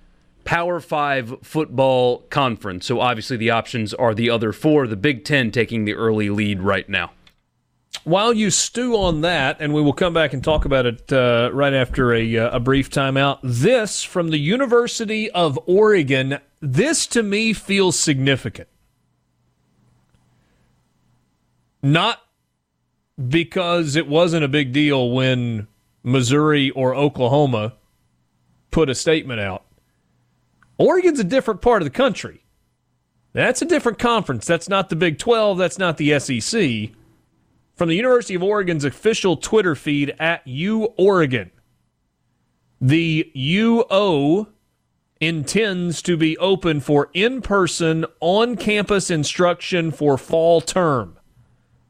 Power 0.44 0.80
Five 0.80 1.36
football 1.42 2.18
conference. 2.30 2.86
So 2.86 3.00
obviously 3.00 3.36
the 3.36 3.50
options 3.50 3.94
are 3.94 4.14
the 4.14 4.30
other 4.30 4.52
four, 4.52 4.86
the 4.86 4.96
Big 4.96 5.24
Ten 5.24 5.50
taking 5.50 5.84
the 5.84 5.94
early 5.94 6.30
lead 6.30 6.60
right 6.60 6.88
now. 6.88 7.12
While 8.04 8.34
you 8.34 8.50
stew 8.50 8.96
on 8.96 9.22
that, 9.22 9.56
and 9.60 9.72
we 9.72 9.80
will 9.80 9.94
come 9.94 10.12
back 10.12 10.34
and 10.34 10.44
talk 10.44 10.66
about 10.66 10.84
it 10.84 11.10
uh, 11.10 11.50
right 11.54 11.72
after 11.72 12.12
a, 12.12 12.36
uh, 12.36 12.56
a 12.56 12.60
brief 12.60 12.90
timeout, 12.90 13.38
this 13.42 14.02
from 14.02 14.28
the 14.28 14.38
University 14.38 15.30
of 15.30 15.58
Oregon, 15.64 16.38
this 16.60 17.06
to 17.08 17.22
me 17.22 17.54
feels 17.54 17.98
significant. 17.98 18.68
Not 21.82 22.20
because 23.28 23.96
it 23.96 24.06
wasn't 24.06 24.44
a 24.44 24.48
big 24.48 24.72
deal 24.72 25.10
when 25.10 25.66
Missouri 26.02 26.70
or 26.70 26.94
Oklahoma 26.94 27.74
put 28.70 28.90
a 28.90 28.94
statement 28.94 29.40
out 29.40 29.63
Oregon's 30.78 31.20
a 31.20 31.24
different 31.24 31.62
part 31.62 31.82
of 31.82 31.86
the 31.86 31.90
country. 31.90 32.44
That's 33.32 33.62
a 33.62 33.66
different 33.66 33.98
conference. 33.98 34.46
That's 34.46 34.68
not 34.68 34.88
the 34.88 34.96
Big 34.96 35.18
12. 35.18 35.58
That's 35.58 35.78
not 35.78 35.96
the 35.96 36.18
SEC. 36.18 36.90
From 37.74 37.88
the 37.88 37.96
University 37.96 38.34
of 38.34 38.42
Oregon's 38.42 38.84
official 38.84 39.36
Twitter 39.36 39.74
feed 39.74 40.14
at 40.20 40.46
U 40.46 40.94
Oregon, 40.96 41.50
the 42.80 43.32
UO 43.34 44.48
intends 45.20 46.02
to 46.02 46.16
be 46.16 46.38
open 46.38 46.80
for 46.80 47.10
in 47.14 47.40
person, 47.40 48.04
on 48.20 48.56
campus 48.56 49.10
instruction 49.10 49.90
for 49.90 50.18
fall 50.18 50.60
term. 50.60 51.18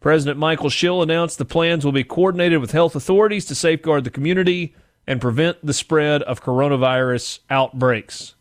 President 0.00 0.38
Michael 0.38 0.70
Schill 0.70 1.02
announced 1.02 1.38
the 1.38 1.44
plans 1.44 1.84
will 1.84 1.92
be 1.92 2.04
coordinated 2.04 2.60
with 2.60 2.72
health 2.72 2.94
authorities 2.94 3.44
to 3.46 3.54
safeguard 3.54 4.04
the 4.04 4.10
community 4.10 4.74
and 5.06 5.20
prevent 5.20 5.64
the 5.64 5.72
spread 5.72 6.22
of 6.22 6.42
coronavirus 6.42 7.40
outbreaks. 7.50 8.33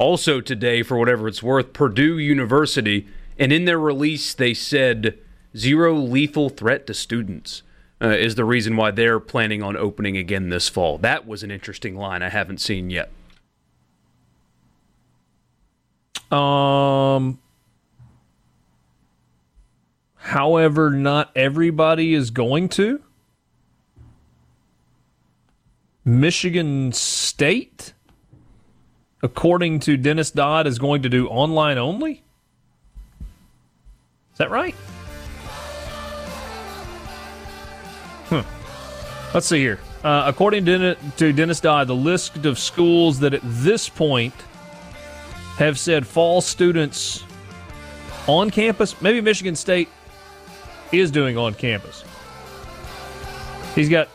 Also, 0.00 0.40
today, 0.40 0.82
for 0.82 0.96
whatever 0.96 1.28
it's 1.28 1.42
worth, 1.42 1.74
Purdue 1.74 2.16
University, 2.16 3.06
and 3.38 3.52
in 3.52 3.66
their 3.66 3.78
release, 3.78 4.32
they 4.32 4.54
said 4.54 5.18
zero 5.54 5.94
lethal 5.94 6.48
threat 6.48 6.86
to 6.86 6.94
students 6.94 7.62
uh, 8.00 8.08
is 8.08 8.34
the 8.34 8.46
reason 8.46 8.78
why 8.78 8.90
they're 8.90 9.20
planning 9.20 9.62
on 9.62 9.76
opening 9.76 10.16
again 10.16 10.48
this 10.48 10.70
fall. 10.70 10.96
That 10.96 11.26
was 11.26 11.42
an 11.42 11.50
interesting 11.50 11.96
line 11.96 12.22
I 12.22 12.30
haven't 12.30 12.62
seen 12.62 12.88
yet. 12.88 13.10
Um, 16.32 17.38
however, 20.14 20.88
not 20.88 21.30
everybody 21.36 22.14
is 22.14 22.30
going 22.30 22.70
to. 22.70 23.02
Michigan 26.06 26.90
State 26.92 27.92
according 29.22 29.80
to 29.80 29.96
Dennis 29.96 30.30
Dodd, 30.30 30.66
is 30.66 30.78
going 30.78 31.02
to 31.02 31.08
do 31.08 31.28
online 31.28 31.78
only? 31.78 32.22
Is 34.32 34.38
that 34.38 34.50
right? 34.50 34.74
Hmm. 38.28 38.40
Let's 39.34 39.46
see 39.46 39.58
here. 39.58 39.78
Uh, 40.02 40.24
according 40.26 40.64
to 40.64 41.32
Dennis 41.32 41.60
Dodd, 41.60 41.86
the 41.88 41.94
list 41.94 42.46
of 42.46 42.58
schools 42.58 43.20
that 43.20 43.34
at 43.34 43.42
this 43.44 43.88
point 43.88 44.34
have 45.56 45.78
said 45.78 46.06
fall 46.06 46.40
students 46.40 47.24
on 48.26 48.50
campus, 48.50 49.00
maybe 49.02 49.20
Michigan 49.20 49.54
State 49.54 49.88
is 50.90 51.10
doing 51.10 51.36
on 51.36 51.52
campus. 51.52 52.04
He's 53.74 53.88
got 53.88 54.08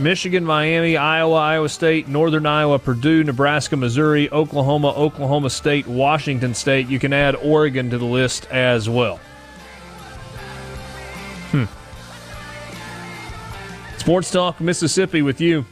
Michigan, 0.00 0.44
Miami, 0.46 0.96
Iowa, 0.96 1.36
Iowa 1.36 1.68
State, 1.68 2.08
Northern 2.08 2.46
Iowa, 2.46 2.78
Purdue, 2.78 3.22
Nebraska, 3.22 3.76
Missouri, 3.76 4.30
Oklahoma, 4.32 4.88
Oklahoma 4.88 5.50
State, 5.50 5.86
Washington 5.86 6.54
State. 6.54 6.88
You 6.88 6.98
can 6.98 7.12
add 7.12 7.36
Oregon 7.36 7.90
to 7.90 7.98
the 7.98 8.06
list 8.06 8.46
as 8.46 8.88
well. 8.88 9.20
Hmm. 11.50 11.64
Sports 13.98 14.30
Talk 14.30 14.58
Mississippi 14.60 15.20
with 15.20 15.38
you. 15.40 15.66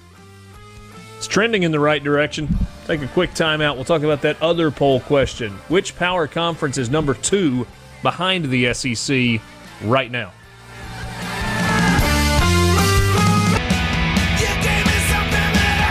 It's 1.16 1.26
trending 1.26 1.62
in 1.62 1.72
the 1.72 1.80
right 1.80 2.04
direction. 2.04 2.54
Take 2.86 3.00
a 3.00 3.08
quick 3.08 3.30
timeout. 3.30 3.76
We'll 3.76 3.84
talk 3.84 4.02
about 4.02 4.20
that 4.22 4.40
other 4.42 4.70
poll 4.70 5.00
question. 5.00 5.52
Which 5.68 5.96
power 5.96 6.26
conference 6.26 6.76
is 6.76 6.90
number 6.90 7.14
two 7.14 7.66
behind 8.02 8.50
the 8.50 8.74
SEC 8.74 9.40
right 9.82 10.10
now? 10.10 10.32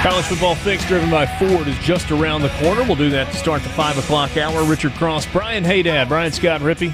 College 0.01 0.25
Football 0.25 0.55
Fix, 0.55 0.85
driven 0.87 1.09
by 1.09 1.25
Ford, 1.25 1.67
is 1.67 1.77
just 1.79 2.11
around 2.11 2.43
the 2.43 2.49
corner. 2.59 2.83
We'll 2.83 2.95
do 2.95 3.09
that 3.09 3.31
to 3.31 3.37
start 3.37 3.63
the 3.63 3.69
5 3.69 3.97
o'clock 3.97 4.37
hour. 4.37 4.63
Richard 4.63 4.93
Cross, 4.93 5.25
Brian 5.33 5.63
Haydad, 5.63 6.07
Brian 6.07 6.31
Scott 6.31 6.61
Rippey, 6.61 6.93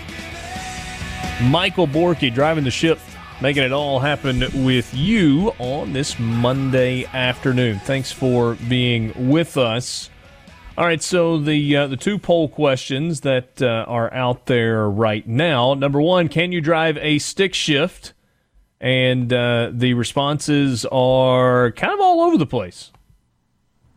Michael 1.50 1.86
Borky 1.86 2.34
driving 2.34 2.64
the 2.64 2.72
ship, 2.72 2.98
making 3.42 3.64
it 3.64 3.74
all 3.74 4.00
happen 4.00 4.40
with 4.64 4.92
you 4.94 5.52
on 5.60 5.92
this 5.92 6.18
Monday 6.18 7.06
afternoon. 7.08 7.80
Thanks 7.80 8.12
for 8.12 8.56
being 8.70 9.30
with 9.30 9.58
us. 9.58 10.10
All 10.78 10.86
right, 10.86 11.04
so 11.04 11.38
the 11.38 11.76
uh, 11.76 11.88
the 11.88 11.98
two 11.98 12.18
poll 12.18 12.48
questions 12.48 13.22
that 13.22 13.62
uh, 13.62 13.86
are 13.88 14.12
out 14.14 14.46
there 14.46 14.90
right 14.90 15.28
now. 15.28 15.74
Number 15.74 16.02
one, 16.02 16.30
can 16.30 16.54
you 16.54 16.62
drive 16.62 16.98
a 16.98 17.20
stick 17.20 17.54
shift? 17.54 18.14
And 18.84 19.32
uh, 19.34 19.72
the 19.74 19.96
responses 19.96 20.86
are 20.92 21.72
kind 21.72 21.94
of 21.94 22.00
all 22.00 22.22
over 22.22 22.38
the 22.38 22.46
place 22.46 22.92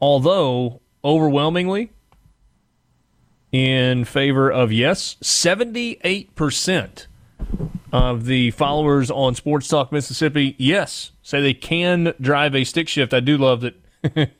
although 0.00 0.80
overwhelmingly 1.04 1.90
in 3.52 4.04
favor 4.04 4.50
of 4.50 4.72
yes, 4.72 5.16
78% 5.22 7.06
of 7.92 8.26
the 8.26 8.50
followers 8.52 9.10
on 9.10 9.34
Sports 9.34 9.68
Talk 9.68 9.92
Mississippi, 9.92 10.54
yes, 10.58 11.12
say 11.22 11.40
they 11.40 11.54
can 11.54 12.12
drive 12.20 12.54
a 12.54 12.64
stick 12.64 12.88
shift. 12.88 13.14
I 13.14 13.20
do 13.20 13.38
love 13.38 13.62
that. 13.62 13.74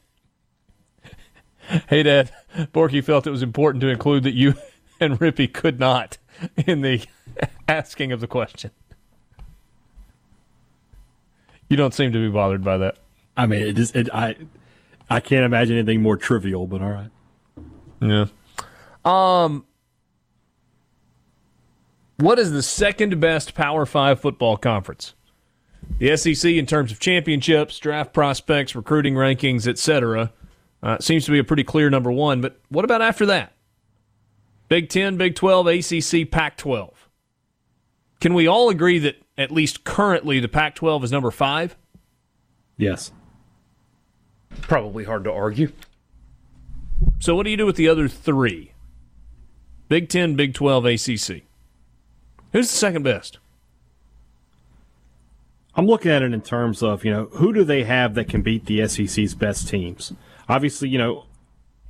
hey, 1.88 2.02
Dad, 2.02 2.32
Borky 2.72 3.02
felt 3.02 3.26
it 3.26 3.30
was 3.30 3.42
important 3.42 3.80
to 3.82 3.88
include 3.88 4.24
that 4.24 4.34
you 4.34 4.54
and 5.00 5.18
Rippey 5.18 5.52
could 5.52 5.78
not 5.80 6.18
in 6.66 6.82
the 6.82 7.04
asking 7.68 8.12
of 8.12 8.20
the 8.20 8.26
question. 8.26 8.70
You 11.68 11.76
don't 11.76 11.94
seem 11.94 12.12
to 12.12 12.18
be 12.18 12.32
bothered 12.32 12.62
by 12.62 12.78
that. 12.78 12.98
I 13.36 13.46
mean, 13.46 13.62
it 13.62 13.78
is. 13.78 13.92
It, 13.92 14.08
I 14.12 14.36
I 15.10 15.20
can't 15.20 15.44
imagine 15.44 15.76
anything 15.76 16.02
more 16.02 16.16
trivial, 16.16 16.66
but 16.66 16.82
all 16.82 16.90
right. 16.90 17.10
Yeah. 18.00 18.26
Um, 19.04 19.66
what 22.18 22.38
is 22.38 22.50
the 22.50 22.62
second 22.62 23.20
best 23.20 23.54
Power 23.54 23.86
Five 23.86 24.20
football 24.20 24.56
conference? 24.56 25.14
The 25.98 26.16
SEC, 26.16 26.52
in 26.52 26.66
terms 26.66 26.90
of 26.90 26.98
championships, 26.98 27.78
draft 27.78 28.12
prospects, 28.12 28.74
recruiting 28.74 29.14
rankings, 29.14 29.66
etc., 29.68 30.32
uh, 30.82 30.98
seems 30.98 31.24
to 31.26 31.30
be 31.30 31.38
a 31.38 31.44
pretty 31.44 31.64
clear 31.64 31.90
number 31.90 32.10
one. 32.10 32.40
But 32.40 32.58
what 32.68 32.84
about 32.84 33.02
after 33.02 33.26
that? 33.26 33.52
Big 34.68 34.88
10, 34.88 35.16
Big 35.16 35.36
12, 35.36 35.66
ACC, 35.68 36.30
Pac 36.30 36.56
12. 36.56 37.08
Can 38.20 38.34
we 38.34 38.46
all 38.46 38.68
agree 38.68 38.98
that 38.98 39.16
at 39.38 39.50
least 39.50 39.84
currently 39.84 40.40
the 40.40 40.48
Pac 40.48 40.74
12 40.74 41.04
is 41.04 41.12
number 41.12 41.30
five? 41.30 41.76
Yes. 42.76 43.12
Probably 44.62 45.04
hard 45.04 45.24
to 45.24 45.32
argue. 45.32 45.72
So, 47.18 47.34
what 47.34 47.44
do 47.44 47.50
you 47.50 47.56
do 47.56 47.66
with 47.66 47.76
the 47.76 47.88
other 47.88 48.08
three? 48.08 48.72
Big 49.88 50.08
10, 50.08 50.34
Big 50.34 50.54
12, 50.54 50.84
ACC. 50.86 51.42
Who's 52.52 52.70
the 52.70 52.76
second 52.76 53.02
best? 53.02 53.38
I'm 55.74 55.86
looking 55.86 56.10
at 56.10 56.22
it 56.22 56.32
in 56.32 56.40
terms 56.40 56.82
of, 56.82 57.04
you 57.04 57.10
know, 57.10 57.26
who 57.32 57.52
do 57.52 57.62
they 57.62 57.84
have 57.84 58.14
that 58.14 58.28
can 58.28 58.40
beat 58.40 58.64
the 58.64 58.86
SEC's 58.88 59.34
best 59.34 59.68
teams? 59.68 60.12
Obviously, 60.48 60.88
you 60.88 60.96
know, 60.96 61.26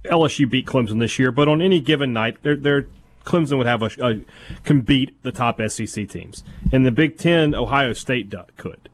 LSU 0.04 0.50
beat 0.50 0.66
Clemson 0.66 0.98
this 0.98 1.18
year, 1.18 1.30
but 1.30 1.48
on 1.48 1.62
any 1.62 1.80
given 1.80 2.12
night, 2.12 2.38
they're, 2.42 2.56
they're 2.56 2.88
Clemson 3.26 3.58
would 3.58 3.66
have 3.66 3.82
a, 3.82 3.90
a 4.00 4.20
can 4.64 4.80
beat 4.80 5.22
the 5.22 5.32
top 5.32 5.60
SEC 5.68 6.08
teams. 6.08 6.42
In 6.72 6.84
the 6.84 6.90
Big 6.90 7.18
Ten, 7.18 7.54
Ohio 7.54 7.92
State 7.92 8.32
could, 8.56 8.88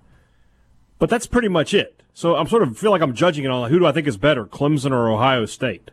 but 0.99 1.09
that's 1.09 1.27
pretty 1.27 1.49
much 1.49 1.75
it. 1.75 2.03
So 2.15 2.37
I'm 2.37 2.49
sort 2.49 2.63
of 2.63 2.77
feel 2.77 2.91
like 2.91 3.03
I'm 3.03 3.15
judging 3.15 3.45
it 3.45 3.51
on 3.51 3.71
who 3.71 3.79
do 3.79 3.87
I 3.87 3.93
think 3.93 4.07
is 4.07 4.17
better, 4.17 4.45
Clemson 4.45 4.91
or 4.91 5.09
Ohio 5.09 5.47
State. 5.47 5.91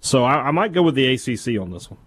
So 0.00 0.24
I, 0.24 0.48
I 0.48 0.50
might 0.50 0.72
go 0.72 0.82
with 0.82 0.94
the 0.94 1.06
ACC 1.06 1.60
on 1.60 1.70
this 1.70 1.90
one. 1.90 2.00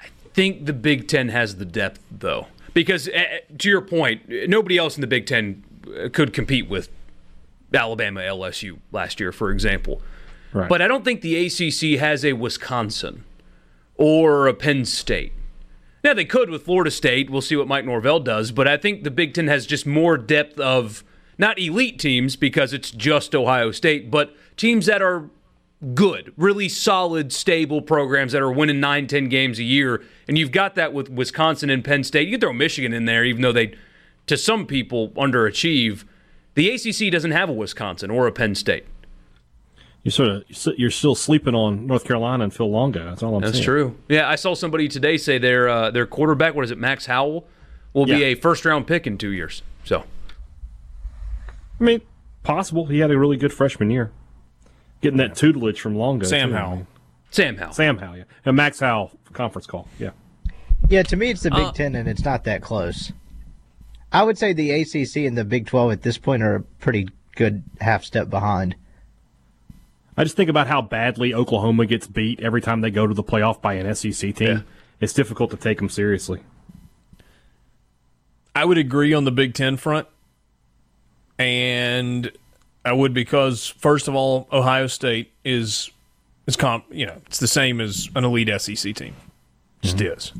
I 0.00 0.06
think 0.34 0.66
the 0.66 0.72
Big 0.72 1.08
Ten 1.08 1.28
has 1.28 1.56
the 1.56 1.64
depth, 1.64 2.00
though, 2.10 2.46
because 2.74 3.08
uh, 3.08 3.38
to 3.58 3.68
your 3.68 3.80
point, 3.80 4.22
nobody 4.48 4.76
else 4.76 4.96
in 4.96 5.00
the 5.00 5.06
Big 5.06 5.26
Ten 5.26 5.64
uh, 5.86 6.08
could 6.10 6.32
compete 6.32 6.68
with 6.68 6.90
Alabama, 7.72 8.20
LSU 8.20 8.78
last 8.92 9.20
year, 9.20 9.32
for 9.32 9.50
example. 9.50 10.02
Right. 10.52 10.68
But 10.68 10.82
I 10.82 10.88
don't 10.88 11.04
think 11.04 11.20
the 11.20 11.46
ACC 11.46 11.98
has 12.00 12.24
a 12.24 12.32
Wisconsin 12.32 13.24
or 14.00 14.48
a 14.48 14.54
Penn 14.54 14.86
State. 14.86 15.34
Now 16.02 16.14
they 16.14 16.24
could 16.24 16.48
with 16.48 16.64
Florida 16.64 16.90
State. 16.90 17.28
We'll 17.28 17.42
see 17.42 17.54
what 17.54 17.68
Mike 17.68 17.84
Norvell 17.84 18.18
does, 18.18 18.50
but 18.50 18.66
I 18.66 18.78
think 18.78 19.04
the 19.04 19.10
Big 19.10 19.34
Ten 19.34 19.46
has 19.48 19.66
just 19.66 19.86
more 19.86 20.16
depth 20.16 20.58
of 20.58 21.04
not 21.36 21.58
elite 21.58 21.98
teams 21.98 22.34
because 22.34 22.72
it's 22.72 22.90
just 22.90 23.34
Ohio 23.34 23.70
State, 23.70 24.10
but 24.10 24.34
teams 24.56 24.86
that 24.86 25.02
are 25.02 25.28
good, 25.94 26.32
really 26.38 26.68
solid, 26.68 27.30
stable 27.30 27.82
programs 27.82 28.32
that 28.32 28.40
are 28.40 28.50
winning 28.50 28.80
nine, 28.80 29.06
ten 29.06 29.28
games 29.28 29.58
a 29.58 29.64
year. 29.64 30.02
And 30.26 30.38
you've 30.38 30.52
got 30.52 30.76
that 30.76 30.94
with 30.94 31.10
Wisconsin 31.10 31.68
and 31.68 31.84
Penn 31.84 32.02
State. 32.02 32.26
You 32.26 32.32
can 32.32 32.40
throw 32.40 32.52
Michigan 32.54 32.94
in 32.94 33.04
there, 33.04 33.24
even 33.24 33.42
though 33.42 33.52
they, 33.52 33.74
to 34.26 34.38
some 34.38 34.66
people, 34.66 35.10
underachieve. 35.10 36.04
The 36.54 36.70
ACC 36.70 37.12
doesn't 37.12 37.32
have 37.32 37.50
a 37.50 37.52
Wisconsin 37.52 38.10
or 38.10 38.26
a 38.26 38.32
Penn 38.32 38.54
State. 38.54 38.86
You 40.02 40.10
sort 40.10 40.30
of 40.30 40.44
you're 40.78 40.90
still 40.90 41.14
sleeping 41.14 41.54
on 41.54 41.86
North 41.86 42.04
Carolina 42.04 42.44
and 42.44 42.54
Phil 42.54 42.70
Longo. 42.70 43.04
That's 43.04 43.22
all 43.22 43.34
I'm 43.34 43.42
That's 43.42 43.52
saying. 43.52 43.60
That's 43.60 43.64
true. 43.64 43.96
Yeah, 44.08 44.28
I 44.28 44.36
saw 44.36 44.54
somebody 44.54 44.88
today 44.88 45.18
say 45.18 45.36
their 45.36 45.68
uh, 45.68 45.90
their 45.90 46.06
quarterback, 46.06 46.54
what 46.54 46.64
is 46.64 46.70
it, 46.70 46.78
Max 46.78 47.06
Howell, 47.06 47.46
will 47.92 48.06
be 48.06 48.22
a 48.24 48.34
first 48.34 48.64
round 48.64 48.86
pick 48.86 49.06
in 49.06 49.18
two 49.18 49.30
years. 49.30 49.62
So 49.84 50.04
I 51.78 51.84
mean, 51.84 52.00
possible. 52.42 52.86
He 52.86 53.00
had 53.00 53.10
a 53.10 53.18
really 53.18 53.36
good 53.36 53.52
freshman 53.52 53.90
year, 53.90 54.10
getting 55.02 55.18
that 55.18 55.36
tutelage 55.36 55.80
from 55.80 55.96
Longo. 55.96 56.26
Sam 56.26 56.48
too. 56.48 56.54
Howell. 56.56 56.86
Sam 57.30 57.56
Howell. 57.56 57.72
Sam 57.72 57.98
Howell, 57.98 58.16
yeah, 58.18 58.24
and 58.44 58.56
Max 58.56 58.80
Howell 58.80 59.12
conference 59.34 59.66
call. 59.66 59.86
Yeah, 59.98 60.10
Yeah, 60.88 61.02
to 61.02 61.16
me, 61.16 61.30
it's 61.30 61.42
the 61.42 61.50
Big 61.50 61.60
Uh, 61.60 61.72
Ten, 61.72 61.94
and 61.94 62.08
it's 62.08 62.24
not 62.24 62.44
that 62.44 62.62
close. 62.62 63.12
I 64.12 64.22
would 64.22 64.38
say 64.38 64.52
the 64.52 64.70
ACC 64.72 65.26
and 65.26 65.38
the 65.38 65.44
Big 65.44 65.66
12 65.66 65.92
at 65.92 66.02
this 66.02 66.18
point 66.18 66.42
are 66.42 66.56
a 66.56 66.60
pretty 66.60 67.08
good 67.36 67.62
half 67.80 68.02
step 68.04 68.28
behind. 68.28 68.74
I 70.16 70.24
just 70.24 70.36
think 70.36 70.50
about 70.50 70.66
how 70.66 70.82
badly 70.82 71.32
Oklahoma 71.32 71.86
gets 71.86 72.06
beat 72.06 72.40
every 72.40 72.60
time 72.60 72.80
they 72.80 72.90
go 72.90 73.06
to 73.06 73.14
the 73.14 73.22
playoff 73.22 73.60
by 73.60 73.74
an 73.74 73.94
SEC 73.94 74.34
team. 74.34 74.48
Yeah. 74.48 74.60
It's 75.00 75.12
difficult 75.12 75.50
to 75.52 75.56
take 75.56 75.78
them 75.78 75.88
seriously. 75.88 76.40
I 78.54 78.64
would 78.64 78.78
agree 78.78 79.14
on 79.14 79.24
the 79.24 79.30
Big 79.30 79.54
Ten 79.54 79.76
front, 79.76 80.06
and 81.38 82.30
I 82.84 82.92
would 82.92 83.14
because 83.14 83.66
first 83.68 84.08
of 84.08 84.14
all, 84.14 84.48
Ohio 84.52 84.86
State 84.86 85.32
is 85.44 85.90
is 86.46 86.56
comp. 86.56 86.84
You 86.90 87.06
know, 87.06 87.16
it's 87.26 87.38
the 87.38 87.48
same 87.48 87.80
as 87.80 88.10
an 88.14 88.24
elite 88.24 88.50
SEC 88.60 88.94
team. 88.94 89.14
Just 89.80 90.00
is. 90.00 90.32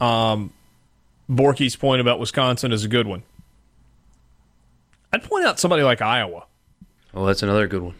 Um, 0.00 0.52
Borky's 1.30 1.76
point 1.76 2.00
about 2.00 2.18
Wisconsin 2.18 2.72
is 2.72 2.84
a 2.84 2.88
good 2.88 3.06
one. 3.06 3.22
I'd 5.12 5.22
point 5.22 5.44
out 5.44 5.60
somebody 5.60 5.82
like 5.82 6.02
Iowa. 6.02 6.46
Oh, 7.14 7.26
that's 7.26 7.42
another 7.42 7.66
good 7.68 7.82
one. 7.82 7.94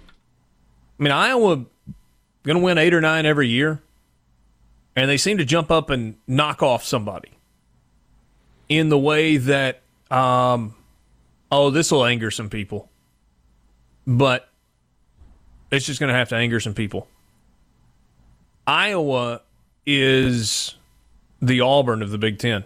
I 1.00 1.02
mean, 1.02 1.12
Iowa 1.12 1.64
going 2.42 2.58
to 2.58 2.62
win 2.62 2.76
eight 2.76 2.92
or 2.92 3.00
nine 3.00 3.24
every 3.24 3.48
year, 3.48 3.80
and 4.94 5.08
they 5.08 5.16
seem 5.16 5.38
to 5.38 5.46
jump 5.46 5.70
up 5.70 5.88
and 5.88 6.16
knock 6.26 6.62
off 6.62 6.84
somebody 6.84 7.30
in 8.68 8.90
the 8.90 8.98
way 8.98 9.38
that, 9.38 9.80
um, 10.10 10.74
oh, 11.50 11.70
this 11.70 11.90
will 11.90 12.04
anger 12.04 12.30
some 12.30 12.50
people, 12.50 12.90
but 14.06 14.50
it's 15.70 15.86
just 15.86 16.00
going 16.00 16.12
to 16.12 16.14
have 16.14 16.28
to 16.28 16.36
anger 16.36 16.60
some 16.60 16.74
people. 16.74 17.08
Iowa 18.66 19.40
is 19.86 20.74
the 21.40 21.62
Auburn 21.62 22.02
of 22.02 22.10
the 22.10 22.18
Big 22.18 22.38
Ten. 22.38 22.64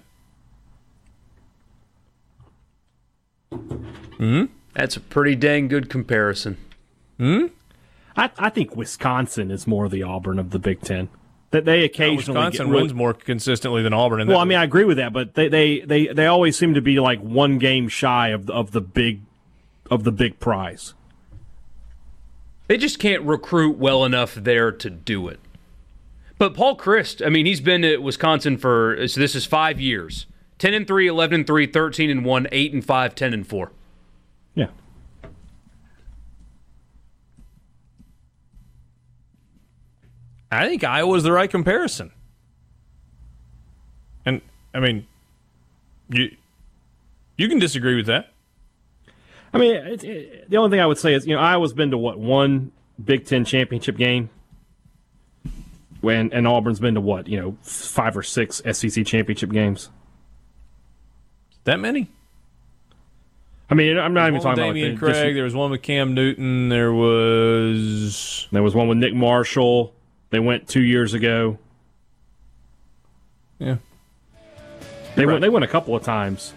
Hmm? 3.52 4.46
That's 4.72 4.96
a 4.96 5.00
pretty 5.00 5.36
dang 5.36 5.68
good 5.68 5.88
comparison. 5.88 6.56
I, 8.16 8.30
I 8.38 8.50
think 8.50 8.76
Wisconsin 8.76 9.50
is 9.50 9.66
more 9.66 9.88
the 9.88 10.02
Auburn 10.02 10.38
of 10.38 10.50
the 10.50 10.58
Big 10.58 10.80
Ten. 10.80 11.08
That 11.50 11.64
they 11.64 11.82
oh, 11.82 11.84
occasionally 11.84 12.38
Wisconsin 12.38 12.66
get 12.66 12.70
really- 12.70 12.82
wins 12.82 12.94
more 12.94 13.14
consistently 13.14 13.82
than 13.82 13.92
Auburn. 13.92 14.20
In 14.20 14.26
Well, 14.26 14.38
that 14.38 14.42
I 14.42 14.44
mean, 14.44 14.58
I 14.58 14.64
agree 14.64 14.84
with 14.84 14.96
that, 14.96 15.12
but 15.12 15.34
they, 15.34 15.48
they, 15.48 15.80
they, 15.80 16.06
they 16.08 16.26
always 16.26 16.58
seem 16.58 16.74
to 16.74 16.80
be 16.80 16.98
like 16.98 17.20
one 17.20 17.58
game 17.58 17.88
shy 17.88 18.28
of 18.28 18.46
the, 18.46 18.52
of 18.52 18.72
the 18.72 18.80
big 18.80 19.20
of 19.90 20.02
the 20.04 20.12
big 20.12 20.40
prize. 20.40 20.94
They 22.66 22.78
just 22.78 22.98
can't 22.98 23.22
recruit 23.22 23.76
well 23.76 24.04
enough 24.04 24.34
there 24.34 24.72
to 24.72 24.90
do 24.90 25.28
it. 25.28 25.38
But 26.38 26.54
Paul 26.54 26.76
Chryst, 26.76 27.24
I 27.24 27.28
mean, 27.28 27.46
he's 27.46 27.60
been 27.60 27.84
at 27.84 28.02
Wisconsin 28.02 28.56
for 28.56 29.06
so 29.06 29.20
this 29.20 29.34
is 29.34 29.46
5 29.46 29.80
years. 29.80 30.26
10 30.58 30.72
and 30.72 30.86
3, 30.86 31.06
11 31.06 31.34
and 31.40 31.46
3, 31.46 31.66
13 31.66 32.10
and 32.10 32.24
1, 32.24 32.48
8 32.50 32.72
and 32.72 32.84
5, 32.84 33.14
10 33.14 33.34
and 33.34 33.46
4. 33.46 33.70
I 40.50 40.68
think 40.68 40.84
Iowa's 40.84 41.22
the 41.22 41.32
right 41.32 41.50
comparison. 41.50 42.12
And 44.24 44.40
I 44.72 44.80
mean, 44.80 45.06
you 46.08 46.36
you 47.36 47.48
can 47.48 47.58
disagree 47.58 47.96
with 47.96 48.06
that. 48.06 48.30
I 49.52 49.58
mean, 49.58 49.74
it, 49.74 50.04
it, 50.04 50.50
the 50.50 50.56
only 50.56 50.70
thing 50.70 50.80
I 50.80 50.86
would 50.86 50.98
say 50.98 51.14
is, 51.14 51.26
you 51.26 51.34
know, 51.34 51.40
Iowa's 51.40 51.72
been 51.72 51.90
to 51.92 51.98
what 51.98 52.18
one 52.18 52.72
Big 53.02 53.24
Ten 53.26 53.44
championship 53.44 53.96
game, 53.96 54.30
when 56.00 56.32
and 56.32 56.46
Auburn's 56.46 56.80
been 56.80 56.94
to 56.94 57.00
what 57.00 57.28
you 57.28 57.40
know 57.40 57.56
five 57.62 58.16
or 58.16 58.22
six 58.22 58.62
SEC 58.70 59.04
championship 59.06 59.50
games. 59.50 59.90
That 61.64 61.80
many? 61.80 62.10
I 63.70 63.74
mean, 63.74 63.96
I'm 63.96 64.12
not 64.12 64.28
even 64.28 64.42
talking 64.42 64.62
Damian 64.62 64.92
about 64.92 65.06
like, 65.06 65.12
the- 65.12 65.12
Craig. 65.20 65.26
just- 65.28 65.34
there 65.34 65.44
was 65.44 65.54
one 65.54 65.70
with 65.70 65.82
Cam 65.82 66.14
Newton. 66.14 66.68
There 66.68 66.92
was 66.92 68.46
there 68.52 68.62
was 68.62 68.74
one 68.74 68.88
with 68.88 68.98
Nick 68.98 69.14
Marshall. 69.14 69.93
They 70.34 70.40
went 70.40 70.66
two 70.66 70.82
years 70.82 71.14
ago. 71.14 71.58
yeah. 73.60 73.76
They 75.14 75.24
Right. 75.24 75.34
went. 75.34 75.42
They 75.42 75.48
went 75.48 75.64
a 75.64 75.68
couple 75.68 75.94
of 75.94 76.02
times 76.02 76.52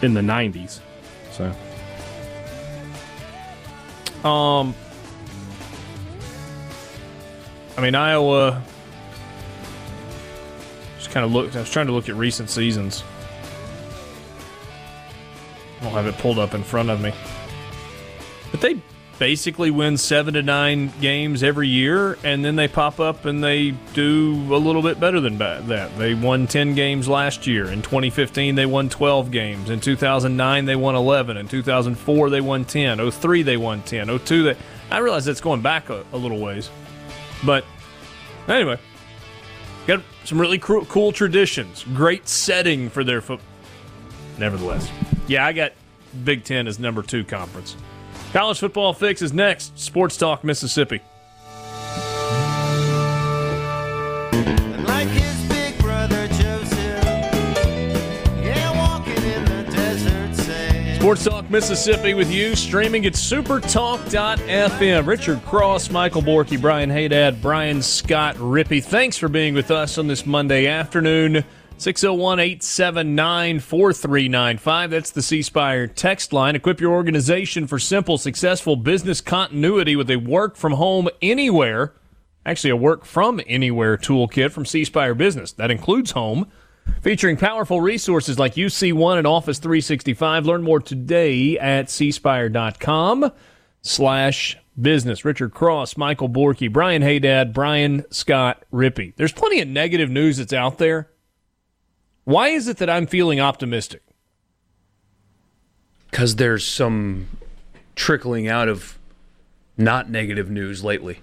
in 0.00 0.14
the 0.14 0.22
'90s. 0.22 0.80
So 1.32 1.52
Um, 4.26 4.74
I 7.76 7.82
mean 7.82 7.94
Iowa. 7.94 8.62
Just 10.96 11.10
kind 11.10 11.26
of 11.26 11.32
looked. 11.32 11.54
I 11.56 11.60
was 11.60 11.70
trying 11.70 11.88
to 11.88 11.92
look 11.92 12.08
at 12.08 12.14
recent 12.14 12.48
seasons. 12.48 13.04
I 15.78 15.84
don't 15.84 15.92
have 15.92 16.06
it 16.06 16.16
pulled 16.16 16.38
up 16.38 16.54
in 16.54 16.62
front 16.62 16.88
of 16.88 17.02
me, 17.02 17.12
but 18.50 18.62
they 18.62 18.80
basically 19.22 19.70
win 19.70 19.96
seven 19.96 20.34
to 20.34 20.42
nine 20.42 20.92
games 21.00 21.44
every 21.44 21.68
year, 21.68 22.18
and 22.24 22.44
then 22.44 22.56
they 22.56 22.66
pop 22.66 22.98
up 22.98 23.24
and 23.24 23.42
they 23.42 23.70
do 23.94 24.32
a 24.52 24.58
little 24.58 24.82
bit 24.82 24.98
better 24.98 25.20
than 25.20 25.38
that. 25.38 25.96
They 25.96 26.12
won 26.12 26.48
ten 26.48 26.74
games 26.74 27.06
last 27.06 27.46
year. 27.46 27.66
In 27.66 27.82
2015, 27.82 28.56
they 28.56 28.66
won 28.66 28.88
12 28.88 29.30
games. 29.30 29.70
In 29.70 29.78
2009, 29.78 30.64
they 30.64 30.74
won 30.74 30.96
11. 30.96 31.36
In 31.36 31.46
2004, 31.46 32.30
they 32.30 32.40
won 32.40 32.64
10. 32.64 33.12
03, 33.12 33.42
they 33.44 33.56
won 33.56 33.82
10. 33.82 34.18
02, 34.18 34.42
they. 34.42 34.56
I 34.90 34.98
realize 34.98 35.24
that's 35.24 35.40
going 35.40 35.62
back 35.62 35.88
a, 35.88 36.04
a 36.12 36.16
little 36.16 36.40
ways, 36.40 36.68
but 37.44 37.64
anyway, 38.48 38.76
got 39.86 40.02
some 40.24 40.40
really 40.40 40.58
cool, 40.58 40.84
cool 40.86 41.12
traditions. 41.12 41.84
Great 41.94 42.26
setting 42.26 42.90
for 42.90 43.04
their 43.04 43.20
foot. 43.20 43.38
Nevertheless, 44.38 44.90
yeah, 45.28 45.46
I 45.46 45.52
got 45.52 45.74
Big 46.24 46.42
Ten 46.42 46.66
as 46.66 46.80
number 46.80 47.02
two 47.02 47.22
conference. 47.22 47.76
College 48.32 48.58
Football 48.60 48.94
Fix 48.94 49.20
is 49.20 49.34
next. 49.34 49.78
Sports 49.78 50.16
Talk 50.16 50.42
Mississippi. 50.42 51.02
Sports 60.96 61.24
Talk 61.24 61.50
Mississippi 61.50 62.14
with 62.14 62.30
you, 62.30 62.56
streaming 62.56 63.04
at 63.04 63.12
supertalk.fm. 63.12 65.06
Richard 65.06 65.44
Cross, 65.44 65.90
Michael 65.90 66.22
Borky, 66.22 66.58
Brian 66.58 66.88
Haydad, 66.88 67.42
Brian 67.42 67.82
Scott 67.82 68.36
Rippey. 68.36 68.82
Thanks 68.82 69.18
for 69.18 69.28
being 69.28 69.52
with 69.52 69.70
us 69.70 69.98
on 69.98 70.06
this 70.06 70.24
Monday 70.24 70.68
afternoon. 70.68 71.44
601 71.82 72.38
879 72.38 73.58
4395. 73.58 74.90
That's 74.92 75.10
the 75.10 75.20
C 75.20 75.42
Spire 75.42 75.88
text 75.88 76.32
line. 76.32 76.54
Equip 76.54 76.80
your 76.80 76.92
organization 76.92 77.66
for 77.66 77.80
simple, 77.80 78.18
successful 78.18 78.76
business 78.76 79.20
continuity 79.20 79.96
with 79.96 80.08
a 80.08 80.16
work 80.16 80.54
from 80.54 80.74
home 80.74 81.08
anywhere, 81.20 81.92
actually, 82.46 82.70
a 82.70 82.76
work 82.76 83.04
from 83.04 83.40
anywhere 83.48 83.96
toolkit 83.96 84.52
from 84.52 84.64
C 84.64 84.84
Spire 84.84 85.14
Business. 85.16 85.50
That 85.50 85.72
includes 85.72 86.12
home 86.12 86.46
featuring 87.00 87.36
powerful 87.36 87.80
resources 87.80 88.38
like 88.38 88.54
UC1 88.54 89.18
and 89.18 89.26
Office 89.26 89.58
365. 89.58 90.46
Learn 90.46 90.62
more 90.62 90.78
today 90.78 91.58
at 91.58 91.86
cspire.com 91.86 93.32
slash 93.80 94.56
business. 94.80 95.24
Richard 95.24 95.52
Cross, 95.52 95.96
Michael 95.96 96.28
Borky, 96.28 96.72
Brian 96.72 97.02
Haydad, 97.02 97.52
Brian 97.52 98.04
Scott 98.12 98.64
Rippey. 98.72 99.16
There's 99.16 99.32
plenty 99.32 99.60
of 99.60 99.66
negative 99.66 100.10
news 100.10 100.36
that's 100.36 100.52
out 100.52 100.78
there. 100.78 101.08
Why 102.24 102.48
is 102.48 102.68
it 102.68 102.76
that 102.78 102.88
I'm 102.90 103.06
feeling 103.06 103.40
optimistic? 103.40 104.02
Because 106.10 106.36
there's 106.36 106.64
some 106.64 107.28
trickling 107.96 108.48
out 108.48 108.68
of 108.68 108.98
not 109.76 110.10
negative 110.10 110.50
news 110.50 110.84
lately. 110.84 111.20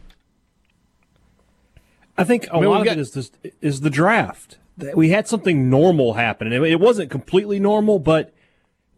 I 2.17 2.23
think 2.23 2.47
a 2.47 2.55
I 2.55 2.59
mean, 2.59 2.65
lot 2.69 2.71
we've 2.71 2.79
of 2.81 2.85
got- 2.85 2.97
it 2.97 3.01
is 3.01 3.11
this, 3.11 3.31
is 3.61 3.81
the 3.81 3.89
draft. 3.89 4.57
We 4.95 5.09
had 5.09 5.27
something 5.27 5.69
normal 5.69 6.13
happen. 6.13 6.51
and 6.51 6.65
It 6.65 6.79
wasn't 6.79 7.11
completely 7.11 7.59
normal, 7.59 7.99
but 7.99 8.33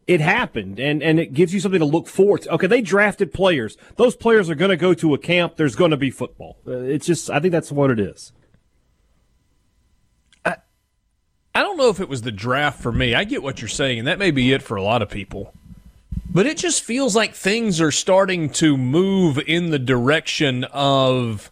it 0.08 0.22
happened, 0.22 0.80
and 0.80 1.02
and 1.02 1.20
it 1.20 1.34
gives 1.34 1.54
you 1.56 1.60
something 1.60 1.80
to 1.80 1.86
look 1.86 2.08
forward 2.08 2.44
to. 2.44 2.52
Okay, 2.54 2.68
they 2.68 2.82
drafted 2.82 3.34
players. 3.34 3.78
Those 3.96 4.16
players 4.16 4.48
are 4.50 4.56
going 4.56 4.70
to 4.70 4.78
go 4.78 4.94
to 4.94 5.14
a 5.16 5.18
camp. 5.18 5.56
There's 5.58 5.76
going 5.76 5.92
to 5.92 5.98
be 5.98 6.12
football. 6.12 6.58
Uh, 6.68 6.78
It's 6.82 7.06
just, 7.08 7.30
I 7.32 7.40
think 7.40 7.52
that's 7.52 7.72
what 7.72 7.90
it 7.92 8.00
is. 8.00 8.32
I 11.54 11.62
don't 11.62 11.78
know 11.78 11.90
if 11.90 12.00
it 12.00 12.10
was 12.10 12.22
the 12.22 12.32
draft 12.32 12.82
for 12.82 12.92
me. 12.92 13.14
I 13.14 13.24
get 13.24 13.44
what 13.44 13.62
you're 13.62 13.68
saying, 13.68 14.00
and 14.00 14.08
that 14.08 14.20
may 14.20 14.32
be 14.32 14.54
it 14.54 14.62
for 14.62 14.78
a 14.78 14.84
lot 14.84 15.02
of 15.02 15.10
people. 15.10 15.54
But 16.30 16.46
it 16.46 16.58
just 16.58 16.84
feels 16.84 17.16
like 17.16 17.34
things 17.34 17.82
are 17.82 17.92
starting 17.92 18.50
to 18.52 18.78
move 18.78 19.38
in 19.38 19.70
the 19.70 19.80
direction 19.80 20.64
of 20.66 21.52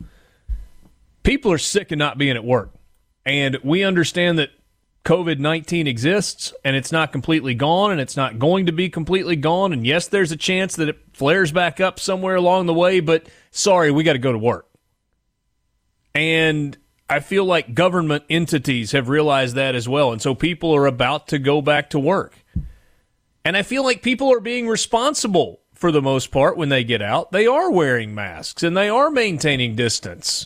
people 1.23 1.51
are 1.51 1.57
sick 1.57 1.91
of 1.91 1.97
not 1.97 2.17
being 2.17 2.37
at 2.37 2.45
work. 2.45 2.71
And 3.25 3.57
we 3.61 3.83
understand 3.83 4.39
that 4.39 4.51
COVID 5.03 5.39
19 5.39 5.85
exists 5.85 6.53
and 6.63 6.75
it's 6.75 6.91
not 6.91 7.11
completely 7.11 7.53
gone 7.53 7.91
and 7.91 7.99
it's 7.99 8.15
not 8.15 8.39
going 8.39 8.67
to 8.67 8.71
be 8.71 8.89
completely 8.89 9.35
gone. 9.35 9.73
And 9.73 9.85
yes, 9.85 10.07
there's 10.07 10.31
a 10.31 10.37
chance 10.37 10.75
that 10.77 10.87
it 10.87 10.97
flares 11.11 11.51
back 11.51 11.81
up 11.81 11.99
somewhere 11.99 12.35
along 12.35 12.67
the 12.67 12.73
way, 12.73 13.01
but 13.01 13.27
sorry, 13.51 13.91
we 13.91 14.03
got 14.03 14.13
to 14.13 14.19
go 14.19 14.31
to 14.31 14.37
work. 14.37 14.67
And 16.15 16.77
I 17.09 17.19
feel 17.19 17.43
like 17.43 17.73
government 17.73 18.23
entities 18.29 18.91
have 18.91 19.09
realized 19.09 19.55
that 19.55 19.73
as 19.73 19.89
well. 19.89 20.11
And 20.11 20.21
so 20.21 20.35
people 20.35 20.75
are 20.75 20.85
about 20.85 21.27
to 21.29 21.39
go 21.39 21.61
back 21.61 21.89
to 21.89 21.99
work. 21.99 22.35
And 23.43 23.57
I 23.57 23.63
feel 23.63 23.83
like 23.83 24.03
people 24.03 24.31
are 24.31 24.39
being 24.39 24.67
responsible 24.67 25.61
for 25.73 25.91
the 25.91 26.01
most 26.01 26.29
part 26.29 26.55
when 26.55 26.69
they 26.69 26.83
get 26.83 27.01
out. 27.01 27.31
They 27.31 27.47
are 27.47 27.71
wearing 27.71 28.13
masks 28.13 28.61
and 28.61 28.77
they 28.77 28.89
are 28.89 29.09
maintaining 29.09 29.75
distance. 29.75 30.45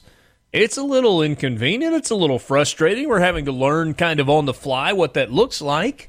It's 0.53 0.77
a 0.77 0.83
little 0.83 1.21
inconvenient. 1.21 1.95
It's 1.95 2.11
a 2.11 2.15
little 2.15 2.39
frustrating. 2.39 3.09
We're 3.09 3.19
having 3.19 3.45
to 3.45 3.51
learn 3.51 3.95
kind 3.95 4.19
of 4.19 4.29
on 4.29 4.45
the 4.45 4.53
fly 4.53 4.93
what 4.93 5.15
that 5.15 5.31
looks 5.31 5.61
like. 5.61 6.07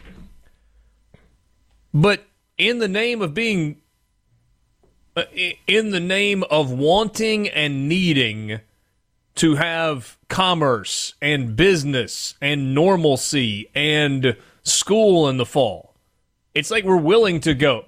But 1.92 2.24
in 2.58 2.78
the 2.78 2.88
name 2.88 3.22
of 3.22 3.34
being, 3.34 3.80
uh, 5.16 5.24
in 5.66 5.90
the 5.90 6.00
name 6.00 6.44
of 6.50 6.70
wanting 6.70 7.48
and 7.48 7.88
needing 7.88 8.60
to 9.36 9.56
have 9.56 10.16
commerce 10.28 11.14
and 11.20 11.56
business 11.56 12.34
and 12.40 12.74
normalcy 12.74 13.70
and 13.74 14.36
school 14.62 15.28
in 15.28 15.36
the 15.36 15.46
fall, 15.46 15.94
it's 16.54 16.70
like 16.70 16.84
we're 16.84 16.96
willing 16.96 17.40
to 17.40 17.54
go. 17.54 17.84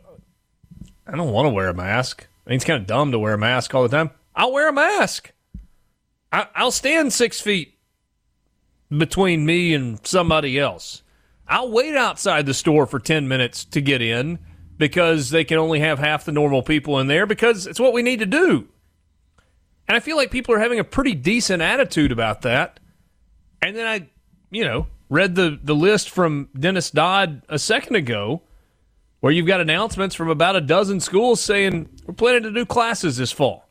I 1.06 1.16
don't 1.16 1.30
want 1.30 1.46
to 1.46 1.50
wear 1.50 1.68
a 1.68 1.74
mask. 1.74 2.26
I 2.46 2.50
mean, 2.50 2.56
it's 2.56 2.64
kind 2.64 2.80
of 2.80 2.86
dumb 2.86 3.12
to 3.12 3.18
wear 3.18 3.34
a 3.34 3.38
mask 3.38 3.74
all 3.74 3.82
the 3.82 3.88
time. 3.88 4.10
I'll 4.34 4.52
wear 4.52 4.68
a 4.68 4.72
mask. 4.72 5.32
I, 6.32 6.48
I'll 6.54 6.72
stand 6.72 7.12
six 7.12 7.40
feet 7.40 7.78
between 8.96 9.46
me 9.46 9.74
and 9.74 10.04
somebody 10.06 10.58
else. 10.58 11.02
I'll 11.48 11.70
wait 11.70 11.96
outside 11.96 12.46
the 12.46 12.54
store 12.54 12.86
for 12.86 12.98
10 12.98 13.28
minutes 13.28 13.64
to 13.66 13.80
get 13.80 14.02
in 14.02 14.38
because 14.78 15.30
they 15.30 15.44
can 15.44 15.58
only 15.58 15.80
have 15.80 15.98
half 15.98 16.24
the 16.24 16.32
normal 16.32 16.62
people 16.62 16.98
in 16.98 17.06
there 17.06 17.26
because 17.26 17.66
it's 17.66 17.80
what 17.80 17.92
we 17.92 18.02
need 18.02 18.18
to 18.18 18.26
do. 18.26 18.68
And 19.88 19.96
I 19.96 20.00
feel 20.00 20.16
like 20.16 20.30
people 20.30 20.54
are 20.54 20.58
having 20.58 20.78
a 20.78 20.84
pretty 20.84 21.14
decent 21.14 21.62
attitude 21.62 22.12
about 22.12 22.42
that. 22.42 22.80
And 23.62 23.76
then 23.76 23.86
I, 23.86 24.08
you 24.50 24.64
know, 24.64 24.86
read 25.08 25.34
the, 25.34 25.58
the 25.62 25.74
list 25.74 26.10
from 26.10 26.48
Dennis 26.58 26.90
Dodd 26.90 27.42
a 27.48 27.58
second 27.58 27.96
ago 27.96 28.42
where 29.20 29.32
you've 29.32 29.46
got 29.46 29.60
announcements 29.60 30.14
from 30.14 30.28
about 30.28 30.56
a 30.56 30.60
dozen 30.60 31.00
schools 31.00 31.40
saying 31.40 31.88
we're 32.06 32.14
planning 32.14 32.42
to 32.42 32.52
do 32.52 32.66
classes 32.66 33.16
this 33.16 33.32
fall. 33.32 33.68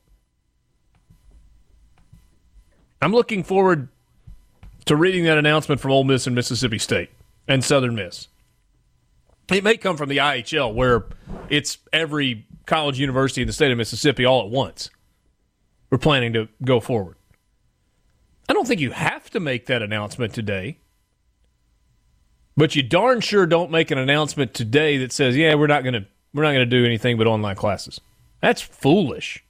I'm 3.02 3.12
looking 3.12 3.44
forward 3.44 3.90
to 4.86 4.96
reading 4.96 5.26
that 5.26 5.38
announcement 5.38 5.82
from 5.82 5.92
Ole 5.92 6.04
Miss 6.04 6.26
and 6.28 6.36
Mississippi 6.36 6.80
State 6.80 7.10
and 7.48 7.64
Southern 7.64 7.96
Miss. 7.96 8.28
It 9.52 9.64
may 9.64 9.78
come 9.78 9.96
from 9.96 10.10
the 10.10 10.18
IHL, 10.18 10.74
where 10.74 11.06
it's 11.50 11.78
every 11.94 12.48
college 12.66 13.00
university 13.00 13.42
in 13.42 13.48
the 13.48 13.54
state 13.54 13.72
of 13.72 13.78
Mississippi 13.78 14.26
all 14.26 14.44
at 14.44 14.50
once. 14.50 14.90
We're 15.96 16.00
planning 16.00 16.34
to 16.34 16.50
go 16.62 16.82
forward. 16.82 17.16
I 18.50 18.54
don't 18.54 18.68
think 18.68 18.82
you 18.82 18.92
have 18.92 19.30
to 19.30 19.40
make 19.40 19.68
that 19.68 19.82
announcement 19.82 20.34
today, 20.34 20.80
but 22.58 22.76
you 22.76 22.84
darn 22.84 23.22
sure 23.22 23.46
don't 23.46 23.72
make 23.72 23.92
an 23.92 23.98
announcement 23.98 24.54
today 24.54 24.98
that 24.98 25.14
says, 25.14 25.38
"Yeah, 25.38 25.56
we're 25.56 25.68
not 25.68 25.84
going 25.84 25.94
to 25.94 26.06
we're 26.34 26.44
not 26.44 26.50
going 26.52 26.70
to 26.70 26.78
do 26.78 26.86
anything 26.86 27.18
but 27.18 27.28
online 27.28 27.56
classes." 27.56 28.02
That's 28.42 28.62
foolish. 28.62 29.46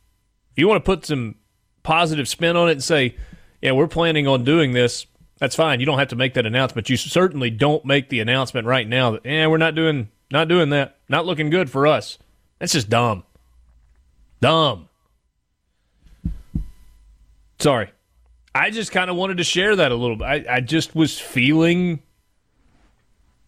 If 0.52 0.60
you 0.60 0.68
want 0.68 0.86
to 0.86 0.88
put 0.88 1.08
some 1.08 1.34
positive 1.82 2.28
spin 2.28 2.56
on 2.56 2.70
it 2.70 2.74
and 2.74 2.84
say, 2.84 3.16
"Yeah, 3.60 3.72
we're 3.72 3.88
planning 3.88 4.28
on 4.28 4.44
doing 4.44 4.74
this," 4.74 5.08
that's 5.40 5.56
fine. 5.56 5.80
You 5.80 5.88
don't 5.88 5.98
have 5.98 6.10
to 6.10 6.16
make 6.16 6.36
that 6.36 6.46
announcement. 6.46 6.92
You 6.92 6.98
certainly 6.98 7.50
don't 7.50 7.86
make 7.86 8.10
the 8.10 8.20
announcement 8.20 8.68
right 8.68 8.88
now 8.88 9.10
that, 9.10 9.26
"Yeah, 9.26 9.48
we're 9.48 9.58
not 9.58 9.74
doing 9.74 10.10
not 10.30 10.48
doing 10.48 10.70
that. 10.70 11.00
Not 11.10 11.26
looking 11.26 11.50
good 11.50 11.72
for 11.72 11.88
us." 11.88 12.20
That's 12.60 12.74
just 12.74 12.88
dumb. 12.88 13.24
Dumb. 14.42 14.90
Sorry. 17.60 17.92
I 18.54 18.70
just 18.70 18.92
kind 18.92 19.10
of 19.10 19.16
wanted 19.16 19.38
to 19.38 19.44
share 19.44 19.76
that 19.76 19.92
a 19.92 19.96
little 19.96 20.16
bit. 20.16 20.26
I, 20.26 20.46
I 20.50 20.60
just 20.62 20.96
was 20.96 21.20
feeling 21.20 22.02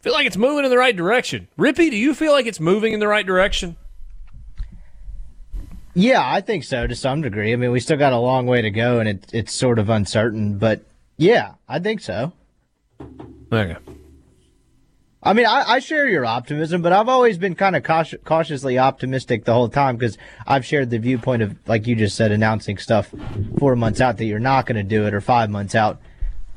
feel 0.01 0.13
like 0.13 0.27
it's 0.27 0.38
moving 0.38 0.65
in 0.65 0.71
the 0.71 0.77
right 0.77 0.95
direction. 0.95 1.47
Rippey, 1.57 1.89
do 1.89 1.97
you 1.97 2.13
feel 2.13 2.31
like 2.31 2.45
it's 2.45 2.59
moving 2.59 2.93
in 2.93 2.99
the 2.99 3.07
right 3.07 3.25
direction? 3.25 3.75
Yeah, 5.93 6.21
I 6.23 6.41
think 6.41 6.63
so 6.63 6.85
to 6.85 6.95
some 6.95 7.21
degree. 7.21 7.51
I 7.53 7.55
mean, 7.55 7.71
we 7.71 7.79
still 7.79 7.97
got 7.97 8.13
a 8.13 8.17
long 8.17 8.45
way 8.45 8.61
to 8.61 8.69
go, 8.69 8.99
and 8.99 9.09
it, 9.09 9.25
it's 9.34 9.51
sort 9.51 9.79
of 9.79 9.89
uncertain. 9.89 10.57
But 10.59 10.81
yeah, 11.17 11.53
I 11.67 11.79
think 11.79 12.01
so. 12.01 12.34
Okay. 13.51 13.77
I 15.22 15.34
mean, 15.34 15.48
I, 15.48 15.64
I 15.68 15.80
share 15.80 16.07
your 16.07 16.26
optimism, 16.26 16.81
but 16.81 16.94
I've 16.94 17.10
always 17.10 17.38
been 17.38 17.56
kind 17.56 17.76
of 17.76 17.84
cautious, 17.84 18.19
cautiously 18.23 18.77
optimistic 18.77 19.45
the 19.45 19.53
whole 19.53 19.69
time 19.69 19.98
because 19.98 20.18
I've 20.45 20.65
shared 20.65 20.89
the 20.91 20.99
viewpoint 20.99 21.41
of, 21.41 21.56
like 21.68 21.88
you 21.88 21.95
just 21.95 22.15
said, 22.15 22.31
announcing 22.31 22.77
stuff 22.77 23.14
four 23.57 23.76
months 23.76 23.99
out 23.99 24.18
that 24.18 24.26
you're 24.26 24.39
not 24.39 24.68
going 24.68 24.76
to 24.76 24.84
do 24.84 25.06
it 25.07 25.14
or 25.14 25.22
five 25.22 25.49
months 25.49 25.73
out. 25.73 25.99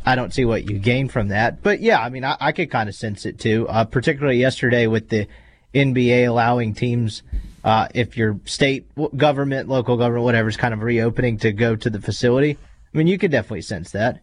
I 0.04 0.14
don't 0.14 0.32
see 0.32 0.44
what 0.44 0.68
you 0.68 0.78
gain 0.78 1.08
from 1.08 1.28
that. 1.28 1.62
But 1.62 1.80
yeah, 1.80 2.00
I 2.00 2.10
mean, 2.10 2.24
I, 2.24 2.36
I 2.38 2.52
could 2.52 2.70
kind 2.70 2.88
of 2.88 2.94
sense 2.94 3.24
it 3.24 3.38
too, 3.38 3.66
uh, 3.68 3.84
particularly 3.84 4.38
yesterday 4.38 4.86
with 4.86 5.08
the 5.08 5.26
NBA 5.74 6.28
allowing 6.28 6.74
teams, 6.74 7.22
uh, 7.64 7.88
if 7.94 8.16
your 8.16 8.40
state 8.44 8.86
government, 9.16 9.68
local 9.68 9.96
government, 9.96 10.24
whatever 10.24 10.48
is 10.48 10.56
kind 10.56 10.74
of 10.74 10.82
reopening 10.82 11.38
to 11.38 11.52
go 11.52 11.76
to 11.76 11.90
the 11.90 12.00
facility. 12.00 12.58
I 12.92 12.98
mean, 12.98 13.06
you 13.06 13.18
could 13.18 13.30
definitely 13.30 13.62
sense 13.62 13.90
that. 13.92 14.20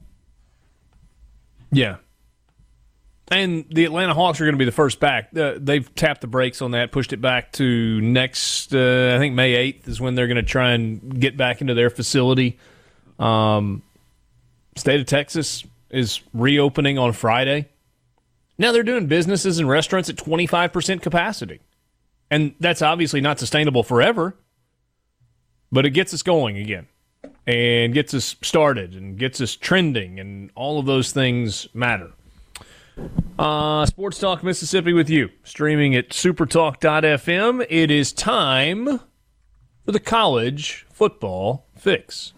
Yeah. 1.72 1.98
And 3.30 3.66
the 3.70 3.84
Atlanta 3.84 4.14
Hawks 4.14 4.40
are 4.40 4.46
going 4.46 4.56
to 4.56 4.60
be 4.60 4.66
the 4.66 4.72
first 4.72 5.00
back. 5.02 5.36
Uh, 5.38 5.56
they've 5.58 5.94
tapped 5.96 6.22
the 6.22 6.28
brakes 6.28 6.62
on 6.62 6.72
that, 6.72 6.94
pushed 6.94 7.12
it 7.12 7.20
back 7.20 7.52
to 7.54 8.00
next, 8.00 8.74
uh, 8.74 9.14
I 9.16 9.20
think 9.20 9.36
May 9.36 9.72
8th 9.74 9.88
is 9.90 10.00
when 10.00 10.16
they're 10.16 10.28
going 10.28 10.38
to 10.38 10.44
try 10.44 10.72
and 10.72 11.20
get 11.20 11.36
back 11.36 11.60
into 11.60 11.74
their 11.74 11.90
facility. 11.90 12.58
Um, 13.20 13.84
state 14.78 15.02
of 15.02 15.08
Texas 15.08 15.66
is 15.90 16.22
reopening 16.34 16.98
on 16.98 17.12
Friday. 17.12 17.68
Now 18.58 18.72
they're 18.72 18.84
doing 18.84 19.08
businesses 19.08 19.60
and 19.60 19.68
restaurants 19.68 20.10
at 20.10 20.16
25% 20.16 21.02
capacity. 21.02 21.60
And 22.32 22.56
that's 22.60 22.82
obviously 22.82 23.22
not 23.22 23.40
sustainable 23.40 23.84
forever, 23.84 24.36
but 25.72 25.86
it 25.86 25.92
gets 25.92 26.14
us 26.14 26.24
going 26.24 26.58
again 26.58 26.88
and 27.46 27.94
gets 27.94 28.14
us 28.14 28.36
started 28.42 28.94
and 28.94 29.18
gets 29.18 29.40
us 29.40 29.56
trending, 29.56 30.20
and 30.20 30.52
all 30.56 30.80
of 30.80 30.86
those 30.86 31.12
things 31.12 31.68
matter. 31.74 32.12
Uh, 33.38 33.86
Sports 33.86 34.20
Talk 34.20 34.44
Mississippi 34.44 34.94
with 34.94 35.10
you, 35.10 35.30
streaming 35.44 35.96
at 35.96 36.10
supertalk.fm. 36.10 37.66
It 37.70 37.92
is 37.92 38.12
time 38.12 39.00
for 39.86 39.92
the 39.92 40.00
college 40.00 40.86
football 40.92 41.68
fix. 41.76 42.34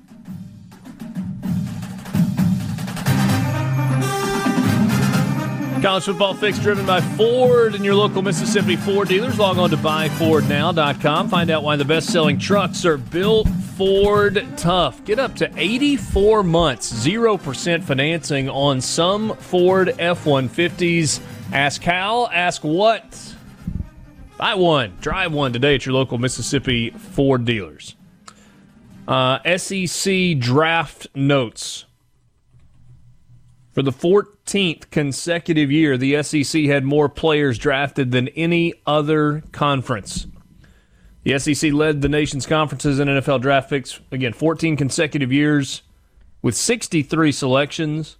College 5.81 6.03
football 6.03 6.33
fix 6.33 6.59
driven 6.59 6.85
by 6.85 6.99
Ford 6.99 7.73
and 7.73 7.85
your 7.85 7.95
local 7.95 8.21
Mississippi 8.21 8.75
Ford 8.75 9.07
dealers. 9.07 9.39
Log 9.39 9.57
on 9.57 9.69
to 9.69 9.77
buyfordnow.com. 9.77 11.29
Find 11.29 11.49
out 11.49 11.63
why 11.63 11.77
the 11.77 11.85
best 11.85 12.11
selling 12.11 12.37
trucks 12.37 12.85
are 12.85 12.97
built 12.97 13.47
Ford 13.77 14.45
tough. 14.57 15.03
Get 15.05 15.19
up 15.19 15.35
to 15.35 15.49
84 15.55 16.43
months, 16.43 16.91
0% 16.91 17.83
financing 17.83 18.49
on 18.49 18.81
some 18.81 19.35
Ford 19.37 19.95
F 19.99 20.25
150s. 20.25 21.21
Ask 21.53 21.81
how, 21.83 22.27
ask 22.27 22.61
what. 22.63 23.35
Buy 24.37 24.55
one, 24.55 24.97
drive 24.99 25.31
one 25.31 25.53
today 25.53 25.75
at 25.75 25.85
your 25.85 25.95
local 25.95 26.17
Mississippi 26.17 26.89
Ford 26.89 27.45
dealers. 27.45 27.95
Uh, 29.07 29.39
SEC 29.57 30.37
draft 30.39 31.07
notes. 31.15 31.85
For 33.73 33.83
the 33.83 33.91
14th 33.91 34.89
consecutive 34.89 35.71
year, 35.71 35.97
the 35.97 36.21
SEC 36.23 36.63
had 36.63 36.83
more 36.83 37.07
players 37.07 37.57
drafted 37.57 38.11
than 38.11 38.27
any 38.29 38.73
other 38.85 39.43
conference. 39.51 40.27
The 41.23 41.37
SEC 41.37 41.71
led 41.73 42.01
the 42.01 42.09
nation's 42.09 42.45
conferences 42.45 42.99
in 42.99 43.07
NFL 43.07 43.41
draft 43.41 43.69
picks, 43.69 43.99
again, 44.11 44.33
14 44.33 44.75
consecutive 44.75 45.31
years 45.31 45.83
with 46.41 46.55
63 46.55 47.31
selections. 47.31 48.17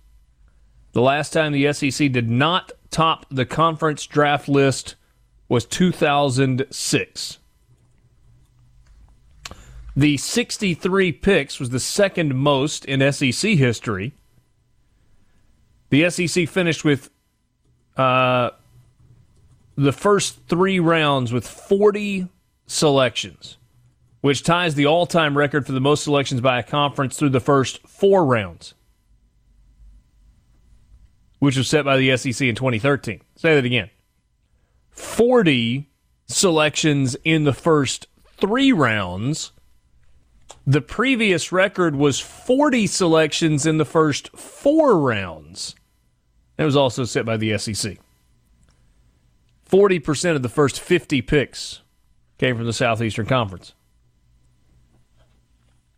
The 0.92 1.02
last 1.02 1.34
time 1.34 1.52
the 1.52 1.72
SEC 1.74 2.12
did 2.12 2.30
not 2.30 2.72
top 2.92 3.26
the 3.32 3.46
conference 3.46 4.06
draft 4.06 4.48
list 4.50 4.96
was 5.48 5.66
2006. 5.66 7.40
The 9.96 10.18
63 10.18 11.12
picks 11.14 11.60
was 11.60 11.72
the 11.72 11.80
second 11.80 12.36
most 12.36 12.86
in 12.86 13.12
SEC 13.12 13.52
history. 13.52 14.14
The 15.90 16.10
SEC 16.10 16.48
finished 16.48 16.84
with 16.84 17.10
uh, 17.98 18.52
the 19.76 19.92
first 19.92 20.46
three 20.48 20.80
rounds 20.80 21.34
with 21.34 21.48
40 21.48 22.28
selections, 22.68 23.58
which 24.22 24.44
ties 24.44 24.76
the 24.76 24.86
all 24.86 25.06
time 25.06 25.38
record 25.38 25.66
for 25.66 25.72
the 25.72 25.82
most 25.82 26.04
selections 26.04 26.42
by 26.42 26.60
a 26.60 26.64
conference 26.64 27.18
through 27.18 27.30
the 27.30 27.40
first 27.40 27.86
four 27.88 28.26
rounds, 28.26 28.76
which 31.40 31.58
was 31.58 31.68
set 31.68 31.86
by 31.86 31.98
the 31.98 32.16
SEC 32.18 32.48
in 32.48 32.56
2013. 32.56 33.22
Say 33.36 33.56
that 33.56 33.66
again 33.66 33.90
40 34.92 35.90
selections 36.28 37.16
in 37.24 37.46
the 37.46 37.54
first 37.54 38.08
three 38.38 38.72
rounds. 38.72 39.52
The 40.68 40.82
previous 40.82 41.52
record 41.52 41.96
was 41.96 42.20
40 42.20 42.86
selections 42.86 43.66
in 43.66 43.78
the 43.78 43.86
first 43.86 44.30
four 44.38 45.00
rounds. 45.00 45.76
It 46.60 46.66
was 46.66 46.76
also 46.76 47.06
set 47.06 47.26
by 47.26 47.38
the 47.38 47.58
SEC. 47.58 47.98
40% 49.72 50.36
of 50.36 50.42
the 50.44 50.50
first 50.50 50.82
50 50.82 51.22
picks 51.22 51.80
came 52.38 52.58
from 52.58 52.66
the 52.66 52.74
Southeastern 52.74 53.26
Conference. 53.26 53.74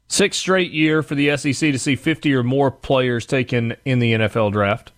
Sixth 0.08 0.40
straight 0.40 0.72
year 0.72 1.02
for 1.02 1.16
the 1.16 1.36
SEC 1.36 1.72
to 1.72 1.80
see 1.80 1.96
50 1.96 2.36
or 2.36 2.44
more 2.44 2.70
players 2.70 3.26
taken 3.26 3.76
in 3.86 3.98
the 3.98 4.14
NFL 4.14 4.52
draft. 4.52 4.92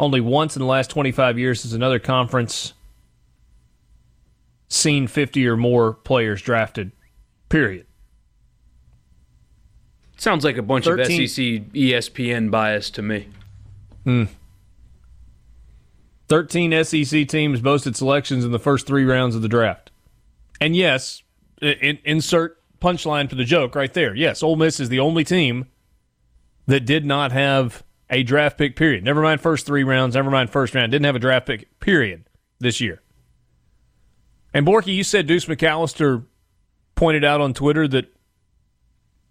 Only 0.00 0.22
once 0.22 0.56
in 0.56 0.60
the 0.60 0.66
last 0.66 0.88
25 0.88 1.38
years 1.38 1.64
has 1.64 1.74
another 1.74 1.98
conference 1.98 2.72
seen 4.68 5.06
50 5.06 5.46
or 5.46 5.56
more 5.58 5.92
players 5.92 6.40
drafted, 6.40 6.92
period. 7.50 7.84
Sounds 10.16 10.44
like 10.44 10.56
a 10.56 10.62
bunch 10.62 10.86
13 10.86 11.22
of 11.22 11.30
SEC 11.30 11.44
ESPN 11.74 12.50
bias 12.50 12.88
to 12.90 13.02
me. 13.02 13.28
Hmm. 14.04 14.24
13 16.28 16.84
SEC 16.84 17.26
teams 17.26 17.60
boasted 17.60 17.96
selections 17.96 18.44
in 18.44 18.52
the 18.52 18.58
first 18.58 18.86
three 18.86 19.04
rounds 19.04 19.34
of 19.34 19.42
the 19.42 19.48
draft. 19.48 19.90
And 20.60 20.76
yes, 20.76 21.22
in, 21.60 21.98
insert 22.04 22.62
punchline 22.80 23.28
for 23.28 23.34
the 23.34 23.44
joke 23.44 23.74
right 23.74 23.92
there. 23.92 24.14
Yes, 24.14 24.42
Ole 24.42 24.56
Miss 24.56 24.80
is 24.80 24.88
the 24.88 25.00
only 25.00 25.24
team 25.24 25.66
that 26.66 26.80
did 26.80 27.04
not 27.04 27.32
have 27.32 27.82
a 28.10 28.22
draft 28.22 28.58
pick 28.58 28.76
period. 28.76 29.04
Never 29.04 29.22
mind 29.22 29.40
first 29.40 29.66
three 29.66 29.84
rounds, 29.84 30.14
never 30.14 30.30
mind 30.30 30.50
first 30.50 30.74
round. 30.74 30.92
Didn't 30.92 31.06
have 31.06 31.16
a 31.16 31.20
draft 31.20 31.46
pick 31.46 31.80
period 31.80 32.24
this 32.58 32.80
year. 32.80 33.02
And 34.52 34.66
Borky, 34.66 34.94
you 34.94 35.04
said 35.04 35.26
Deuce 35.26 35.46
McAllister 35.46 36.24
pointed 36.94 37.24
out 37.24 37.40
on 37.40 37.54
Twitter 37.54 37.86
that 37.88 38.12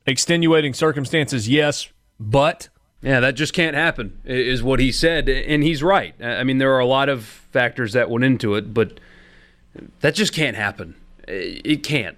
extenuating 0.06 0.74
circumstances, 0.74 1.50
yes, 1.50 1.90
but 2.20 2.70
Yeah, 3.02 3.20
that 3.20 3.36
just 3.36 3.54
can't 3.54 3.76
happen, 3.76 4.20
is 4.26 4.64
what 4.64 4.80
he 4.80 4.92
said. 4.92 5.30
And 5.30 5.64
he's 5.64 5.84
right. 5.84 6.16
I 6.22 6.44
mean, 6.44 6.58
there 6.58 6.74
are 6.74 6.80
a 6.80 6.86
lot 6.86 7.10
of 7.10 7.26
factors 7.26 7.94
that 7.94 8.10
went 8.10 8.26
into 8.26 8.56
it, 8.56 8.74
but 8.74 9.00
that 10.02 10.16
just 10.16 10.34
can't 10.34 10.58
happen. 10.58 10.96
It 11.28 11.84
can't. 11.84 12.18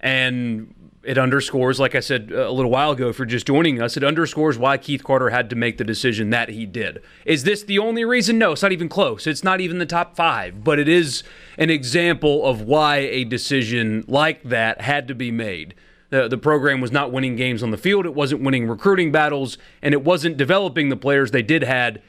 And 0.00 0.74
it 1.02 1.18
underscores, 1.18 1.78
like 1.78 1.94
I 1.94 2.00
said 2.00 2.30
uh, 2.32 2.48
a 2.48 2.50
little 2.50 2.70
while 2.70 2.92
ago, 2.92 3.12
you're 3.16 3.26
just 3.26 3.46
joining 3.46 3.80
us, 3.80 3.96
it 3.96 4.04
underscores 4.04 4.56
why 4.58 4.78
Keith 4.78 5.04
Carter 5.04 5.30
had 5.30 5.50
to 5.50 5.56
make 5.56 5.76
the 5.76 5.84
decision 5.84 6.30
that 6.30 6.48
he 6.48 6.66
did. 6.66 7.02
Is 7.24 7.44
this 7.44 7.62
the 7.62 7.78
only 7.78 8.04
reason? 8.04 8.38
No, 8.38 8.52
it's 8.52 8.62
not 8.62 8.72
even 8.72 8.88
close. 8.88 9.26
It's 9.26 9.44
not 9.44 9.60
even 9.60 9.78
the 9.78 9.86
top 9.86 10.16
five, 10.16 10.64
but 10.64 10.78
it 10.78 10.88
is 10.88 11.22
an 11.58 11.70
example 11.70 12.44
of 12.46 12.62
why 12.62 12.96
a 12.96 13.24
decision 13.24 14.04
like 14.08 14.42
that 14.44 14.80
had 14.80 15.06
to 15.08 15.14
be 15.14 15.30
made. 15.30 15.74
The, 16.14 16.28
the 16.28 16.38
program 16.38 16.80
was 16.80 16.92
not 16.92 17.10
winning 17.10 17.34
games 17.34 17.60
on 17.60 17.72
the 17.72 17.76
field. 17.76 18.06
It 18.06 18.14
wasn't 18.14 18.42
winning 18.42 18.68
recruiting 18.68 19.10
battles, 19.10 19.58
and 19.82 19.92
it 19.92 20.04
wasn't 20.04 20.36
developing 20.36 20.88
the 20.88 20.96
players 20.96 21.32
they 21.32 21.42
did 21.42 21.64
had 21.64 22.00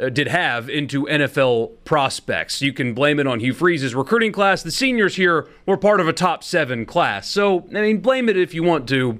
uh, 0.00 0.10
did 0.10 0.28
have 0.28 0.70
into 0.70 1.06
NFL 1.06 1.72
prospects. 1.84 2.62
You 2.62 2.72
can 2.72 2.94
blame 2.94 3.18
it 3.18 3.26
on 3.26 3.40
Hugh 3.40 3.52
Freeze's 3.52 3.96
recruiting 3.96 4.30
class. 4.30 4.62
The 4.62 4.70
seniors 4.70 5.16
here 5.16 5.48
were 5.66 5.76
part 5.76 5.98
of 5.98 6.06
a 6.06 6.12
top 6.12 6.44
seven 6.44 6.86
class. 6.86 7.28
So, 7.28 7.66
I 7.70 7.80
mean, 7.80 7.98
blame 7.98 8.28
it 8.28 8.36
if 8.36 8.54
you 8.54 8.62
want 8.62 8.88
to, 8.90 9.18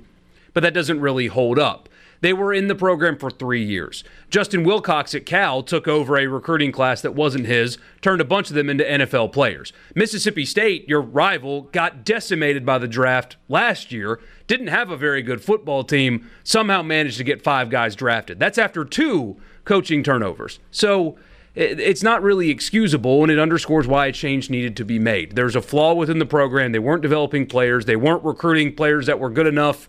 but 0.55 0.63
that 0.63 0.73
doesn't 0.73 1.01
really 1.01 1.27
hold 1.27 1.59
up. 1.59 1.88
They 2.21 2.33
were 2.33 2.53
in 2.53 2.69
the 2.69 2.75
program 2.75 3.17
for 3.17 3.31
three 3.31 3.65
years. 3.65 4.05
Justin 4.31 4.65
Wilcox 4.65 5.15
at 5.15 5.27
Cal 5.27 5.63
took 5.63 5.87
over 5.87 6.17
a 6.17 6.27
recruiting 6.27 6.73
class 6.73 7.01
that 7.03 7.15
wasn't 7.15 7.47
his, 7.47 7.79
turned 8.01 8.21
a 8.21 8.25
bunch 8.25 8.49
of 8.49 8.57
them 8.57 8.69
into 8.69 8.85
NFL 8.85 9.33
players. 9.33 9.73
Mississippi 9.95 10.45
State, 10.45 10.89
your 10.89 11.01
rival, 11.01 11.63
got 11.63 12.05
decimated 12.05 12.67
by 12.67 12.79
the 12.79 12.89
draft 12.89 13.37
last 13.49 13.93
year, 13.93 14.21
didn't 14.47 14.67
have 14.69 14.91
a 14.91 14.97
very 14.97 15.23
good 15.23 15.43
football 15.43 15.85
team, 15.85 16.29
somehow 16.43 16.83
managed 16.83 17.19
to 17.19 17.25
get 17.25 17.43
five 17.43 17.71
guys 17.71 17.95
drafted. 17.95 18.39
That's 18.39 18.59
after 18.59 18.85
two 18.85 19.37
coaching 19.65 20.03
turnovers. 20.03 20.59
So 20.71 21.19
it's 21.55 22.05
not 22.05 22.23
really 22.23 22.51
excusable, 22.51 23.23
and 23.23 23.33
it 23.33 23.39
underscores 23.39 23.89
why 23.89 24.07
a 24.07 24.13
change 24.13 24.49
needed 24.49 24.77
to 24.77 24.85
be 24.85 24.99
made. 24.99 25.35
There's 25.35 25.57
a 25.57 25.63
flaw 25.63 25.93
within 25.95 26.21
the 26.21 26.27
program. 26.27 26.71
They 26.71 26.79
weren't 26.79 27.03
developing 27.03 27.47
players, 27.47 27.85
they 27.85 27.97
weren't 27.97 28.25
recruiting 28.25 28.75
players 28.75 29.07
that 29.07 29.19
were 29.19 29.31
good 29.31 29.47
enough, 29.47 29.89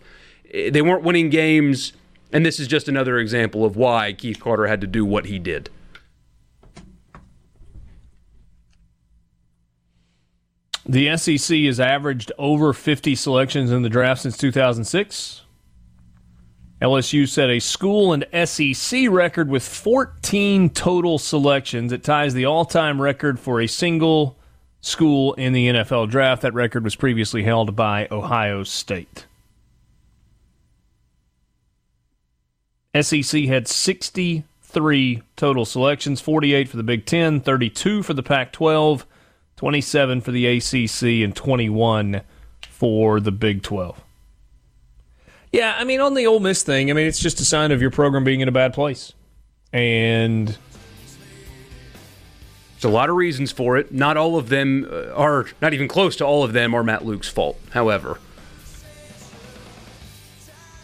they 0.52 0.82
weren't 0.82 1.04
winning 1.04 1.30
games. 1.30 1.92
And 2.32 2.46
this 2.46 2.60
is 2.60 2.68
just 2.68 2.88
another 2.88 3.18
example 3.18 3.64
of 3.64 3.76
why 3.76 4.12
Keith 4.12 4.40
Carter 4.40 4.66
had 4.66 4.80
to 4.80 4.86
do 4.86 5.04
what 5.04 5.26
he 5.26 5.38
did. 5.38 5.70
The 10.86 11.16
SEC 11.16 11.58
has 11.60 11.78
averaged 11.78 12.32
over 12.38 12.72
50 12.72 13.14
selections 13.14 13.70
in 13.70 13.82
the 13.82 13.88
draft 13.88 14.22
since 14.22 14.36
2006. 14.36 15.42
LSU 16.82 17.28
set 17.28 17.50
a 17.50 17.60
school 17.60 18.12
and 18.12 18.24
SEC 18.48 19.08
record 19.10 19.50
with 19.50 19.62
14 19.62 20.70
total 20.70 21.18
selections. 21.18 21.92
It 21.92 22.02
ties 22.02 22.32
the 22.32 22.46
all 22.46 22.64
time 22.64 23.00
record 23.00 23.38
for 23.38 23.60
a 23.60 23.66
single 23.66 24.38
school 24.80 25.34
in 25.34 25.52
the 25.52 25.68
NFL 25.68 26.10
draft. 26.10 26.42
That 26.42 26.54
record 26.54 26.82
was 26.82 26.96
previously 26.96 27.42
held 27.42 27.76
by 27.76 28.08
Ohio 28.10 28.64
State. 28.64 29.26
SEC 32.98 33.44
had 33.44 33.68
63 33.68 35.22
total 35.36 35.64
selections 35.64 36.20
48 36.20 36.68
for 36.68 36.76
the 36.76 36.82
Big 36.82 37.06
Ten, 37.06 37.40
32 37.40 38.02
for 38.02 38.14
the 38.14 38.22
Pac 38.22 38.52
12. 38.52 39.06
27 39.60 40.22
for 40.22 40.30
the 40.30 40.46
ACC, 40.46 41.22
and 41.22 41.36
21 41.36 42.22
for 42.62 43.20
the 43.20 43.30
Big 43.30 43.62
12. 43.62 44.00
Yeah, 45.52 45.74
I 45.76 45.84
mean, 45.84 46.00
on 46.00 46.14
the 46.14 46.26
Ole 46.26 46.40
Miss 46.40 46.62
thing, 46.62 46.90
I 46.90 46.94
mean, 46.94 47.06
it's 47.06 47.18
just 47.18 47.40
a 47.40 47.44
sign 47.44 47.70
of 47.70 47.82
your 47.82 47.90
program 47.90 48.24
being 48.24 48.40
in 48.40 48.48
a 48.48 48.52
bad 48.52 48.72
place. 48.72 49.12
And 49.70 50.48
There's 50.48 50.56
a 52.84 52.88
lot 52.88 53.10
of 53.10 53.16
reasons 53.16 53.52
for 53.52 53.76
it. 53.76 53.92
Not 53.92 54.16
all 54.16 54.38
of 54.38 54.48
them 54.48 54.88
uh, 54.90 55.12
are, 55.12 55.44
not 55.60 55.74
even 55.74 55.88
close 55.88 56.16
to 56.16 56.24
all 56.24 56.42
of 56.42 56.54
them 56.54 56.74
are 56.74 56.82
Matt 56.82 57.04
Luke's 57.04 57.28
fault. 57.28 57.60
However, 57.68 58.18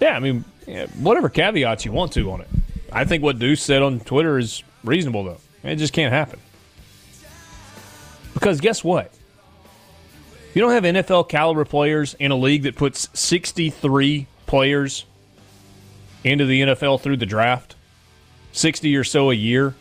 yeah, 0.00 0.16
I 0.16 0.20
mean, 0.20 0.44
yeah, 0.66 0.86
whatever 0.98 1.28
caveats 1.28 1.84
you 1.84 1.92
want 1.92 2.12
to 2.12 2.30
on 2.30 2.40
it. 2.40 2.48
I 2.92 3.04
think 3.04 3.22
what 3.22 3.38
Deuce 3.38 3.62
said 3.62 3.82
on 3.82 4.00
Twitter 4.00 4.38
is 4.38 4.62
reasonable, 4.84 5.24
though. 5.24 5.38
It 5.62 5.76
just 5.76 5.92
can't 5.92 6.12
happen. 6.12 6.38
Because 8.34 8.60
guess 8.60 8.84
what? 8.84 9.12
You 10.54 10.62
don't 10.62 10.72
have 10.72 10.84
NFL 10.84 11.28
caliber 11.28 11.64
players 11.64 12.14
in 12.14 12.30
a 12.30 12.36
league 12.36 12.62
that 12.62 12.76
puts 12.76 13.08
63 13.18 14.26
players 14.46 15.04
into 16.24 16.46
the 16.46 16.62
NFL 16.62 17.00
through 17.00 17.18
the 17.18 17.26
draft, 17.26 17.76
60 18.52 18.96
or 18.96 19.04
so 19.04 19.30
a 19.30 19.34
year, 19.34 19.74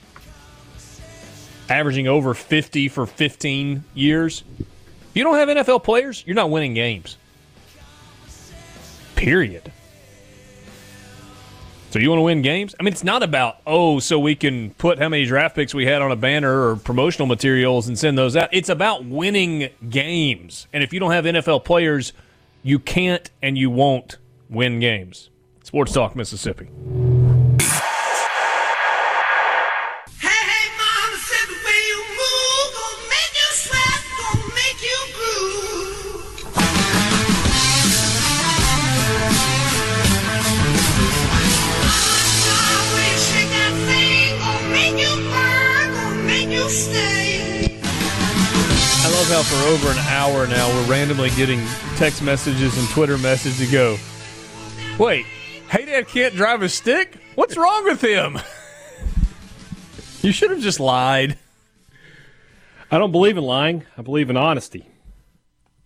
averaging 1.70 2.08
over 2.08 2.34
50 2.34 2.90
for 2.90 3.06
15 3.06 3.84
years. 3.94 4.44
If 4.60 5.16
you 5.16 5.24
don't 5.24 5.36
have 5.36 5.50
NFL 5.50 5.84
players, 5.84 6.24
you're 6.26 6.36
not 6.36 6.50
winning 6.50 6.74
games. 6.74 7.18
Period. 9.16 9.72
So 11.96 12.00
you 12.00 12.10
want 12.10 12.20
to 12.20 12.24
win 12.24 12.42
games? 12.42 12.76
I 12.78 12.84
mean, 12.84 12.92
it's 12.92 13.06
not 13.06 13.24
about 13.24 13.62
oh, 13.66 14.00
so 14.00 14.20
we 14.20 14.36
can 14.36 14.72
put 14.72 15.00
how 15.00 15.08
many 15.08 15.24
draft 15.24 15.56
picks 15.56 15.74
we 15.74 15.86
had 15.86 16.02
on 16.02 16.12
a 16.12 16.18
banner 16.18 16.68
or 16.68 16.76
promotional 16.76 17.26
materials 17.26 17.88
and 17.88 17.98
send 17.98 18.18
those 18.18 18.36
out. 18.36 18.50
It's 18.52 18.68
about 18.68 19.06
winning 19.06 19.70
games. 19.88 20.68
And 20.74 20.84
if 20.84 20.92
you 20.92 21.00
don't 21.00 21.12
have 21.12 21.24
NFL 21.24 21.64
players, 21.64 22.12
you 22.64 22.80
can't 22.80 23.32
and 23.42 23.58
you 23.58 23.70
won't 23.70 24.18
win 24.50 24.82
games. 24.82 25.30
Sports 25.64 25.94
Talk 25.94 26.18
Mississippi. 26.18 26.68
I 49.36 49.40
love 49.40 49.48
how 49.50 49.58
for 49.58 49.68
over 49.68 49.92
an 49.92 50.06
hour 50.08 50.48
now 50.48 50.70
we're 50.70 50.90
randomly 50.90 51.30
getting 51.32 51.60
text 51.98 52.22
messages 52.22 52.78
and 52.78 52.88
Twitter 52.92 53.18
messages 53.18 53.58
to 53.58 53.68
go, 53.70 53.98
wait, 54.98 55.26
hey 55.70 55.84
dad 55.84 56.08
can't 56.08 56.36
drive 56.36 56.62
a 56.62 56.70
stick? 56.70 57.20
What's 57.36 57.58
wrong 57.58 57.84
with 57.84 58.00
him? 58.00 58.40
you 60.22 60.32
should 60.32 60.52
have 60.52 60.62
just 60.62 60.80
lied. 60.80 61.38
I 62.90 62.98
don't 62.98 63.12
believe 63.12 63.36
in 63.36 63.44
lying. 63.44 63.84
I 63.98 64.04
believe 64.04 64.30
in 64.30 64.38
honesty. 64.38 64.88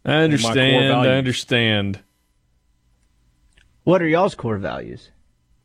I 0.05 0.17
understand. 0.17 0.93
I 0.93 1.07
understand. 1.15 2.01
What 3.83 4.03
are 4.03 4.07
y'all's 4.07 4.35
core 4.35 4.59
values? 4.59 5.09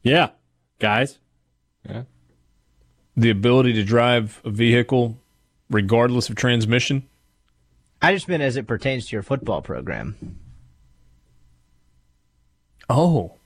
Yeah, 0.03 0.31
guys. 0.79 1.19
Yeah. 1.87 2.05
The 3.15 3.29
ability 3.29 3.75
to 3.75 3.85
drive 3.85 4.41
a 4.43 4.49
vehicle 4.49 5.19
regardless 5.69 6.31
of 6.31 6.37
transmission. 6.37 7.07
I 8.05 8.13
just 8.15 8.29
meant 8.29 8.43
as 8.43 8.57
it 8.57 8.67
pertains 8.67 9.07
to 9.09 9.17
your 9.17 9.23
football 9.23 9.63
program. 9.63 10.39
Oh. 12.89 13.37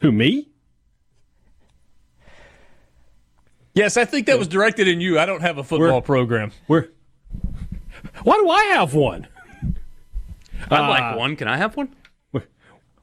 Who, 0.00 0.10
me? 0.12 0.48
Yes, 3.74 3.96
I 3.96 4.04
think 4.04 4.26
that 4.26 4.38
was 4.38 4.48
directed 4.48 4.86
in 4.88 5.00
you. 5.00 5.18
I 5.18 5.26
don't 5.26 5.40
have 5.40 5.58
a 5.58 5.64
football 5.64 5.88
We're- 5.88 6.00
program. 6.02 6.52
Where? 6.66 6.88
Why 8.22 8.36
do 8.36 8.48
I 8.48 8.64
have 8.76 8.94
one? 8.94 9.26
I'd 10.70 10.80
Uh, 10.80 10.88
like 10.88 11.16
one. 11.18 11.36
Can 11.36 11.48
I 11.48 11.56
have 11.56 11.76
one? 11.76 11.94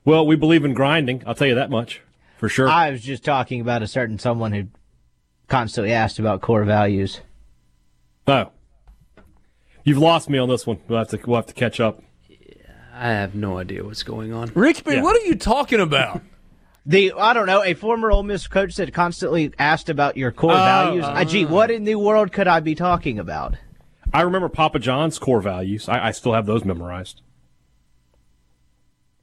Well, 0.04 0.26
we 0.26 0.36
believe 0.36 0.66
in 0.66 0.74
grinding. 0.74 1.22
I'll 1.28 1.36
tell 1.36 1.46
you 1.48 1.54
that 1.56 1.70
much 1.70 2.02
for 2.38 2.50
sure. 2.50 2.68
I 2.68 2.90
was 2.90 3.02
just 3.04 3.24
talking 3.24 3.62
about 3.62 3.84
a 3.84 3.88
certain 3.88 4.18
someone 4.18 4.52
who 4.52 4.64
constantly 5.48 5.94
asked 5.94 6.18
about 6.18 6.42
core 6.42 6.64
values. 6.64 7.22
oh, 8.26 8.50
you've 9.84 9.98
lost 9.98 10.30
me 10.30 10.38
on 10.38 10.50
this 10.50 10.66
one. 10.68 10.80
We'll 10.88 11.00
have 11.00 11.10
to 11.10 11.20
we'll 11.26 11.38
have 11.38 11.48
to 11.48 11.54
catch 11.54 11.80
up. 11.80 12.02
I 12.94 13.10
have 13.10 13.36
no 13.36 13.58
idea 13.58 13.84
what's 13.84 14.04
going 14.04 14.34
on. 14.34 14.50
Ricksby, 14.50 14.96
Yeah. 14.96 15.02
what 15.02 15.16
are 15.16 15.26
you 15.26 15.36
talking 15.36 15.80
about? 15.80 16.22
The 16.84 17.14
I 17.16 17.34
don't 17.34 17.46
know 17.46 17.64
a 17.64 17.76
former 17.76 18.10
Ole 18.10 18.24
Miss 18.24 18.48
coach 18.48 18.76
that 18.78 18.92
constantly 18.92 19.54
asked 19.60 19.88
about 19.88 20.18
your 20.18 20.32
core 20.32 20.54
Oh, 20.54 20.56
values. 20.56 21.04
Uh, 21.06 21.24
gee, 21.26 21.46
what 21.46 21.70
in 21.70 21.84
the 21.84 21.94
world 21.94 22.32
could 22.32 22.48
I 22.48 22.60
be 22.60 22.74
talking 22.74 23.20
about? 23.20 23.54
I 24.12 24.22
remember 24.22 24.50
Papa 24.50 24.80
John's 24.80 25.20
core 25.20 25.42
values. 25.42 25.88
I, 25.88 26.08
I 26.08 26.12
still 26.12 26.34
have 26.34 26.48
those 26.48 26.66
memorized. 26.66 27.22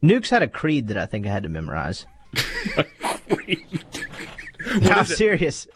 Newk's 0.01 0.31
had 0.31 0.45
a 0.45 0.47
creed 0.47 0.87
that 0.87 0.97
I 0.97 1.07
think 1.07 1.27
I 1.27 1.31
had 1.31 1.43
to 1.43 1.49
memorize. 1.49 2.07
no, 2.77 2.85
I'm 4.91 5.05
serious. 5.05 5.67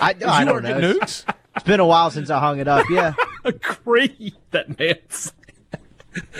I, 0.00 0.14
I 0.26 0.40
you 0.40 0.46
don't 0.46 0.62
know. 0.62 0.78
Newk's? 0.80 1.24
It's 1.54 1.64
been 1.64 1.80
a 1.80 1.86
while 1.86 2.10
since 2.10 2.30
I 2.30 2.38
hung 2.38 2.58
it 2.60 2.68
up. 2.68 2.86
Yeah, 2.90 3.14
A 3.44 3.52
creed 3.52 4.34
that 4.52 4.68
man. 4.78 4.96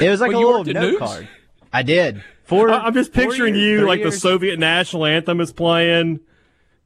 it 0.00 0.10
was 0.10 0.20
like 0.20 0.32
Well, 0.32 0.40
a 0.40 0.46
little 0.46 0.64
note 0.64 0.80
Newk's? 0.82 0.98
card. 0.98 1.28
I 1.72 1.82
did. 1.82 2.22
Four. 2.44 2.70
I- 2.70 2.78
I'm 2.86 2.94
just 2.94 3.12
four 3.12 3.24
picturing 3.24 3.54
years, 3.54 3.64
you 3.64 3.78
three 3.80 3.88
like 3.88 4.02
the. 4.02 4.12
Soviet 4.12 4.58
national 4.58 5.06
anthem 5.06 5.40
is 5.40 5.52
playing. 5.52 6.20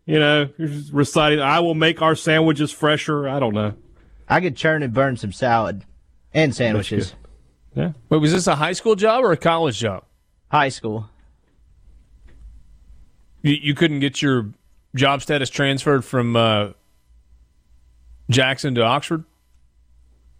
You 0.07 0.21
know, 0.21 0.49
reciting, 0.93 1.41
"I 1.41 1.61
will 1.61 1.75
make 1.75 2.01
our 2.03 2.15
sandwiches 2.15 2.71
fresher." 2.73 3.29
I 3.29 3.41
don't 3.41 3.55
know. 3.55 3.75
I 4.29 4.41
could 4.41 4.57
churn 4.57 4.83
and 4.83 4.93
burn 4.93 5.17
some 5.17 5.33
salad 5.33 5.85
and 6.35 6.55
sandwiches. 6.55 7.15
Yeah. 7.75 7.93
Wait, 8.09 8.19
was 8.21 8.33
this 8.33 8.47
a 8.47 8.55
high 8.57 8.73
school 8.73 8.95
job 8.97 9.25
or 9.25 9.33
a 9.33 9.37
college 9.37 9.79
job? 9.79 10.05
High 10.51 10.69
school. 10.69 11.11
You, 13.43 13.55
you 13.55 13.75
couldn't 13.75 14.01
get 14.01 14.23
your 14.23 14.51
job 14.95 15.23
status 15.23 15.51
transferred 15.51 16.05
from 16.05 16.37
uh, 16.37 16.71
Jackson 18.31 18.75
to 18.75 18.83
Oxford? 18.83 19.25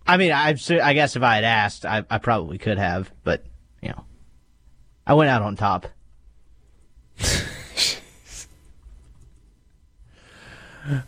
I 0.07 0.17
mean, 0.17 0.33
I, 0.33 0.57
I 0.83 0.93
guess 0.93 1.17
if 1.17 1.23
I 1.23 1.35
had 1.37 1.45
asked, 1.45 1.85
I, 1.85 2.05
I 2.09 2.19
probably 2.19 2.59
could 2.59 2.79
have, 2.79 3.11
but 3.25 3.45
you 3.83 3.89
know, 3.89 4.05
I 5.07 5.15
went 5.15 5.31
out 5.31 5.43
on 5.43 5.57
top. 5.57 5.87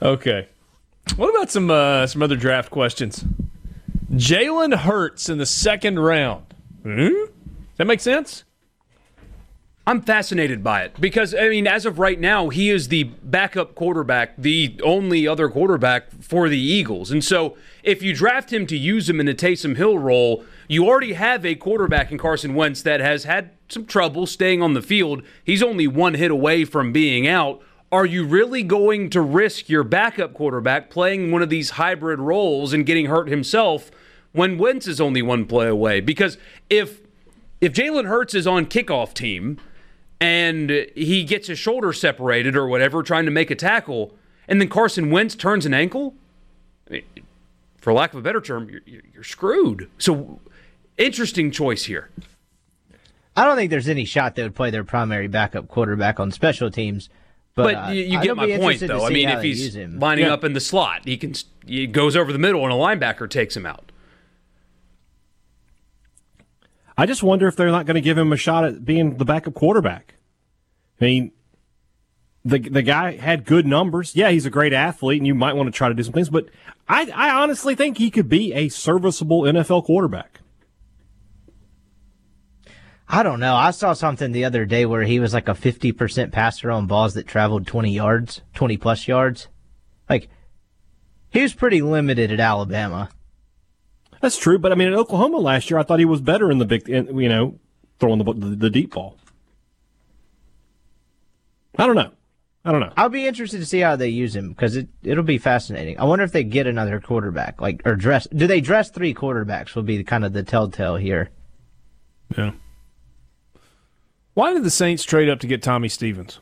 Okay. 0.03 0.49
What 1.17 1.31
about 1.31 1.51
some 1.51 1.71
uh, 1.71 2.07
some 2.07 2.23
other 2.23 2.37
draft 2.37 2.71
questions? 2.71 3.25
Jalen 4.13 4.75
Hurts 4.75 5.29
in 5.29 5.39
the 5.39 5.47
second 5.47 5.99
round. 5.99 6.45
Hmm? 6.83 7.09
Does 7.09 7.29
that 7.77 7.87
make 7.87 8.01
sense? 8.01 8.45
I'm 9.89 10.03
fascinated 10.03 10.63
by 10.63 10.83
it 10.83 11.01
because 11.01 11.35
I 11.35 11.49
mean, 11.49 11.67
as 11.67 11.87
of 11.87 11.99
right 11.99 12.21
now, 12.21 12.51
he 12.51 12.69
is 12.69 12.89
the 12.89 13.05
backup 13.05 13.75
quarterback, 13.75 14.37
the 14.37 14.79
only 14.85 15.27
other 15.27 15.49
quarterback 15.49 16.13
for 16.21 16.51
the 16.51 16.59
Eagles. 16.59 17.11
And 17.11 17.25
so, 17.25 17.57
if 17.83 18.03
you 18.03 18.15
draft 18.15 18.53
him 18.53 18.67
to 18.67 18.77
use 18.77 19.09
him 19.09 19.19
in 19.19 19.29
a 19.29 19.33
Taysom 19.33 19.79
Hill 19.79 19.97
role, 19.99 20.45
you 20.69 20.87
already 20.87 21.15
have 21.15 21.47
a 21.47 21.55
quarterback 21.55 22.13
in 22.13 22.19
Carson 22.19 22.55
Wentz 22.55 22.83
that 22.83 23.01
has 23.01 23.25
had 23.25 23.53
some 23.71 23.87
trouble 23.87 24.27
staying 24.27 24.61
on 24.61 24.75
the 24.75 24.83
field. 24.83 25.23
He's 25.43 25.63
only 25.63 25.87
one 25.87 26.13
hit 26.13 26.31
away 26.31 26.67
from 26.67 26.93
being 26.93 27.27
out. 27.27 27.63
Are 27.91 28.05
you 28.05 28.27
really 28.27 28.63
going 28.63 29.09
to 29.09 29.23
risk 29.23 29.71
your 29.71 29.85
backup 29.85 30.35
quarterback 30.35 30.91
playing 30.91 31.31
one 31.31 31.41
of 31.41 31.49
these 31.49 31.71
hybrid 31.71 32.21
roles 32.21 32.75
and 32.75 32.85
getting 32.85 33.07
hurt 33.07 33.29
himself 33.29 33.91
when 34.33 34.59
Wentz 34.59 34.87
is 34.87 35.01
only 35.01 35.23
one 35.23 35.47
play 35.47 35.69
away? 35.69 36.01
Because 36.01 36.37
if 36.69 37.01
if 37.63 37.73
Jalen 37.73 38.05
Hurts 38.05 38.35
is 38.35 38.47
on 38.47 38.67
kickoff 38.67 39.15
team 39.15 39.59
and 40.21 40.71
he 40.95 41.25
gets 41.25 41.49
his 41.49 41.59
shoulder 41.59 41.93
separated 41.93 42.57
or 42.57 42.67
whatever, 42.67 43.03
trying 43.03 43.25
to 43.25 43.31
make 43.31 43.51
a 43.51 43.55
tackle, 43.55 44.15
and 44.49 44.61
then 44.61 44.69
Carson 44.69 45.11
Wentz 45.11 45.35
turns 45.35 45.67
an 45.67 45.75
ankle, 45.75 46.15
I 46.89 46.93
mean, 46.95 47.03
for 47.77 47.93
lack 47.93 48.13
of 48.13 48.19
a 48.19 48.23
better 48.23 48.41
term, 48.41 48.69
you're, 48.69 48.81
you're 48.87 49.03
you're 49.15 49.25
screwed. 49.25 49.89
So, 49.99 50.41
interesting 50.97 51.51
choice 51.51 51.85
here. 51.85 52.11
I 53.37 53.45
don't 53.45 53.57
think 53.57 53.71
there's 53.71 53.89
any 53.89 54.05
shot 54.05 54.35
they 54.35 54.43
would 54.43 54.57
play 54.57 54.71
their 54.71 54.83
primary 54.83 55.29
backup 55.29 55.69
quarterback 55.69 56.19
on 56.19 56.33
special 56.33 56.71
teams. 56.73 57.09
But, 57.55 57.75
But, 57.75 57.75
uh, 57.75 57.91
you, 57.93 58.03
you 58.05 58.23
get 58.23 58.37
my 58.37 58.57
point, 58.57 58.81
though. 58.81 59.05
I 59.05 59.11
mean, 59.11 59.29
if 59.29 59.43
he's 59.43 59.77
lining 59.77 60.27
Yeah. 60.27 60.33
up 60.33 60.43
in 60.45 60.53
the 60.55 60.61
slot, 60.61 61.03
he 61.05 61.17
can 61.17 61.35
he 61.67 61.87
goes 61.87 62.17
over 62.17 62.33
the 62.33 62.39
middle, 62.39 62.65
and 62.65 62.73
a 62.73 62.77
linebacker 62.77 63.29
takes 63.31 63.57
him 63.57 63.67
out. 63.67 63.88
I 66.99 67.07
just 67.07 67.23
wonder 67.23 67.47
if 67.47 67.55
they're 67.55 67.71
not 67.71 67.87
going 67.87 67.95
to 67.95 68.01
give 68.01 68.19
him 68.19 68.33
a 68.33 68.37
shot 68.37 68.65
at 68.65 68.85
being 68.85 69.19
the 69.19 69.25
backup 69.25 69.55
quarterback. 69.55 70.17
I 71.01 71.05
mean, 71.05 71.33
the 72.45 72.59
the 72.59 72.83
guy 72.83 73.13
had 73.13 73.45
good 73.45 73.67
numbers. 73.67 74.17
Yeah, 74.17 74.31
he's 74.31 74.47
a 74.47 74.51
great 74.51 74.73
athlete, 74.73 75.21
and 75.21 75.27
you 75.27 75.35
might 75.37 75.55
want 75.55 75.69
to 75.69 75.77
try 75.77 75.89
to 75.89 75.95
do 75.95 76.03
some 76.03 76.13
things. 76.13 76.29
But 76.29 76.49
I, 76.89 77.09
I 77.15 77.31
honestly 77.31 77.77
think 77.77 77.99
he 77.99 78.11
could 78.11 78.29
be 78.29 78.53
a 78.53 78.69
serviceable 78.69 79.43
NFL 79.43 79.85
quarterback. 79.85 80.41
I 83.09 83.23
don't 83.23 83.41
know. 83.41 83.55
I 83.55 83.71
saw 83.71 83.93
something 83.93 84.33
the 84.33 84.45
other 84.45 84.67
day 84.67 84.85
where 84.85 85.05
he 85.05 85.21
was 85.21 85.33
like 85.33 85.49
a 85.49 85.55
50% 85.55 86.33
passer 86.33 86.71
on 86.71 86.87
balls 86.87 87.15
that 87.15 87.27
traveled 87.27 87.67
20 87.67 87.91
yards, 87.91 88.43
20 88.55 88.77
plus 88.77 89.09
yards. 89.09 89.49
Like, 90.11 90.29
he 91.31 91.41
was 91.41 91.55
pretty 91.55 91.81
limited 91.81 92.31
at 92.31 92.41
Alabama. 92.41 93.09
That's 94.21 94.37
true, 94.37 94.59
but 94.59 94.73
I 94.73 94.75
mean, 94.75 94.89
in 94.89 94.95
Oklahoma 94.95 95.39
last 95.39 95.71
year, 95.71 95.79
I 95.79 95.83
thought 95.83 95.99
he 95.99 96.05
was 96.05 96.21
better 96.21 96.51
in 96.51 96.59
the 96.59 96.65
big, 96.65 96.89
in, 96.89 97.19
you 97.19 97.29
know, 97.29 97.59
throwing 98.01 98.19
the, 98.19 98.33
the 98.33 98.57
the 98.57 98.71
deep 98.71 98.95
ball. 98.95 99.17
I 101.79 101.87
don't 101.87 101.97
know. 101.97 102.11
I 102.65 102.73
don't 102.73 102.81
know. 102.81 102.93
I'll 102.97 103.09
be 103.09 103.27
interested 103.27 103.61
to 103.61 103.67
see 103.67 103.79
how 103.81 103.97
they 103.97 104.09
use 104.09 104.35
him 104.35 104.51
because 104.51 104.77
it 104.77 104.89
it'll 105.03 105.25
be 105.25 105.39
fascinating. 105.39 105.99
I 105.99 106.05
wonder 106.05 106.25
if 106.25 106.33
they 106.33 106.43
get 106.43 106.67
another 106.67 107.01
quarterback, 107.01 107.61
like 107.61 107.81
or 107.85 107.95
dress. 107.95 108.27
Do 108.35 108.47
they 108.47 108.61
dress 108.61 108.91
three 108.91 109.15
quarterbacks? 109.15 109.75
Will 109.75 109.85
be 109.85 110.03
kind 110.05 110.25
of 110.25 110.33
the 110.33 110.43
telltale 110.43 110.97
here. 110.97 111.31
Yeah. 112.37 112.53
Why 114.35 114.53
did 114.53 114.65
the 114.65 114.71
Saints 114.71 115.05
trade 115.05 115.29
up 115.29 115.41
to 115.41 115.47
get 115.47 115.63
Tommy 115.63 115.89
Stevens? 115.89 116.41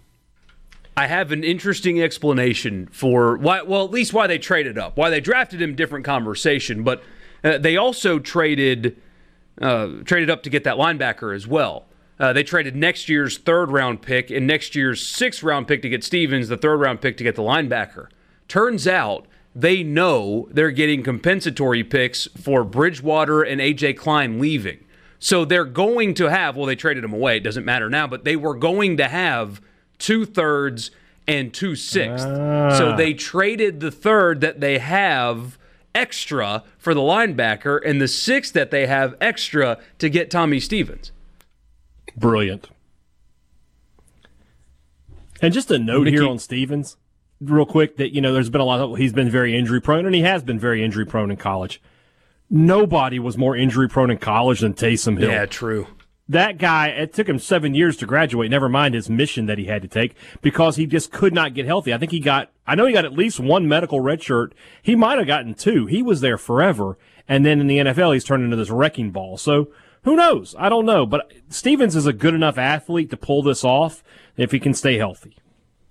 I 0.96 1.06
have 1.06 1.30
an 1.30 1.44
interesting 1.44 2.02
explanation 2.02 2.88
for 2.88 3.36
why. 3.36 3.62
Well, 3.62 3.84
at 3.84 3.90
least 3.90 4.14
why 4.14 4.26
they 4.26 4.38
traded 4.38 4.78
up. 4.78 4.96
Why 4.96 5.10
they 5.10 5.20
drafted 5.20 5.60
him, 5.60 5.74
different 5.74 6.06
conversation. 6.06 6.82
But 6.82 7.02
uh, 7.46 7.58
they 7.58 7.76
also 7.76 8.18
traded 8.18 9.00
uh, 9.60 9.88
traded 10.04 10.28
up 10.28 10.42
to 10.42 10.50
get 10.50 10.64
that 10.64 10.76
linebacker 10.76 11.34
as 11.34 11.46
well. 11.46 11.86
Uh, 12.18 12.32
they 12.32 12.42
traded 12.42 12.74
next 12.74 13.08
year's 13.08 13.38
third 13.38 13.70
round 13.70 14.02
pick 14.02 14.30
and 14.30 14.46
next 14.46 14.74
year's 14.74 15.06
sixth 15.06 15.42
round 15.42 15.68
pick 15.68 15.82
to 15.82 15.88
get 15.88 16.02
Stevens, 16.02 16.48
the 16.48 16.56
third 16.56 16.78
round 16.78 17.00
pick 17.00 17.16
to 17.16 17.24
get 17.24 17.36
the 17.36 17.42
linebacker. 17.42 18.08
Turns 18.48 18.86
out 18.86 19.26
they 19.54 19.82
know 19.82 20.48
they're 20.50 20.70
getting 20.70 21.02
compensatory 21.02 21.82
picks 21.82 22.26
for 22.36 22.64
Bridgewater 22.64 23.42
and 23.42 23.60
AJ 23.60 23.96
Klein 23.96 24.38
leaving. 24.38 24.84
So 25.18 25.44
they're 25.46 25.64
going 25.64 26.12
to 26.14 26.26
have, 26.26 26.56
well, 26.56 26.66
they 26.66 26.76
traded 26.76 27.02
them 27.02 27.14
away. 27.14 27.38
It 27.38 27.40
doesn't 27.44 27.64
matter 27.64 27.88
now, 27.88 28.06
but 28.06 28.24
they 28.24 28.36
were 28.36 28.54
going 28.54 28.98
to 28.98 29.08
have 29.08 29.62
two 29.98 30.26
thirds 30.26 30.90
and 31.26 31.52
two 31.54 31.74
sixths. 31.74 32.24
So 32.78 32.94
they 32.96 33.14
traded 33.14 33.80
the 33.80 33.90
third 33.90 34.42
that 34.42 34.60
they 34.60 34.78
have 34.78 35.58
extra 35.96 36.62
for 36.78 36.94
the 36.94 37.00
linebacker 37.00 37.80
and 37.84 38.00
the 38.00 38.06
six 38.06 38.50
that 38.52 38.70
they 38.70 38.86
have 38.86 39.16
extra 39.20 39.78
to 39.98 40.08
get 40.08 40.30
Tommy 40.30 40.60
Stevens. 40.60 41.10
Brilliant. 42.16 42.68
And 45.42 45.52
just 45.52 45.70
a 45.70 45.78
note 45.78 46.04
Mickey- 46.04 46.18
here 46.18 46.28
on 46.28 46.38
Stevens, 46.38 46.96
real 47.40 47.66
quick, 47.66 47.96
that 47.96 48.14
you 48.14 48.20
know, 48.20 48.32
there's 48.32 48.50
been 48.50 48.60
a 48.60 48.64
lot 48.64 48.80
of 48.80 48.96
he's 48.96 49.12
been 49.12 49.30
very 49.30 49.56
injury 49.56 49.80
prone, 49.80 50.06
and 50.06 50.14
he 50.14 50.22
has 50.22 50.42
been 50.42 50.58
very 50.58 50.84
injury 50.84 51.04
prone 51.06 51.30
in 51.30 51.36
college. 51.36 51.80
Nobody 52.48 53.18
was 53.18 53.36
more 53.36 53.56
injury 53.56 53.88
prone 53.88 54.10
in 54.10 54.18
college 54.18 54.60
than 54.60 54.72
Taysom 54.72 55.18
Hill. 55.18 55.30
Yeah, 55.30 55.46
true. 55.46 55.88
That 56.28 56.58
guy, 56.58 56.88
it 56.88 57.12
took 57.12 57.28
him 57.28 57.38
seven 57.38 57.74
years 57.74 57.96
to 57.98 58.06
graduate. 58.06 58.50
Never 58.50 58.68
mind 58.68 58.94
his 58.94 59.08
mission 59.08 59.46
that 59.46 59.58
he 59.58 59.66
had 59.66 59.82
to 59.82 59.88
take 59.88 60.16
because 60.42 60.74
he 60.74 60.84
just 60.86 61.12
could 61.12 61.32
not 61.32 61.54
get 61.54 61.66
healthy. 61.66 61.94
I 61.94 61.98
think 61.98 62.10
he 62.10 62.18
got, 62.18 62.50
I 62.66 62.74
know 62.74 62.84
he 62.84 62.92
got 62.92 63.04
at 63.04 63.12
least 63.12 63.38
one 63.38 63.68
medical 63.68 64.00
red 64.00 64.22
shirt. 64.22 64.52
He 64.82 64.96
might 64.96 65.18
have 65.18 65.28
gotten 65.28 65.54
two. 65.54 65.86
He 65.86 66.02
was 66.02 66.20
there 66.20 66.36
forever. 66.36 66.98
And 67.28 67.46
then 67.46 67.60
in 67.60 67.68
the 67.68 67.78
NFL, 67.78 68.14
he's 68.14 68.24
turned 68.24 68.42
into 68.42 68.56
this 68.56 68.70
wrecking 68.70 69.12
ball. 69.12 69.36
So 69.36 69.68
who 70.02 70.16
knows? 70.16 70.56
I 70.58 70.68
don't 70.68 70.86
know. 70.86 71.06
But 71.06 71.32
Stevens 71.48 71.94
is 71.94 72.06
a 72.06 72.12
good 72.12 72.34
enough 72.34 72.58
athlete 72.58 73.10
to 73.10 73.16
pull 73.16 73.42
this 73.42 73.64
off 73.64 74.02
if 74.36 74.50
he 74.50 74.58
can 74.58 74.74
stay 74.74 74.98
healthy. 74.98 75.36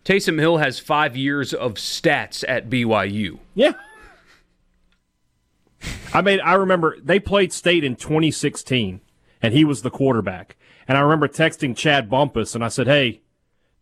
Taysom 0.06 0.40
Hill 0.40 0.58
has 0.58 0.80
five 0.80 1.18
years 1.18 1.54
of 1.54 1.74
stats 1.74 2.44
at 2.48 2.70
BYU. 2.70 3.40
Yeah. 3.56 3.74
I 6.14 6.22
mean, 6.22 6.40
I 6.40 6.54
remember 6.54 6.98
they 7.02 7.20
played 7.20 7.52
state 7.52 7.84
in 7.84 7.96
2016, 7.96 9.02
and 9.42 9.54
he 9.54 9.64
was 9.66 9.82
the 9.82 9.92
quarterback. 9.92 10.56
And 10.88 10.98
I 10.98 11.02
remember 11.02 11.28
texting 11.28 11.76
Chad 11.76 12.10
Bumpus, 12.10 12.56
and 12.56 12.64
I 12.64 12.68
said, 12.68 12.88
"Hey, 12.88 13.22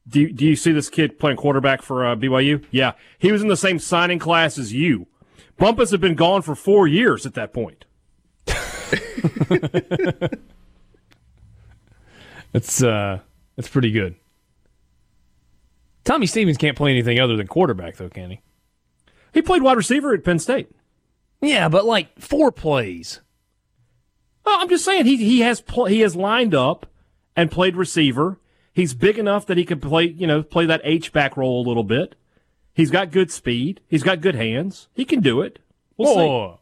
do 0.07 0.21
you, 0.21 0.33
do 0.33 0.45
you 0.45 0.55
see 0.55 0.71
this 0.71 0.89
kid 0.89 1.19
playing 1.19 1.37
quarterback 1.37 1.81
for 1.81 2.05
uh, 2.05 2.15
BYU? 2.15 2.63
Yeah, 2.71 2.93
he 3.19 3.31
was 3.31 3.41
in 3.41 3.47
the 3.47 3.57
same 3.57 3.79
signing 3.79 4.19
class 4.19 4.57
as 4.57 4.73
you. 4.73 5.07
Bumpus 5.57 5.91
had 5.91 6.01
been 6.01 6.15
gone 6.15 6.41
for 6.41 6.55
four 6.55 6.87
years 6.87 7.25
at 7.25 7.35
that 7.35 7.53
point. 7.53 7.85
That's 12.53 12.83
uh, 12.83 13.19
that's 13.55 13.67
pretty 13.67 13.91
good. 13.91 14.15
Tommy 16.05 16.27
Stevens 16.27 16.57
can't 16.57 16.77
play 16.77 16.91
anything 16.91 17.19
other 17.19 17.35
than 17.35 17.47
quarterback, 17.47 17.97
though, 17.97 18.09
can 18.09 18.29
he? 18.29 18.41
He 19.33 19.41
played 19.41 19.63
wide 19.63 19.77
receiver 19.77 20.13
at 20.13 20.23
Penn 20.23 20.39
State. 20.39 20.69
Yeah, 21.41 21.67
but 21.67 21.85
like 21.85 22.19
four 22.19 22.51
plays. 22.51 23.21
Oh, 24.45 24.57
I'm 24.59 24.69
just 24.69 24.85
saying 24.85 25.05
he 25.05 25.17
he 25.17 25.39
has 25.41 25.61
pl- 25.61 25.85
he 25.85 26.01
has 26.01 26.15
lined 26.15 26.53
up 26.53 26.85
and 27.35 27.51
played 27.51 27.75
receiver. 27.75 28.39
He's 28.73 28.93
big 28.93 29.17
enough 29.17 29.45
that 29.47 29.57
he 29.57 29.65
could 29.65 29.81
play 29.81 30.05
you 30.05 30.27
know 30.27 30.43
play 30.43 30.65
that 30.65 30.81
H 30.83 31.13
back 31.13 31.37
role 31.37 31.65
a 31.65 31.67
little 31.67 31.83
bit. 31.83 32.15
He's 32.73 32.91
got 32.91 33.11
good 33.11 33.31
speed. 33.31 33.81
He's 33.87 34.03
got 34.03 34.21
good 34.21 34.35
hands. 34.35 34.87
He 34.93 35.05
can 35.05 35.21
do 35.21 35.41
it. 35.41 35.59
We'll 35.95 36.13
see. 36.13 36.19
Whoa. 36.19 36.59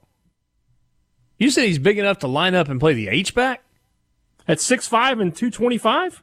You 1.37 1.49
said 1.49 1.65
he's 1.65 1.79
big 1.79 1.97
enough 1.97 2.19
to 2.19 2.27
line 2.27 2.53
up 2.53 2.67
and 2.69 2.79
play 2.79 2.93
the 2.93 3.07
H 3.07 3.33
back? 3.33 3.63
At 4.47 4.57
6'5 4.57 5.21
and 5.21 5.35
225? 5.35 6.21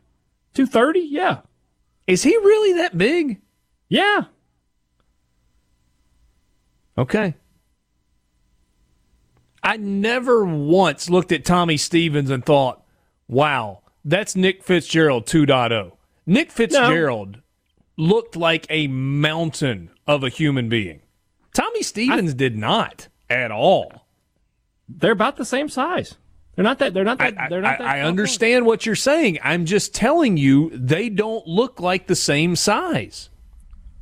230? 0.55 1.01
Yeah. 1.01 1.41
Is 2.07 2.23
he 2.23 2.37
really 2.37 2.75
that 2.75 2.97
big? 2.97 3.41
Yeah. 3.89 4.25
Okay. 6.97 7.35
I 9.69 9.77
never 9.77 10.47
once 10.47 11.11
looked 11.11 11.31
at 11.31 11.45
Tommy 11.45 11.77
Stevens 11.77 12.31
and 12.31 12.43
thought, 12.45 12.83
wow, 13.29 13.83
that's 14.03 14.35
Nick 14.35 14.65
Fitzgerald 14.65 15.27
2.0. 15.27 15.93
Nick 16.25 16.51
Fitzgerald 16.51 17.43
looked 17.99 18.35
like 18.35 18.67
a 18.71 18.87
mountain 18.87 19.91
of 20.07 20.25
a 20.25 20.31
human 20.31 20.71
being. 20.71 21.03
Tommy 21.53 21.83
Stevens 21.83 22.33
did 22.33 22.57
not 22.57 23.09
at 23.29 23.51
all. 23.51 24.07
They're 24.89 25.13
about 25.13 25.37
the 25.37 25.45
same 25.45 25.69
size. 25.69 26.15
They're 26.55 26.65
not 26.65 26.79
that 26.79 26.95
they're 26.95 27.05
not 27.05 27.19
that 27.19 27.39
I, 27.39 27.49
they're 27.51 27.61
not 27.61 27.75
I- 27.75 27.85
that 27.85 27.87
I 27.87 28.01
understand 28.01 28.65
what 28.65 28.87
you're 28.87 28.97
saying. 28.97 29.39
I'm 29.45 29.67
just 29.67 29.95
telling 29.95 30.39
you 30.39 30.71
they 30.73 31.11
don't 31.11 31.47
look 31.47 31.79
like 31.79 32.07
the 32.07 32.17
same 32.17 32.57
size. 32.57 33.29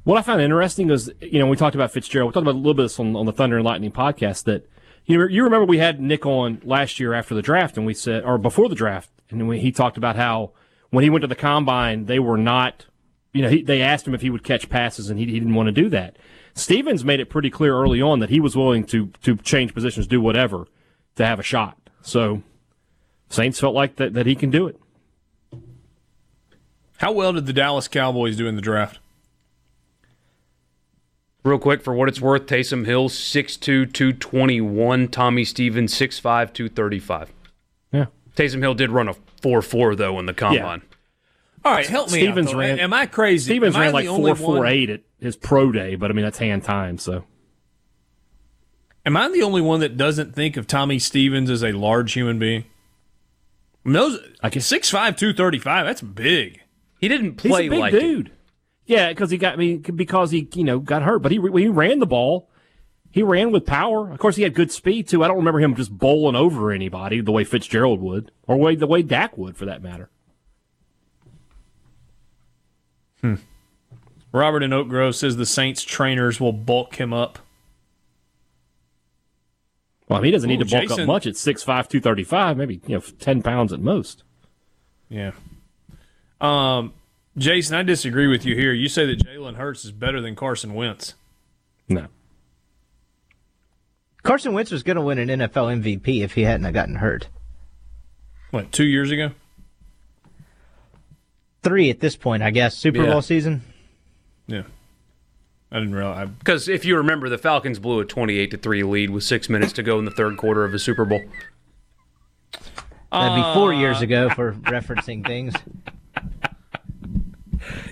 What 0.04 0.16
I 0.16 0.22
found 0.22 0.40
interesting 0.40 0.90
is, 0.90 1.12
you 1.20 1.40
know, 1.40 1.48
we 1.48 1.56
talked 1.56 1.74
about 1.74 1.90
Fitzgerald. 1.90 2.30
We 2.30 2.34
talked 2.34 2.44
about 2.44 2.54
a 2.54 2.58
little 2.58 2.74
bit 2.74 2.84
of 2.84 2.90
this 2.90 3.00
on, 3.00 3.16
on 3.16 3.26
the 3.26 3.32
Thunder 3.32 3.56
and 3.56 3.64
Lightning 3.64 3.90
podcast. 3.90 4.44
That 4.44 4.64
you 5.06 5.26
you 5.28 5.44
remember 5.44 5.64
we 5.64 5.78
had 5.78 6.00
Nick 6.00 6.26
on 6.26 6.60
last 6.64 7.00
year 7.00 7.14
after 7.14 7.34
the 7.34 7.42
draft, 7.42 7.76
and 7.76 7.86
we 7.86 7.94
said, 7.94 8.24
or 8.24 8.38
before 8.38 8.68
the 8.68 8.74
draft, 8.74 9.10
and 9.30 9.48
we, 9.48 9.60
he 9.60 9.72
talked 9.72 9.96
about 9.96 10.16
how 10.16 10.50
when 10.90 11.04
he 11.04 11.10
went 11.10 11.22
to 11.22 11.28
the 11.28 11.34
combine, 11.34 12.06
they 12.06 12.18
were 12.18 12.36
not, 12.36 12.86
you 13.32 13.42
know, 13.42 13.48
he, 13.48 13.62
they 13.62 13.80
asked 13.80 14.06
him 14.06 14.14
if 14.14 14.22
he 14.22 14.30
would 14.30 14.44
catch 14.44 14.68
passes, 14.68 15.08
and 15.08 15.18
he, 15.18 15.26
he 15.26 15.38
didn't 15.38 15.54
want 15.54 15.68
to 15.68 15.72
do 15.72 15.88
that. 15.88 16.16
Stevens 16.54 17.04
made 17.04 17.20
it 17.20 17.30
pretty 17.30 17.50
clear 17.50 17.74
early 17.74 18.00
on 18.00 18.18
that 18.20 18.30
he 18.30 18.40
was 18.40 18.56
willing 18.56 18.84
to 18.86 19.08
to 19.22 19.36
change 19.36 19.74
positions, 19.74 20.06
do 20.06 20.20
whatever, 20.20 20.66
to 21.14 21.24
have 21.24 21.38
a 21.38 21.44
shot. 21.44 21.78
So 22.02 22.42
Saints 23.28 23.60
felt 23.60 23.74
like 23.74 23.96
that 23.96 24.14
that 24.14 24.26
he 24.26 24.34
can 24.34 24.50
do 24.50 24.66
it. 24.66 24.80
How 26.98 27.12
well 27.12 27.32
did 27.34 27.46
the 27.46 27.52
Dallas 27.52 27.88
Cowboys 27.88 28.36
do 28.36 28.46
in 28.46 28.56
the 28.56 28.62
draft? 28.62 28.98
Real 31.46 31.58
quick, 31.60 31.80
for 31.80 31.94
what 31.94 32.08
it's 32.08 32.20
worth, 32.20 32.46
Taysom 32.46 32.86
Hill, 32.86 33.08
6'2", 33.08 33.92
221. 33.92 35.08
Tommy 35.08 35.44
Stevens, 35.44 35.94
6'5", 35.94 36.52
235. 36.52 37.32
Yeah. 37.92 38.06
Taysom 38.34 38.60
Hill 38.62 38.74
did 38.74 38.90
run 38.90 39.08
a 39.08 39.14
4'4", 39.42 39.96
though, 39.96 40.18
in 40.18 40.26
the 40.26 40.34
combine. 40.34 40.82
All 41.64 41.72
right, 41.72 41.86
help 41.86 42.10
me 42.10 42.18
Stevens 42.18 42.48
out. 42.48 42.56
ran- 42.56 42.80
Am 42.80 42.92
I 42.92 43.06
crazy? 43.06 43.44
Stevens 43.52 43.74
Am 43.76 43.80
ran 43.80 43.90
the 43.90 43.94
like 43.94 44.06
only 44.08 44.30
four 44.34 44.36
four 44.36 44.56
one- 44.58 44.66
eight 44.68 44.90
at 44.90 45.00
his 45.20 45.36
pro 45.36 45.70
day, 45.72 45.94
but 45.96 46.10
I 46.10 46.14
mean 46.14 46.24
that's 46.24 46.38
hand 46.38 46.62
time. 46.64 46.98
So 46.98 47.24
Am 49.04 49.16
I 49.16 49.28
the 49.28 49.42
only 49.42 49.60
one 49.60 49.80
that 49.80 49.96
doesn't 49.96 50.34
think 50.34 50.56
of 50.56 50.66
Tommy 50.66 50.98
Stevens 50.98 51.48
as 51.50 51.62
a 51.64 51.72
large 51.72 52.12
human 52.12 52.38
being? 52.38 52.64
I 53.84 53.88
mean, 53.88 53.92
those 53.94 54.18
I 54.42 54.50
guess 54.50 54.66
6'5", 54.70 55.16
235, 55.16 55.86
That's 55.86 56.02
big. 56.02 56.60
He 57.00 57.08
didn't 57.08 57.40
he's 57.40 57.50
play 57.50 57.66
a 57.66 57.70
big 57.70 57.78
like 57.80 57.94
it. 57.94 58.28
Yeah, 58.86 59.08
because 59.08 59.30
he 59.30 59.36
got 59.38 59.54
I 59.54 59.56
mean 59.56 59.80
because 59.80 60.30
he 60.30 60.48
you 60.54 60.64
know 60.64 60.78
got 60.78 61.02
hurt, 61.02 61.20
but 61.20 61.32
he 61.32 61.38
he 61.40 61.68
ran 61.68 61.98
the 61.98 62.06
ball. 62.06 62.48
He 63.10 63.22
ran 63.22 63.50
with 63.50 63.64
power. 63.64 64.10
Of 64.10 64.18
course, 64.18 64.36
he 64.36 64.42
had 64.42 64.54
good 64.54 64.70
speed 64.70 65.08
too. 65.08 65.24
I 65.24 65.28
don't 65.28 65.38
remember 65.38 65.60
him 65.60 65.74
just 65.74 65.90
bowling 65.96 66.36
over 66.36 66.70
anybody 66.70 67.20
the 67.20 67.32
way 67.32 67.44
Fitzgerald 67.44 68.00
would, 68.00 68.30
or 68.46 68.56
way 68.56 68.76
the 68.76 68.86
way 68.86 69.02
Dak 69.02 69.36
would, 69.38 69.56
for 69.56 69.64
that 69.64 69.82
matter. 69.82 70.10
Hmm. 73.22 73.36
Robert 74.32 74.62
in 74.62 74.72
Oak 74.72 74.88
Grove 74.88 75.16
says 75.16 75.36
the 75.36 75.46
Saints 75.46 75.82
trainers 75.82 76.38
will 76.40 76.52
bulk 76.52 76.96
him 76.96 77.12
up. 77.14 77.38
Well, 80.08 80.18
I 80.18 80.22
mean, 80.22 80.26
he 80.26 80.32
doesn't 80.32 80.48
need 80.48 80.60
Ooh, 80.60 80.64
to 80.64 80.70
bulk 80.70 80.82
Jason- 80.88 81.00
up 81.00 81.06
much 81.06 81.26
at 81.26 81.34
6'5", 81.34 81.64
235, 81.88 82.56
maybe 82.56 82.80
you 82.86 82.96
know 82.96 83.02
ten 83.18 83.42
pounds 83.42 83.72
at 83.72 83.80
most. 83.80 84.22
Yeah. 85.08 85.32
Um, 86.40 86.92
Jason, 87.38 87.76
I 87.76 87.82
disagree 87.82 88.26
with 88.26 88.44
you 88.46 88.54
here. 88.54 88.72
You 88.72 88.88
say 88.88 89.06
that 89.06 89.18
Jalen 89.18 89.56
Hurts 89.56 89.84
is 89.84 89.92
better 89.92 90.20
than 90.20 90.34
Carson 90.34 90.74
Wentz. 90.74 91.14
No, 91.88 92.06
Carson 94.26 94.52
Wentz 94.54 94.72
was 94.72 94.82
going 94.82 94.96
to 94.96 95.02
win 95.02 95.18
an 95.18 95.28
NFL 95.28 95.82
MVP 95.82 96.20
if 96.22 96.34
he 96.34 96.42
hadn't 96.42 96.72
gotten 96.72 96.96
hurt. 96.96 97.28
What, 98.50 98.72
two 98.72 98.84
years 98.84 99.12
ago? 99.12 99.30
Three 101.62 101.90
at 101.90 102.00
this 102.00 102.16
point, 102.16 102.42
I 102.42 102.50
guess. 102.50 102.76
Super 102.76 103.04
Yeah. 103.04 103.12
Bowl 103.12 103.22
season. 103.22 103.62
Yeah. 104.48 104.62
I 105.70 105.78
didn't 105.78 105.94
realize. 105.94 106.28
Because 106.38 106.68
if 106.68 106.84
you 106.84 106.96
remember, 106.96 107.28
the 107.28 107.38
Falcons 107.38 107.78
blew 107.78 108.00
a 108.00 108.04
28 108.04 108.50
to 108.50 108.56
3 108.56 108.82
lead 108.82 109.10
with 109.10 109.22
six 109.24 109.48
minutes 109.48 109.72
to 109.74 109.82
go 109.82 109.98
in 109.98 110.04
the 110.04 110.10
third 110.10 110.36
quarter 110.36 110.64
of 110.64 110.74
a 110.74 110.78
Super 110.78 111.04
Bowl. 111.04 111.22
That'd 113.12 113.36
be 113.36 113.54
four 113.54 113.72
years 113.72 114.00
uh, 114.00 114.04
ago 114.04 114.28
for 114.30 114.52
referencing 114.52 115.24
things. 115.24 115.54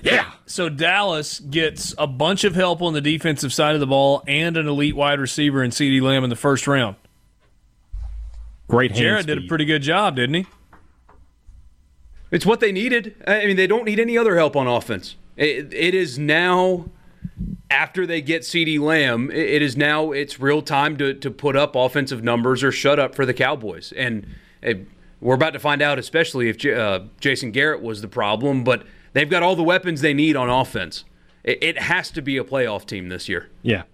Yeah. 0.02 0.30
So 0.46 0.68
Dallas 0.68 1.40
gets 1.40 1.94
a 1.96 2.06
bunch 2.06 2.44
of 2.44 2.54
help 2.54 2.82
on 2.82 2.92
the 2.92 3.00
defensive 3.00 3.52
side 3.52 3.74
of 3.74 3.80
the 3.80 3.86
ball 3.86 4.22
and 4.26 4.56
an 4.56 4.68
elite 4.68 4.96
wide 4.96 5.18
receiver 5.18 5.62
in 5.62 5.70
CeeDee 5.70 6.02
Lamb 6.02 6.24
in 6.24 6.30
the 6.30 6.36
first 6.36 6.66
round. 6.66 6.96
Great 8.68 8.92
hand 8.92 9.00
Jared 9.00 9.26
did 9.26 9.38
a 9.38 9.46
pretty 9.46 9.64
good 9.64 9.82
job, 9.82 10.16
didn't 10.16 10.34
he? 10.34 10.46
It's 12.30 12.46
what 12.46 12.60
they 12.60 12.72
needed. 12.72 13.14
I 13.26 13.46
mean, 13.46 13.56
they 13.56 13.66
don't 13.66 13.84
need 13.84 14.00
any 14.00 14.18
other 14.18 14.36
help 14.36 14.56
on 14.56 14.66
offense. 14.66 15.16
It, 15.36 15.72
it 15.72 15.94
is 15.94 16.18
now 16.18 16.86
after 17.70 18.06
they 18.06 18.20
get 18.20 18.42
CeeDee 18.42 18.80
Lamb. 18.80 19.30
It, 19.30 19.36
it 19.36 19.62
is 19.62 19.76
now 19.76 20.12
it's 20.12 20.40
real 20.40 20.62
time 20.62 20.96
to 20.98 21.14
to 21.14 21.30
put 21.30 21.56
up 21.56 21.76
offensive 21.76 22.22
numbers 22.22 22.62
or 22.62 22.72
shut 22.72 22.98
up 22.98 23.14
for 23.14 23.26
the 23.26 23.34
Cowboys. 23.34 23.92
And 23.96 24.26
eh, 24.62 24.74
we're 25.20 25.34
about 25.34 25.52
to 25.52 25.58
find 25.58 25.80
out, 25.82 25.98
especially 25.98 26.48
if 26.48 26.58
J- 26.58 26.74
uh, 26.74 27.00
Jason 27.20 27.50
Garrett 27.50 27.82
was 27.82 28.02
the 28.02 28.08
problem. 28.08 28.64
But 28.64 28.84
they've 29.14 29.30
got 29.30 29.42
all 29.42 29.56
the 29.56 29.62
weapons 29.62 30.02
they 30.02 30.12
need 30.12 30.36
on 30.36 30.50
offense. 30.50 31.04
It, 31.42 31.62
it 31.62 31.78
has 31.78 32.10
to 32.10 32.22
be 32.22 32.36
a 32.36 32.44
playoff 32.44 32.84
team 32.84 33.08
this 33.08 33.28
year. 33.28 33.48
Yeah. 33.62 33.84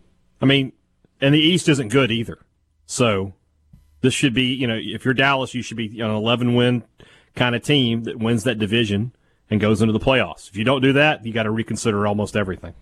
I 0.43 0.47
mean, 0.47 0.73
and 1.21 1.35
the 1.35 1.39
East 1.39 1.69
isn't 1.69 1.89
good 1.89 2.11
either. 2.11 2.39
So 2.87 3.35
this 4.01 4.15
should 4.15 4.35
be, 4.35 4.47
you 4.47 4.67
know, 4.67 4.79
if 4.81 5.05
you're 5.05 5.15
Dallas, 5.15 5.55
you 5.55 5.63
should 5.63 5.77
be 5.77 6.01
an 6.01 6.11
11 6.11 6.55
win 6.55 6.83
kind 7.37 7.55
of 7.55 7.63
team 7.63 8.05
that 8.05 8.19
wins 8.19 8.45
that 8.45 8.59
division 8.59 9.13
and 9.51 9.61
goes 9.61 9.83
into 9.83 9.93
the 9.93 10.01
playoffs. 10.01 10.49
If 10.49 10.57
you 10.57 10.65
don't 10.65 10.81
do 10.81 10.93
that, 10.95 11.25
you 11.25 11.33
got 11.33 11.45
to 11.45 11.51
reconsider 11.51 12.07
almost 12.07 12.37
everything. 12.37 12.75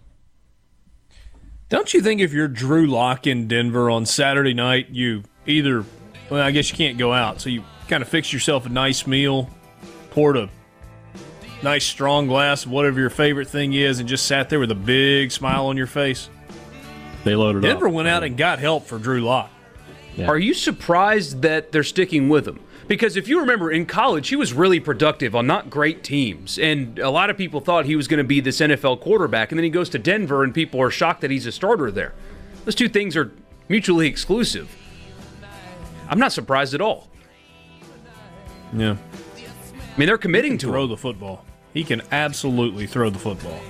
Don't 1.69 1.93
you 1.93 2.01
think 2.01 2.21
if 2.21 2.33
you're 2.33 2.49
Drew 2.49 2.87
Lock 2.87 3.27
in 3.27 3.47
Denver 3.47 3.91
on 3.91 4.07
Saturday 4.07 4.55
night, 4.55 4.89
you 4.89 5.25
either, 5.47 5.85
well, 6.31 6.43
I 6.43 6.51
guess 6.51 6.71
you 6.71 6.77
can't 6.77 6.97
go 6.97 7.13
out, 7.13 7.41
so 7.43 7.51
you 7.51 7.63
kind 7.89 8.03
of 8.03 8.09
fix 8.09 8.33
yourself 8.33 8.65
a 8.65 8.71
nice 8.71 9.07
meal, 9.07 9.51
poured 10.11 10.39
a 10.39 10.49
nice 11.63 11.85
strong 11.85 12.27
glass 12.27 12.65
of 12.65 12.71
whatever 12.71 13.01
your 13.01 13.11
favorite 13.11 13.49
thing 13.49 13.73
is, 13.73 13.99
and 14.01 14.09
just 14.09 14.27
sat 14.27 14.49
there 14.49 14.61
with 14.61 14.71
a 14.71 14.77
big 14.77 15.33
smile 15.33 15.67
on 15.67 15.77
your 15.77 15.87
face? 15.87 16.29
They 17.25 17.35
loaded 17.35 17.63
Denver 17.63 17.69
up. 17.69 17.81
Denver 17.81 17.89
went 17.89 18.09
out 18.09 18.25
and 18.25 18.37
got 18.37 18.59
help 18.59 18.87
for 18.87 18.99
Drew 18.99 19.21
Lock. 19.21 19.51
Yeah. 20.17 20.27
Are 20.27 20.39
you 20.39 20.55
surprised 20.55 21.43
that 21.43 21.73
they're 21.73 21.85
sticking 21.85 22.29
with 22.29 22.47
him? 22.47 22.61
Because 22.89 23.17
if 23.17 23.29
you 23.29 23.39
remember 23.41 23.71
in 23.71 23.85
college, 23.85 24.29
he 24.29 24.37
was 24.37 24.55
really 24.55 24.81
productive 24.81 25.37
on 25.37 25.47
not 25.47 25.69
great 25.69 26.03
teams. 26.03 26.59
And 26.59 26.99
a 26.99 27.11
lot 27.11 27.29
of 27.29 27.37
people 27.37 27.61
thought 27.61 27.85
he 27.85 27.97
was 27.97 28.09
going 28.09 28.19
to 28.19 28.25
be 28.25 28.41
this 28.41 28.61
NFL 28.61 29.01
quarterback. 29.01 29.53
And 29.53 29.59
then 29.59 29.65
he 29.65 29.71
goes 29.71 29.91
to 29.91 29.99
Denver, 29.99 30.43
and 30.43 30.55
people 30.55 30.81
are 30.81 30.91
shocked 30.91 31.21
that 31.21 31.31
he's 31.31 31.45
a 31.45 31.53
starter 31.53 31.91
there. 31.91 32.15
Those 32.65 32.75
two 32.75 32.89
things 32.89 33.15
are 33.15 33.31
mutually 33.69 34.07
exclusive. 34.07 34.75
I'm 36.09 36.19
not 36.19 36.33
surprised 36.33 36.73
at 36.73 36.81
all. 36.81 37.09
Yeah. 38.73 38.97
I 38.97 39.99
mean, 39.99 40.07
they're 40.07 40.17
committing 40.17 40.57
to 40.59 40.69
throw 40.69 40.85
him. 40.85 40.91
the 40.91 40.97
football. 40.97 41.45
He 41.79 41.85
can 41.85 42.03
absolutely 42.11 42.89
throw 42.89 43.09
the 43.09 43.21
football. 43.21 43.61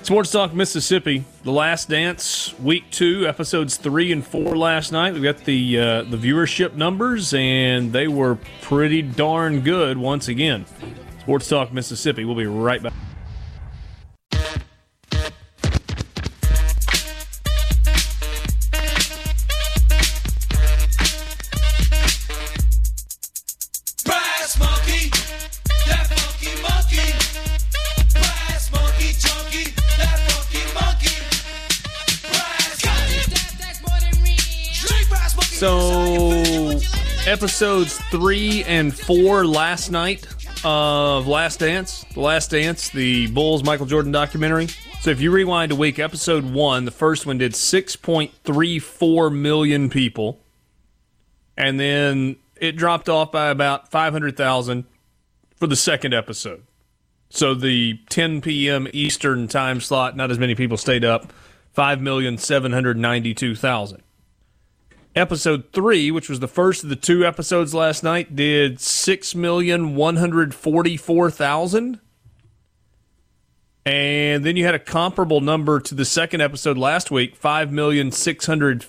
Sports 0.00 0.30
Talk 0.30 0.54
Mississippi, 0.54 1.26
The 1.44 1.52
Last 1.52 1.90
Dance, 1.90 2.58
Week 2.58 2.84
Two, 2.90 3.28
episodes 3.28 3.76
three 3.76 4.12
and 4.12 4.26
four 4.26 4.56
last 4.56 4.92
night. 4.92 5.12
We 5.12 5.20
got 5.20 5.44
the 5.44 5.78
uh, 5.78 6.02
the 6.04 6.16
viewership 6.16 6.72
numbers, 6.72 7.34
and 7.34 7.92
they 7.92 8.08
were 8.08 8.38
pretty 8.62 9.02
darn 9.02 9.60
good 9.60 9.98
once 9.98 10.28
again. 10.28 10.64
Sports 11.20 11.50
Talk 11.50 11.70
Mississippi. 11.70 12.24
We'll 12.24 12.34
be 12.34 12.46
right 12.46 12.82
back. 12.82 12.94
Episodes 37.42 37.98
three 38.12 38.62
and 38.64 38.94
four 38.96 39.44
last 39.44 39.90
night 39.90 40.28
of 40.64 41.26
Last 41.26 41.58
Dance. 41.58 42.06
The 42.14 42.20
Last 42.20 42.52
Dance, 42.52 42.90
the 42.90 43.26
Bulls 43.26 43.64
Michael 43.64 43.86
Jordan 43.86 44.12
documentary. 44.12 44.68
So, 45.00 45.10
if 45.10 45.20
you 45.20 45.32
rewind 45.32 45.72
a 45.72 45.74
week, 45.74 45.98
episode 45.98 46.44
one, 46.44 46.84
the 46.84 46.92
first 46.92 47.26
one 47.26 47.38
did 47.38 47.54
6.34 47.54 49.34
million 49.34 49.90
people. 49.90 50.38
And 51.56 51.80
then 51.80 52.36
it 52.60 52.76
dropped 52.76 53.08
off 53.08 53.32
by 53.32 53.48
about 53.48 53.90
500,000 53.90 54.84
for 55.56 55.66
the 55.66 55.74
second 55.74 56.14
episode. 56.14 56.62
So, 57.28 57.54
the 57.54 57.98
10 58.08 58.40
p.m. 58.40 58.86
Eastern 58.92 59.48
time 59.48 59.80
slot, 59.80 60.16
not 60.16 60.30
as 60.30 60.38
many 60.38 60.54
people 60.54 60.76
stayed 60.76 61.04
up, 61.04 61.32
5,792,000. 61.76 63.98
Episode 65.14 65.64
three, 65.72 66.10
which 66.10 66.30
was 66.30 66.40
the 66.40 66.48
first 66.48 66.82
of 66.84 66.88
the 66.88 66.96
two 66.96 67.26
episodes 67.26 67.74
last 67.74 68.02
night, 68.02 68.34
did 68.34 68.80
six 68.80 69.34
million 69.34 69.94
one 69.94 70.16
hundred 70.16 70.54
forty-four 70.54 71.30
thousand. 71.30 72.00
And 73.84 74.44
then 74.44 74.56
you 74.56 74.64
had 74.64 74.74
a 74.74 74.78
comparable 74.78 75.40
number 75.40 75.80
to 75.80 75.94
the 75.94 76.04
second 76.04 76.40
episode 76.40 76.78
last 76.78 77.10
week, 77.10 77.36
five 77.36 77.70
million 77.70 78.10
six 78.10 78.46
hundred 78.46 78.86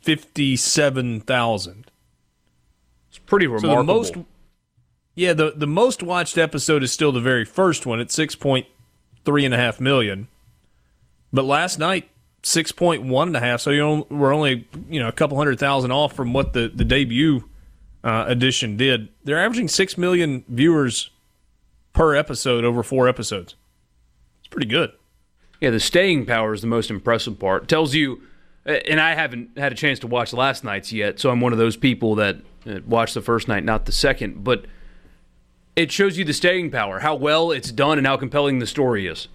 fifty-seven 0.00 1.20
thousand. 1.20 1.90
It's 3.10 3.18
pretty 3.18 3.46
So 3.46 3.52
remarkable. 3.52 3.76
the 3.76 3.84
most, 3.84 4.14
yeah, 5.16 5.34
the 5.34 5.52
the 5.54 5.66
most 5.66 6.02
watched 6.02 6.38
episode 6.38 6.82
is 6.82 6.92
still 6.92 7.12
the 7.12 7.20
very 7.20 7.44
first 7.44 7.84
one 7.84 8.00
at 8.00 8.10
six 8.10 8.34
point 8.34 8.66
three 9.24 9.44
and 9.44 9.52
a 9.52 9.58
half 9.58 9.80
million. 9.80 10.28
But 11.30 11.44
last 11.44 11.78
night, 11.78 12.08
six 12.42 12.72
point 12.72 13.02
one 13.02 13.28
and 13.28 13.36
a 13.36 13.40
half. 13.40 13.60
So 13.60 13.70
you 13.70 14.06
we're 14.10 14.34
only 14.34 14.68
you 14.88 15.00
know 15.00 15.08
a 15.08 15.12
couple 15.12 15.36
hundred 15.36 15.58
thousand 15.58 15.92
off 15.92 16.14
from 16.14 16.32
what 16.32 16.52
the 16.52 16.68
the 16.68 16.84
debut 16.84 17.48
uh, 18.04 18.24
edition 18.28 18.76
did. 18.76 19.08
They're 19.24 19.42
averaging 19.42 19.68
six 19.68 19.98
million 19.98 20.44
viewers 20.48 21.10
per 21.92 22.14
episode 22.14 22.64
over 22.64 22.82
four 22.82 23.08
episodes. 23.08 23.54
It's 24.38 24.48
pretty 24.48 24.68
good. 24.68 24.92
Yeah, 25.60 25.70
the 25.70 25.80
staying 25.80 26.26
power 26.26 26.52
is 26.52 26.60
the 26.60 26.68
most 26.68 26.90
impressive 26.90 27.38
part. 27.38 27.66
tells 27.66 27.94
you, 27.94 28.22
and 28.64 29.00
I 29.00 29.14
haven't 29.14 29.58
had 29.58 29.72
a 29.72 29.74
chance 29.74 29.98
to 30.00 30.06
watch 30.06 30.32
last 30.32 30.62
night's 30.62 30.92
yet, 30.92 31.18
so 31.18 31.30
I'm 31.30 31.40
one 31.40 31.52
of 31.52 31.58
those 31.58 31.76
people 31.76 32.14
that 32.14 32.36
watched 32.86 33.14
the 33.14 33.20
first 33.22 33.48
night, 33.48 33.64
not 33.64 33.84
the 33.84 33.92
second. 33.92 34.44
But 34.44 34.66
it 35.74 35.90
shows 35.90 36.16
you 36.16 36.24
the 36.24 36.32
staying 36.32 36.70
power, 36.70 37.00
how 37.00 37.16
well 37.16 37.50
it's 37.50 37.72
done, 37.72 37.98
and 37.98 38.06
how 38.06 38.16
compelling 38.16 38.60
the 38.60 38.66
story 38.66 39.08
is. 39.08 39.26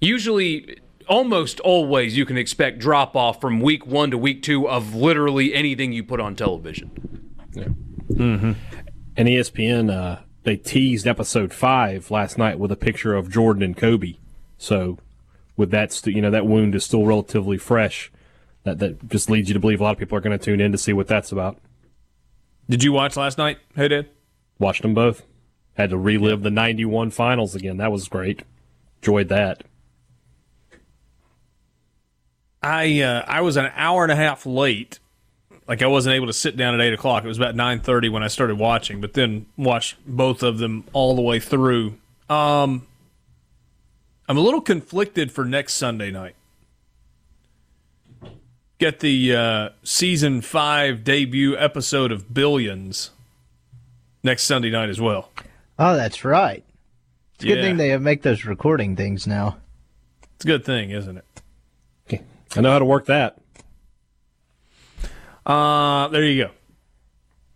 Usually, 0.00 0.78
almost 1.08 1.60
always, 1.60 2.16
you 2.16 2.26
can 2.26 2.36
expect 2.36 2.78
drop 2.78 3.16
off 3.16 3.40
from 3.40 3.60
week 3.60 3.86
one 3.86 4.10
to 4.10 4.18
week 4.18 4.42
two 4.42 4.68
of 4.68 4.94
literally 4.94 5.54
anything 5.54 5.92
you 5.92 6.04
put 6.04 6.20
on 6.20 6.34
television. 6.34 7.32
Yeah. 7.54 7.68
And 9.18 9.28
E 9.28 9.36
ESPN, 9.36 9.90
uh, 9.90 10.22
they 10.42 10.56
teased 10.56 11.06
episode 11.06 11.52
five 11.52 12.10
last 12.10 12.38
night 12.38 12.58
with 12.58 12.70
a 12.70 12.76
picture 12.76 13.14
of 13.14 13.30
Jordan 13.30 13.62
and 13.62 13.76
Kobe. 13.76 14.14
So, 14.58 14.98
with 15.56 15.70
that, 15.70 15.92
st- 15.92 16.14
you 16.14 16.22
know, 16.22 16.30
that 16.30 16.46
wound 16.46 16.74
is 16.74 16.84
still 16.84 17.04
relatively 17.04 17.58
fresh. 17.58 18.12
That 18.64 18.78
that 18.78 19.08
just 19.08 19.30
leads 19.30 19.48
you 19.48 19.54
to 19.54 19.60
believe 19.60 19.80
a 19.80 19.84
lot 19.84 19.92
of 19.92 19.98
people 19.98 20.16
are 20.18 20.20
going 20.20 20.38
to 20.38 20.44
tune 20.44 20.60
in 20.60 20.72
to 20.72 20.78
see 20.78 20.92
what 20.92 21.08
that's 21.08 21.32
about. 21.32 21.58
Did 22.68 22.82
you 22.84 22.92
watch 22.92 23.16
last 23.16 23.38
night? 23.38 23.58
Hey, 23.74 23.88
Dad. 23.88 24.08
Watched 24.58 24.82
them 24.82 24.94
both. 24.94 25.22
Had 25.74 25.90
to 25.90 25.98
relive 25.98 26.42
the 26.42 26.50
'91 26.50 27.10
finals 27.10 27.54
again. 27.54 27.76
That 27.78 27.92
was 27.92 28.08
great. 28.08 28.42
Enjoyed 29.02 29.28
that. 29.28 29.64
I 32.66 33.00
uh, 33.02 33.24
I 33.26 33.40
was 33.42 33.56
an 33.56 33.70
hour 33.76 34.02
and 34.02 34.10
a 34.12 34.16
half 34.16 34.44
late. 34.46 34.98
Like 35.68 35.82
I 35.82 35.86
wasn't 35.86 36.14
able 36.14 36.26
to 36.26 36.32
sit 36.32 36.56
down 36.56 36.74
at 36.74 36.80
eight 36.80 36.92
o'clock. 36.92 37.24
It 37.24 37.28
was 37.28 37.38
about 37.38 37.54
nine 37.54 37.80
thirty 37.80 38.08
when 38.08 38.22
I 38.22 38.28
started 38.28 38.56
watching, 38.58 39.00
but 39.00 39.12
then 39.14 39.46
watched 39.56 39.96
both 40.06 40.42
of 40.42 40.58
them 40.58 40.84
all 40.92 41.14
the 41.14 41.22
way 41.22 41.38
through. 41.40 41.96
Um, 42.28 42.86
I'm 44.28 44.36
a 44.36 44.40
little 44.40 44.60
conflicted 44.60 45.30
for 45.30 45.44
next 45.44 45.74
Sunday 45.74 46.10
night. 46.10 46.34
Get 48.78 49.00
the 49.00 49.34
uh, 49.34 49.68
season 49.84 50.40
five 50.40 51.02
debut 51.04 51.56
episode 51.56 52.10
of 52.12 52.34
Billions 52.34 53.10
next 54.22 54.42
Sunday 54.44 54.70
night 54.70 54.88
as 54.88 55.00
well. 55.00 55.30
Oh, 55.78 55.94
that's 55.96 56.24
right. 56.24 56.64
It's 57.36 57.44
a 57.44 57.46
good 57.48 57.58
Yeah. 57.58 57.62
thing 57.64 57.76
they 57.76 57.96
make 57.98 58.22
those 58.22 58.44
recording 58.44 58.96
things 58.96 59.26
now. 59.26 59.58
It's 60.34 60.44
a 60.44 60.48
good 60.48 60.64
thing, 60.64 60.90
isn't 60.90 61.16
it? 61.16 61.24
I 62.56 62.60
know 62.60 62.72
how 62.72 62.78
to 62.78 62.84
work 62.84 63.06
that. 63.06 63.38
Uh, 65.44 66.08
there 66.08 66.24
you 66.24 66.44
go. 66.44 66.50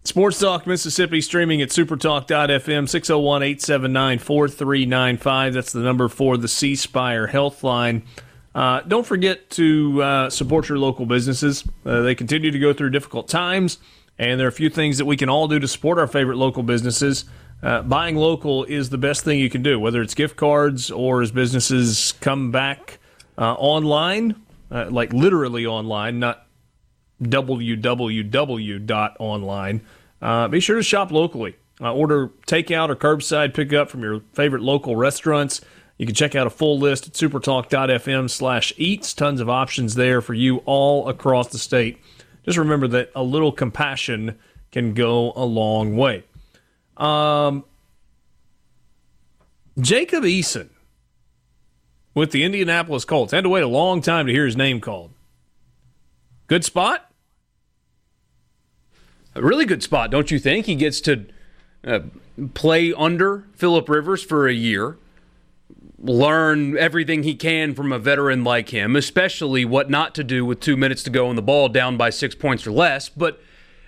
Sports 0.05 0.39
Talk 0.39 0.66
Mississippi 0.66 1.20
streaming 1.20 1.60
at 1.60 1.68
supertalk.fm 1.68 2.89
601 2.89 3.43
879 3.43 4.18
4395. 4.18 5.55
That's 5.55 5.72
the 5.72 5.81
number 5.81 6.09
for 6.09 6.36
the 6.36 6.48
C 6.48 6.74
Spire 6.74 7.27
Health 7.27 7.62
Line. 7.62 8.02
Uh, 8.55 8.81
don't 8.81 9.06
forget 9.06 9.51
to 9.51 10.02
uh, 10.02 10.31
support 10.31 10.68
your 10.68 10.78
local 10.78 11.06
businesses. 11.06 11.64
Uh, 11.85 12.01
they 12.01 12.14
continue 12.14 12.51
to 12.51 12.59
go 12.59 12.72
through 12.72 12.90
difficult 12.90 13.28
times, 13.28 13.78
and 14.18 14.40
there 14.40 14.47
are 14.47 14.51
a 14.51 14.52
few 14.52 14.70
things 14.70 14.98
that 14.98 15.05
we 15.05 15.16
can 15.16 15.28
all 15.28 15.47
do 15.47 15.59
to 15.59 15.68
support 15.68 15.98
our 15.98 16.06
favorite 16.06 16.36
local 16.36 16.62
businesses. 16.62 17.24
uh, 17.62 17.82
buying 17.82 18.16
local 18.16 18.64
is 18.64 18.90
the 18.90 18.98
best 18.98 19.22
thing 19.22 19.39
you 19.39 19.51
can 19.51 19.62
do, 19.62 19.78
whether 19.78 20.01
it's 20.02 20.14
gift 20.14 20.36
cards 20.36 20.90
or 20.90 21.22
as 21.22 21.31
businesses 21.31 22.12
come 22.20 22.51
back 22.51 22.98
uh, 23.39 23.52
online, 23.55 24.35
uh, 24.70 24.88
like 24.90 25.12
literally 25.12 25.66
online, 25.66 26.18
not 26.18 26.47
www.online. 27.22 27.80
Uh, 30.22 30.48
be 30.48 30.60
sure 30.60 30.76
to 30.76 30.82
shop 30.82 31.10
locally. 31.10 31.56
Uh, 31.80 31.94
order 31.94 32.28
takeout 32.47 32.90
or 32.90 32.97
curbside 32.97 33.55
pickup 33.55 33.88
from 33.88 34.02
your 34.02 34.20
favorite 34.34 34.62
local 34.62 34.97
restaurants. 34.97 35.62
You 35.97 36.06
can 36.06 36.14
check 36.14 36.34
out 36.34 36.47
a 36.47 36.51
full 36.51 36.78
list 36.78 37.06
at 37.06 37.12
supertalk.fm 37.14 38.30
slash 38.30 38.72
eats. 38.76 39.14
Tons 39.14 39.40
of 39.40 39.48
options 39.48 39.94
there 39.94 40.20
for 40.20 40.34
you 40.34 40.59
all 40.66 41.09
across 41.09 41.48
the 41.48 41.59
state. 41.59 41.98
Just 42.44 42.59
remember 42.59 42.88
that 42.88 43.10
a 43.14 43.22
little 43.22 43.52
compassion 43.52 44.38
can 44.72 44.94
go 44.94 45.32
a 45.36 45.44
long 45.44 45.97
way. 45.97 46.24
Um, 46.97 47.64
Jacob 49.78 50.24
Eason 50.24 50.68
with 52.14 52.32
the 52.32 52.42
Indianapolis 52.44 53.04
Colts 53.04 53.32
had 53.32 53.44
to 53.44 53.50
wait 53.50 53.62
a 53.62 53.68
long 53.68 54.00
time 54.00 54.26
to 54.26 54.32
hear 54.32 54.46
his 54.46 54.56
name 54.56 54.80
called. 54.80 55.12
Good 56.46 56.64
spot? 56.64 57.10
A 59.34 59.42
really 59.42 59.64
good 59.64 59.82
spot, 59.82 60.10
don't 60.10 60.30
you 60.30 60.38
think? 60.38 60.66
He 60.66 60.74
gets 60.74 61.00
to 61.02 61.26
uh, 61.84 62.00
play 62.54 62.92
under 62.92 63.44
Philip 63.54 63.88
Rivers 63.88 64.24
for 64.24 64.48
a 64.48 64.52
year, 64.52 64.98
learn 65.98 66.76
everything 66.76 67.22
he 67.22 67.36
can 67.36 67.74
from 67.74 67.92
a 67.92 67.98
veteran 67.98 68.42
like 68.42 68.70
him, 68.70 68.96
especially 68.96 69.64
what 69.64 69.88
not 69.88 70.14
to 70.16 70.24
do 70.24 70.44
with 70.44 70.58
two 70.58 70.76
minutes 70.76 71.04
to 71.04 71.10
go 71.10 71.30
in 71.30 71.36
the 71.36 71.42
ball 71.42 71.68
down 71.68 71.96
by 71.96 72.10
six 72.10 72.34
points 72.34 72.66
or 72.66 72.72
less. 72.72 73.08
But 73.08 73.40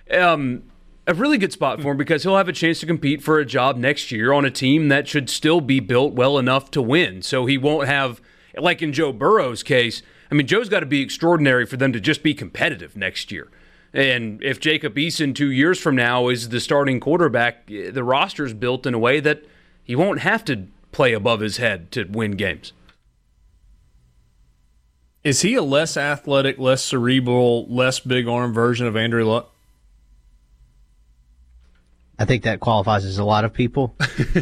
um, 0.09 0.63
a 1.05 1.13
really 1.13 1.37
good 1.37 1.51
spot 1.51 1.81
for 1.81 1.91
him 1.91 1.97
because 1.97 2.23
he'll 2.23 2.37
have 2.37 2.47
a 2.47 2.53
chance 2.53 2.79
to 2.79 2.85
compete 2.85 3.21
for 3.21 3.39
a 3.39 3.45
job 3.45 3.77
next 3.77 4.11
year 4.11 4.31
on 4.31 4.45
a 4.45 4.51
team 4.51 4.87
that 4.87 5.07
should 5.07 5.29
still 5.29 5.61
be 5.61 5.79
built 5.79 6.13
well 6.13 6.37
enough 6.37 6.71
to 6.71 6.81
win. 6.81 7.21
So 7.21 7.45
he 7.45 7.57
won't 7.57 7.87
have, 7.87 8.21
like 8.57 8.81
in 8.81 8.93
Joe 8.93 9.11
Burrow's 9.11 9.63
case, 9.63 10.01
I 10.31 10.35
mean, 10.35 10.47
Joe's 10.47 10.69
got 10.69 10.79
to 10.79 10.85
be 10.85 11.01
extraordinary 11.01 11.65
for 11.65 11.77
them 11.77 11.93
to 11.93 11.99
just 11.99 12.23
be 12.23 12.33
competitive 12.33 12.95
next 12.95 13.31
year. 13.31 13.49
And 13.93 14.43
if 14.43 14.59
Jacob 14.59 14.95
Eason 14.95 15.35
two 15.35 15.51
years 15.51 15.79
from 15.79 15.95
now 15.95 16.29
is 16.29 16.49
the 16.49 16.59
starting 16.59 16.99
quarterback, 16.99 17.67
the 17.67 18.03
roster's 18.03 18.53
built 18.53 18.87
in 18.87 18.93
a 18.93 18.99
way 18.99 19.19
that 19.19 19.43
he 19.83 19.95
won't 19.95 20.21
have 20.21 20.43
to 20.45 20.67
play 20.91 21.13
above 21.13 21.41
his 21.41 21.57
head 21.57 21.91
to 21.91 22.05
win 22.05 22.31
games. 22.31 22.73
Is 25.23 25.41
he 25.41 25.55
a 25.55 25.61
less 25.61 25.95
athletic, 25.95 26.57
less 26.57 26.83
cerebral, 26.83 27.67
less 27.67 27.99
big 27.99 28.27
arm 28.27 28.53
version 28.53 28.87
of 28.87 28.95
Andrew 28.95 29.23
Luck? 29.23 29.52
I 32.23 32.25
think 32.25 32.43
that 32.43 32.61
qualifies 32.61 33.03
as 33.03 33.17
a 33.17 33.25
lot 33.25 33.43
of 33.43 33.51
people. 33.51 33.97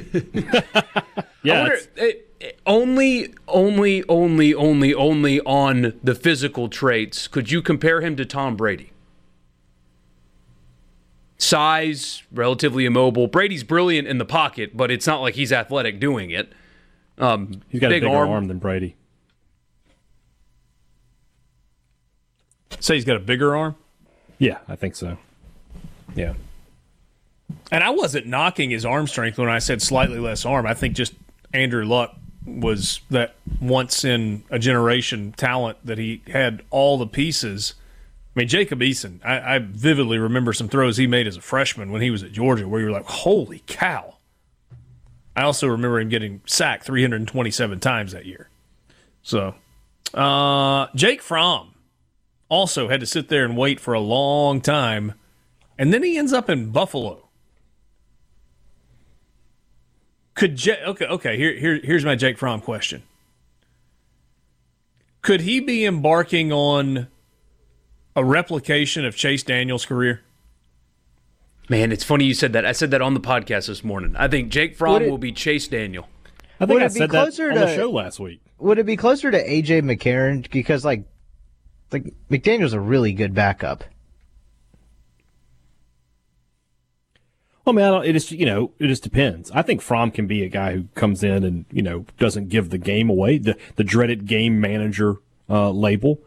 yeah. 1.41 1.61
Wonder, 1.61 1.79
it, 1.95 2.29
it, 2.39 2.59
only, 2.67 3.33
only, 3.47 4.03
only, 4.07 4.53
only, 4.53 4.93
only 4.93 5.41
on 5.41 5.99
the 6.03 6.13
physical 6.13 6.69
traits 6.69 7.27
could 7.27 7.49
you 7.49 7.63
compare 7.63 7.99
him 8.01 8.15
to 8.17 8.23
Tom 8.23 8.55
Brady 8.55 8.91
size, 11.39 12.21
relatively 12.31 12.85
immobile. 12.85 13.25
Brady's 13.25 13.63
brilliant 13.63 14.07
in 14.07 14.19
the 14.19 14.25
pocket, 14.25 14.77
but 14.77 14.91
it's 14.91 15.07
not 15.07 15.21
like 15.21 15.33
he's 15.33 15.51
athletic 15.51 15.99
doing 15.99 16.29
it. 16.29 16.53
Um, 17.17 17.61
he's 17.69 17.81
got 17.81 17.87
a 17.87 17.95
bigger 17.95 18.09
arm. 18.09 18.29
arm 18.29 18.47
than 18.47 18.59
Brady. 18.59 18.95
Say 22.79 22.93
he's 22.93 23.05
got 23.05 23.17
a 23.17 23.19
bigger 23.19 23.55
arm? 23.55 23.75
Yeah, 24.37 24.59
I 24.67 24.75
think 24.75 24.95
so. 24.95 25.17
Yeah. 26.15 26.35
And 27.71 27.83
I 27.83 27.89
wasn't 27.91 28.27
knocking 28.27 28.69
his 28.69 28.85
arm 28.85 29.07
strength 29.07 29.37
when 29.37 29.49
I 29.49 29.59
said 29.59 29.81
slightly 29.81 30.19
less 30.19 30.45
arm. 30.45 30.65
I 30.65 30.73
think 30.73 30.95
just 30.95 31.13
Andrew 31.53 31.85
Luck 31.85 32.15
was 32.45 33.01
that 33.09 33.35
once 33.61 34.03
in 34.03 34.43
a 34.49 34.59
generation 34.59 35.33
talent 35.37 35.77
that 35.85 35.97
he 35.97 36.21
had 36.27 36.63
all 36.71 36.97
the 36.97 37.07
pieces 37.07 37.75
I 38.33 38.39
mean, 38.39 38.47
Jacob 38.47 38.79
Eason, 38.79 39.19
I, 39.25 39.55
I, 39.55 39.59
vividly 39.59 40.17
remember 40.17 40.53
some 40.53 40.69
throws 40.69 40.95
he 40.95 41.05
made 41.05 41.27
as 41.27 41.35
a 41.35 41.41
freshman 41.41 41.91
when 41.91 42.01
he 42.01 42.09
was 42.09 42.23
at 42.23 42.31
Georgia 42.31 42.65
where 42.65 42.79
you 42.79 42.85
were 42.87 42.93
like, 42.93 43.05
holy 43.05 43.61
cow. 43.67 44.15
I 45.35 45.43
also 45.43 45.67
remember 45.67 45.99
him 45.99 46.07
getting 46.07 46.41
sacked 46.45 46.85
327 46.85 47.81
times 47.81 48.13
that 48.13 48.25
year. 48.25 48.49
So, 49.21 49.55
uh, 50.13 50.87
Jake 50.95 51.21
Fromm 51.21 51.73
also 52.47 52.87
had 52.87 53.01
to 53.01 53.05
sit 53.05 53.27
there 53.27 53.43
and 53.43 53.57
wait 53.57 53.81
for 53.81 53.93
a 53.93 53.99
long 53.99 54.61
time, 54.61 55.13
and 55.77 55.93
then 55.93 56.01
he 56.01 56.17
ends 56.17 56.31
up 56.31 56.49
in 56.49 56.71
Buffalo. 56.71 57.20
Could 60.35 60.55
J- 60.55 60.83
okay 60.85 61.05
okay 61.05 61.37
here, 61.37 61.53
here 61.53 61.79
here's 61.83 62.05
my 62.05 62.15
Jake 62.15 62.37
Fromm 62.37 62.61
question. 62.61 63.03
Could 65.21 65.41
he 65.41 65.59
be 65.59 65.85
embarking 65.85 66.51
on 66.51 67.07
a 68.15 68.23
replication 68.23 69.05
of 69.05 69.15
Chase 69.15 69.43
Daniel's 69.43 69.85
career? 69.85 70.21
Man, 71.69 71.91
it's 71.91 72.03
funny 72.03 72.25
you 72.25 72.33
said 72.33 72.53
that. 72.53 72.65
I 72.65 72.71
said 72.71 72.91
that 72.91 73.01
on 73.01 73.13
the 73.13 73.19
podcast 73.19 73.67
this 73.67 73.83
morning. 73.83 74.15
I 74.17 74.27
think 74.27 74.49
Jake 74.49 74.75
Fromm 74.75 75.03
it, 75.03 75.09
will 75.09 75.17
be 75.17 75.31
Chase 75.31 75.67
Daniel. 75.67 76.07
I 76.59 76.65
think 76.65 76.81
I 76.81 76.87
said 76.87 77.11
that 77.11 77.25
on 77.39 77.53
to, 77.53 77.59
the 77.59 77.75
show 77.75 77.89
last 77.91 78.19
week. 78.19 78.41
Would 78.59 78.77
it 78.77 78.85
be 78.85 78.97
closer 78.97 79.31
to 79.31 79.47
AJ 79.47 79.83
McCarron 79.83 80.49
because 80.51 80.83
like 80.83 81.05
like 81.91 82.13
McDaniel's 82.29 82.73
a 82.73 82.79
really 82.79 83.13
good 83.13 83.33
backup? 83.33 83.83
Well, 87.65 87.73
man, 87.73 88.03
it 88.03 88.13
just 88.13 88.31
you 88.31 88.45
know 88.45 88.71
it 88.79 88.87
just 88.87 89.03
depends. 89.03 89.51
I 89.51 89.61
think 89.61 89.81
Fromm 89.81 90.11
can 90.11 90.27
be 90.27 90.43
a 90.43 90.49
guy 90.49 90.73
who 90.73 90.85
comes 90.95 91.23
in 91.23 91.43
and 91.43 91.65
you 91.71 91.81
know 91.81 92.05
doesn't 92.17 92.49
give 92.49 92.69
the 92.69 92.77
game 92.77 93.09
away, 93.09 93.37
the 93.37 93.55
the 93.75 93.83
dreaded 93.83 94.25
game 94.25 94.59
manager 94.59 95.17
uh, 95.49 95.69
label. 95.69 96.19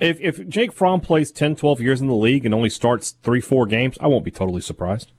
If, 0.00 0.18
if 0.20 0.48
Jake 0.48 0.72
Fromm 0.72 1.02
plays 1.02 1.30
10, 1.30 1.56
12 1.56 1.80
years 1.82 2.00
in 2.00 2.06
the 2.06 2.14
league 2.14 2.46
and 2.46 2.54
only 2.54 2.70
starts 2.70 3.16
three, 3.22 3.42
four 3.42 3.66
games, 3.66 3.98
I 4.00 4.06
won't 4.06 4.24
be 4.24 4.30
totally 4.30 4.62
surprised. 4.62 5.12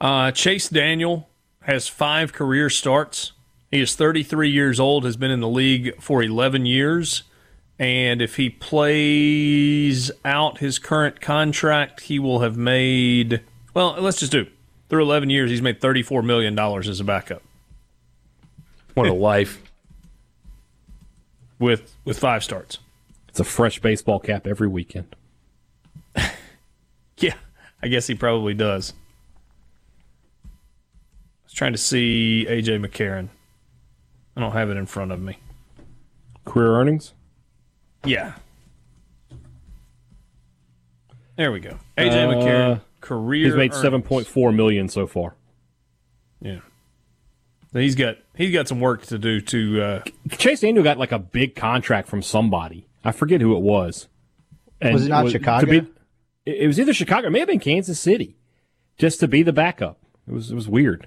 Uh, 0.00 0.30
Chase 0.32 0.68
Daniel 0.68 1.30
has 1.62 1.88
five 1.88 2.34
career 2.34 2.68
starts. 2.68 3.32
He 3.70 3.80
is 3.80 3.96
33 3.96 4.50
years 4.50 4.78
old, 4.78 5.04
has 5.04 5.16
been 5.16 5.30
in 5.30 5.40
the 5.40 5.48
league 5.48 6.00
for 6.00 6.22
11 6.22 6.66
years. 6.66 7.22
And 7.78 8.22
if 8.22 8.36
he 8.36 8.48
plays 8.48 10.10
out 10.24 10.58
his 10.58 10.78
current 10.78 11.20
contract, 11.20 12.02
he 12.02 12.18
will 12.18 12.40
have 12.40 12.56
made, 12.56 13.42
well, 13.74 13.96
let's 13.98 14.18
just 14.18 14.32
do 14.32 14.46
through 14.88 15.02
11 15.02 15.30
years, 15.30 15.50
he's 15.50 15.62
made 15.62 15.80
$34 15.80 16.24
million 16.24 16.58
as 16.58 17.00
a 17.00 17.04
backup. 17.04 17.42
What 18.94 19.08
a 19.08 19.12
life 19.12 19.62
with 21.58 21.94
with 22.06 22.18
five 22.18 22.42
starts. 22.42 22.78
It's 23.28 23.40
a 23.40 23.44
fresh 23.44 23.78
baseball 23.80 24.20
cap 24.20 24.46
every 24.46 24.68
weekend. 24.68 25.14
yeah, 27.18 27.34
I 27.82 27.88
guess 27.88 28.06
he 28.06 28.14
probably 28.14 28.54
does. 28.54 28.94
I 30.44 30.48
was 31.44 31.52
trying 31.52 31.72
to 31.72 31.78
see 31.78 32.46
AJ 32.48 32.86
McCarron. 32.86 33.28
I 34.34 34.40
don't 34.40 34.52
have 34.52 34.70
it 34.70 34.78
in 34.78 34.86
front 34.86 35.12
of 35.12 35.20
me. 35.20 35.40
Career 36.46 36.76
earnings? 36.76 37.12
Yeah. 38.06 38.34
There 41.36 41.52
we 41.52 41.60
go. 41.60 41.78
AJ 41.98 42.10
uh, 42.10 42.34
McCarron 42.34 42.80
career. 43.00 43.46
He's 43.46 43.54
made 43.54 43.74
seven 43.74 44.02
point 44.02 44.26
four 44.26 44.52
million 44.52 44.88
so 44.88 45.06
far. 45.06 45.34
Yeah. 46.40 46.60
He's 47.72 47.94
got 47.94 48.16
he's 48.34 48.52
got 48.52 48.68
some 48.68 48.80
work 48.80 49.04
to 49.06 49.18
do 49.18 49.40
to. 49.42 49.82
Uh, 49.82 50.02
Chase 50.38 50.60
Daniel 50.60 50.82
got 50.82 50.98
like 50.98 51.12
a 51.12 51.18
big 51.18 51.54
contract 51.54 52.08
from 52.08 52.22
somebody. 52.22 52.86
I 53.04 53.12
forget 53.12 53.40
who 53.40 53.56
it 53.56 53.62
was. 53.62 54.08
And 54.80 54.94
was 54.94 55.06
it 55.06 55.10
not 55.10 55.24
was, 55.24 55.32
Chicago? 55.32 55.66
Be, 55.66 55.86
it 56.44 56.66
was 56.66 56.80
either 56.80 56.94
Chicago. 56.94 57.28
It 57.28 57.30
may 57.30 57.40
have 57.40 57.48
been 57.48 57.60
Kansas 57.60 58.00
City, 58.00 58.36
just 58.98 59.20
to 59.20 59.28
be 59.28 59.42
the 59.42 59.52
backup. 59.52 59.98
It 60.26 60.32
was 60.32 60.50
it 60.50 60.54
was 60.54 60.68
weird. 60.68 61.06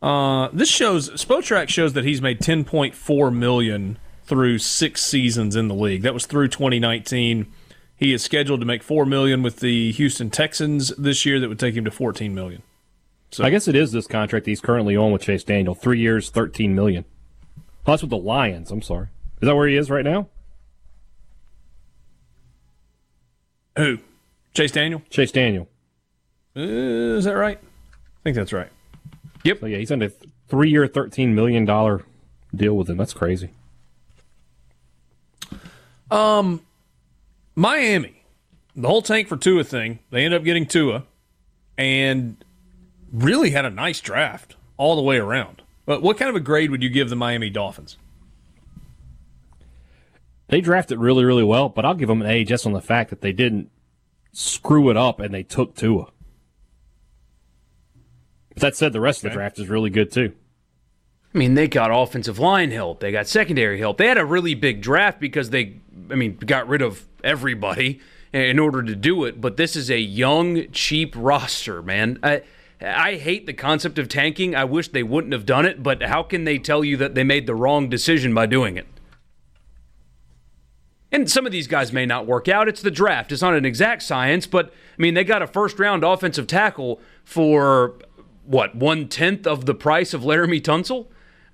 Uh, 0.00 0.48
this 0.52 0.68
shows 0.68 1.10
Spotrac 1.10 1.68
shows 1.68 1.94
that 1.94 2.04
he's 2.04 2.22
made 2.22 2.40
ten 2.40 2.64
point 2.64 2.94
four 2.94 3.30
million 3.30 3.98
through 4.28 4.58
six 4.58 5.04
seasons 5.04 5.56
in 5.56 5.68
the 5.68 5.74
league. 5.74 6.02
That 6.02 6.14
was 6.14 6.26
through 6.26 6.48
2019. 6.48 7.46
He 7.96 8.12
is 8.12 8.22
scheduled 8.22 8.60
to 8.60 8.66
make 8.66 8.82
four 8.82 9.04
million 9.06 9.42
with 9.42 9.60
the 9.60 9.90
Houston 9.92 10.30
Texans 10.30 10.88
this 10.96 11.26
year. 11.26 11.40
That 11.40 11.48
would 11.48 11.58
take 11.58 11.74
him 11.74 11.84
to 11.84 11.90
14 11.90 12.34
million. 12.34 12.62
So 13.30 13.44
I 13.44 13.50
guess 13.50 13.68
it 13.68 13.74
is 13.74 13.92
this 13.92 14.06
contract 14.06 14.46
he's 14.46 14.60
currently 14.60 14.96
on 14.96 15.12
with 15.12 15.22
Chase 15.22 15.44
Daniel, 15.44 15.74
three 15.74 16.00
years, 16.00 16.30
thirteen 16.30 16.74
million. 16.74 17.04
Oh, 17.86 17.92
that's 17.92 18.02
with 18.02 18.10
the 18.10 18.16
Lions. 18.16 18.70
I'm 18.70 18.82
sorry. 18.82 19.08
Is 19.40 19.46
that 19.46 19.54
where 19.54 19.68
he 19.68 19.76
is 19.76 19.90
right 19.90 20.04
now? 20.04 20.28
Who? 23.76 23.98
Chase 24.54 24.72
Daniel. 24.72 25.02
Chase 25.10 25.30
Daniel. 25.30 25.68
Uh, 26.56 26.60
is 26.60 27.24
that 27.24 27.34
right? 27.34 27.58
I 27.58 28.22
think 28.24 28.36
that's 28.36 28.52
right. 28.52 28.70
Yep. 29.44 29.60
So 29.60 29.66
yeah, 29.66 29.78
he's 29.78 29.92
on 29.92 30.02
a 30.02 30.10
three-year, 30.48 30.86
thirteen 30.88 31.34
million 31.34 31.64
dollar 31.64 32.04
deal 32.54 32.76
with 32.76 32.88
him. 32.88 32.96
That's 32.96 33.14
crazy. 33.14 33.50
Um, 36.10 36.62
Miami, 37.54 38.22
the 38.74 38.88
whole 38.88 39.02
tank 39.02 39.28
for 39.28 39.36
Tua 39.36 39.64
thing. 39.64 39.98
They 40.10 40.24
end 40.24 40.34
up 40.34 40.44
getting 40.44 40.66
Tua 40.66 41.04
and 41.76 42.42
really 43.12 43.50
had 43.50 43.64
a 43.64 43.70
nice 43.70 44.00
draft 44.00 44.56
all 44.76 44.96
the 44.96 45.02
way 45.02 45.18
around. 45.18 45.62
But 45.86 46.02
what 46.02 46.18
kind 46.18 46.28
of 46.28 46.36
a 46.36 46.40
grade 46.40 46.70
would 46.70 46.82
you 46.82 46.90
give 46.90 47.10
the 47.10 47.16
Miami 47.16 47.50
Dolphins? 47.50 47.96
They 50.48 50.60
drafted 50.60 50.98
really, 50.98 51.24
really 51.24 51.44
well, 51.44 51.68
but 51.68 51.84
I'll 51.84 51.94
give 51.94 52.08
them 52.08 52.22
an 52.22 52.28
A 52.28 52.44
just 52.44 52.66
on 52.66 52.72
the 52.72 52.80
fact 52.80 53.10
that 53.10 53.20
they 53.20 53.32
didn't 53.32 53.70
screw 54.32 54.90
it 54.90 54.96
up 54.96 55.20
and 55.20 55.32
they 55.32 55.42
took 55.42 55.74
Tua. 55.74 56.10
But 58.50 58.60
that 58.60 58.76
said, 58.76 58.92
the 58.92 59.00
rest 59.00 59.24
of 59.24 59.30
the 59.30 59.34
draft 59.34 59.58
is 59.58 59.68
really 59.68 59.90
good 59.90 60.10
too. 60.10 60.32
I 61.34 61.38
mean, 61.38 61.54
they 61.54 61.68
got 61.68 61.90
offensive 61.92 62.38
line 62.38 62.70
help. 62.70 63.00
They 63.00 63.12
got 63.12 63.26
secondary 63.26 63.78
help. 63.78 63.98
They 63.98 64.06
had 64.06 64.18
a 64.18 64.24
really 64.24 64.54
big 64.54 64.80
draft 64.80 65.20
because 65.20 65.50
they, 65.50 65.80
I 66.10 66.14
mean, 66.14 66.36
got 66.36 66.66
rid 66.68 66.80
of 66.80 67.06
everybody 67.22 68.00
in 68.32 68.58
order 68.58 68.82
to 68.82 68.94
do 68.94 69.24
it. 69.24 69.40
But 69.40 69.56
this 69.56 69.76
is 69.76 69.90
a 69.90 69.98
young, 69.98 70.70
cheap 70.72 71.14
roster, 71.16 71.82
man. 71.82 72.18
I, 72.22 72.42
I 72.80 73.16
hate 73.16 73.46
the 73.46 73.52
concept 73.52 73.98
of 73.98 74.08
tanking. 74.08 74.54
I 74.54 74.64
wish 74.64 74.88
they 74.88 75.02
wouldn't 75.02 75.32
have 75.34 75.44
done 75.44 75.66
it. 75.66 75.82
But 75.82 76.02
how 76.02 76.22
can 76.22 76.44
they 76.44 76.58
tell 76.58 76.82
you 76.82 76.96
that 76.96 77.14
they 77.14 77.24
made 77.24 77.46
the 77.46 77.54
wrong 77.54 77.88
decision 77.88 78.32
by 78.32 78.46
doing 78.46 78.76
it? 78.78 78.86
And 81.10 81.30
some 81.30 81.46
of 81.46 81.52
these 81.52 81.66
guys 81.66 81.92
may 81.92 82.06
not 82.06 82.26
work 82.26 82.48
out. 82.48 82.68
It's 82.68 82.82
the 82.82 82.90
draft. 82.90 83.32
It's 83.32 83.42
not 83.42 83.54
an 83.54 83.64
exact 83.64 84.02
science, 84.02 84.46
but 84.46 84.66
I 84.66 85.02
mean, 85.02 85.14
they 85.14 85.24
got 85.24 85.42
a 85.42 85.46
first 85.46 85.78
round 85.78 86.04
offensive 86.04 86.46
tackle 86.46 87.00
for 87.24 87.94
what, 88.44 88.74
one 88.74 89.08
tenth 89.08 89.46
of 89.46 89.66
the 89.66 89.74
price 89.74 90.12
of 90.12 90.22
Laremy 90.22 90.60
Tunsil? 90.60 91.06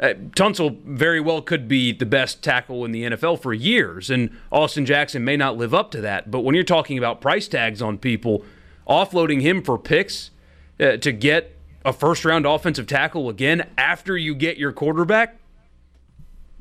Uh, 0.04 0.12
Tunsil 0.36 0.82
very 0.82 1.18
well 1.18 1.40
could 1.40 1.66
be 1.66 1.90
the 1.90 2.04
best 2.04 2.42
tackle 2.42 2.84
in 2.84 2.92
the 2.92 3.04
NFL 3.04 3.40
for 3.40 3.54
years, 3.54 4.10
and 4.10 4.28
Austin 4.52 4.84
Jackson 4.84 5.24
may 5.24 5.34
not 5.34 5.56
live 5.56 5.72
up 5.72 5.90
to 5.92 6.02
that. 6.02 6.30
But 6.30 6.40
when 6.40 6.54
you're 6.54 6.62
talking 6.62 6.98
about 6.98 7.22
price 7.22 7.48
tags 7.48 7.80
on 7.80 7.96
people, 7.96 8.44
offloading 8.86 9.40
him 9.40 9.62
for 9.62 9.78
picks 9.78 10.30
uh, 10.78 10.98
to 10.98 11.10
get 11.10 11.56
a 11.86 11.92
first 11.94 12.22
round 12.26 12.44
offensive 12.44 12.86
tackle 12.86 13.30
again 13.30 13.66
after 13.78 14.14
you 14.14 14.34
get 14.34 14.58
your 14.58 14.72
quarterback 14.72 15.38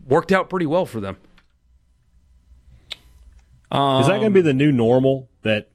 worked 0.07 0.31
out 0.31 0.49
pretty 0.49 0.65
well 0.65 0.85
for 0.85 1.01
them. 1.01 1.17
Um, 3.71 4.03
Is 4.03 4.07
that 4.07 4.19
going 4.19 4.31
to 4.31 4.37
be 4.37 4.41
the 4.41 4.53
new 4.53 4.71
normal 4.71 5.27
that 5.41 5.67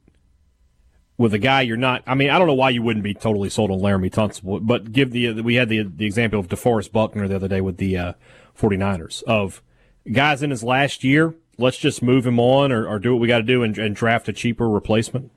with 1.18 1.34
a 1.34 1.38
guy 1.38 1.60
you're 1.60 1.76
not? 1.76 2.02
I 2.06 2.14
mean, 2.14 2.30
I 2.30 2.38
don't 2.38 2.46
know 2.46 2.54
why 2.54 2.70
you 2.70 2.82
wouldn't 2.82 3.02
be 3.02 3.12
totally 3.12 3.50
sold 3.50 3.70
on 3.70 3.80
Laremy 3.80 4.10
Tunsil, 4.10 4.66
but 4.66 4.92
give 4.92 5.10
the 5.10 5.42
we 5.42 5.56
had 5.56 5.68
the 5.68 5.82
the 5.82 6.06
example 6.06 6.40
of 6.40 6.48
DeForest 6.48 6.92
Buckner 6.92 7.28
the 7.28 7.36
other 7.36 7.48
day 7.48 7.60
with 7.60 7.76
the 7.76 7.98
uh, 7.98 8.12
49ers 8.58 9.22
of 9.24 9.62
guys 10.10 10.42
in 10.42 10.50
his 10.50 10.64
last 10.64 11.04
year. 11.04 11.34
Let's 11.58 11.76
just 11.76 12.02
move 12.02 12.24
him 12.24 12.38
on 12.38 12.70
or, 12.70 12.86
or 12.86 12.98
do 13.00 13.12
what 13.12 13.20
we 13.20 13.26
got 13.26 13.38
to 13.38 13.44
do 13.44 13.64
and, 13.64 13.76
and 13.76 13.94
draft 13.94 14.28
a 14.28 14.32
cheaper 14.32 14.68
replacement. 14.68 15.32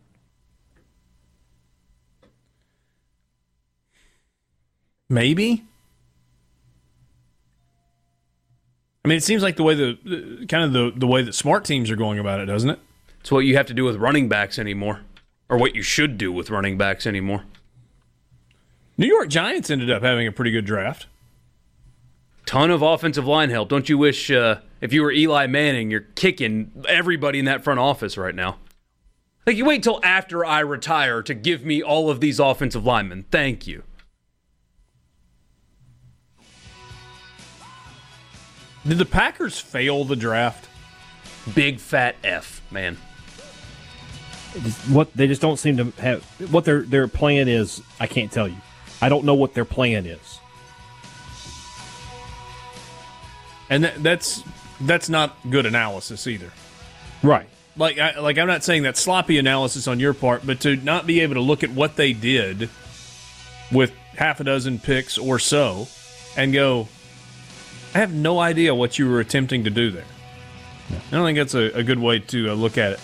Maybe. 5.10 5.66
I 9.04 9.08
mean, 9.08 9.18
it 9.18 9.24
seems 9.24 9.42
like 9.42 9.56
the 9.56 9.64
way 9.64 9.74
the, 9.74 9.98
the 10.06 10.46
kind 10.46 10.64
of 10.64 10.74
the, 10.74 10.94
the 10.96 11.08
way 11.08 11.24
that 11.24 11.34
smart 11.34 11.66
teams 11.66 11.90
are 11.90 11.96
going 11.96 12.20
about 12.20 12.40
it, 12.40 12.46
doesn't 12.46 12.70
it? 12.70 12.80
It's 13.20 13.32
what 13.32 13.40
you 13.40 13.58
have 13.58 13.66
to 13.66 13.74
do 13.74 13.84
with 13.84 13.96
running 13.98 14.30
backs 14.30 14.60
anymore, 14.60 15.02
or 15.52 15.58
what 15.58 15.76
you 15.76 15.84
should 15.84 16.18
do 16.18 16.32
with 16.32 16.50
running 16.50 16.78
backs 16.78 17.06
anymore. 17.06 17.44
New 18.98 19.06
York 19.06 19.28
Giants 19.28 19.70
ended 19.70 19.92
up 19.92 20.02
having 20.02 20.26
a 20.26 20.32
pretty 20.32 20.50
good 20.50 20.66
draft. 20.66 21.08
Ton 22.46 22.72
of 22.72 22.82
offensive 22.82 23.28
line 23.28 23.50
help. 23.50 23.68
Don't 23.68 23.90
you 23.90 23.98
wish 23.98 24.32
uh, 24.32 24.62
if 24.80 24.94
you 24.94 25.02
were 25.02 25.12
Eli 25.12 25.48
Manning, 25.48 25.92
you're 25.92 26.08
kicking 26.16 26.72
everybody 26.88 27.38
in 27.38 27.46
that 27.46 27.66
front 27.66 27.82
office 27.82 28.18
right 28.18 28.34
now? 28.34 28.60
Like 29.46 29.58
you 29.58 29.66
wait 29.66 29.84
till 29.84 30.00
after 30.04 30.46
I 30.46 30.62
retire 30.62 31.22
to 31.24 31.34
give 31.34 31.66
me 31.66 31.84
all 31.84 32.10
of 32.10 32.22
these 32.22 32.40
offensive 32.40 32.86
linemen. 32.86 33.26
Thank 33.30 33.68
you. 33.68 33.84
Did 38.88 39.00
the 39.00 39.06
Packers 39.06 39.60
fail 39.60 40.06
the 40.06 40.16
draft? 40.16 40.70
Big 41.54 41.80
fat 41.80 42.16
F, 42.24 42.62
man. 42.72 42.98
What 44.90 45.14
they 45.14 45.28
just 45.28 45.42
don't 45.42 45.58
seem 45.58 45.78
to 45.78 46.02
have 46.02 46.24
what 46.52 46.66
their 46.66 46.82
their 46.82 47.08
plan 47.08 47.48
is. 47.48 47.82
I 48.00 48.08
can't 48.08 48.32
tell 48.32 48.48
you. 48.48 48.58
I 49.02 49.10
don't 49.10 49.26
know 49.26 49.34
what 49.34 49.54
their 49.54 49.66
plan 49.66 50.06
is. 50.06 50.40
And 53.70 53.86
that, 53.86 54.04
that's 54.04 54.44
that's 54.82 55.10
not 55.10 55.36
good 55.50 55.66
analysis 55.66 56.28
either. 56.28 56.52
Right. 57.24 57.48
Like 57.78 57.98
I, 57.98 58.20
like 58.20 58.38
I'm 58.38 58.48
not 58.48 58.64
saying 58.64 58.84
that 58.84 58.98
sloppy 58.98 59.38
analysis 59.38 59.88
on 59.88 60.00
your 60.00 60.14
part, 60.14 60.46
but 60.46 60.60
to 60.62 60.76
not 60.76 61.08
be 61.08 61.22
able 61.22 61.36
to 61.36 61.42
look 61.42 61.64
at 61.64 61.70
what 61.72 61.96
they 61.96 62.12
did 62.12 62.70
with 63.72 63.94
half 64.18 64.42
a 64.42 64.44
dozen 64.44 64.80
picks 64.80 65.18
or 65.18 65.40
so 65.40 65.88
and 66.36 66.52
go, 66.52 66.90
I 67.96 68.00
have 68.00 68.14
no 68.14 68.40
idea 68.40 68.76
what 68.76 69.00
you 69.00 69.10
were 69.10 69.20
attempting 69.22 69.64
to 69.64 69.70
do 69.70 69.92
there. 69.92 70.06
I 70.90 71.12
don't 71.12 71.26
think 71.26 71.38
that's 71.38 71.54
a, 71.54 71.78
a 71.78 71.84
good 71.84 72.00
way 72.00 72.20
to 72.20 72.52
uh, 72.52 72.54
look 72.54 72.78
at 72.78 72.94
it. 72.94 73.00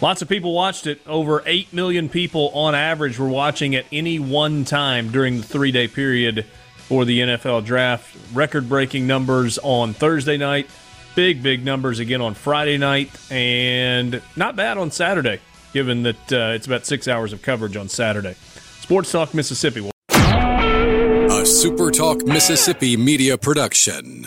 Lots 0.00 0.22
of 0.22 0.28
people 0.28 0.54
watched 0.54 0.86
it. 0.86 1.00
Over 1.06 1.42
8 1.44 1.72
million 1.74 2.08
people 2.08 2.48
on 2.54 2.74
average 2.74 3.18
were 3.18 3.28
watching 3.28 3.74
at 3.74 3.84
any 3.92 4.18
one 4.18 4.64
time 4.64 5.10
during 5.10 5.36
the 5.36 5.42
three 5.42 5.72
day 5.72 5.88
period 5.88 6.46
for 6.76 7.04
the 7.04 7.20
NFL 7.20 7.66
draft. 7.66 8.16
Record 8.32 8.68
breaking 8.68 9.06
numbers 9.06 9.58
on 9.62 9.92
Thursday 9.92 10.38
night. 10.38 10.68
Big, 11.14 11.42
big 11.42 11.64
numbers 11.64 11.98
again 11.98 12.22
on 12.22 12.32
Friday 12.34 12.78
night. 12.78 13.10
And 13.30 14.22
not 14.36 14.56
bad 14.56 14.78
on 14.78 14.90
Saturday, 14.90 15.38
given 15.74 16.04
that 16.04 16.32
uh, 16.32 16.52
it's 16.54 16.66
about 16.66 16.86
six 16.86 17.06
hours 17.06 17.34
of 17.34 17.42
coverage 17.42 17.76
on 17.76 17.90
Saturday. 17.90 18.34
Sports 18.80 19.12
Talk 19.12 19.34
Mississippi. 19.34 19.90
A 20.10 21.46
Super 21.46 21.90
Talk 21.90 22.24
Mississippi 22.24 22.96
media 22.96 23.36
production. 23.36 24.26